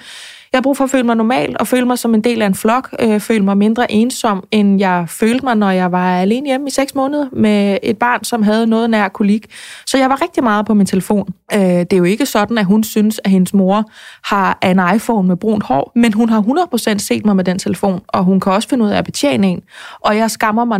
Jeg 0.52 0.58
har 0.58 0.62
brug 0.62 0.78
for 0.78 0.84
at 0.84 0.90
føle 0.90 1.04
mig 1.04 1.16
normal 1.16 1.56
og 1.60 1.68
føle 1.68 1.86
mig 1.86 2.00
som 2.00 2.16
en 2.16 2.22
del 2.22 2.42
af 2.42 2.46
en 2.46 2.56
flok, 2.56 2.96
øh, 3.00 3.20
føle 3.20 3.46
mig 3.46 3.58
mindre 3.58 3.92
ensom, 3.92 4.44
end 4.52 4.80
jeg 4.80 5.06
følte 5.08 5.46
mig, 5.46 5.56
når 5.56 5.70
jeg 5.70 5.92
var 5.92 6.20
alene 6.20 6.48
hjemme 6.48 6.68
i 6.68 6.72
seks 6.72 6.96
måneder 6.96 7.28
med 7.32 7.78
et 7.84 7.98
barn, 7.98 8.24
som 8.24 8.44
havde 8.44 8.68
noget 8.68 8.90
nær 8.90 9.08
kolik. 9.08 9.48
Så 9.86 9.98
jeg 9.98 10.10
var 10.10 10.22
rigtig 10.22 10.44
meget 10.44 10.66
på 10.66 10.74
min 10.74 10.86
telefon. 10.86 11.28
Øh, 11.54 11.60
det 11.60 11.94
er 11.94 11.98
jo 11.98 12.04
ikke 12.04 12.26
sådan, 12.26 12.58
at 12.58 12.66
hun 12.66 12.84
synes, 12.84 13.22
at 13.24 13.32
hendes 13.32 13.54
mor 13.54 13.84
har 14.24 14.58
en 14.64 14.96
iPhone 14.96 15.28
med 15.28 15.38
brunt 15.38 15.64
hår, 15.64 15.92
men 15.96 16.14
hun 16.14 16.30
har 16.30 16.42
100% 16.42 16.98
set 16.98 17.26
mig 17.26 17.36
med 17.36 17.44
den 17.44 17.60
telefon, 17.60 18.02
og 18.08 18.24
hun 18.24 18.40
kan 18.40 18.52
også 18.52 18.70
finde 18.70 18.86
ud 18.86 18.90
af 18.90 18.98
at 18.98 19.06
betjene 19.06 19.48
en. 19.48 19.62
Og 20.00 20.18
jeg 20.18 20.32
skammer 20.32 20.66
mig 20.66 20.80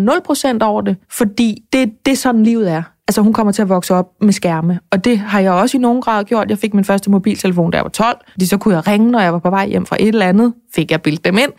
0% 0.62 0.64
over 0.64 0.82
det, 0.82 0.98
fordi 1.12 1.64
det, 1.74 1.92
det 2.06 2.12
er 2.12 2.16
sådan, 2.16 2.44
livet 2.44 2.72
er. 2.72 2.84
Altså 3.08 3.22
hun 3.22 3.34
kommer 3.34 3.52
til 3.52 3.62
at 3.62 3.70
vokse 3.70 3.94
op 3.94 4.06
med 4.22 4.34
skærme, 4.34 4.80
og 4.92 5.06
det 5.06 5.18
har 5.18 5.40
jeg 5.40 5.52
også 5.52 5.78
i 5.78 5.80
nogen 5.80 6.02
grad 6.02 6.24
gjort. 6.24 6.50
Jeg 6.50 6.58
fik 6.58 6.74
min 6.74 6.86
første 6.86 7.12
mobiltelefon, 7.12 7.72
da 7.72 7.78
jeg 7.78 7.84
var 7.84 7.90
12, 7.90 8.18
fordi 8.32 8.46
så 8.46 8.58
kunne 8.58 8.76
jeg 8.76 8.88
ringe, 8.88 9.12
når 9.12 9.20
jeg 9.20 9.34
var 9.34 9.40
på 9.40 9.50
vej 9.50 9.68
hjem 9.68 9.86
fra 9.86 9.98
et 10.00 10.08
eller 10.08 10.26
andet, 10.26 10.54
fik 10.76 10.92
jeg 10.92 11.02
bildt 11.02 11.26
dem 11.26 11.38
ind. 11.38 11.52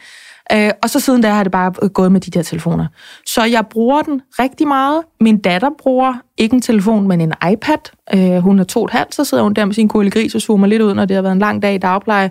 Øh, 0.53 0.71
og 0.83 0.91
så 0.91 1.01
siden 1.01 1.23
da 1.23 1.29
har 1.29 1.43
det 1.43 1.53
bare 1.53 1.89
gået 1.89 2.13
med 2.13 2.21
de 2.21 2.31
der 2.31 2.43
telefoner. 2.43 2.87
Så 3.27 3.45
jeg 3.45 3.65
bruger 3.71 4.03
den 4.03 4.21
rigtig 4.39 4.69
meget. 4.69 5.03
Min 5.21 5.39
datter 5.39 5.71
bruger 5.79 6.15
ikke 6.39 6.55
en 6.55 6.63
telefon, 6.63 7.09
men 7.09 7.21
en 7.21 7.33
iPad. 7.53 7.93
Øh, 8.15 8.39
hun 8.39 8.59
er 8.59 8.65
to 8.65 8.81
og 8.81 8.85
et 8.85 8.91
halvt, 8.91 9.15
så 9.15 9.25
sidder 9.25 9.43
hun 9.43 9.55
der 9.55 9.65
med 9.65 9.75
sin 9.75 9.89
gris 9.89 10.35
og 10.35 10.41
zoomer 10.41 10.67
lidt 10.67 10.83
ud, 10.83 10.95
når 10.95 11.05
det 11.05 11.15
har 11.15 11.23
været 11.23 11.33
en 11.33 11.39
lang 11.39 11.63
dag 11.63 11.75
i 11.75 11.79
dagpleje. 11.79 12.31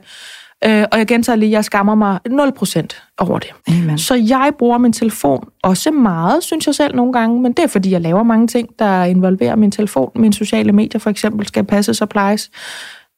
Øh, 0.64 0.86
og 0.92 0.98
jeg 0.98 1.08
gentager 1.08 1.36
lige, 1.36 1.52
jeg 1.52 1.66
skammer 1.66 1.96
mig 1.96 2.20
0% 2.28 2.88
over 3.18 3.40
det. 3.40 3.50
Amen. 3.68 3.98
Så 3.98 4.16
jeg 4.16 4.52
bruger 4.60 4.78
min 4.78 4.94
telefon 4.94 5.48
også 5.64 5.92
meget, 5.92 6.44
synes 6.44 6.68
jeg 6.68 6.76
selv 6.76 6.96
nogle 6.96 7.14
gange, 7.14 7.42
men 7.42 7.54
det 7.54 7.64
er 7.64 7.68
fordi, 7.68 7.92
jeg 7.92 8.02
laver 8.02 8.24
mange 8.24 8.48
ting, 8.48 8.70
der 8.80 9.04
involverer 9.04 9.56
min 9.56 9.72
telefon. 9.72 10.12
Mine 10.16 10.34
sociale 10.34 10.72
medier 10.72 11.00
for 11.00 11.10
eksempel 11.10 11.48
skal 11.48 11.64
passes 11.64 12.02
og 12.02 12.10
plejes. 12.10 12.52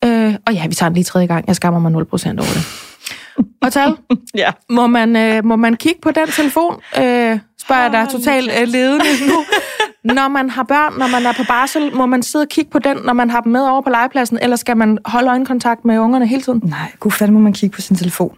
Øh, 0.06 0.36
og 0.48 0.54
ja, 0.54 0.68
vi 0.68 0.74
tager 0.74 0.90
den 0.90 0.94
lige 0.94 1.04
tredje 1.04 1.28
gang. 1.28 1.48
Jeg 1.48 1.56
skammer 1.56 1.80
mig 1.80 1.92
0% 1.92 1.96
over 1.96 2.54
det. 2.54 2.64
Og 3.62 3.74
tal, 3.74 3.96
ja. 4.36 4.52
må, 4.70 4.88
man, 4.88 5.16
øh, 5.16 5.46
må 5.46 5.56
man 5.56 5.76
kigge 5.76 6.00
på 6.02 6.12
den 6.12 6.28
telefon? 6.28 6.82
Øh, 7.00 7.40
spørger 7.68 7.82
jeg 7.82 7.91
dig 7.91 8.07
totalt 8.11 8.51
øh, 8.61 8.68
ledende 8.68 9.05
nu. 9.28 9.45
når 10.13 10.28
man 10.28 10.49
har 10.49 10.63
børn, 10.63 10.93
når 10.99 11.07
man 11.07 11.26
er 11.26 11.34
på 11.34 11.43
barsel, 11.47 11.95
må 11.95 12.05
man 12.05 12.24
sidde 12.24 12.43
og 12.43 12.49
kigge 12.49 12.72
på 12.72 12.80
den, 12.80 12.97
når 13.03 13.13
man 13.13 13.30
har 13.30 13.41
dem 13.41 13.51
med 13.51 13.61
over 13.61 13.82
på 13.82 13.89
legepladsen, 13.89 14.39
eller 14.41 14.55
skal 14.55 14.78
man 14.78 14.97
holde 15.05 15.30
øjenkontakt 15.30 15.86
med 15.86 15.99
ungerne 15.99 16.28
hele 16.28 16.41
tiden? 16.41 16.61
Nej, 16.63 16.91
gud 16.99 17.11
fanden 17.11 17.34
må 17.34 17.39
man 17.39 17.53
kigge 17.53 17.76
på 17.76 17.82
sin 17.82 17.95
telefon. 17.95 18.38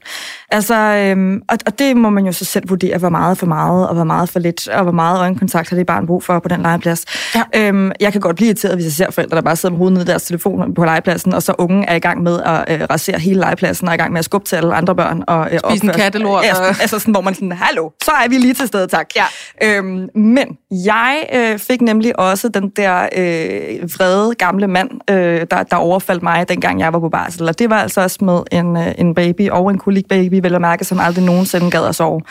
Altså, 0.51 0.75
øhm, 0.75 1.41
og, 1.47 1.57
og 1.65 1.79
det 1.79 1.97
må 1.97 2.09
man 2.09 2.25
jo 2.25 2.31
så 2.31 2.45
selv 2.45 2.69
vurdere, 2.69 2.97
hvor 2.97 3.09
meget 3.09 3.37
for 3.37 3.45
meget, 3.45 3.87
og 3.87 3.95
hvor 3.95 4.03
meget 4.03 4.29
for 4.29 4.39
lidt, 4.39 4.67
og 4.67 4.83
hvor 4.83 4.91
meget 4.91 5.19
øjenkontakt 5.19 5.69
har 5.69 5.77
det 5.77 5.85
barn 5.85 6.07
brug 6.07 6.23
for 6.23 6.39
på 6.39 6.47
den 6.47 6.61
legeplads. 6.61 7.05
Ja. 7.35 7.43
Øhm, 7.55 7.91
jeg 7.99 8.11
kan 8.11 8.21
godt 8.21 8.35
blive 8.35 8.47
irriteret, 8.47 8.75
hvis 8.75 8.85
jeg 8.85 8.91
ser 8.91 9.11
forældre, 9.11 9.35
der 9.35 9.41
bare 9.41 9.55
sidder 9.55 9.73
med 9.73 9.77
hovedet 9.77 9.93
ned 9.93 10.01
i 10.01 10.07
deres 10.07 10.23
telefon 10.23 10.73
på 10.73 10.85
legepladsen, 10.85 11.33
og 11.33 11.43
så 11.43 11.53
ungen 11.57 11.85
er 11.87 11.95
i 11.95 11.99
gang 11.99 12.23
med 12.23 12.41
at 12.41 12.81
øh, 12.81 12.87
rasere 12.89 13.19
hele 13.19 13.39
legepladsen, 13.39 13.87
og 13.87 13.91
er 13.91 13.95
i 13.95 13.97
gang 13.97 14.11
med 14.11 14.19
at 14.19 14.25
skubbe 14.25 14.47
til 14.47 14.55
alle 14.55 14.73
andre 14.73 14.95
børn. 14.95 15.23
Og, 15.27 15.49
øh, 15.51 15.59
Spise 15.69 15.85
en 15.85 15.91
kattelort. 15.91 16.43
Ja, 16.43 16.65
altså 16.67 16.99
sådan, 16.99 17.11
hvor 17.11 17.21
man 17.21 17.33
sådan, 17.33 17.51
hallo, 17.51 17.89
så 18.03 18.11
er 18.11 18.29
vi 18.29 18.37
lige 18.37 18.53
til 18.53 18.67
stede, 18.67 18.87
tak. 18.87 19.09
Ja. 19.19 19.77
Øhm, 19.77 20.09
men 20.15 20.57
jeg 20.71 21.27
øh, 21.33 21.59
fik 21.59 21.81
nemlig 21.81 22.19
også 22.19 22.49
den 22.49 22.69
der 22.69 23.01
øh, 23.01 23.83
vrede 23.83 24.35
gamle 24.35 24.67
mand, 24.67 24.89
øh, 25.09 25.45
der, 25.51 25.63
der 25.63 25.75
overfaldt 25.75 26.23
mig, 26.23 26.49
dengang 26.49 26.79
jeg 26.79 26.93
var 26.93 26.99
på 26.99 27.09
barsel. 27.09 27.47
Og 27.47 27.59
det 27.59 27.69
var 27.69 27.81
altså 27.81 28.01
også 28.01 28.17
med 28.21 28.39
en, 28.51 28.77
øh, 28.77 28.91
en 28.97 29.15
baby 29.15 29.49
og 29.49 29.69
en 29.69 29.77
kolikbaby, 29.77 30.39
vel 30.43 30.55
at 30.55 30.61
mærke, 30.61 30.85
som 30.85 30.99
aldrig 30.99 31.25
nogensinde 31.25 31.71
gad 31.71 31.85
at 31.85 31.95
sove. 31.95 32.21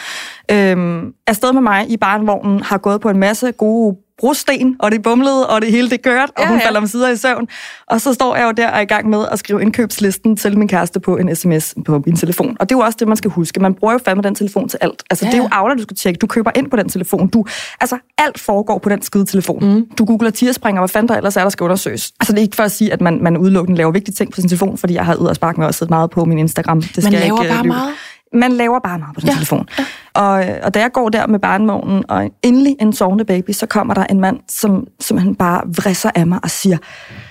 Øhm, 0.50 1.12
afsted 1.26 1.52
med 1.52 1.62
mig 1.62 1.90
i 1.90 1.96
barnvognen 1.96 2.62
har 2.62 2.78
gået 2.78 3.00
på 3.00 3.10
en 3.10 3.18
masse 3.18 3.52
gode 3.52 3.96
brosten, 4.18 4.76
og 4.78 4.90
det 4.90 5.02
bumlede, 5.02 5.48
og 5.48 5.62
det 5.62 5.70
hele 5.70 5.90
det 5.90 6.02
kørte, 6.02 6.30
og 6.36 6.42
ja, 6.42 6.48
hun 6.48 6.58
ja. 6.58 6.66
falder 6.66 6.80
om 6.80 6.86
sider 6.86 7.08
i 7.08 7.16
søvn. 7.16 7.48
Og 7.86 8.00
så 8.00 8.12
står 8.12 8.36
jeg 8.36 8.44
jo 8.44 8.50
der 8.50 8.68
og 8.68 8.76
er 8.76 8.80
i 8.80 8.84
gang 8.84 9.08
med 9.08 9.26
at 9.30 9.38
skrive 9.38 9.62
indkøbslisten 9.62 10.36
til 10.36 10.58
min 10.58 10.68
kæreste 10.68 11.00
på 11.00 11.16
en 11.16 11.36
sms 11.36 11.74
på 11.86 12.02
min 12.06 12.16
telefon. 12.16 12.56
Og 12.60 12.68
det 12.68 12.74
er 12.74 12.78
jo 12.78 12.84
også 12.84 12.96
det, 13.00 13.08
man 13.08 13.16
skal 13.16 13.30
huske. 13.30 13.60
Man 13.60 13.74
bruger 13.74 13.92
jo 13.92 13.98
fandme 14.04 14.22
den 14.22 14.34
telefon 14.34 14.68
til 14.68 14.78
alt. 14.82 15.02
Altså, 15.10 15.24
ja. 15.24 15.30
det 15.30 15.38
er 15.38 15.42
jo 15.42 15.48
Aula, 15.52 15.74
du 15.74 15.82
skal 15.82 15.96
tjekke. 15.96 16.18
Du 16.18 16.26
køber 16.26 16.50
ind 16.56 16.70
på 16.70 16.76
den 16.76 16.88
telefon. 16.88 17.28
Du, 17.28 17.44
altså, 17.80 17.98
alt 18.18 18.40
foregår 18.40 18.78
på 18.78 18.88
den 18.88 19.02
skide 19.02 19.24
telefon. 19.24 19.74
Mm. 19.74 19.86
Du 19.98 20.04
googler 20.04 20.30
tierspringer, 20.30 20.80
hvad 20.80 20.88
fanden 20.88 21.08
der 21.08 21.16
ellers 21.16 21.36
er, 21.36 21.42
der 21.42 21.50
skal 21.50 21.64
undersøges. 21.64 22.12
Altså, 22.20 22.32
det 22.32 22.38
er 22.38 22.42
ikke 22.42 22.56
for 22.56 22.62
at 22.62 22.72
sige, 22.72 22.92
at 22.92 23.00
man, 23.00 23.22
man 23.22 23.36
udelukkende 23.36 23.78
laver 23.78 23.92
vigtige 23.92 24.14
ting 24.14 24.32
på 24.32 24.40
sin 24.40 24.48
telefon, 24.48 24.78
fordi 24.78 24.94
jeg 24.94 25.04
har 25.04 25.14
ud 25.14 25.26
og 25.26 25.36
sparke 25.36 25.60
med 25.60 25.66
også 25.66 25.86
meget 25.88 26.10
på 26.10 26.24
min 26.24 26.38
Instagram. 26.38 26.82
Det 26.82 26.90
skal 26.90 27.04
man 27.04 27.12
laver 27.12 27.42
ikke, 27.42 27.54
bare 27.54 27.62
lyve. 27.62 27.72
meget 27.72 27.92
man 28.32 28.52
laver 28.52 28.78
bare 28.78 28.98
meget 28.98 29.14
på 29.14 29.20
den 29.20 29.28
ja. 29.28 29.34
telefon. 29.34 29.68
Ja. 29.78 29.84
Og, 30.14 30.44
og 30.62 30.74
da 30.74 30.80
jeg 30.80 30.92
går 30.92 31.08
der 31.08 31.26
med 31.26 31.38
barnvognen, 31.38 32.04
og 32.08 32.30
endelig 32.42 32.76
en 32.80 32.92
sovende 32.92 33.24
baby, 33.24 33.50
så 33.50 33.66
kommer 33.66 33.94
der 33.94 34.04
en 34.04 34.20
mand, 34.20 34.40
som 34.48 34.86
simpelthen 35.00 35.34
bare 35.34 35.62
vrisser 35.66 36.10
af 36.14 36.26
mig 36.26 36.38
og 36.42 36.50
siger, 36.50 36.78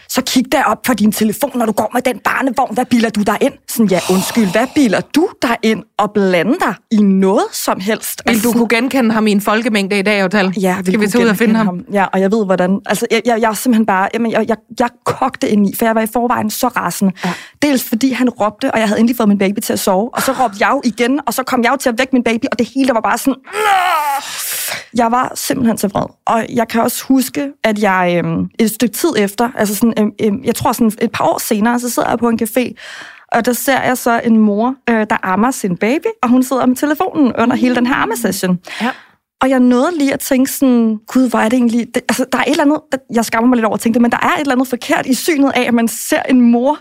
så 0.10 0.22
kig 0.22 0.52
der 0.52 0.64
op 0.64 0.82
på 0.82 0.94
din 0.94 1.12
telefon, 1.12 1.52
når 1.56 1.66
du 1.66 1.72
går 1.72 1.90
med 1.94 2.02
den 2.02 2.20
barnevogn. 2.20 2.74
Hvad 2.74 2.86
biler 2.86 3.10
du 3.10 3.22
der 3.22 3.38
ind? 3.42 3.54
Sådan, 3.68 3.88
ja, 3.88 4.00
undskyld, 4.12 4.52
hvad 4.52 4.68
biler 4.76 5.02
du 5.02 5.30
der 5.42 5.56
ind 5.64 5.84
og 5.98 6.12
blander 6.12 6.58
dig 6.60 6.76
i 6.92 7.02
noget 7.02 7.46
som 7.52 7.80
helst? 7.80 8.22
Vil 8.28 8.44
du 8.44 8.52
kunne 8.52 8.68
genkende 8.68 9.14
ham 9.14 9.28
i 9.28 9.32
en 9.32 9.42
folkemængde 9.42 10.00
i 10.00 10.02
dag, 10.02 10.22
Hotel? 10.22 10.54
Ja, 10.62 10.76
vil 10.76 10.86
Skal 10.86 11.00
vi 11.00 11.08
tage 11.08 11.24
ud 11.24 11.30
og 11.30 11.38
finde 11.38 11.56
ham? 11.56 11.66
ham? 11.66 11.86
Ja, 11.94 12.06
og 12.06 12.20
jeg 12.20 12.32
ved, 12.32 12.46
hvordan... 12.46 12.80
Altså, 12.86 13.06
jeg, 13.12 13.22
jeg, 13.26 13.42
jeg 13.42 13.50
er 13.50 13.54
simpelthen 13.54 13.86
bare... 13.86 14.10
Jamen, 14.14 14.32
jeg, 14.32 14.46
jeg, 14.48 14.58
jeg 14.80 14.90
kogte 15.06 15.50
ind 15.50 15.70
i, 15.70 15.76
for 15.76 15.86
jeg 15.86 15.96
var 15.96 16.02
i 16.02 16.08
forvejen 16.14 16.50
så 16.50 16.68
rasende. 16.68 17.12
Ja. 17.26 17.34
Dels 17.62 17.84
fordi 17.84 18.12
han 18.12 18.30
råbte, 18.30 18.72
og 18.72 18.80
jeg 18.80 18.88
havde 18.88 19.00
endelig 19.00 19.18
fået 19.18 19.30
min 19.30 19.38
baby 19.38 19.60
til 19.60 19.74
at 19.74 19.80
sove, 19.80 20.10
og 20.14 20.22
så 20.22 20.32
råbte 20.32 20.58
jeg 20.60 20.70
jo 20.72 20.82
igen, 20.84 21.20
og 21.26 21.34
så 21.34 21.44
kom 21.44 21.64
jeg 21.64 21.72
jo 21.72 21.78
til 21.78 21.90
at 21.90 21.98
vække 21.98 22.14
min 22.14 22.24
baby, 22.24 22.46
og 22.52 22.60
det 22.60 22.70
hele 22.76 22.94
var 22.94 23.02
bare 23.02 23.18
sådan... 23.18 23.36
Jeg 24.98 25.12
var 25.12 25.32
simpelthen 25.36 25.78
så 25.78 25.88
vred. 25.88 26.06
Og 26.26 26.46
jeg 26.54 26.68
kan 26.68 26.82
også 26.82 27.04
huske, 27.04 27.52
at 27.64 27.82
jeg 27.82 28.22
øhm, 28.26 28.50
et 28.60 28.72
stykke 28.72 28.96
tid 28.96 29.10
efter, 29.18 29.50
altså 29.56 29.76
sådan, 29.76 29.94
øhm, 30.00 30.12
øhm, 30.22 30.44
jeg 30.44 30.56
tror 30.56 30.72
sådan 30.72 30.92
et 31.02 31.12
par 31.12 31.26
år 31.26 31.38
senere, 31.38 31.80
så 31.80 31.90
sidder 31.90 32.10
jeg 32.10 32.20
på 32.20 32.30
en 32.30 32.40
café, 32.44 32.74
og 33.32 33.46
der 33.46 33.54
ser 33.54 33.82
jeg 33.82 33.98
så 33.98 34.22
en 34.24 34.38
mor, 34.38 34.76
øh, 34.90 35.08
der 35.10 35.18
ammer 35.24 35.52
sin 35.52 35.78
baby, 35.78 36.08
og 36.24 36.30
hun 36.30 36.44
sidder 36.44 36.66
med 36.66 36.76
telefonen 36.76 37.34
under 37.38 37.56
hele 37.56 37.76
den 37.76 37.88
her 37.88 37.96
ammesession. 37.96 38.60
Ja. 38.82 38.92
Og 39.42 39.50
jeg 39.50 39.60
nåede 39.60 39.98
lige 39.98 40.14
at 40.14 40.20
tænke 40.20 40.52
sådan, 40.52 41.00
gud, 41.08 41.30
hvor 41.30 41.40
er 41.40 41.50
det 41.50 41.58
egentlig... 41.58 41.88
Det, 41.96 42.04
altså, 42.10 42.26
der 42.32 42.38
er 42.38 42.44
et 42.44 42.52
eller 42.52 42.64
andet, 42.64 42.80
jeg 43.14 43.26
skammer 43.26 43.48
mig 43.48 43.56
lidt 43.56 43.66
over 43.66 43.76
at 43.76 43.80
tænke 43.80 43.94
det, 43.94 44.02
men 44.02 44.12
der 44.12 44.18
er 44.18 44.36
et 44.36 44.40
eller 44.40 44.54
andet 44.54 44.68
forkert 44.68 45.06
i 45.06 45.14
synet 45.14 45.52
af, 45.56 45.62
at 45.62 45.74
man 45.74 45.88
ser 45.88 46.22
en 46.30 46.42
mor, 46.42 46.80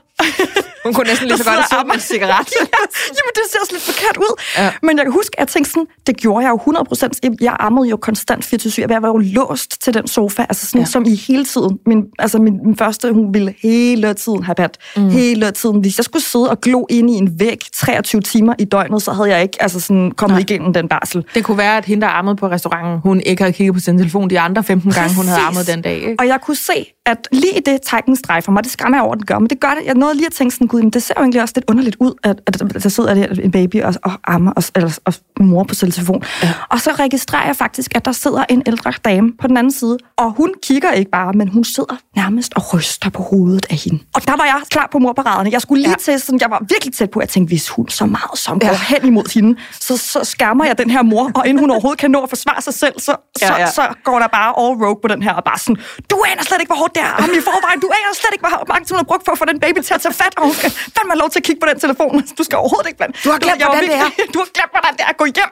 hun 0.85 0.95
kunne 0.95 1.09
næsten 1.09 1.29
lige 1.29 1.39
så 1.39 1.45
godt 1.45 1.73
have 1.73 1.95
en 1.95 2.01
cigaret. 2.01 2.47
ja, 2.57 2.83
jamen, 3.17 3.33
det 3.35 3.43
ser 3.51 3.59
også 3.61 3.73
lidt 3.73 3.83
forkert 3.83 4.17
ud. 4.17 4.43
Ja. 4.59 4.73
Men 4.83 4.97
jeg 4.99 5.05
kan 5.05 5.12
huske, 5.12 5.31
at 5.33 5.41
jeg 5.41 5.49
tænkte 5.49 5.71
sådan, 5.71 5.87
det 6.07 6.17
gjorde 6.17 6.45
jeg 6.45 6.51
jo 6.51 6.57
100 6.57 6.85
procent. 6.85 7.21
Jeg 7.41 7.57
ammede 7.59 7.89
jo 7.89 7.97
konstant 7.97 8.45
24 8.45 8.87
Jeg 8.91 9.03
var 9.03 9.09
jo 9.09 9.19
låst 9.19 9.83
til 9.83 9.95
den 9.95 10.07
sofa, 10.07 10.43
altså 10.49 10.67
sådan, 10.67 10.81
ja. 10.81 10.87
som 10.87 11.05
i 11.07 11.14
hele 11.14 11.45
tiden. 11.45 11.79
Min, 11.87 12.05
altså 12.19 12.39
min, 12.39 12.61
min 12.64 12.77
første, 12.77 13.12
hun 13.12 13.35
ville 13.35 13.55
hele 13.62 14.14
tiden 14.14 14.43
have 14.43 14.55
pat. 14.55 14.79
Mm. 14.97 15.11
Hele 15.11 15.51
tiden. 15.51 15.81
Hvis 15.81 15.99
jeg 15.99 16.05
skulle 16.05 16.25
sidde 16.25 16.51
og 16.51 16.61
glo 16.61 16.87
ind 16.91 17.11
i 17.11 17.14
en 17.14 17.41
væg 17.41 17.61
23 17.75 18.21
timer 18.21 18.55
i 18.59 18.64
døgnet, 18.64 19.03
så 19.03 19.12
havde 19.12 19.31
jeg 19.31 19.43
ikke 19.43 19.62
altså 19.62 19.81
sådan, 19.81 20.11
kommet 20.11 20.35
Nej. 20.35 20.41
igennem 20.41 20.73
den 20.73 20.89
barsel. 20.89 21.25
Det 21.35 21.45
kunne 21.45 21.59
være, 21.59 21.77
at 21.77 21.85
hende, 21.85 22.03
der 22.03 22.09
ammede 22.12 22.37
på 22.37 22.49
restauranten, 22.49 22.99
hun 22.99 23.21
ikke 23.21 23.43
havde 23.43 23.53
kigget 23.53 23.75
på 23.75 23.81
sin 23.81 23.99
telefon 23.99 24.31
de 24.31 24.41
andre 24.41 24.64
15 24.64 24.93
gange, 24.93 25.14
hun 25.14 25.27
havde 25.27 25.41
ammet 25.41 25.67
den 25.67 25.83
dag. 25.83 25.97
Ikke? 25.97 26.17
Og 26.19 26.27
jeg 26.27 26.39
kunne 26.43 26.57
se, 26.57 26.93
at 27.07 27.29
lige 27.33 27.61
det 27.67 27.83
trækken 27.83 28.17
strejfer 28.17 28.53
mig, 28.53 28.64
det 28.64 28.73
skammer 28.73 28.99
jeg 28.99 29.05
over, 29.05 29.14
den 29.14 29.27
gør, 29.27 29.39
men 29.39 29.51
det 29.51 29.61
gør 29.61 29.75
det. 29.79 29.87
Jeg 29.87 29.95
nåede 30.07 30.17
lige 30.17 30.27
at 30.27 30.33
tænke 30.33 30.55
sådan, 30.55 30.67
gud, 30.67 30.83
men 30.83 30.91
det 30.91 31.03
ser 31.03 31.15
jo 31.17 31.23
egentlig 31.23 31.43
også 31.43 31.53
lidt 31.57 31.65
underligt 31.71 31.97
ud, 32.01 32.15
at, 32.23 32.41
at 32.47 32.83
der 32.83 32.89
sidder 32.89 33.15
der 33.15 33.27
en 33.43 33.51
baby 33.51 33.83
og, 33.83 33.95
og 34.03 34.13
ammer 34.25 34.53
og, 34.53 34.63
eller, 34.75 34.99
og 35.05 35.15
mor 35.41 35.65
på 35.65 35.75
telefon. 35.75 36.23
Ja. 36.43 36.53
Og 36.71 36.81
så 36.81 36.91
registrerer 36.91 37.47
jeg 37.47 37.57
faktisk, 37.57 37.91
at 37.95 38.05
der 38.05 38.13
sidder 38.13 38.45
en 38.49 38.63
ældre 38.67 38.93
dame 39.05 39.33
på 39.41 39.47
den 39.47 39.57
anden 39.57 39.73
side, 39.73 39.99
og 40.17 40.33
hun 40.33 40.55
kigger 40.63 40.93
ikke 40.93 41.11
bare, 41.11 41.33
men 41.33 41.49
hun 41.49 41.65
sidder 41.65 41.97
nærmest 42.17 42.53
og 42.57 42.75
ryster 42.75 43.11
på 43.11 43.23
hovedet 43.23 43.67
af 43.71 43.77
hende. 43.77 43.99
Og 44.15 44.27
der 44.27 44.37
var 44.37 44.45
jeg 44.45 44.61
klar 44.71 44.89
på 44.93 44.99
morparaderne. 44.99 45.51
Jeg 45.53 45.61
skulle 45.61 45.83
lige 45.83 45.91
ja. 45.91 46.13
til, 46.13 46.21
sådan, 46.21 46.41
jeg 46.41 46.51
var 46.51 46.63
virkelig 46.69 46.95
tæt 46.95 47.11
på, 47.11 47.19
at 47.19 47.23
jeg 47.23 47.29
tænkte, 47.29 47.51
hvis 47.51 47.69
hun 47.69 47.89
så 47.89 48.07
meget 48.07 48.39
som 48.39 48.59
ja. 48.63 48.69
går 48.69 48.77
hen 48.89 49.07
imod 49.07 49.35
hende, 49.35 49.59
så, 49.81 49.97
så 49.97 50.25
skærmer 50.25 50.65
jeg 50.65 50.79
den 50.79 50.91
her 50.91 51.03
mor, 51.03 51.31
og 51.35 51.47
inden 51.47 51.61
hun 51.61 51.71
overhovedet 51.71 51.99
kan 52.01 52.11
nå 52.11 52.21
at 52.23 52.29
forsvare 52.29 52.63
sig 52.63 52.75
selv, 52.75 53.01
så, 53.01 53.13
ja, 53.43 53.61
ja. 53.61 53.67
så, 53.67 53.75
så 53.75 53.83
går 54.05 54.19
der 54.19 54.29
bare 54.39 54.51
all 54.63 54.75
rogue 54.85 55.01
på 55.03 55.09
den 55.09 55.23
her, 55.23 55.33
og 55.33 55.45
bare 55.45 55.59
sådan, 55.59 55.77
du 56.11 56.17
aner 56.31 56.43
slet 56.43 56.61
ikke, 56.61 56.73
hvor 56.73 56.81
hårdt 56.83 56.95
det 56.95 57.03
er, 57.03 57.15
i 57.41 57.43
forvejen, 57.51 57.81
du 57.85 57.89
aner 57.99 58.15
slet 58.21 58.33
ikke, 58.37 58.45
hvor 58.47 58.65
mange 58.73 58.85
timer 58.87 58.99
du 58.99 59.05
har 59.05 59.11
brugt 59.13 59.25
for 59.27 59.33
at 59.33 59.39
få 59.43 59.47
den 59.53 59.59
baby 59.65 59.81
til 59.87 59.93
at 59.99 60.03
tage 60.07 60.16
fat, 60.22 60.32
og 60.38 60.42
hun 60.49 60.55
skal 60.61 60.70
fandme 60.94 61.11
have 61.14 61.20
lov 61.22 61.30
til 61.34 61.38
at 61.42 61.47
kigge 61.49 61.61
på 61.64 61.68
den 61.70 61.78
telefon. 61.84 62.12
Du 62.38 62.42
skal 62.49 62.57
overhovedet 62.62 62.86
ikke 62.90 62.99
blande. 63.01 63.14
Du 63.24 63.30
har 63.34 63.38
glemt, 63.44 63.62
hvordan 63.62 63.82
det 63.90 63.99
er. 64.05 64.09
Du 64.34 64.38
har 64.44 64.49
glemt, 64.57 64.72
hvordan 64.76 64.92
det 64.99 65.03
er 65.07 65.11
at 65.14 65.18
gå 65.22 65.26
hjem 65.38 65.51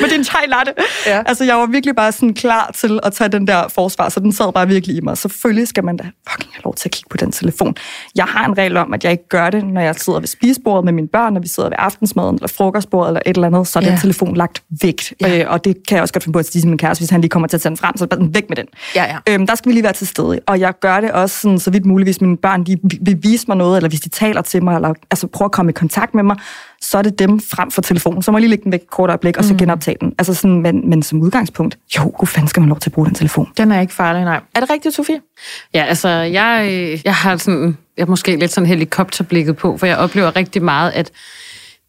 med 0.00 0.08
din 0.14 0.24
thai 0.30 0.44
latte. 0.54 0.72
Ja. 1.06 1.18
Altså, 1.30 1.42
jeg 1.44 1.56
var 1.56 1.66
virkelig 1.66 1.94
bare 1.96 2.12
sådan 2.12 2.34
klar 2.34 2.70
til 2.80 3.00
at 3.02 3.12
tage 3.12 3.28
den 3.36 3.46
der 3.46 3.68
forsvar, 3.68 4.08
så 4.08 4.20
den 4.20 4.32
sad 4.32 4.52
bare 4.52 4.68
virkelig 4.68 4.96
i 4.96 5.00
mig. 5.00 5.18
Selvfølgelig 5.18 5.68
skal 5.68 5.84
man 5.84 5.96
da 5.96 6.04
fucking 6.30 6.50
have 6.54 6.62
lov 6.64 6.74
til 6.74 6.88
at 6.88 6.92
kigge 6.92 7.08
på 7.08 7.16
den 7.16 7.32
telefon. 7.32 7.74
Jeg 8.14 8.24
har 8.24 8.44
en 8.44 8.58
regel 8.58 8.76
om, 8.76 8.94
at 8.94 9.04
jeg 9.04 9.12
ikke 9.12 9.28
gør 9.28 9.50
det, 9.50 9.64
når 9.64 9.80
jeg 9.80 9.94
sidder 9.94 10.18
ved 10.20 10.28
spisebordet 10.28 10.84
med 10.84 10.92
mine 10.92 11.08
børn, 11.08 11.32
når 11.32 11.40
vi 11.40 11.48
sidder 11.48 11.68
ved 11.68 11.76
aftensmaden 11.78 12.34
eller 12.34 12.48
frokostbordet 12.48 13.08
eller 13.08 13.20
et 13.26 13.36
eller 13.36 13.46
andet, 13.46 13.68
så 13.68 13.78
er 13.78 13.82
ja. 13.82 13.90
den 13.90 13.98
telefon 13.98 14.36
lagt 14.36 14.62
væk. 14.82 15.02
Ja. 15.20 15.38
Øh, 15.38 15.52
og 15.52 15.64
det 15.64 15.76
kan 15.88 15.94
jeg 15.94 16.02
også 16.02 16.14
godt 16.14 16.24
finde 16.24 16.32
på 16.32 16.38
at 16.38 16.46
sige 16.46 16.62
til 16.62 16.68
min 16.68 16.78
kæreste, 16.78 17.00
hvis 17.00 17.10
han 17.10 17.20
lige 17.20 17.28
kommer 17.30 17.48
til 17.48 17.56
at 17.56 17.60
tage 17.60 17.70
den 17.70 17.76
frem, 17.76 17.96
så 17.96 18.06
den 18.06 18.34
væk 18.34 18.48
med 18.48 18.56
den. 18.56 18.66
Ja, 18.94 19.04
ja. 19.04 19.34
Øhm, 19.34 19.46
der 19.46 19.54
skal 19.54 19.68
vi 19.68 19.72
lige 19.74 19.84
være 19.84 19.92
til 19.92 20.06
stede. 20.06 20.40
Og 20.46 20.60
jeg 20.60 20.74
gør 20.80 21.00
det 21.00 21.12
også 21.12 21.40
sådan, 21.40 21.58
så 21.58 21.70
vidt 21.70 21.84
muligt, 21.84 22.06
hvis 22.06 22.20
mine 22.20 22.36
børn 22.36 22.64
de 22.64 22.76
vil 23.00 23.18
vise 23.22 23.44
mig 23.48 23.56
noget, 23.60 23.76
eller 23.76 23.88
hvis 23.88 24.00
de 24.00 24.08
taler 24.08 24.42
til 24.42 24.62
mig, 24.62 24.74
eller 24.74 24.94
altså, 25.10 25.26
prøver 25.26 25.46
at 25.46 25.52
komme 25.52 25.70
i 25.70 25.72
kontakt 25.72 26.14
med 26.14 26.22
mig, 26.22 26.36
så 26.80 26.98
er 26.98 27.02
det 27.02 27.18
dem 27.18 27.40
frem 27.40 27.70
for 27.70 27.82
telefonen. 27.82 28.22
Så 28.22 28.30
må 28.30 28.38
jeg 28.38 28.40
lige 28.40 28.50
lægge 28.50 28.64
den 28.64 28.72
væk 28.72 28.82
et 28.82 28.90
kort 28.90 29.10
øjeblik, 29.10 29.36
og 29.36 29.44
så 29.44 29.52
mm. 29.52 29.58
genoptage 29.58 29.96
den. 30.00 30.14
Altså 30.18 30.34
sådan, 30.34 30.62
men, 30.62 30.90
men 30.90 31.02
som 31.02 31.20
udgangspunkt, 31.20 31.78
jo, 31.96 32.12
god 32.18 32.26
fanden 32.26 32.48
skal 32.48 32.60
man 32.60 32.68
lov 32.68 32.78
til 32.78 32.90
at 32.90 32.94
bruge 32.94 33.06
den 33.06 33.14
telefon. 33.14 33.48
Den 33.56 33.72
er 33.72 33.80
ikke 33.80 33.94
farlig, 33.94 34.24
nej. 34.24 34.40
Er 34.54 34.60
det 34.60 34.70
rigtigt, 34.70 34.94
Sofie? 34.94 35.20
Ja, 35.74 35.82
altså, 35.82 36.08
jeg, 36.08 37.00
jeg 37.04 37.14
har 37.14 37.36
sådan, 37.36 37.76
jeg 37.96 38.04
har 38.04 38.10
måske 38.10 38.36
lidt 38.36 38.52
sådan 38.52 38.68
helikopterblikket 38.68 39.56
på, 39.56 39.76
for 39.76 39.86
jeg 39.86 39.96
oplever 39.96 40.36
rigtig 40.36 40.62
meget, 40.62 40.90
at 40.90 41.12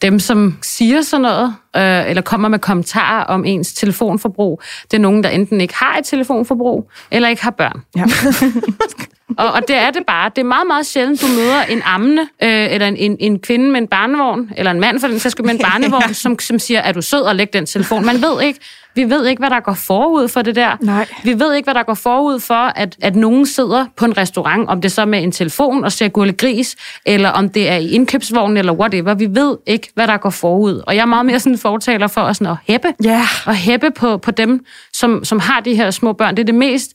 dem, 0.02 0.20
som 0.20 0.58
siger 0.62 1.02
sådan 1.02 1.22
noget, 1.22 1.56
øh, 1.76 2.10
eller 2.10 2.22
kommer 2.22 2.48
med 2.48 2.60
kommentarer 2.60 3.24
om 3.24 3.46
ens 3.46 3.74
telefonforbrug, 3.74 4.62
det 4.92 4.98
er 4.98 5.02
nogen, 5.02 5.24
der 5.24 5.30
enten 5.30 5.62
ikke 5.62 5.76
har 5.76 5.98
et 5.98 6.06
telefonforbrug, 6.06 6.92
eller 7.12 7.30
ikke 7.30 7.44
har 7.44 7.52
børn. 7.52 7.82
Ja. 7.96 8.06
Og, 9.38 9.52
og 9.52 9.62
det 9.68 9.76
er 9.76 9.92
det 9.92 10.02
bare. 10.08 10.30
Det 10.36 10.42
er 10.42 10.46
meget, 10.46 10.68
meget 10.68 10.86
sjældent, 10.86 11.22
du 11.22 11.28
møder 11.28 11.64
en 11.64 11.82
ammende, 11.86 12.22
øh, 12.22 12.74
eller 12.74 12.88
en, 12.88 12.96
en, 12.98 13.18
en 13.20 13.40
kvinde 13.40 13.72
med 13.72 13.82
en 13.82 13.88
barnevogn, 13.88 14.52
eller 14.58 14.72
en 14.72 14.80
mand 14.80 15.00
for 15.00 15.08
den 15.08 15.20
sags 15.20 15.36
med 15.44 15.50
en 15.54 15.60
barnevogn, 15.72 16.14
som, 16.14 16.40
som 16.40 16.60
siger, 16.60 16.80
er 16.80 16.92
du 16.92 17.02
sød 17.02 17.22
og 17.22 17.36
læg 17.36 17.54
den 17.54 17.66
telefon. 17.66 18.06
Man 18.06 18.22
ved 18.22 18.42
ikke, 18.44 18.60
vi 18.96 19.04
ved 19.10 19.26
ikke, 19.28 19.40
hvad 19.40 19.50
der 19.50 19.60
går 19.60 19.74
forud 19.74 20.28
for 20.28 20.42
det 20.42 20.56
der. 20.56 20.78
Nej. 20.82 21.08
Vi 21.24 21.40
ved 21.40 21.54
ikke, 21.54 21.66
hvad 21.66 21.74
der 21.74 21.84
går 21.84 21.94
forud 21.94 22.40
for, 22.40 22.54
at, 22.76 22.96
at 23.02 23.16
nogen 23.16 23.46
sidder 23.46 23.86
på 23.98 24.06
en 24.06 24.18
restaurant, 24.18 24.70
om 24.70 24.82
det 24.82 24.92
så 24.92 25.06
med 25.06 25.24
en 25.24 25.32
telefon 25.32 25.84
og 25.84 25.92
ser 25.92 26.08
gurle 26.08 26.34
gris, 26.34 26.76
eller 27.06 27.30
om 27.30 27.50
det 27.50 27.70
er 27.70 27.76
i 27.76 27.90
indkøbsvognen, 27.90 28.58
eller 28.58 28.74
whatever. 28.74 29.14
Vi 29.14 29.28
ved 29.32 29.58
ikke, 29.68 29.88
hvad 29.96 30.08
der 30.08 30.18
går 30.18 30.30
forud. 30.30 30.82
Og 30.88 30.96
jeg 30.96 31.02
er 31.02 31.06
meget 31.06 31.26
mere 31.26 31.40
sådan 31.40 31.58
fortaler 31.58 32.08
for 32.08 32.22
at, 32.22 32.36
sådan 32.36 32.52
at 32.52 32.58
hæppe, 32.68 32.88
Ja. 33.04 33.22
og 33.46 33.56
hæppe 33.56 33.92
på, 33.92 34.18
på 34.18 34.32
dem, 34.32 34.66
som, 34.94 35.24
som 35.26 35.40
har 35.40 35.60
de 35.60 35.76
her 35.76 35.92
små 35.92 36.14
børn. 36.14 36.36
Det 36.36 36.42
er 36.44 36.46
det 36.46 36.56
mest 36.56 36.92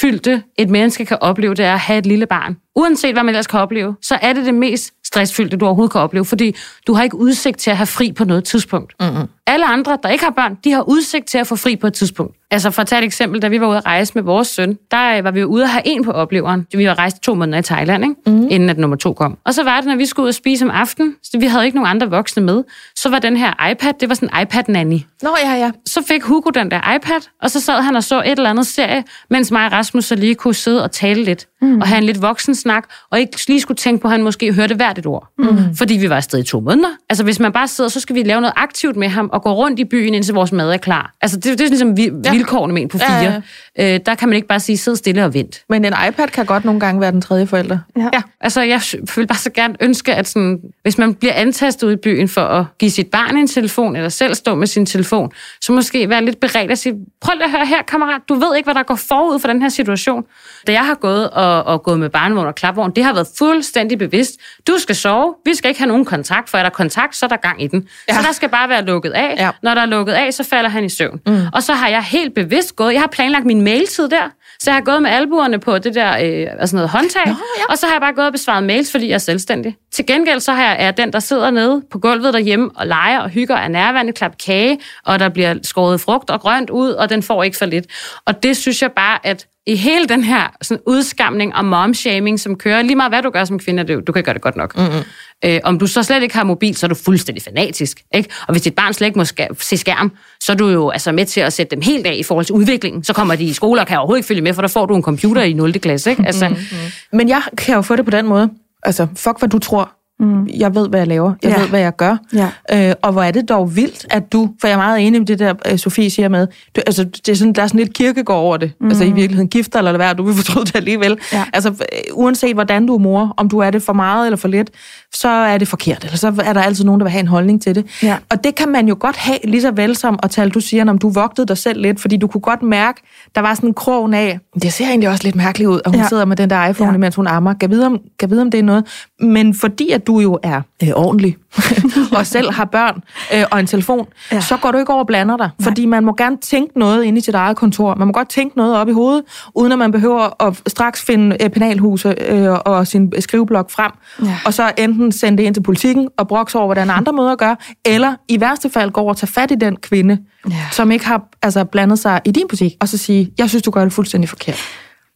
fyldte, 0.00 0.42
et 0.58 0.70
menneske 0.70 1.04
kan 1.04 1.18
opleve, 1.20 1.54
det 1.54 1.64
er 1.64 1.72
at 1.72 1.80
have 1.80 1.98
et 1.98 2.06
lille 2.06 2.26
barn. 2.26 2.56
Uanset 2.76 3.14
hvad 3.14 3.22
man 3.22 3.28
ellers 3.28 3.46
kan 3.46 3.60
opleve, 3.60 3.96
så 4.02 4.18
er 4.22 4.32
det 4.32 4.46
det 4.46 4.54
mest 4.54 4.92
stressfyldte, 5.04 5.56
du 5.56 5.64
overhovedet 5.64 5.92
kan 5.92 6.00
opleve, 6.00 6.24
fordi 6.24 6.56
du 6.86 6.94
har 6.94 7.02
ikke 7.02 7.16
udsigt 7.16 7.58
til 7.58 7.70
at 7.70 7.76
have 7.76 7.86
fri 7.86 8.12
på 8.12 8.24
noget 8.24 8.44
tidspunkt. 8.44 8.94
Mm-hmm. 9.00 9.28
Alle 9.46 9.66
andre, 9.66 9.98
der 10.02 10.08
ikke 10.08 10.24
har 10.24 10.30
børn, 10.30 10.58
de 10.64 10.72
har 10.72 10.82
udsigt 10.82 11.26
til 11.26 11.38
at 11.38 11.46
få 11.46 11.56
fri 11.56 11.76
på 11.76 11.86
et 11.86 11.92
tidspunkt. 11.92 12.36
Altså 12.50 12.70
for 12.70 12.82
at 12.82 12.88
tage 12.88 12.98
et 13.02 13.04
eksempel, 13.04 13.42
da 13.42 13.48
vi 13.48 13.60
var 13.60 13.66
ude 13.66 13.76
at 13.76 13.86
rejse 13.86 14.12
med 14.14 14.22
vores 14.22 14.48
søn, 14.48 14.78
der 14.90 15.16
øh, 15.18 15.24
var 15.24 15.30
vi 15.30 15.40
jo 15.40 15.46
ude 15.46 15.62
at 15.64 15.70
have 15.70 15.82
en 15.86 16.04
på 16.04 16.10
opleveren. 16.10 16.66
Vi 16.72 16.86
var 16.86 16.98
rejst 16.98 17.22
to 17.22 17.34
måneder 17.34 17.58
i 17.58 17.62
Thailand, 17.62 18.04
ikke? 18.04 18.16
Mm. 18.26 18.48
inden 18.50 18.70
at 18.70 18.78
nummer 18.78 18.96
to 18.96 19.12
kom. 19.12 19.38
Og 19.44 19.54
så 19.54 19.62
var 19.62 19.76
det, 19.76 19.88
når 19.88 19.96
vi 19.96 20.06
skulle 20.06 20.24
ud 20.24 20.28
og 20.28 20.34
spise 20.34 20.64
om 20.64 20.70
aftenen, 20.70 21.16
så 21.22 21.38
vi 21.38 21.46
havde 21.46 21.64
ikke 21.64 21.76
nogen 21.76 21.90
andre 21.90 22.10
voksne 22.10 22.42
med, 22.42 22.64
så 22.94 23.08
var 23.08 23.18
den 23.18 23.36
her 23.36 23.70
iPad, 23.70 23.92
det 24.00 24.08
var 24.08 24.14
sådan 24.14 24.28
en 24.28 24.42
iPad-nanny. 24.42 25.06
Nå, 25.22 25.36
ja, 25.44 25.54
ja. 25.54 25.70
Så 25.86 26.02
fik 26.08 26.22
Hugo 26.22 26.50
den 26.50 26.70
der 26.70 26.94
iPad, 26.94 27.20
og 27.42 27.50
så 27.50 27.60
sad 27.60 27.82
han 27.82 27.96
og 27.96 28.04
så 28.04 28.22
et 28.22 28.30
eller 28.30 28.50
andet 28.50 28.66
serie, 28.66 29.04
mens 29.30 29.50
mig 29.50 29.66
og 29.66 29.72
Rasmus 29.72 30.04
så 30.04 30.14
lige 30.14 30.34
kunne 30.34 30.54
sidde 30.54 30.82
og 30.82 30.90
tale 30.92 31.24
lidt, 31.24 31.46
mm. 31.62 31.80
og 31.80 31.86
have 31.86 31.98
en 31.98 32.04
lidt 32.04 32.22
voksen 32.22 32.54
snak, 32.54 32.84
og 33.10 33.20
ikke 33.20 33.38
lige 33.48 33.60
skulle 33.60 33.78
tænke 33.78 34.02
på, 34.02 34.08
at 34.08 34.12
han 34.12 34.22
måske 34.22 34.52
hørte 34.52 34.74
hvert 34.74 34.98
et 34.98 35.06
ord. 35.06 35.28
Mm. 35.38 35.76
Fordi 35.76 35.94
vi 35.94 36.10
var 36.10 36.16
afsted 36.16 36.38
i 36.38 36.42
to 36.42 36.60
måneder. 36.60 36.88
Altså 37.10 37.24
hvis 37.24 37.40
man 37.40 37.52
bare 37.52 37.68
sidder, 37.68 37.90
så 37.90 38.00
skal 38.00 38.16
vi 38.16 38.22
lave 38.22 38.40
noget 38.40 38.54
aktivt 38.56 38.96
med 38.96 39.08
ham, 39.08 39.30
og 39.32 39.42
gå 39.42 39.52
rundt 39.52 39.80
i 39.80 39.84
byen, 39.84 40.14
indtil 40.14 40.34
vores 40.34 40.52
mad 40.52 40.72
er 40.72 40.76
klar. 40.76 41.14
Altså 41.22 41.36
det, 41.36 41.58
det 41.58 41.60
er 41.60 41.68
ligesom 41.68 41.96
vi, 41.96 42.10
ja. 42.24 42.32
vilkårene 42.32 42.74
med 42.74 42.82
en 42.82 42.88
på 42.88 42.98
fire. 42.98 43.22
Ja, 43.22 43.40
ja. 43.78 43.94
Øh, 43.94 44.00
der 44.06 44.14
kan 44.14 44.28
man 44.28 44.36
ikke 44.36 44.48
bare 44.48 44.60
sige, 44.60 44.76
sid 44.76 44.96
stille 44.96 45.24
og 45.24 45.34
vent. 45.34 45.62
Men 45.68 45.84
en 45.84 45.94
iPad 46.08 46.28
kan 46.28 46.46
godt 46.46 46.64
nogle 46.64 46.80
gange 46.80 47.00
være 47.00 47.12
den 47.12 47.20
tredje 47.20 47.46
forælder. 47.46 47.78
Ja. 47.96 48.08
Ja, 48.12 48.22
altså 48.40 48.60
jeg 48.60 48.80
vil 49.16 49.26
bare 49.26 49.38
så 49.38 49.50
gerne 49.50 49.74
ønske, 49.80 50.14
at 50.14 50.28
sådan, 50.28 50.60
hvis 50.82 50.98
man 50.98 51.14
bliver 51.14 51.34
antastet 51.34 51.86
ud 51.86 51.92
i 51.92 51.96
byen 51.96 52.28
for 52.28 52.40
at 52.40 52.64
give 52.78 52.90
sit 52.90 53.06
barn 53.06 53.36
en 53.36 53.46
telefon, 53.46 53.96
eller 53.96 54.08
selv 54.08 54.34
stå 54.34 54.54
med 54.54 54.66
sin 54.66 54.86
telefon, 54.86 55.30
så 55.60 55.72
måske 55.72 56.08
være 56.08 56.24
lidt 56.24 56.40
beredt 56.40 56.70
og 56.70 56.78
sige, 56.78 56.94
prøv 57.20 57.34
lige 57.34 57.44
at 57.44 57.50
høre 57.50 57.66
her, 57.66 57.82
kammerat, 57.82 58.20
du 58.28 58.34
ved 58.34 58.56
ikke, 58.56 58.66
hvad 58.66 58.74
der 58.74 58.82
går 58.82 58.94
forud 58.94 59.38
for 59.38 59.48
den 59.48 59.62
her 59.62 59.68
situation. 59.68 60.24
Da 60.66 60.72
jeg 60.72 60.86
har 60.86 60.94
gået 60.94 61.30
og, 61.30 61.51
og 61.52 61.82
gået 61.82 61.98
med 61.98 62.10
barnevogn 62.10 62.46
og 62.46 62.54
klapvogn, 62.54 62.90
det 62.90 63.04
har 63.04 63.12
været 63.12 63.28
fuldstændig 63.38 63.98
bevidst. 63.98 64.32
Du 64.66 64.78
skal 64.78 64.96
sove, 64.96 65.34
vi 65.44 65.54
skal 65.54 65.68
ikke 65.68 65.80
have 65.80 65.88
nogen 65.88 66.04
kontakt, 66.04 66.50
for 66.50 66.58
er 66.58 66.62
der 66.62 66.70
kontakt, 66.70 67.16
så 67.16 67.26
er 67.26 67.28
der 67.28 67.36
gang 67.36 67.62
i 67.62 67.66
den. 67.66 67.88
Ja. 68.08 68.14
Så 68.14 68.22
der 68.22 68.32
skal 68.32 68.48
bare 68.48 68.68
være 68.68 68.84
lukket 68.84 69.10
af. 69.10 69.34
Ja. 69.38 69.50
Når 69.62 69.74
der 69.74 69.80
er 69.82 69.86
lukket 69.86 70.12
af, 70.12 70.34
så 70.34 70.44
falder 70.44 70.70
han 70.70 70.84
i 70.84 70.88
søvn. 70.88 71.20
Mm. 71.26 71.46
Og 71.52 71.62
så 71.62 71.72
har 71.72 71.88
jeg 71.88 72.02
helt 72.02 72.34
bevidst 72.34 72.76
gået, 72.76 72.92
jeg 72.92 73.00
har 73.00 73.08
planlagt 73.08 73.44
min 73.44 73.62
mailtid 73.62 74.08
der, 74.08 74.30
så 74.60 74.70
jeg 74.70 74.74
har 74.74 74.82
gået 74.82 75.02
med 75.02 75.10
albuerne 75.10 75.58
på 75.58 75.78
det 75.78 75.94
der 75.94 76.10
øh, 76.10 76.46
altså 76.60 76.76
noget 76.76 76.90
håndtag, 76.90 77.26
ja. 77.26 77.34
og 77.68 77.78
så 77.78 77.86
har 77.86 77.94
jeg 77.94 78.00
bare 78.00 78.14
gået 78.14 78.26
og 78.26 78.32
besvaret 78.32 78.64
mails, 78.64 78.90
fordi 78.92 79.08
jeg 79.08 79.14
er 79.14 79.18
selvstændig. 79.18 79.76
Til 79.92 80.06
gengæld 80.06 80.40
så 80.40 80.52
har 80.52 80.62
jeg, 80.62 80.76
er 80.78 80.84
jeg 80.84 80.96
den, 80.96 81.12
der 81.12 81.20
sidder 81.20 81.50
nede 81.50 81.82
på 81.90 81.98
gulvet 81.98 82.34
derhjemme 82.34 82.70
og 82.74 82.86
leger 82.86 83.20
og 83.20 83.28
hygger 83.28 83.56
af 83.56 83.70
nærværende, 83.70 84.12
klap 84.12 84.32
kage, 84.46 84.78
og 85.06 85.18
der 85.18 85.28
bliver 85.28 85.54
skåret 85.62 86.00
frugt 86.00 86.30
og 86.30 86.40
grønt 86.40 86.70
ud, 86.70 86.90
og 86.90 87.10
den 87.10 87.22
får 87.22 87.42
ikke 87.42 87.56
for 87.56 87.66
lidt. 87.66 87.86
Og 88.26 88.42
det 88.42 88.56
synes 88.56 88.82
jeg 88.82 88.92
bare, 88.92 89.18
at 89.26 89.46
i 89.66 89.76
hele 89.76 90.06
den 90.08 90.24
her 90.24 90.48
sådan, 90.62 90.82
udskamning 90.86 91.54
og 91.54 91.64
momshaming, 91.64 92.40
som 92.40 92.56
kører, 92.56 92.82
lige 92.82 92.96
meget 92.96 93.10
hvad 93.12 93.22
du 93.22 93.30
gør 93.30 93.44
som 93.44 93.58
kvinde, 93.58 93.84
du, 93.84 94.00
du 94.06 94.12
kan 94.12 94.22
gøre 94.22 94.34
det 94.34 94.42
godt 94.42 94.56
nok. 94.56 94.76
Mm-hmm. 94.76 95.02
Øh, 95.44 95.60
om 95.64 95.78
du 95.78 95.86
så 95.86 96.02
slet 96.02 96.22
ikke 96.22 96.34
har 96.34 96.44
mobil, 96.44 96.76
så 96.76 96.86
er 96.86 96.88
du 96.88 96.94
fuldstændig 96.94 97.42
fanatisk. 97.42 98.02
Ikke? 98.14 98.30
Og 98.46 98.52
hvis 98.52 98.62
dit 98.62 98.74
barn 98.74 98.92
slet 98.92 99.06
ikke 99.06 99.18
må 99.18 99.24
ska- 99.24 99.54
se 99.58 99.76
skærm, 99.76 100.12
så 100.40 100.52
er 100.52 100.56
du 100.56 100.68
jo 100.68 100.90
altså 100.90 101.12
med 101.12 101.26
til 101.26 101.40
at 101.40 101.52
sætte 101.52 101.76
dem 101.76 101.82
helt 101.82 102.06
af 102.06 102.14
i 102.14 102.22
forhold 102.22 102.46
til 102.46 102.54
udviklingen. 102.54 103.04
Så 103.04 103.12
kommer 103.12 103.34
de 103.36 103.44
i 103.44 103.52
skole 103.52 103.80
og 103.80 103.86
kan 103.86 103.98
overhovedet 103.98 104.18
ikke 104.18 104.26
følge 104.26 104.40
med, 104.40 104.54
for 104.54 104.62
der 104.62 104.68
får 104.68 104.86
du 104.86 104.96
en 104.96 105.02
computer 105.02 105.42
i 105.42 105.52
0. 105.52 105.72
klasse. 105.72 106.10
Ikke? 106.10 106.22
Altså, 106.26 106.48
mm-hmm. 106.48 107.18
Men 107.18 107.28
jeg 107.28 107.42
kan 107.58 107.74
jo 107.74 107.82
få 107.82 107.96
det 107.96 108.04
på 108.04 108.10
den 108.10 108.26
måde. 108.26 108.50
Altså, 108.82 109.06
fuck 109.16 109.38
hvad 109.38 109.48
du 109.48 109.58
tror. 109.58 109.92
Mm. 110.22 110.46
Jeg 110.58 110.74
ved, 110.74 110.88
hvad 110.88 111.00
jeg 111.00 111.06
laver. 111.08 111.32
Jeg 111.42 111.50
Ja. 111.50 111.60
ved, 111.60 111.68
hvad 111.68 111.80
jeg 111.80 111.96
gør. 111.96 112.16
Ja. 112.34 112.88
Øh, 112.90 112.94
og 113.02 113.12
hvor 113.12 113.22
er 113.22 113.30
det 113.30 113.48
dog 113.48 113.76
vildt, 113.76 114.06
at 114.10 114.32
du... 114.32 114.48
For 114.60 114.68
jeg 114.68 114.74
er 114.74 114.78
meget 114.78 115.06
enig 115.06 115.20
med 115.20 115.26
det 115.26 115.38
der, 115.38 115.54
øh, 115.70 115.78
Sofie 115.78 116.10
siger 116.10 116.28
med. 116.28 116.46
Du, 116.76 116.80
altså, 116.86 117.04
det 117.04 117.28
er 117.28 117.34
sådan, 117.34 117.52
der 117.52 117.62
er 117.62 117.66
sådan 117.66 117.80
lidt 117.80 117.94
kirkegård 117.94 118.36
over 118.38 118.56
det. 118.56 118.72
Mm. 118.80 118.88
Altså 118.88 119.04
i 119.04 119.10
virkeligheden 119.12 119.48
gifter 119.48 119.78
eller 119.78 119.92
hvad, 119.96 120.14
du 120.14 120.22
vil 120.22 120.34
fortryde 120.34 120.64
det 120.64 120.76
alligevel. 120.76 121.18
Ja. 121.32 121.44
Altså 121.52 121.68
øh, 121.70 121.76
uanset 122.12 122.54
hvordan 122.54 122.86
du 122.86 122.94
er 122.94 122.98
mor, 122.98 123.34
om 123.36 123.48
du 123.48 123.58
er 123.58 123.70
det 123.70 123.82
for 123.82 123.92
meget 123.92 124.26
eller 124.26 124.36
for 124.36 124.48
lidt, 124.48 124.70
så 125.14 125.28
er 125.28 125.58
det 125.58 125.68
forkert. 125.68 126.04
Eller 126.04 126.16
så 126.16 126.34
er 126.44 126.52
der 126.52 126.62
altid 126.62 126.84
nogen, 126.84 127.00
der 127.00 127.04
vil 127.04 127.10
have 127.10 127.20
en 127.20 127.28
holdning 127.28 127.62
til 127.62 127.74
det. 127.74 127.86
Ja. 128.02 128.16
Og 128.30 128.44
det 128.44 128.54
kan 128.54 128.68
man 128.68 128.88
jo 128.88 128.96
godt 129.00 129.16
have, 129.16 129.38
lige 129.44 129.62
så 129.62 129.70
vel 129.70 129.96
som 129.96 130.18
at 130.22 130.30
tale, 130.30 130.50
du 130.50 130.60
siger, 130.60 130.90
om 130.90 130.98
du 130.98 131.08
vogtede 131.08 131.46
dig 131.46 131.58
selv 131.58 131.80
lidt, 131.82 132.00
fordi 132.00 132.16
du 132.16 132.26
kunne 132.26 132.40
godt 132.40 132.62
mærke, 132.62 133.00
der 133.34 133.40
var 133.40 133.54
sådan 133.54 133.68
en 133.68 133.74
krogen 133.74 134.14
af, 134.14 134.38
det 134.62 134.72
ser 134.72 134.86
egentlig 134.86 135.08
også 135.08 135.24
lidt 135.24 135.36
mærkeligt 135.36 135.68
ud, 135.70 135.80
at 135.84 135.90
hun 135.90 136.00
Ja. 136.00 136.08
sidder 136.08 136.24
med 136.24 136.36
den 136.36 136.50
der 136.50 136.66
iPhone, 136.68 136.92
ja. 136.92 136.98
mens 136.98 137.14
hun 137.14 137.26
ammer. 137.26 137.54
Kan 137.54 137.70
vide, 137.70 137.86
om, 137.86 137.98
kan 138.18 138.30
vide, 138.30 138.42
om 138.42 138.50
det 138.50 138.58
er 138.58 138.62
noget. 138.64 138.84
Men 139.22 139.54
fordi 139.54 139.90
at 139.90 140.06
du 140.06 140.20
jo 140.20 140.38
er 140.42 140.60
øh, 140.82 140.88
ordentlig, 140.94 141.36
og 142.18 142.26
selv 142.26 142.50
har 142.52 142.64
børn 142.64 143.02
øh, 143.34 143.44
og 143.50 143.60
en 143.60 143.66
telefon, 143.66 144.06
Ja. 144.32 144.40
så 144.40 144.56
går 144.56 144.70
du 144.72 144.78
ikke 144.78 144.90
over 144.92 145.00
og 145.00 145.06
blander 145.06 145.36
dig. 145.36 145.50
Fordi 145.62 145.86
man 145.86 146.04
må 146.04 146.14
gerne 146.18 146.36
tænke 146.36 146.78
noget 146.78 147.04
inde 147.04 147.18
i 147.18 147.20
sit 147.20 147.34
eget 147.34 147.56
kontor. 147.56 147.94
Man 147.94 148.06
må 148.06 148.12
godt 148.12 148.28
tænke 148.28 148.56
noget 148.56 148.76
op 148.76 148.88
i 148.88 148.92
hovedet, 148.92 149.22
uden 149.54 149.72
at 149.72 149.78
man 149.78 149.92
behøver 149.92 150.42
at 150.46 150.60
straks 150.66 151.02
finde 151.04 151.36
øh, 151.44 151.50
penalhuse 151.50 152.14
øh, 152.28 152.50
og 152.64 152.86
sin 152.86 153.12
skriveblok 153.20 153.70
frem, 153.70 153.92
Ja. 154.24 154.36
og 154.46 154.54
så 154.54 154.72
enten 154.78 155.12
sende 155.12 155.38
det 155.38 155.44
ind 155.46 155.54
til 155.54 155.62
politikken 155.62 156.08
og 156.18 156.28
brokse 156.28 156.58
over, 156.58 156.66
hvordan 156.66 156.90
andre 156.90 157.12
måder 157.12 157.34
gør, 157.36 157.54
eller 157.84 158.14
i 158.28 158.40
værste 158.40 158.70
fald 158.70 158.90
gå 158.90 159.00
over 159.00 159.10
og 159.10 159.16
tage 159.16 159.32
fat 159.32 159.50
i 159.50 159.54
den 159.54 159.76
kvinde, 159.76 160.18
Ja. 160.50 160.54
som 160.72 160.90
ikke 160.90 161.06
har 161.06 161.22
altså, 161.42 161.64
blandet 161.64 161.98
sig 161.98 162.20
i 162.24 162.30
din 162.30 162.44
butik, 162.48 162.72
og 162.80 162.88
så 162.88 162.98
sige, 162.98 163.32
jeg 163.38 163.48
synes, 163.48 163.62
du 163.62 163.70
gør 163.70 163.82
det 163.84 163.92
fuldstændig 163.92 164.28
forkert. 164.28 164.60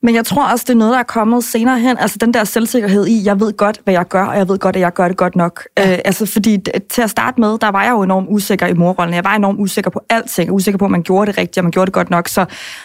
Men 0.06 0.14
jeg 0.14 0.26
tror 0.26 0.44
også, 0.44 0.64
det 0.68 0.72
er 0.72 0.78
noget, 0.78 0.92
der 0.92 0.98
er 0.98 1.02
kommet 1.02 1.44
senere 1.44 1.78
hen. 1.78 1.98
Altså 1.98 2.18
den 2.20 2.34
der 2.34 2.44
selvsikkerhed 2.44 3.06
i, 3.06 3.24
jeg 3.24 3.40
ved 3.40 3.56
godt, 3.56 3.80
hvad 3.84 3.94
jeg 3.94 4.08
gør, 4.08 4.24
og 4.24 4.36
jeg 4.36 4.48
ved 4.48 4.58
godt, 4.58 4.76
at 4.76 4.80
jeg 4.80 4.92
gør 4.92 5.08
det 5.08 5.16
godt 5.16 5.36
nok. 5.36 5.68
Ja. 5.78 5.92
Øh, 5.92 5.98
altså 6.04 6.26
fordi 6.26 6.58
til 6.90 7.02
at 7.02 7.10
starte 7.10 7.40
med, 7.40 7.58
der 7.58 7.68
var 7.68 7.84
jeg 7.84 7.90
jo 7.90 8.02
enormt 8.02 8.26
usikker 8.30 8.66
i 8.66 8.74
morrollen. 8.74 9.14
Jeg 9.14 9.24
var 9.24 9.34
enormt 9.34 9.60
usikker 9.60 9.90
på 9.90 10.00
alting. 10.08 10.52
Usikker 10.52 10.78
på, 10.78 10.84
om 10.84 10.90
man 10.90 11.02
gjorde 11.02 11.26
det 11.26 11.38
rigtigt, 11.38 11.58
og 11.58 11.64
man 11.64 11.70
gjorde 11.70 11.86
det 11.86 11.92
godt 11.92 12.10
nok. 12.10 12.28
Så 12.28 12.44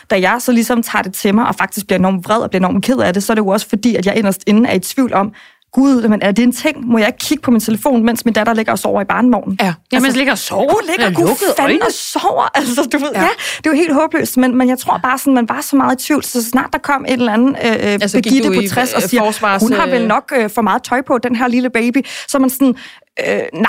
da 0.10 0.20
jeg 0.22 0.38
så 0.40 0.52
ligesom 0.52 0.84
tager 0.84 1.04
det 1.04 1.14
til 1.14 1.36
mig, 1.36 1.48
og 1.48 1.56
faktisk 1.56 1.88
bliver 1.88 2.00
enormt 2.00 2.26
vred 2.26 2.38
og 2.38 2.50
bliver 2.50 2.60
enormt 2.60 2.86
ked 2.86 2.98
af 2.98 3.14
det, 3.14 3.24
så 3.24 3.34
er 3.34 3.36
det 3.36 3.42
jo 3.42 3.48
også 3.48 3.70
fordi, 3.70 3.96
at 3.96 4.06
jeg 4.06 4.16
inderst 4.16 4.44
inde 4.48 4.70
er 4.70 4.74
i 4.74 4.80
tvivl 4.80 5.14
om, 5.14 5.34
Gud, 5.74 6.08
men 6.08 6.22
er 6.22 6.32
det 6.32 6.44
en 6.44 6.52
ting? 6.52 6.88
Må 6.88 6.98
jeg 6.98 7.08
ikke 7.08 7.20
kigge 7.20 7.42
på 7.42 7.52
min 7.52 7.62
telefon, 7.62 8.06
mens 8.06 8.26
min 8.26 8.34
datter 8.34 8.54
ligger 8.54 8.72
og 8.72 8.80
sover 8.80 9.02
i 9.02 9.06
barnevognen? 9.06 9.58
Ja. 9.62 9.74
Jamen, 9.92 10.06
altså, 10.06 10.18
ligger 10.18 10.32
og 10.32 10.38
sover. 10.38 10.72
Hun 10.72 10.82
ligger 10.90 11.10
lukkede 11.10 11.54
fanden 11.58 11.82
og 11.82 11.92
sover. 11.92 12.50
Altså, 12.56 12.90
du 12.94 12.98
ved, 12.98 13.10
ja. 13.16 13.22
Ja. 13.22 13.28
det 13.58 13.66
er 13.66 13.72
jo 13.72 13.76
helt 13.76 13.94
håbløst, 13.94 14.38
men, 14.38 14.58
men 14.58 14.70
jeg 14.70 14.78
tror 14.80 14.98
bare 14.98 15.18
sådan, 15.18 15.34
man 15.34 15.50
var 15.50 15.62
så 15.62 15.76
meget 15.76 16.02
i 16.02 16.06
tvivl, 16.08 16.24
så 16.24 16.44
snart 16.44 16.70
der 16.74 16.80
kom 16.80 17.06
et 17.06 17.12
eller 17.14 17.34
andet 17.34 17.50
øh, 17.50 17.72
altså, 17.82 18.18
gik 18.18 18.24
Begitte 18.24 18.50
du 18.50 18.54
på 18.54 18.60
i, 18.60 18.68
60 18.68 18.94
og 18.94 19.02
øh, 19.04 19.10
siger, 19.10 19.24
forsvars, 19.24 19.62
hun 19.62 19.74
har 19.74 19.88
vel 19.88 20.02
øh, 20.02 20.08
nok 20.08 20.34
øh, 20.38 20.50
for 20.50 20.62
meget 20.62 20.84
tøj 20.84 21.02
på, 21.02 21.18
den 21.18 21.36
her 21.36 21.48
lille 21.48 21.70
baby, 21.70 22.06
så 22.28 22.40
man 22.40 22.50
sådan, 22.50 22.76
øh, 23.20 23.42
nej, 23.54 23.66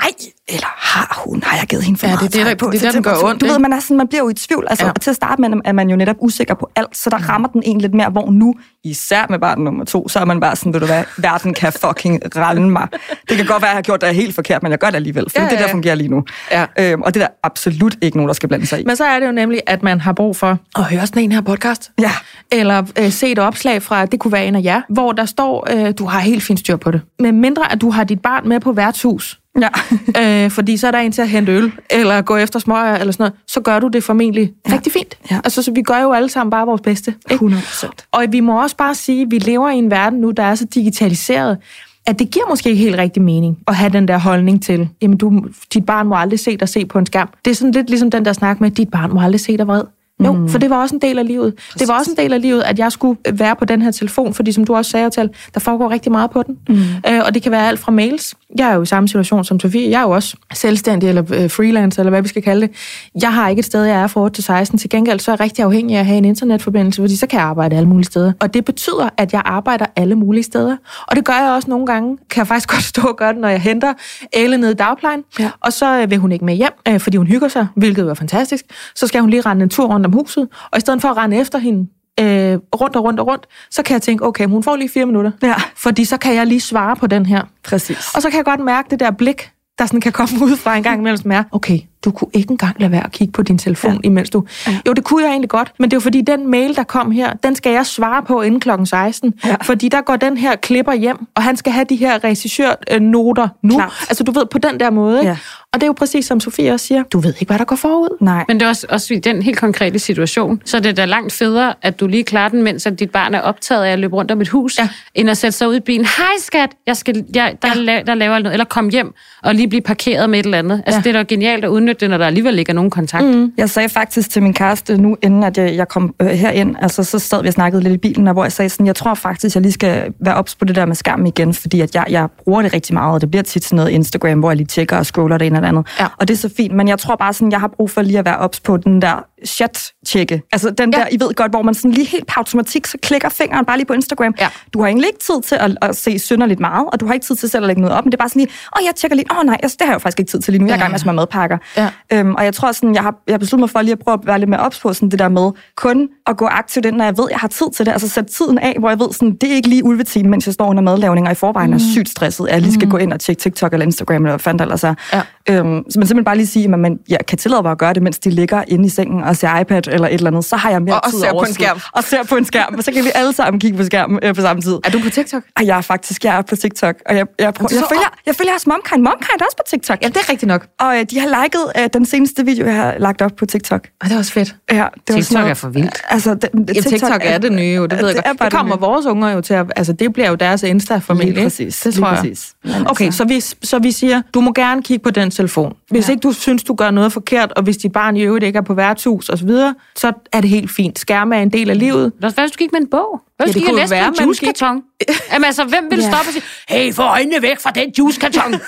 eller 0.47 0.67
har 0.77 1.21
hun, 1.25 1.43
har 1.43 1.57
jeg 1.57 1.67
givet 1.67 1.83
hende 1.83 1.99
for 1.99 2.07
Ja, 2.07 2.11
det 2.11 2.21
meget 2.21 2.33
det, 2.33 2.41
tøj 2.41 2.49
der- 2.49 2.55
på? 2.55 2.65
det 2.65 2.75
er 2.75 2.79
til 2.79 2.87
der, 2.87 2.91
den 2.93 3.03
gør 3.03 3.15
ondt, 3.23 3.41
Du 3.41 3.45
ved, 3.45 3.59
man, 3.59 3.73
er 3.73 3.79
sådan, 3.79 3.97
man 3.97 4.07
bliver 4.07 4.23
jo 4.23 4.29
i 4.29 4.33
tvivl. 4.33 4.67
Altså, 4.69 4.85
Ja. 4.85 4.89
ja. 4.89 4.93
Til 5.01 5.09
at 5.09 5.15
starte 5.15 5.41
med 5.41 5.61
er 5.65 5.71
man 5.71 5.89
jo 5.89 5.95
netop 5.95 6.15
usikker 6.19 6.53
på 6.53 6.69
alt, 6.75 6.97
så 6.97 7.09
der 7.09 7.17
rammer 7.29 7.47
den 7.47 7.63
en 7.65 7.81
lidt 7.81 7.93
mere, 7.93 8.09
hvor 8.09 8.31
nu, 8.31 8.55
især 8.83 9.25
med 9.29 9.39
barn 9.39 9.59
nummer 9.59 9.85
to, 9.85 10.07
så 10.09 10.19
er 10.19 10.25
man 10.25 10.39
bare 10.39 10.55
sådan, 10.55 10.73
ved 10.73 10.79
du 10.79 10.85
hvad, 10.85 11.03
verden 11.17 11.53
kan 11.53 11.73
fucking 11.73 12.19
ralle 12.37 12.69
mig. 12.69 12.87
Det 13.29 13.37
kan 13.37 13.45
godt 13.45 13.61
være, 13.61 13.69
at 13.69 13.73
jeg 13.73 13.77
har 13.77 13.81
gjort 13.81 14.01
det 14.01 14.15
helt 14.15 14.35
forkert, 14.35 14.63
men 14.63 14.71
jeg 14.71 14.79
gør 14.79 14.87
det 14.87 14.95
alligevel, 14.95 15.25
for 15.29 15.41
Ja, 15.41 15.43
ja, 15.45 15.51
det, 15.51 15.59
der 15.59 15.67
fungerer 15.67 15.95
lige 15.95 16.09
nu. 16.09 16.23
Ja. 16.51 16.65
Øhm, 16.79 17.01
og 17.01 17.13
det 17.13 17.21
er 17.21 17.27
der 17.27 17.33
absolut 17.43 17.95
ikke 18.01 18.17
nogen, 18.17 18.27
der 18.27 18.33
skal 18.33 18.49
blande 18.49 18.65
sig 18.65 18.79
i. 18.81 18.83
Men 18.85 18.95
så 18.95 19.03
er 19.05 19.19
det 19.19 19.27
jo 19.27 19.31
nemlig, 19.31 19.61
at 19.67 19.83
man 19.83 20.01
har 20.01 20.13
brug 20.13 20.35
for 20.35 20.57
at 20.77 20.83
høre 20.83 21.07
sådan 21.07 21.23
en 21.23 21.31
her 21.31 21.41
podcast. 21.41 21.91
Ja. 22.01 22.11
Eller 22.51 22.83
øh, 22.99 23.11
se 23.11 23.31
et 23.31 23.39
opslag 23.39 23.81
fra, 23.81 24.05
det 24.05 24.19
kunne 24.19 24.31
være 24.31 24.45
en 24.45 24.55
af 24.55 24.61
jer, 24.63 24.81
hvor 24.89 25.11
der 25.11 25.25
står, 25.25 25.67
øh, 25.71 25.93
du 25.97 26.05
har 26.05 26.19
helt 26.19 26.43
fint 26.43 26.59
styr 26.59 26.75
på 26.75 26.91
det. 26.91 27.01
Men 27.19 27.41
mindre, 27.41 27.71
at 27.71 27.81
du 27.81 27.89
har 27.89 28.03
dit 28.03 28.19
barn 28.21 28.49
med 28.49 28.59
på 28.59 28.71
værtshus, 28.71 29.32
Ja. 29.61 29.69
øh, 30.45 30.51
fordi 30.51 30.77
så 30.77 30.87
er 30.87 30.91
der 30.91 30.99
en 30.99 31.11
til 31.11 31.21
at 31.21 31.29
hente 31.29 31.51
øl, 31.51 31.71
eller 31.89 32.21
gå 32.21 32.35
efter 32.35 32.59
smøger, 32.59 32.95
eller 32.95 33.11
sådan 33.11 33.23
noget, 33.23 33.33
så 33.47 33.61
gør 33.61 33.79
du 33.79 33.87
det 33.87 34.03
formentlig 34.03 34.53
ja. 34.67 34.73
rigtig 34.73 34.91
fint. 34.91 35.17
Ja. 35.31 35.39
Altså, 35.43 35.61
så 35.61 35.71
vi 35.71 35.81
gør 35.81 36.01
jo 36.01 36.11
alle 36.11 36.29
sammen 36.29 36.51
bare 36.51 36.65
vores 36.65 36.81
bedste. 36.81 37.11
Ikke? 37.11 37.33
100 37.33 37.63
procent. 37.63 38.05
Og 38.11 38.25
vi 38.29 38.39
må 38.39 38.61
også 38.61 38.75
bare 38.77 38.95
sige, 38.95 39.21
at 39.21 39.27
vi 39.31 39.37
lever 39.37 39.69
i 39.69 39.77
en 39.77 39.91
verden 39.91 40.19
nu, 40.19 40.31
der 40.31 40.43
er 40.43 40.55
så 40.55 40.65
digitaliseret, 40.65 41.57
at 42.05 42.19
det 42.19 42.31
giver 42.31 42.45
måske 42.49 42.69
ikke 42.69 42.83
helt 42.83 42.97
rigtig 42.97 43.21
mening 43.21 43.57
at 43.67 43.75
have 43.75 43.89
den 43.91 44.07
der 44.07 44.17
holdning 44.17 44.63
til, 44.63 44.89
jamen 45.01 45.17
du, 45.17 45.45
dit 45.73 45.85
barn 45.85 46.07
må 46.07 46.15
aldrig 46.15 46.39
se 46.39 46.57
dig 46.57 46.69
se 46.69 46.85
på 46.85 46.99
en 46.99 47.05
skærm. 47.05 47.29
Det 47.45 47.51
er 47.51 47.55
sådan 47.55 47.71
lidt 47.71 47.89
ligesom 47.89 48.11
den 48.11 48.25
der 48.25 48.33
snak 48.33 48.61
med, 48.61 48.71
at 48.71 48.77
dit 48.77 48.91
barn 48.91 49.13
må 49.13 49.21
aldrig 49.21 49.39
se 49.39 49.57
dig 49.57 49.67
vred. 49.67 49.83
Jo, 50.25 50.31
mm. 50.31 50.49
for 50.49 50.57
det 50.57 50.69
var 50.69 50.81
også 50.81 50.95
en 50.95 51.01
del 51.01 51.19
af 51.19 51.27
livet. 51.27 51.55
Præcis. 51.55 51.73
Det 51.79 51.87
var 51.87 51.99
også 51.99 52.11
en 52.11 52.17
del 52.17 52.33
af 52.33 52.41
livet, 52.41 52.61
at 52.61 52.79
jeg 52.79 52.91
skulle 52.91 53.19
være 53.33 53.55
på 53.55 53.65
den 53.65 53.81
her 53.81 53.91
telefon, 53.91 54.33
fordi 54.33 54.51
som 54.51 54.65
du 54.65 54.75
også 54.75 54.91
sagde 54.91 55.09
til, 55.09 55.29
der 55.53 55.59
foregår 55.59 55.89
rigtig 55.91 56.11
meget 56.11 56.31
på 56.31 56.43
den. 56.43 56.57
Mm. 56.69 56.75
Øh, 57.09 57.21
og 57.25 57.33
det 57.33 57.43
kan 57.43 57.51
være 57.51 57.67
alt 57.67 57.79
fra 57.79 57.91
mails. 57.91 58.33
Jeg 58.57 58.69
er 58.69 58.75
jo 58.75 58.81
i 58.81 58.85
samme 58.85 59.07
situation 59.07 59.43
som 59.43 59.59
Sofie. 59.59 59.89
Jeg 59.89 59.99
er 59.99 60.03
jo 60.03 60.09
også 60.09 60.35
selvstændig 60.53 61.09
eller 61.09 61.23
øh, 61.33 61.49
freelance, 61.49 62.01
eller 62.01 62.09
hvad 62.09 62.21
vi 62.21 62.27
skal 62.27 62.41
kalde 62.41 62.67
det. 62.67 62.75
Jeg 63.21 63.33
har 63.33 63.49
ikke 63.49 63.59
et 63.59 63.65
sted, 63.65 63.83
jeg 63.83 64.01
er 64.01 64.07
fra 64.07 64.21
8 64.21 64.35
til 64.35 64.43
16. 64.43 64.79
Til 64.79 64.89
gengæld 64.89 65.19
så 65.19 65.31
er 65.31 65.33
jeg 65.33 65.39
rigtig 65.39 65.65
afhængig 65.65 65.95
af 65.95 65.99
at 65.99 66.05
have 66.05 66.17
en 66.17 66.25
internetforbindelse, 66.25 67.01
fordi 67.01 67.15
så 67.15 67.27
kan 67.27 67.39
jeg 67.39 67.47
arbejde 67.47 67.75
alle 67.75 67.89
mulige 67.89 68.05
steder. 68.05 68.33
Og 68.39 68.53
det 68.53 68.65
betyder, 68.65 69.09
at 69.17 69.33
jeg 69.33 69.41
arbejder 69.45 69.85
alle 69.95 70.15
mulige 70.15 70.43
steder. 70.43 70.77
Og 71.07 71.15
det 71.15 71.25
gør 71.25 71.33
jeg 71.33 71.51
også 71.51 71.69
nogle 71.69 71.85
gange. 71.85 72.17
Kan 72.29 72.39
jeg 72.39 72.47
faktisk 72.47 72.69
godt 72.73 72.83
stå 72.83 73.01
og 73.01 73.17
gøre 73.17 73.33
det, 73.33 73.41
når 73.41 73.49
jeg 73.49 73.61
henter 73.61 73.93
Elle 74.33 74.57
ned 74.57 74.71
i 74.71 74.73
dagplejen. 74.73 75.23
Ja. 75.39 75.49
Og 75.59 75.73
så 75.73 76.01
øh, 76.01 76.09
vil 76.09 76.17
hun 76.17 76.31
ikke 76.31 76.45
med 76.45 76.55
hjem, 76.55 76.99
fordi 76.99 77.17
hun 77.17 77.27
hygger 77.27 77.47
sig, 77.47 77.67
hvilket 77.75 78.05
var 78.05 78.13
fantastisk. 78.13 78.65
Så 78.95 79.07
skal 79.07 79.21
hun 79.21 79.29
lige 79.29 79.41
rende 79.41 79.63
en 79.63 79.69
tur 79.69 79.87
rundt 79.87 80.02
om 80.05 80.13
huset, 80.13 80.47
og 80.71 80.77
i 80.77 80.81
stedet 80.81 81.01
for 81.01 81.09
at 81.09 81.17
rende 81.17 81.37
efter 81.37 81.59
hende 81.59 81.87
øh, 82.19 82.59
rundt 82.75 82.95
og 82.95 83.03
rundt 83.03 83.19
og 83.19 83.27
rundt, 83.27 83.47
så 83.71 83.83
kan 83.83 83.93
jeg 83.93 84.01
tænke, 84.01 84.25
okay, 84.25 84.47
hun 84.47 84.63
får 84.63 84.75
lige 84.75 84.89
fire 84.89 85.05
minutter. 85.05 85.31
Ja. 85.43 85.55
Fordi 85.75 86.05
så 86.05 86.17
kan 86.17 86.35
jeg 86.35 86.47
lige 86.47 86.61
svare 86.61 86.95
på 86.95 87.07
den 87.07 87.25
her. 87.25 87.41
Præcis. 87.63 88.15
Og 88.15 88.21
så 88.21 88.29
kan 88.29 88.37
jeg 88.37 88.45
godt 88.45 88.59
mærke 88.59 88.89
det 88.89 88.99
der 88.99 89.11
blik, 89.11 89.51
der 89.77 89.85
sådan 89.85 90.01
kan 90.01 90.11
komme 90.11 90.35
ud 90.45 90.57
fra 90.57 90.77
en 90.77 90.83
gang 90.83 90.99
imellem, 90.99 91.17
som 91.17 91.31
er, 91.31 91.43
okay, 91.51 91.79
du 92.05 92.11
kunne 92.11 92.29
ikke 92.33 92.51
engang 92.51 92.75
lade 92.79 92.91
være 92.91 93.03
at 93.03 93.11
kigge 93.11 93.31
på 93.31 93.41
din 93.41 93.57
telefon, 93.57 93.93
ja. 93.93 93.99
imens 94.03 94.29
du... 94.29 94.43
Ja. 94.67 94.79
Jo, 94.87 94.93
det 94.93 95.03
kunne 95.03 95.23
jeg 95.23 95.29
egentlig 95.29 95.49
godt, 95.49 95.73
men 95.79 95.91
det 95.91 95.95
er 95.95 95.97
jo 95.97 96.01
fordi, 96.01 96.21
den 96.21 96.51
mail, 96.51 96.75
der 96.75 96.83
kom 96.83 97.11
her, 97.11 97.33
den 97.33 97.55
skal 97.55 97.71
jeg 97.71 97.85
svare 97.85 98.23
på 98.23 98.41
inden 98.41 98.59
klokken 98.59 98.85
16. 98.85 99.33
Ja. 99.45 99.55
Fordi 99.63 99.89
der 99.89 100.01
går 100.01 100.15
den 100.15 100.37
her 100.37 100.55
klipper 100.55 100.93
hjem, 100.93 101.17
og 101.35 101.43
han 101.43 101.57
skal 101.57 101.73
have 101.73 101.85
de 101.89 101.95
her 101.95 102.23
regissørnoter 102.23 103.47
nu. 103.61 103.75
Klart. 103.75 103.93
Altså, 104.09 104.23
du 104.23 104.31
ved, 104.31 104.45
på 104.45 104.57
den 104.57 104.79
der 104.79 104.89
måde. 104.89 105.19
Ikke? 105.19 105.29
Ja. 105.29 105.37
Og 105.73 105.81
det 105.81 105.83
er 105.83 105.87
jo 105.87 105.93
præcis 105.93 106.25
som 106.25 106.39
Sofie 106.39 106.73
også 106.73 106.85
siger, 106.85 107.03
du 107.03 107.19
ved 107.19 107.33
ikke, 107.39 107.45
hvad 107.45 107.59
der 107.59 107.65
går 107.65 107.75
forud. 107.75 108.17
Nej. 108.21 108.45
Men 108.47 108.59
det 108.59 108.65
er 108.65 108.69
også, 108.69 108.87
også 108.89 109.13
i 109.13 109.19
den 109.19 109.41
helt 109.41 109.57
konkrete 109.57 109.99
situation, 109.99 110.61
så 110.65 110.79
det 110.79 110.89
er 110.89 110.93
da 110.93 111.05
langt 111.05 111.33
federe, 111.33 111.73
at 111.81 111.99
du 111.99 112.07
lige 112.07 112.23
klarer 112.23 112.49
den, 112.49 112.63
mens 112.63 112.85
at 112.85 112.99
dit 112.99 113.11
barn 113.11 113.33
er 113.33 113.39
optaget 113.39 113.83
af 113.83 113.91
at 113.91 113.99
løbe 113.99 114.15
rundt 114.15 114.31
om 114.31 114.41
et 114.41 114.49
hus, 114.49 114.79
ja. 114.79 114.89
end 115.15 115.29
at 115.29 115.37
sætte 115.37 115.57
sig 115.57 115.69
ud 115.69 115.75
i 115.75 115.79
bilen. 115.79 116.05
Hej 116.05 116.25
skat, 116.39 116.69
jeg 116.87 116.97
skal, 116.97 117.25
jeg, 117.35 117.55
der, 117.61 117.67
ja. 117.91 118.01
der 118.01 118.13
laver 118.13 118.39
noget. 118.39 118.53
Eller 118.53 118.65
kom 118.65 118.89
hjem 118.89 119.13
og 119.43 119.55
lige 119.55 119.67
blive 119.67 119.81
parkeret 119.81 120.29
med 120.29 120.39
et 120.39 120.45
eller 120.45 120.57
andet. 120.57 120.83
Altså, 120.85 120.99
ja. 120.99 121.03
det 121.03 121.09
er 121.09 121.23
da 121.23 121.25
genialt 121.27 121.65
at 121.65 121.69
udnytte 121.69 121.92
det, 121.99 122.09
når 122.09 122.17
der 122.17 122.27
alligevel 122.27 122.59
ikke 122.59 122.69
er 122.69 122.73
nogen 122.73 122.89
kontakt. 122.91 123.25
Mm. 123.25 123.51
Jeg 123.57 123.69
sagde 123.69 123.89
faktisk 123.89 124.29
til 124.29 124.43
min 124.43 124.53
kæreste 124.53 124.97
nu, 124.97 125.17
inden 125.21 125.43
at 125.43 125.57
jeg, 125.57 125.75
jeg 125.75 125.87
kom 125.87 126.15
øh, 126.21 126.27
herind, 126.27 126.75
altså 126.81 127.03
så 127.03 127.19
sad 127.19 127.41
vi 127.41 127.47
og 127.47 127.53
snakkede 127.53 127.83
lidt 127.83 127.93
i 127.93 127.97
bilen, 127.97 128.27
og 128.27 128.33
hvor 128.33 128.43
jeg 128.43 128.51
sagde 128.51 128.69
sådan, 128.69 128.85
jeg 128.85 128.95
tror 128.95 129.13
faktisk, 129.13 129.55
jeg 129.55 129.61
lige 129.61 129.71
skal 129.71 130.13
være 130.19 130.35
ops 130.35 130.55
på 130.55 130.65
det 130.65 130.75
der 130.75 130.85
med 130.85 130.95
skærm 130.95 131.25
igen, 131.25 131.53
fordi 131.53 131.81
at 131.81 131.95
jeg, 131.95 132.05
jeg 132.09 132.27
bruger 132.43 132.61
det 132.61 132.73
rigtig 132.73 132.93
meget, 132.93 133.13
og 133.13 133.21
det 133.21 133.31
bliver 133.31 133.43
tit 133.43 133.63
sådan 133.63 133.75
noget 133.75 133.89
Instagram, 133.89 134.39
hvor 134.39 134.49
jeg 134.49 134.57
lige 134.57 134.67
tjekker 134.67 134.97
og 134.97 135.05
scroller 135.05 135.37
det 135.37 135.47
ene 135.47 135.55
eller 135.55 135.69
andet. 135.69 135.87
Ja. 135.99 136.07
Og 136.17 136.27
det 136.27 136.33
er 136.33 136.37
så 136.37 136.49
fint, 136.57 136.73
men 136.75 136.87
jeg 136.87 136.99
tror 136.99 137.15
bare 137.15 137.33
sådan, 137.33 137.51
jeg 137.51 137.59
har 137.59 137.67
brug 137.67 137.89
for 137.89 138.01
lige 138.01 138.19
at 138.19 138.25
være 138.25 138.37
ops 138.37 138.59
på 138.59 138.77
den 138.77 139.01
der 139.01 139.25
chat-tjekke. 139.45 140.41
Altså 140.51 140.69
den 140.69 140.93
ja. 140.93 140.99
der, 140.99 141.05
I 141.11 141.19
ved 141.19 141.33
godt, 141.35 141.51
hvor 141.51 141.61
man 141.61 141.73
sådan 141.73 141.91
lige 141.91 142.07
helt 142.07 142.27
på 142.27 142.33
automatik, 142.37 142.87
så 142.87 142.97
klikker 143.03 143.29
fingeren 143.29 143.65
bare 143.65 143.77
lige 143.77 143.85
på 143.85 143.93
Instagram. 143.93 144.35
Ja. 144.39 144.47
Du 144.73 144.79
har 144.81 144.87
egentlig 144.87 145.07
ikke 145.07 145.19
tid 145.19 145.41
til 145.43 145.55
at, 145.55 145.77
at 145.81 145.95
se 145.95 146.19
synderligt 146.19 146.59
meget, 146.59 146.85
og 146.91 146.99
du 146.99 147.05
har 147.05 147.13
ikke 147.13 147.25
tid 147.25 147.35
til 147.35 147.49
selv 147.49 147.63
at 147.63 147.67
lægge 147.67 147.81
noget 147.81 147.97
op, 147.97 148.05
men 148.05 148.11
det 148.11 148.17
er 148.17 148.21
bare 148.21 148.29
sådan 148.29 148.39
lige, 148.39 148.51
åh, 148.79 148.85
jeg 148.85 148.95
tjekker 148.95 149.15
lige, 149.15 149.25
åh 149.39 149.45
nej, 149.45 149.57
altså, 149.63 149.77
det 149.79 149.85
har 149.85 149.91
jeg 149.91 149.95
jo 149.95 149.99
faktisk 149.99 150.19
ikke 150.19 150.31
tid 150.31 150.39
til 150.39 150.51
lige 150.51 150.61
nu, 150.61 150.67
jeg 150.67 150.73
er 150.73 150.77
i 150.77 150.79
gang 150.79 150.91
med 150.91 150.99
at 151.09 151.15
madpakker. 151.15 151.57
Ja. 151.77 151.82
Øhm, 152.13 152.35
og 152.35 152.43
jeg 152.45 152.53
tror 152.53 152.71
sådan, 152.71 152.95
jeg 152.95 153.03
har, 153.03 153.15
jeg 153.27 153.33
har 153.33 153.37
besluttet 153.37 153.59
mig 153.59 153.69
for 153.69 153.81
lige 153.81 153.91
at 153.91 153.99
prøve 153.99 154.13
at 154.13 154.27
være 154.27 154.39
lidt 154.39 154.49
mere 154.49 154.59
ops 154.59 154.79
på 154.79 154.93
sådan 154.93 155.09
det 155.09 155.19
der 155.19 155.29
med 155.29 155.51
kun 155.75 156.09
at 156.27 156.37
gå 156.37 156.45
aktivt 156.45 156.85
ind, 156.85 156.95
når 156.95 157.05
jeg 157.05 157.17
ved, 157.17 157.27
jeg 157.31 157.39
har 157.39 157.47
tid 157.47 157.65
til 157.75 157.85
det. 157.85 157.91
Altså 157.91 158.09
sætte 158.09 158.33
tiden 158.33 158.57
af, 158.57 158.75
hvor 158.79 158.89
jeg 158.89 158.99
ved, 158.99 159.07
sådan, 159.11 159.35
det 159.41 159.51
er 159.51 159.55
ikke 159.55 159.69
lige 159.69 159.83
ulvetime, 159.85 160.29
mens 160.29 160.45
jeg 160.45 160.53
står 160.53 160.67
under 160.69 160.83
madlavning, 160.83 161.27
og 161.27 161.31
i 161.31 161.35
forvejen 161.35 161.69
mm. 161.69 161.75
er 161.75 161.79
sygt 161.93 162.09
stresset, 162.09 162.47
at 162.47 162.53
jeg 162.53 162.61
lige 162.61 162.73
skal 162.73 162.85
mm. 162.85 162.91
gå 162.91 162.97
ind 162.97 163.13
og 163.13 163.19
tjekke 163.19 163.39
TikTok 163.41 163.73
eller 163.73 163.85
Instagram, 163.85 164.15
eller 164.15 164.31
hvad 164.31 164.39
fanden 164.39 164.61
ellers 164.61 164.83
er. 164.83 164.93
Ja. 165.13 165.21
Øhm, 165.49 165.83
så 165.89 165.99
man 165.99 166.07
simpelthen 166.07 166.23
bare 166.23 166.37
lige 166.37 166.47
sige, 166.47 166.73
at 166.73 166.79
man 166.79 166.99
ja, 167.09 167.17
kan 167.27 167.37
tillade 167.37 167.61
mig 167.61 167.71
at 167.71 167.77
gøre 167.77 167.93
det, 167.93 168.03
mens 168.03 168.19
de 168.19 168.29
ligger 168.29 168.63
inde 168.67 168.85
i 168.85 168.89
sengen 168.89 169.23
og 169.23 169.35
ser 169.35 169.59
iPad 169.59 169.87
eller 169.87 170.07
et 170.07 170.13
eller 170.13 170.27
andet, 170.27 170.45
så 170.45 170.55
har 170.55 170.69
jeg 170.69 170.81
mere 170.81 170.99
og, 170.99 171.09
tid 171.09 171.19
og 171.19 171.25
ser 171.25 171.31
på 171.31 171.45
en 171.45 171.53
skærm. 171.53 171.79
Og 171.93 172.03
ser 172.03 172.23
på 172.23 172.35
en 172.35 172.45
skærm, 172.45 172.75
og 172.77 172.83
så 172.83 172.91
kan 172.91 173.03
vi 173.03 173.11
alle 173.15 173.33
sammen 173.33 173.59
kigge 173.59 173.77
på 173.77 173.83
skærmen 173.83 174.19
øh, 174.23 174.35
på 174.35 174.41
samme 174.41 174.61
tid. 174.61 174.73
Er 174.83 174.89
du 174.89 174.99
på 174.99 175.09
TikTok? 175.09 175.43
Og 175.55 175.65
jeg 175.65 175.77
er 175.77 175.81
faktisk, 175.81 176.25
jeg 176.25 176.37
er 176.37 176.41
på 176.41 176.55
TikTok, 176.55 176.95
og 177.05 177.15
jeg, 177.15 177.25
jeg, 177.39 177.53
prøver, 177.53 177.69
jeg, 177.71 177.83
følger, 177.89 178.13
jeg 178.25 178.35
følger 178.35 178.53
også 178.53 178.69
Momkind. 178.69 179.01
Momkind 179.01 179.41
er 179.41 179.45
også 179.45 179.57
på 179.57 179.63
TikTok. 179.69 179.97
Ja, 180.01 180.07
det 180.07 180.17
er 180.17 180.29
rigtigt 180.29 180.47
nok. 180.47 180.67
Og 180.79 180.99
øh, 180.99 181.05
de 181.09 181.19
har 181.19 181.43
liket 181.43 181.71
øh, 181.79 181.89
den 181.93 182.05
seneste 182.05 182.45
video, 182.45 182.65
jeg 182.65 182.75
har 182.75 182.95
lagt 182.97 183.21
op 183.21 183.31
på 183.37 183.45
TikTok. 183.45 183.87
Og 184.01 184.09
det 184.09 184.15
er 184.15 184.19
også 184.19 184.31
fedt. 184.31 184.55
Ja, 184.71 184.87
det 185.07 185.15
TikTok 185.15 185.33
noget, 185.33 185.49
er 185.49 185.53
for 185.53 185.69
vildt. 185.69 186.01
Altså, 186.13 186.33
det, 186.33 186.49
det, 186.53 186.69
ja, 186.69 186.73
TikTok, 186.73 186.89
TikTok 186.89 187.21
er, 187.23 187.29
er 187.29 187.37
det 187.37 187.51
nye 187.51 187.63
jo, 187.63 187.85
det 187.85 187.99
ved 187.99 188.07
jeg 188.07 188.15
godt. 188.15 188.25
Det, 188.25 188.41
det 188.41 188.51
kommer 188.53 188.77
vores 188.77 189.05
unger 189.05 189.29
jo 189.29 189.41
til 189.41 189.53
at, 189.53 189.65
altså 189.75 189.93
det 189.93 190.13
bliver 190.13 190.29
jo 190.29 190.35
deres 190.35 190.63
Insta-familie. 190.63 191.33
Lige 191.33 191.43
præcis. 191.43 191.79
Det 191.79 191.93
tror 191.93 192.07
jeg. 192.07 192.17
Præcis. 192.17 192.55
Okay, 192.85 193.05
altså. 193.05 193.17
så 193.17 193.23
vi, 193.23 193.39
så 193.63 193.79
vi 193.79 193.91
siger, 193.91 194.21
du 194.33 194.41
må 194.41 194.53
gerne 194.53 194.83
kigge 194.83 195.03
på 195.03 195.09
den 195.09 195.31
telefon. 195.31 195.75
Hvis 195.89 196.07
ja. 196.07 196.11
ikke 196.11 196.21
du 196.21 196.31
synes, 196.31 196.63
du 196.63 196.75
gør 196.75 196.91
noget 196.91 197.13
forkert, 197.13 197.51
og 197.51 197.63
hvis 197.63 197.77
dit 197.77 197.91
barn 197.91 198.17
i 198.17 198.21
øvrigt 198.21 198.45
ikke 198.45 198.57
er 198.57 198.61
på 198.61 198.73
værtshus 198.73 199.29
osv., 199.29 199.49
så, 199.49 199.73
så 199.95 200.11
er 200.31 200.41
det 200.41 200.49
helt 200.49 200.71
fint. 200.71 200.99
Skærme 200.99 201.35
er 201.35 201.41
en 201.41 201.49
del 201.49 201.69
af 201.69 201.79
livet. 201.79 202.11
Hvad 202.19 202.31
hvis 202.41 202.51
du 202.51 202.57
gik 202.57 202.71
med 202.71 202.81
en 202.81 202.87
bog? 202.87 203.21
Hvad 203.37 203.47
hvis 203.47 203.55
ja, 203.55 203.59
du 203.59 203.65
gik 203.65 203.73
og 203.73 203.79
læste 203.79 203.97
en 203.97 204.25
juicekarton? 204.25 204.81
Jamen 205.33 205.45
altså, 205.45 205.63
hvem 205.63 205.83
vil 205.89 205.99
ja. 205.99 206.09
stoppe 206.09 206.29
og 206.29 206.33
sige, 206.33 206.43
hey, 206.69 206.93
få 206.93 207.01
øjnene 207.01 207.41
væk 207.41 207.59
fra 207.59 207.71
den 207.71 207.93
juicekarton? 207.97 208.53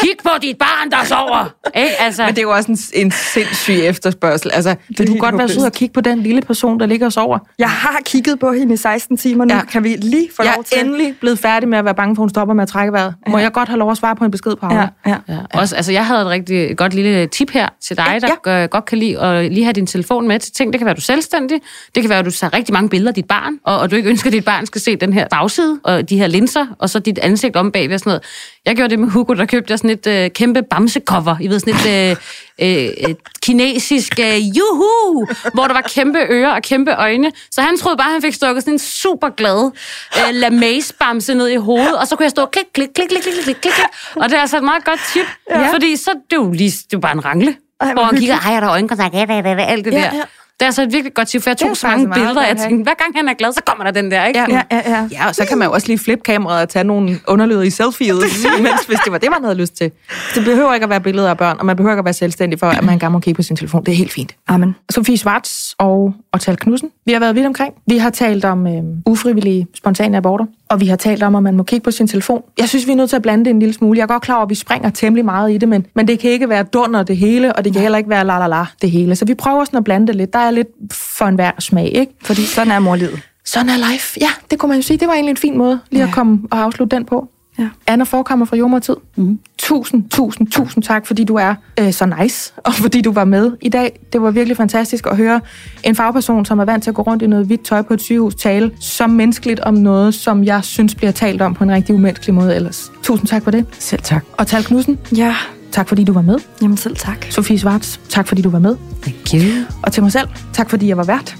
Kig 0.00 0.14
på 0.22 0.30
dit 0.42 0.58
barn, 0.58 0.90
der 0.90 1.04
sover. 1.04 1.54
Ikke? 1.76 1.90
Altså. 2.00 2.22
Men 2.24 2.34
det 2.34 2.38
er 2.38 2.42
jo 2.42 2.50
også 2.50 2.72
en, 2.72 2.78
en 3.04 3.10
sindssyg 3.10 3.72
efterspørgsel. 3.72 4.50
Altså, 4.54 4.70
det 4.88 4.98
vil 4.98 5.08
du 5.08 5.16
godt 5.16 5.38
være 5.38 5.48
sød 5.48 5.64
og 5.64 5.72
kigge 5.72 5.92
på 5.92 6.00
den 6.00 6.22
lille 6.22 6.42
person, 6.42 6.80
der 6.80 6.86
ligger 6.86 7.06
og 7.06 7.12
sover? 7.12 7.38
Jeg 7.58 7.70
har 7.70 8.00
kigget 8.04 8.38
på 8.38 8.52
hende 8.52 8.74
i 8.74 8.76
16 8.76 9.16
timer 9.16 9.44
nu. 9.44 9.54
Ja. 9.54 9.64
Kan 9.64 9.84
vi 9.84 9.96
lige 9.96 10.28
få 10.36 10.42
jeg 10.42 10.52
lov 10.56 10.64
til? 10.64 10.76
Jeg 10.76 10.82
er 10.82 10.86
endelig 10.86 11.14
blevet 11.20 11.38
færdig 11.38 11.68
med 11.68 11.78
at 11.78 11.84
være 11.84 11.94
bange 11.94 12.16
for, 12.16 12.22
at 12.22 12.24
hun 12.24 12.30
stopper 12.30 12.54
med 12.54 12.62
at 12.62 12.68
trække 12.68 12.92
vejret. 12.92 13.14
Ja. 13.26 13.30
Må 13.30 13.38
jeg 13.38 13.52
godt 13.52 13.68
have 13.68 13.78
lov 13.78 13.90
at 13.90 13.96
svare 13.96 14.16
på 14.16 14.24
en 14.24 14.30
besked 14.30 14.56
på 14.56 14.66
Aula? 14.66 14.88
Ja. 15.06 15.10
Ja. 15.10 15.16
Ja. 15.28 15.38
Også, 15.54 15.76
altså, 15.76 15.92
jeg 15.92 16.06
havde 16.06 16.20
et 16.20 16.26
rigtig 16.26 16.76
godt 16.76 16.94
lille 16.94 17.26
tip 17.26 17.50
her 17.50 17.68
til 17.82 17.96
dig, 17.96 18.18
der 18.20 18.60
ja. 18.60 18.66
godt 18.66 18.84
kan 18.84 18.98
lide 18.98 19.20
at 19.20 19.52
lige 19.52 19.64
have 19.64 19.72
din 19.72 19.86
telefon 19.86 20.28
med 20.28 20.38
til 20.38 20.52
ting. 20.52 20.72
Det 20.72 20.78
kan 20.78 20.86
være, 20.86 20.94
du 20.94 21.00
er 21.00 21.02
selvstændig. 21.02 21.60
Det 21.94 22.02
kan 22.02 22.10
være, 22.10 22.18
at 22.18 22.24
du 22.24 22.30
tager 22.30 22.54
rigtig 22.54 22.72
mange 22.72 22.88
billeder 22.88 23.10
af 23.10 23.14
dit 23.14 23.24
barn, 23.24 23.58
og, 23.64 23.78
og 23.78 23.90
du 23.90 23.96
ikke 23.96 24.08
ønsker, 24.08 24.26
at 24.26 24.32
dit 24.32 24.44
barn 24.44 24.66
skal 24.66 24.80
se 24.80 24.96
den 24.96 25.12
her 25.12 25.28
bagside, 25.30 25.80
og 25.84 26.10
de 26.10 26.18
her 26.18 26.26
linser, 26.26 26.66
og 26.78 26.90
så 26.90 26.98
dit 26.98 27.18
ansigt 27.18 27.56
om 27.56 27.72
bagved 27.72 27.94
og 27.94 28.00
sådan 28.00 28.10
noget. 28.10 28.22
Jeg 28.66 28.76
gjorde 28.76 28.90
det 28.90 28.98
med 28.98 29.08
Hugo, 29.08 29.34
der 29.34 29.46
købte 29.46 29.67
jeg 29.70 29.78
sådan 29.78 29.90
et 29.90 30.06
øh, 30.06 30.30
kæmpe 30.30 30.62
bamsecover. 30.62 31.36
I 31.40 31.48
ved, 31.48 31.60
sådan 31.60 31.74
et 31.74 32.16
øh, 32.60 33.08
øh, 33.08 33.14
kinesisk 33.42 34.20
øh, 34.20 34.38
juhu, 34.58 35.26
hvor 35.54 35.66
der 35.66 35.74
var 35.74 35.80
kæmpe 35.80 36.18
ører 36.18 36.50
og 36.50 36.62
kæmpe 36.62 36.94
øjne. 36.94 37.32
Så 37.50 37.60
han 37.60 37.78
troede 37.78 37.96
bare, 37.96 38.06
at 38.06 38.12
han 38.12 38.22
fik 38.22 38.34
stukket 38.34 38.62
sådan 38.62 38.74
en 38.74 38.78
super 38.78 39.28
glad 39.28 39.70
øh, 40.16 40.34
lamaze-bamse 40.34 41.34
ned 41.34 41.48
i 41.48 41.56
hovedet, 41.56 41.98
og 41.98 42.06
så 42.06 42.16
kunne 42.16 42.24
jeg 42.24 42.30
stå 42.30 42.46
klik, 42.46 42.64
klik, 42.74 42.88
klik, 42.94 43.08
klik, 43.08 43.22
klik, 43.22 43.34
klik, 43.34 43.44
klik, 43.44 43.56
klik. 43.56 43.86
Og 44.16 44.28
det 44.28 44.36
er 44.36 44.40
altså 44.40 44.56
et 44.56 44.64
meget 44.64 44.84
godt 44.84 45.00
tip, 45.12 45.26
ja. 45.50 45.72
fordi 45.72 45.96
så 45.96 46.10
det 46.30 46.36
er 46.36 46.40
jo 46.40 46.52
lige, 46.52 46.70
det 46.70 46.82
er 46.82 46.88
jo 46.92 47.00
bare 47.00 47.12
en 47.12 47.24
rangle. 47.24 47.56
Ej, 47.80 47.92
hvor 47.92 48.02
han 48.02 48.16
kigger, 48.16 48.38
ej, 48.38 48.54
er 48.54 48.60
der 48.60 48.70
øjenkontakt, 48.70 49.14
alt 49.14 49.84
det 49.84 49.92
ja, 49.92 49.98
der. 49.98 50.14
Ja. 50.14 50.22
Det 50.58 50.64
er 50.64 50.66
altså 50.66 50.82
et 50.82 50.92
virkelig 50.92 51.14
godt 51.14 51.28
tip, 51.28 51.42
for 51.42 51.50
jeg 51.50 51.56
tog 51.56 51.76
så 51.76 51.86
mange 51.86 52.08
billeder, 52.10 52.40
og 52.40 52.48
jeg 52.48 52.56
tænkte, 52.56 52.82
hver 52.82 52.94
gang 52.94 53.16
han 53.16 53.28
er 53.28 53.34
glad, 53.34 53.52
så 53.52 53.60
kommer 53.66 53.84
der 53.84 53.90
den 53.90 54.10
der, 54.10 54.24
ikke? 54.24 54.40
Ja, 54.40 54.46
ja, 54.48 54.62
ja. 54.70 54.90
ja. 54.90 55.08
ja 55.12 55.28
og 55.28 55.34
så 55.34 55.44
kan 55.48 55.58
man 55.58 55.68
jo 55.68 55.74
også 55.74 55.86
lige 55.86 55.98
flippe 55.98 56.22
kameraet 56.22 56.62
og 56.62 56.68
tage 56.68 56.84
nogle 56.84 57.18
underlydige 57.28 57.70
selfies, 57.70 58.46
mens, 58.60 58.84
hvis 58.86 58.98
det 59.04 59.12
var 59.12 59.18
det, 59.18 59.30
man 59.30 59.44
havde 59.44 59.54
lyst 59.54 59.76
til. 59.76 59.90
Det 60.34 60.44
behøver 60.44 60.74
ikke 60.74 60.84
at 60.84 60.90
være 60.90 61.00
billeder 61.00 61.30
af 61.30 61.38
børn, 61.38 61.56
og 61.58 61.66
man 61.66 61.76
behøver 61.76 61.92
ikke 61.92 61.98
at 61.98 62.04
være 62.04 62.14
selvstændig 62.14 62.58
for, 62.58 62.66
at 62.66 62.84
man 62.84 62.98
gerne 62.98 63.12
må 63.12 63.20
kigge 63.20 63.36
på 63.36 63.42
sin 63.42 63.56
telefon. 63.56 63.84
Det 63.84 63.92
er 63.92 63.96
helt 63.96 64.12
fint. 64.12 64.36
Amen. 64.48 64.74
Sofie 64.90 65.16
Schwartz 65.16 65.72
og, 65.78 66.14
og 66.32 66.40
Tal 66.40 66.56
Knudsen. 66.56 66.90
Vi 67.06 67.12
har 67.12 67.20
været 67.20 67.34
vidt 67.34 67.46
omkring. 67.46 67.74
Vi 67.86 67.98
har 67.98 68.10
talt 68.10 68.44
om 68.44 68.66
øh, 68.66 68.82
ufrivillige 69.06 69.66
spontane 69.74 70.16
aborter, 70.16 70.44
og 70.68 70.80
vi 70.80 70.86
har 70.86 70.96
talt 70.96 71.22
om, 71.22 71.34
at 71.34 71.42
man 71.42 71.56
må 71.56 71.62
kigge 71.62 71.84
på 71.84 71.90
sin 71.90 72.08
telefon. 72.08 72.42
Jeg 72.58 72.68
synes, 72.68 72.86
vi 72.86 72.92
er 72.92 72.96
nødt 72.96 73.10
til 73.10 73.16
at 73.16 73.22
blande 73.22 73.44
det 73.44 73.50
en 73.50 73.58
lille 73.58 73.74
smule. 73.74 73.98
Jeg 73.98 74.02
er 74.02 74.06
godt 74.06 74.22
klar 74.22 74.34
over, 74.34 74.44
at 74.44 74.50
vi 74.50 74.54
springer 74.54 74.90
temmelig 74.90 75.24
meget 75.24 75.52
i 75.52 75.58
det, 75.58 75.68
men, 75.68 75.86
men 75.94 76.08
det 76.08 76.18
kan 76.18 76.30
ikke 76.30 76.48
være 76.48 76.62
dunder 76.62 77.02
det 77.02 77.16
hele, 77.16 77.56
og 77.56 77.64
det 77.64 77.72
kan 77.72 77.82
heller 77.82 77.98
ikke 77.98 78.10
være 78.10 78.24
la 78.24 78.38
la 78.38 78.46
la 78.46 78.64
det 78.82 78.90
hele. 78.90 79.16
Så 79.16 79.24
vi 79.24 79.34
prøver 79.34 79.64
sådan 79.64 79.76
at 79.76 79.84
blande 79.84 80.06
det 80.06 80.16
lidt. 80.16 80.32
Der 80.32 80.47
er 80.48 80.52
lidt 80.52 80.68
for 80.92 81.24
enhver 81.24 81.50
smag, 81.58 81.90
ikke? 81.94 82.12
Fordi 82.22 82.46
sådan 82.46 82.72
er 82.72 82.78
morlivet. 82.78 83.20
Sådan 83.44 83.68
er 83.68 83.92
life. 83.92 84.18
Ja, 84.20 84.30
det 84.50 84.58
kunne 84.58 84.68
man 84.68 84.78
jo 84.78 84.82
sige. 84.82 84.96
Det 84.96 85.08
var 85.08 85.14
egentlig 85.14 85.30
en 85.30 85.36
fin 85.36 85.58
måde 85.58 85.80
lige 85.90 86.02
ja. 86.02 86.08
at 86.08 86.14
komme 86.14 86.38
og 86.50 86.58
afslutte 86.62 86.96
den 86.96 87.04
på. 87.04 87.28
Ja. 87.58 87.68
Anna 87.86 88.04
Forkammer 88.04 88.46
fra 88.46 88.56
Jommertid. 88.56 88.96
Mm. 89.16 89.38
Tusind, 89.58 90.10
tusind, 90.10 90.50
tusind 90.50 90.84
tak, 90.84 91.06
fordi 91.06 91.24
du 91.24 91.34
er 91.34 91.54
øh, 91.80 91.92
så 91.92 92.14
nice, 92.20 92.52
og 92.56 92.74
fordi 92.74 93.00
du 93.00 93.12
var 93.12 93.24
med 93.24 93.52
i 93.60 93.68
dag. 93.68 94.00
Det 94.12 94.22
var 94.22 94.30
virkelig 94.30 94.56
fantastisk 94.56 95.06
at 95.06 95.16
høre 95.16 95.40
en 95.84 95.94
fagperson, 95.94 96.44
som 96.44 96.58
er 96.58 96.64
vant 96.64 96.82
til 96.82 96.90
at 96.90 96.94
gå 96.94 97.02
rundt 97.02 97.22
i 97.22 97.26
noget 97.26 97.46
hvidt 97.46 97.64
tøj 97.64 97.82
på 97.82 97.94
et 97.94 98.00
sygehus, 98.00 98.34
tale 98.34 98.70
så 98.80 99.06
menneskeligt 99.06 99.60
om 99.60 99.74
noget, 99.74 100.14
som 100.14 100.44
jeg 100.44 100.64
synes 100.64 100.94
bliver 100.94 101.12
talt 101.12 101.42
om 101.42 101.54
på 101.54 101.64
en 101.64 101.70
rigtig 101.70 101.94
umenneskelig 101.94 102.34
måde 102.34 102.54
ellers. 102.54 102.92
Tusind 103.02 103.28
tak 103.28 103.42
for 103.42 103.50
det. 103.50 103.66
Selv 103.78 104.02
tak. 104.02 104.24
Og 104.32 104.46
Tal 104.46 104.64
Knudsen. 104.64 104.98
Ja. 105.16 105.36
Tak 105.72 105.88
fordi 105.88 106.04
du 106.04 106.12
var 106.12 106.22
med. 106.22 106.38
Jamen 106.62 106.76
selv 106.76 106.96
tak. 106.96 107.26
Sofie 107.30 107.58
Schwartz, 107.58 107.96
tak 108.08 108.28
fordi 108.28 108.42
du 108.42 108.50
var 108.50 108.58
med. 108.58 108.76
Thank 109.02 109.34
you. 109.34 109.64
Og 109.82 109.92
til 109.92 110.02
mig 110.02 110.12
selv, 110.12 110.28
tak 110.52 110.70
fordi 110.70 110.88
jeg 110.88 110.96
var 110.96 111.04
vært. 111.04 111.34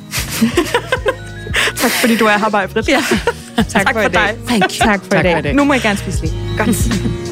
tak 1.82 1.90
fordi 1.90 2.16
du 2.16 2.24
er 2.24 2.38
her, 2.38 2.50
Majbrit. 2.50 2.88
Ja. 2.88 3.02
tak, 3.56 3.66
tak 3.66 3.94
for, 3.94 4.02
for 4.02 4.08
dig. 4.08 4.36
Thank 4.46 4.62
you. 4.62 4.68
Tak 4.86 5.00
for, 5.02 5.10
tak 5.10 5.20
i 5.20 5.22
dag. 5.22 5.32
for 5.32 5.38
i 5.38 5.42
dag. 5.42 5.54
Nu 5.54 5.64
må 5.64 5.72
I 5.74 5.78
gerne 5.78 5.98
spise 5.98 6.20
lige. 6.20 6.34
Godt. 6.58 7.18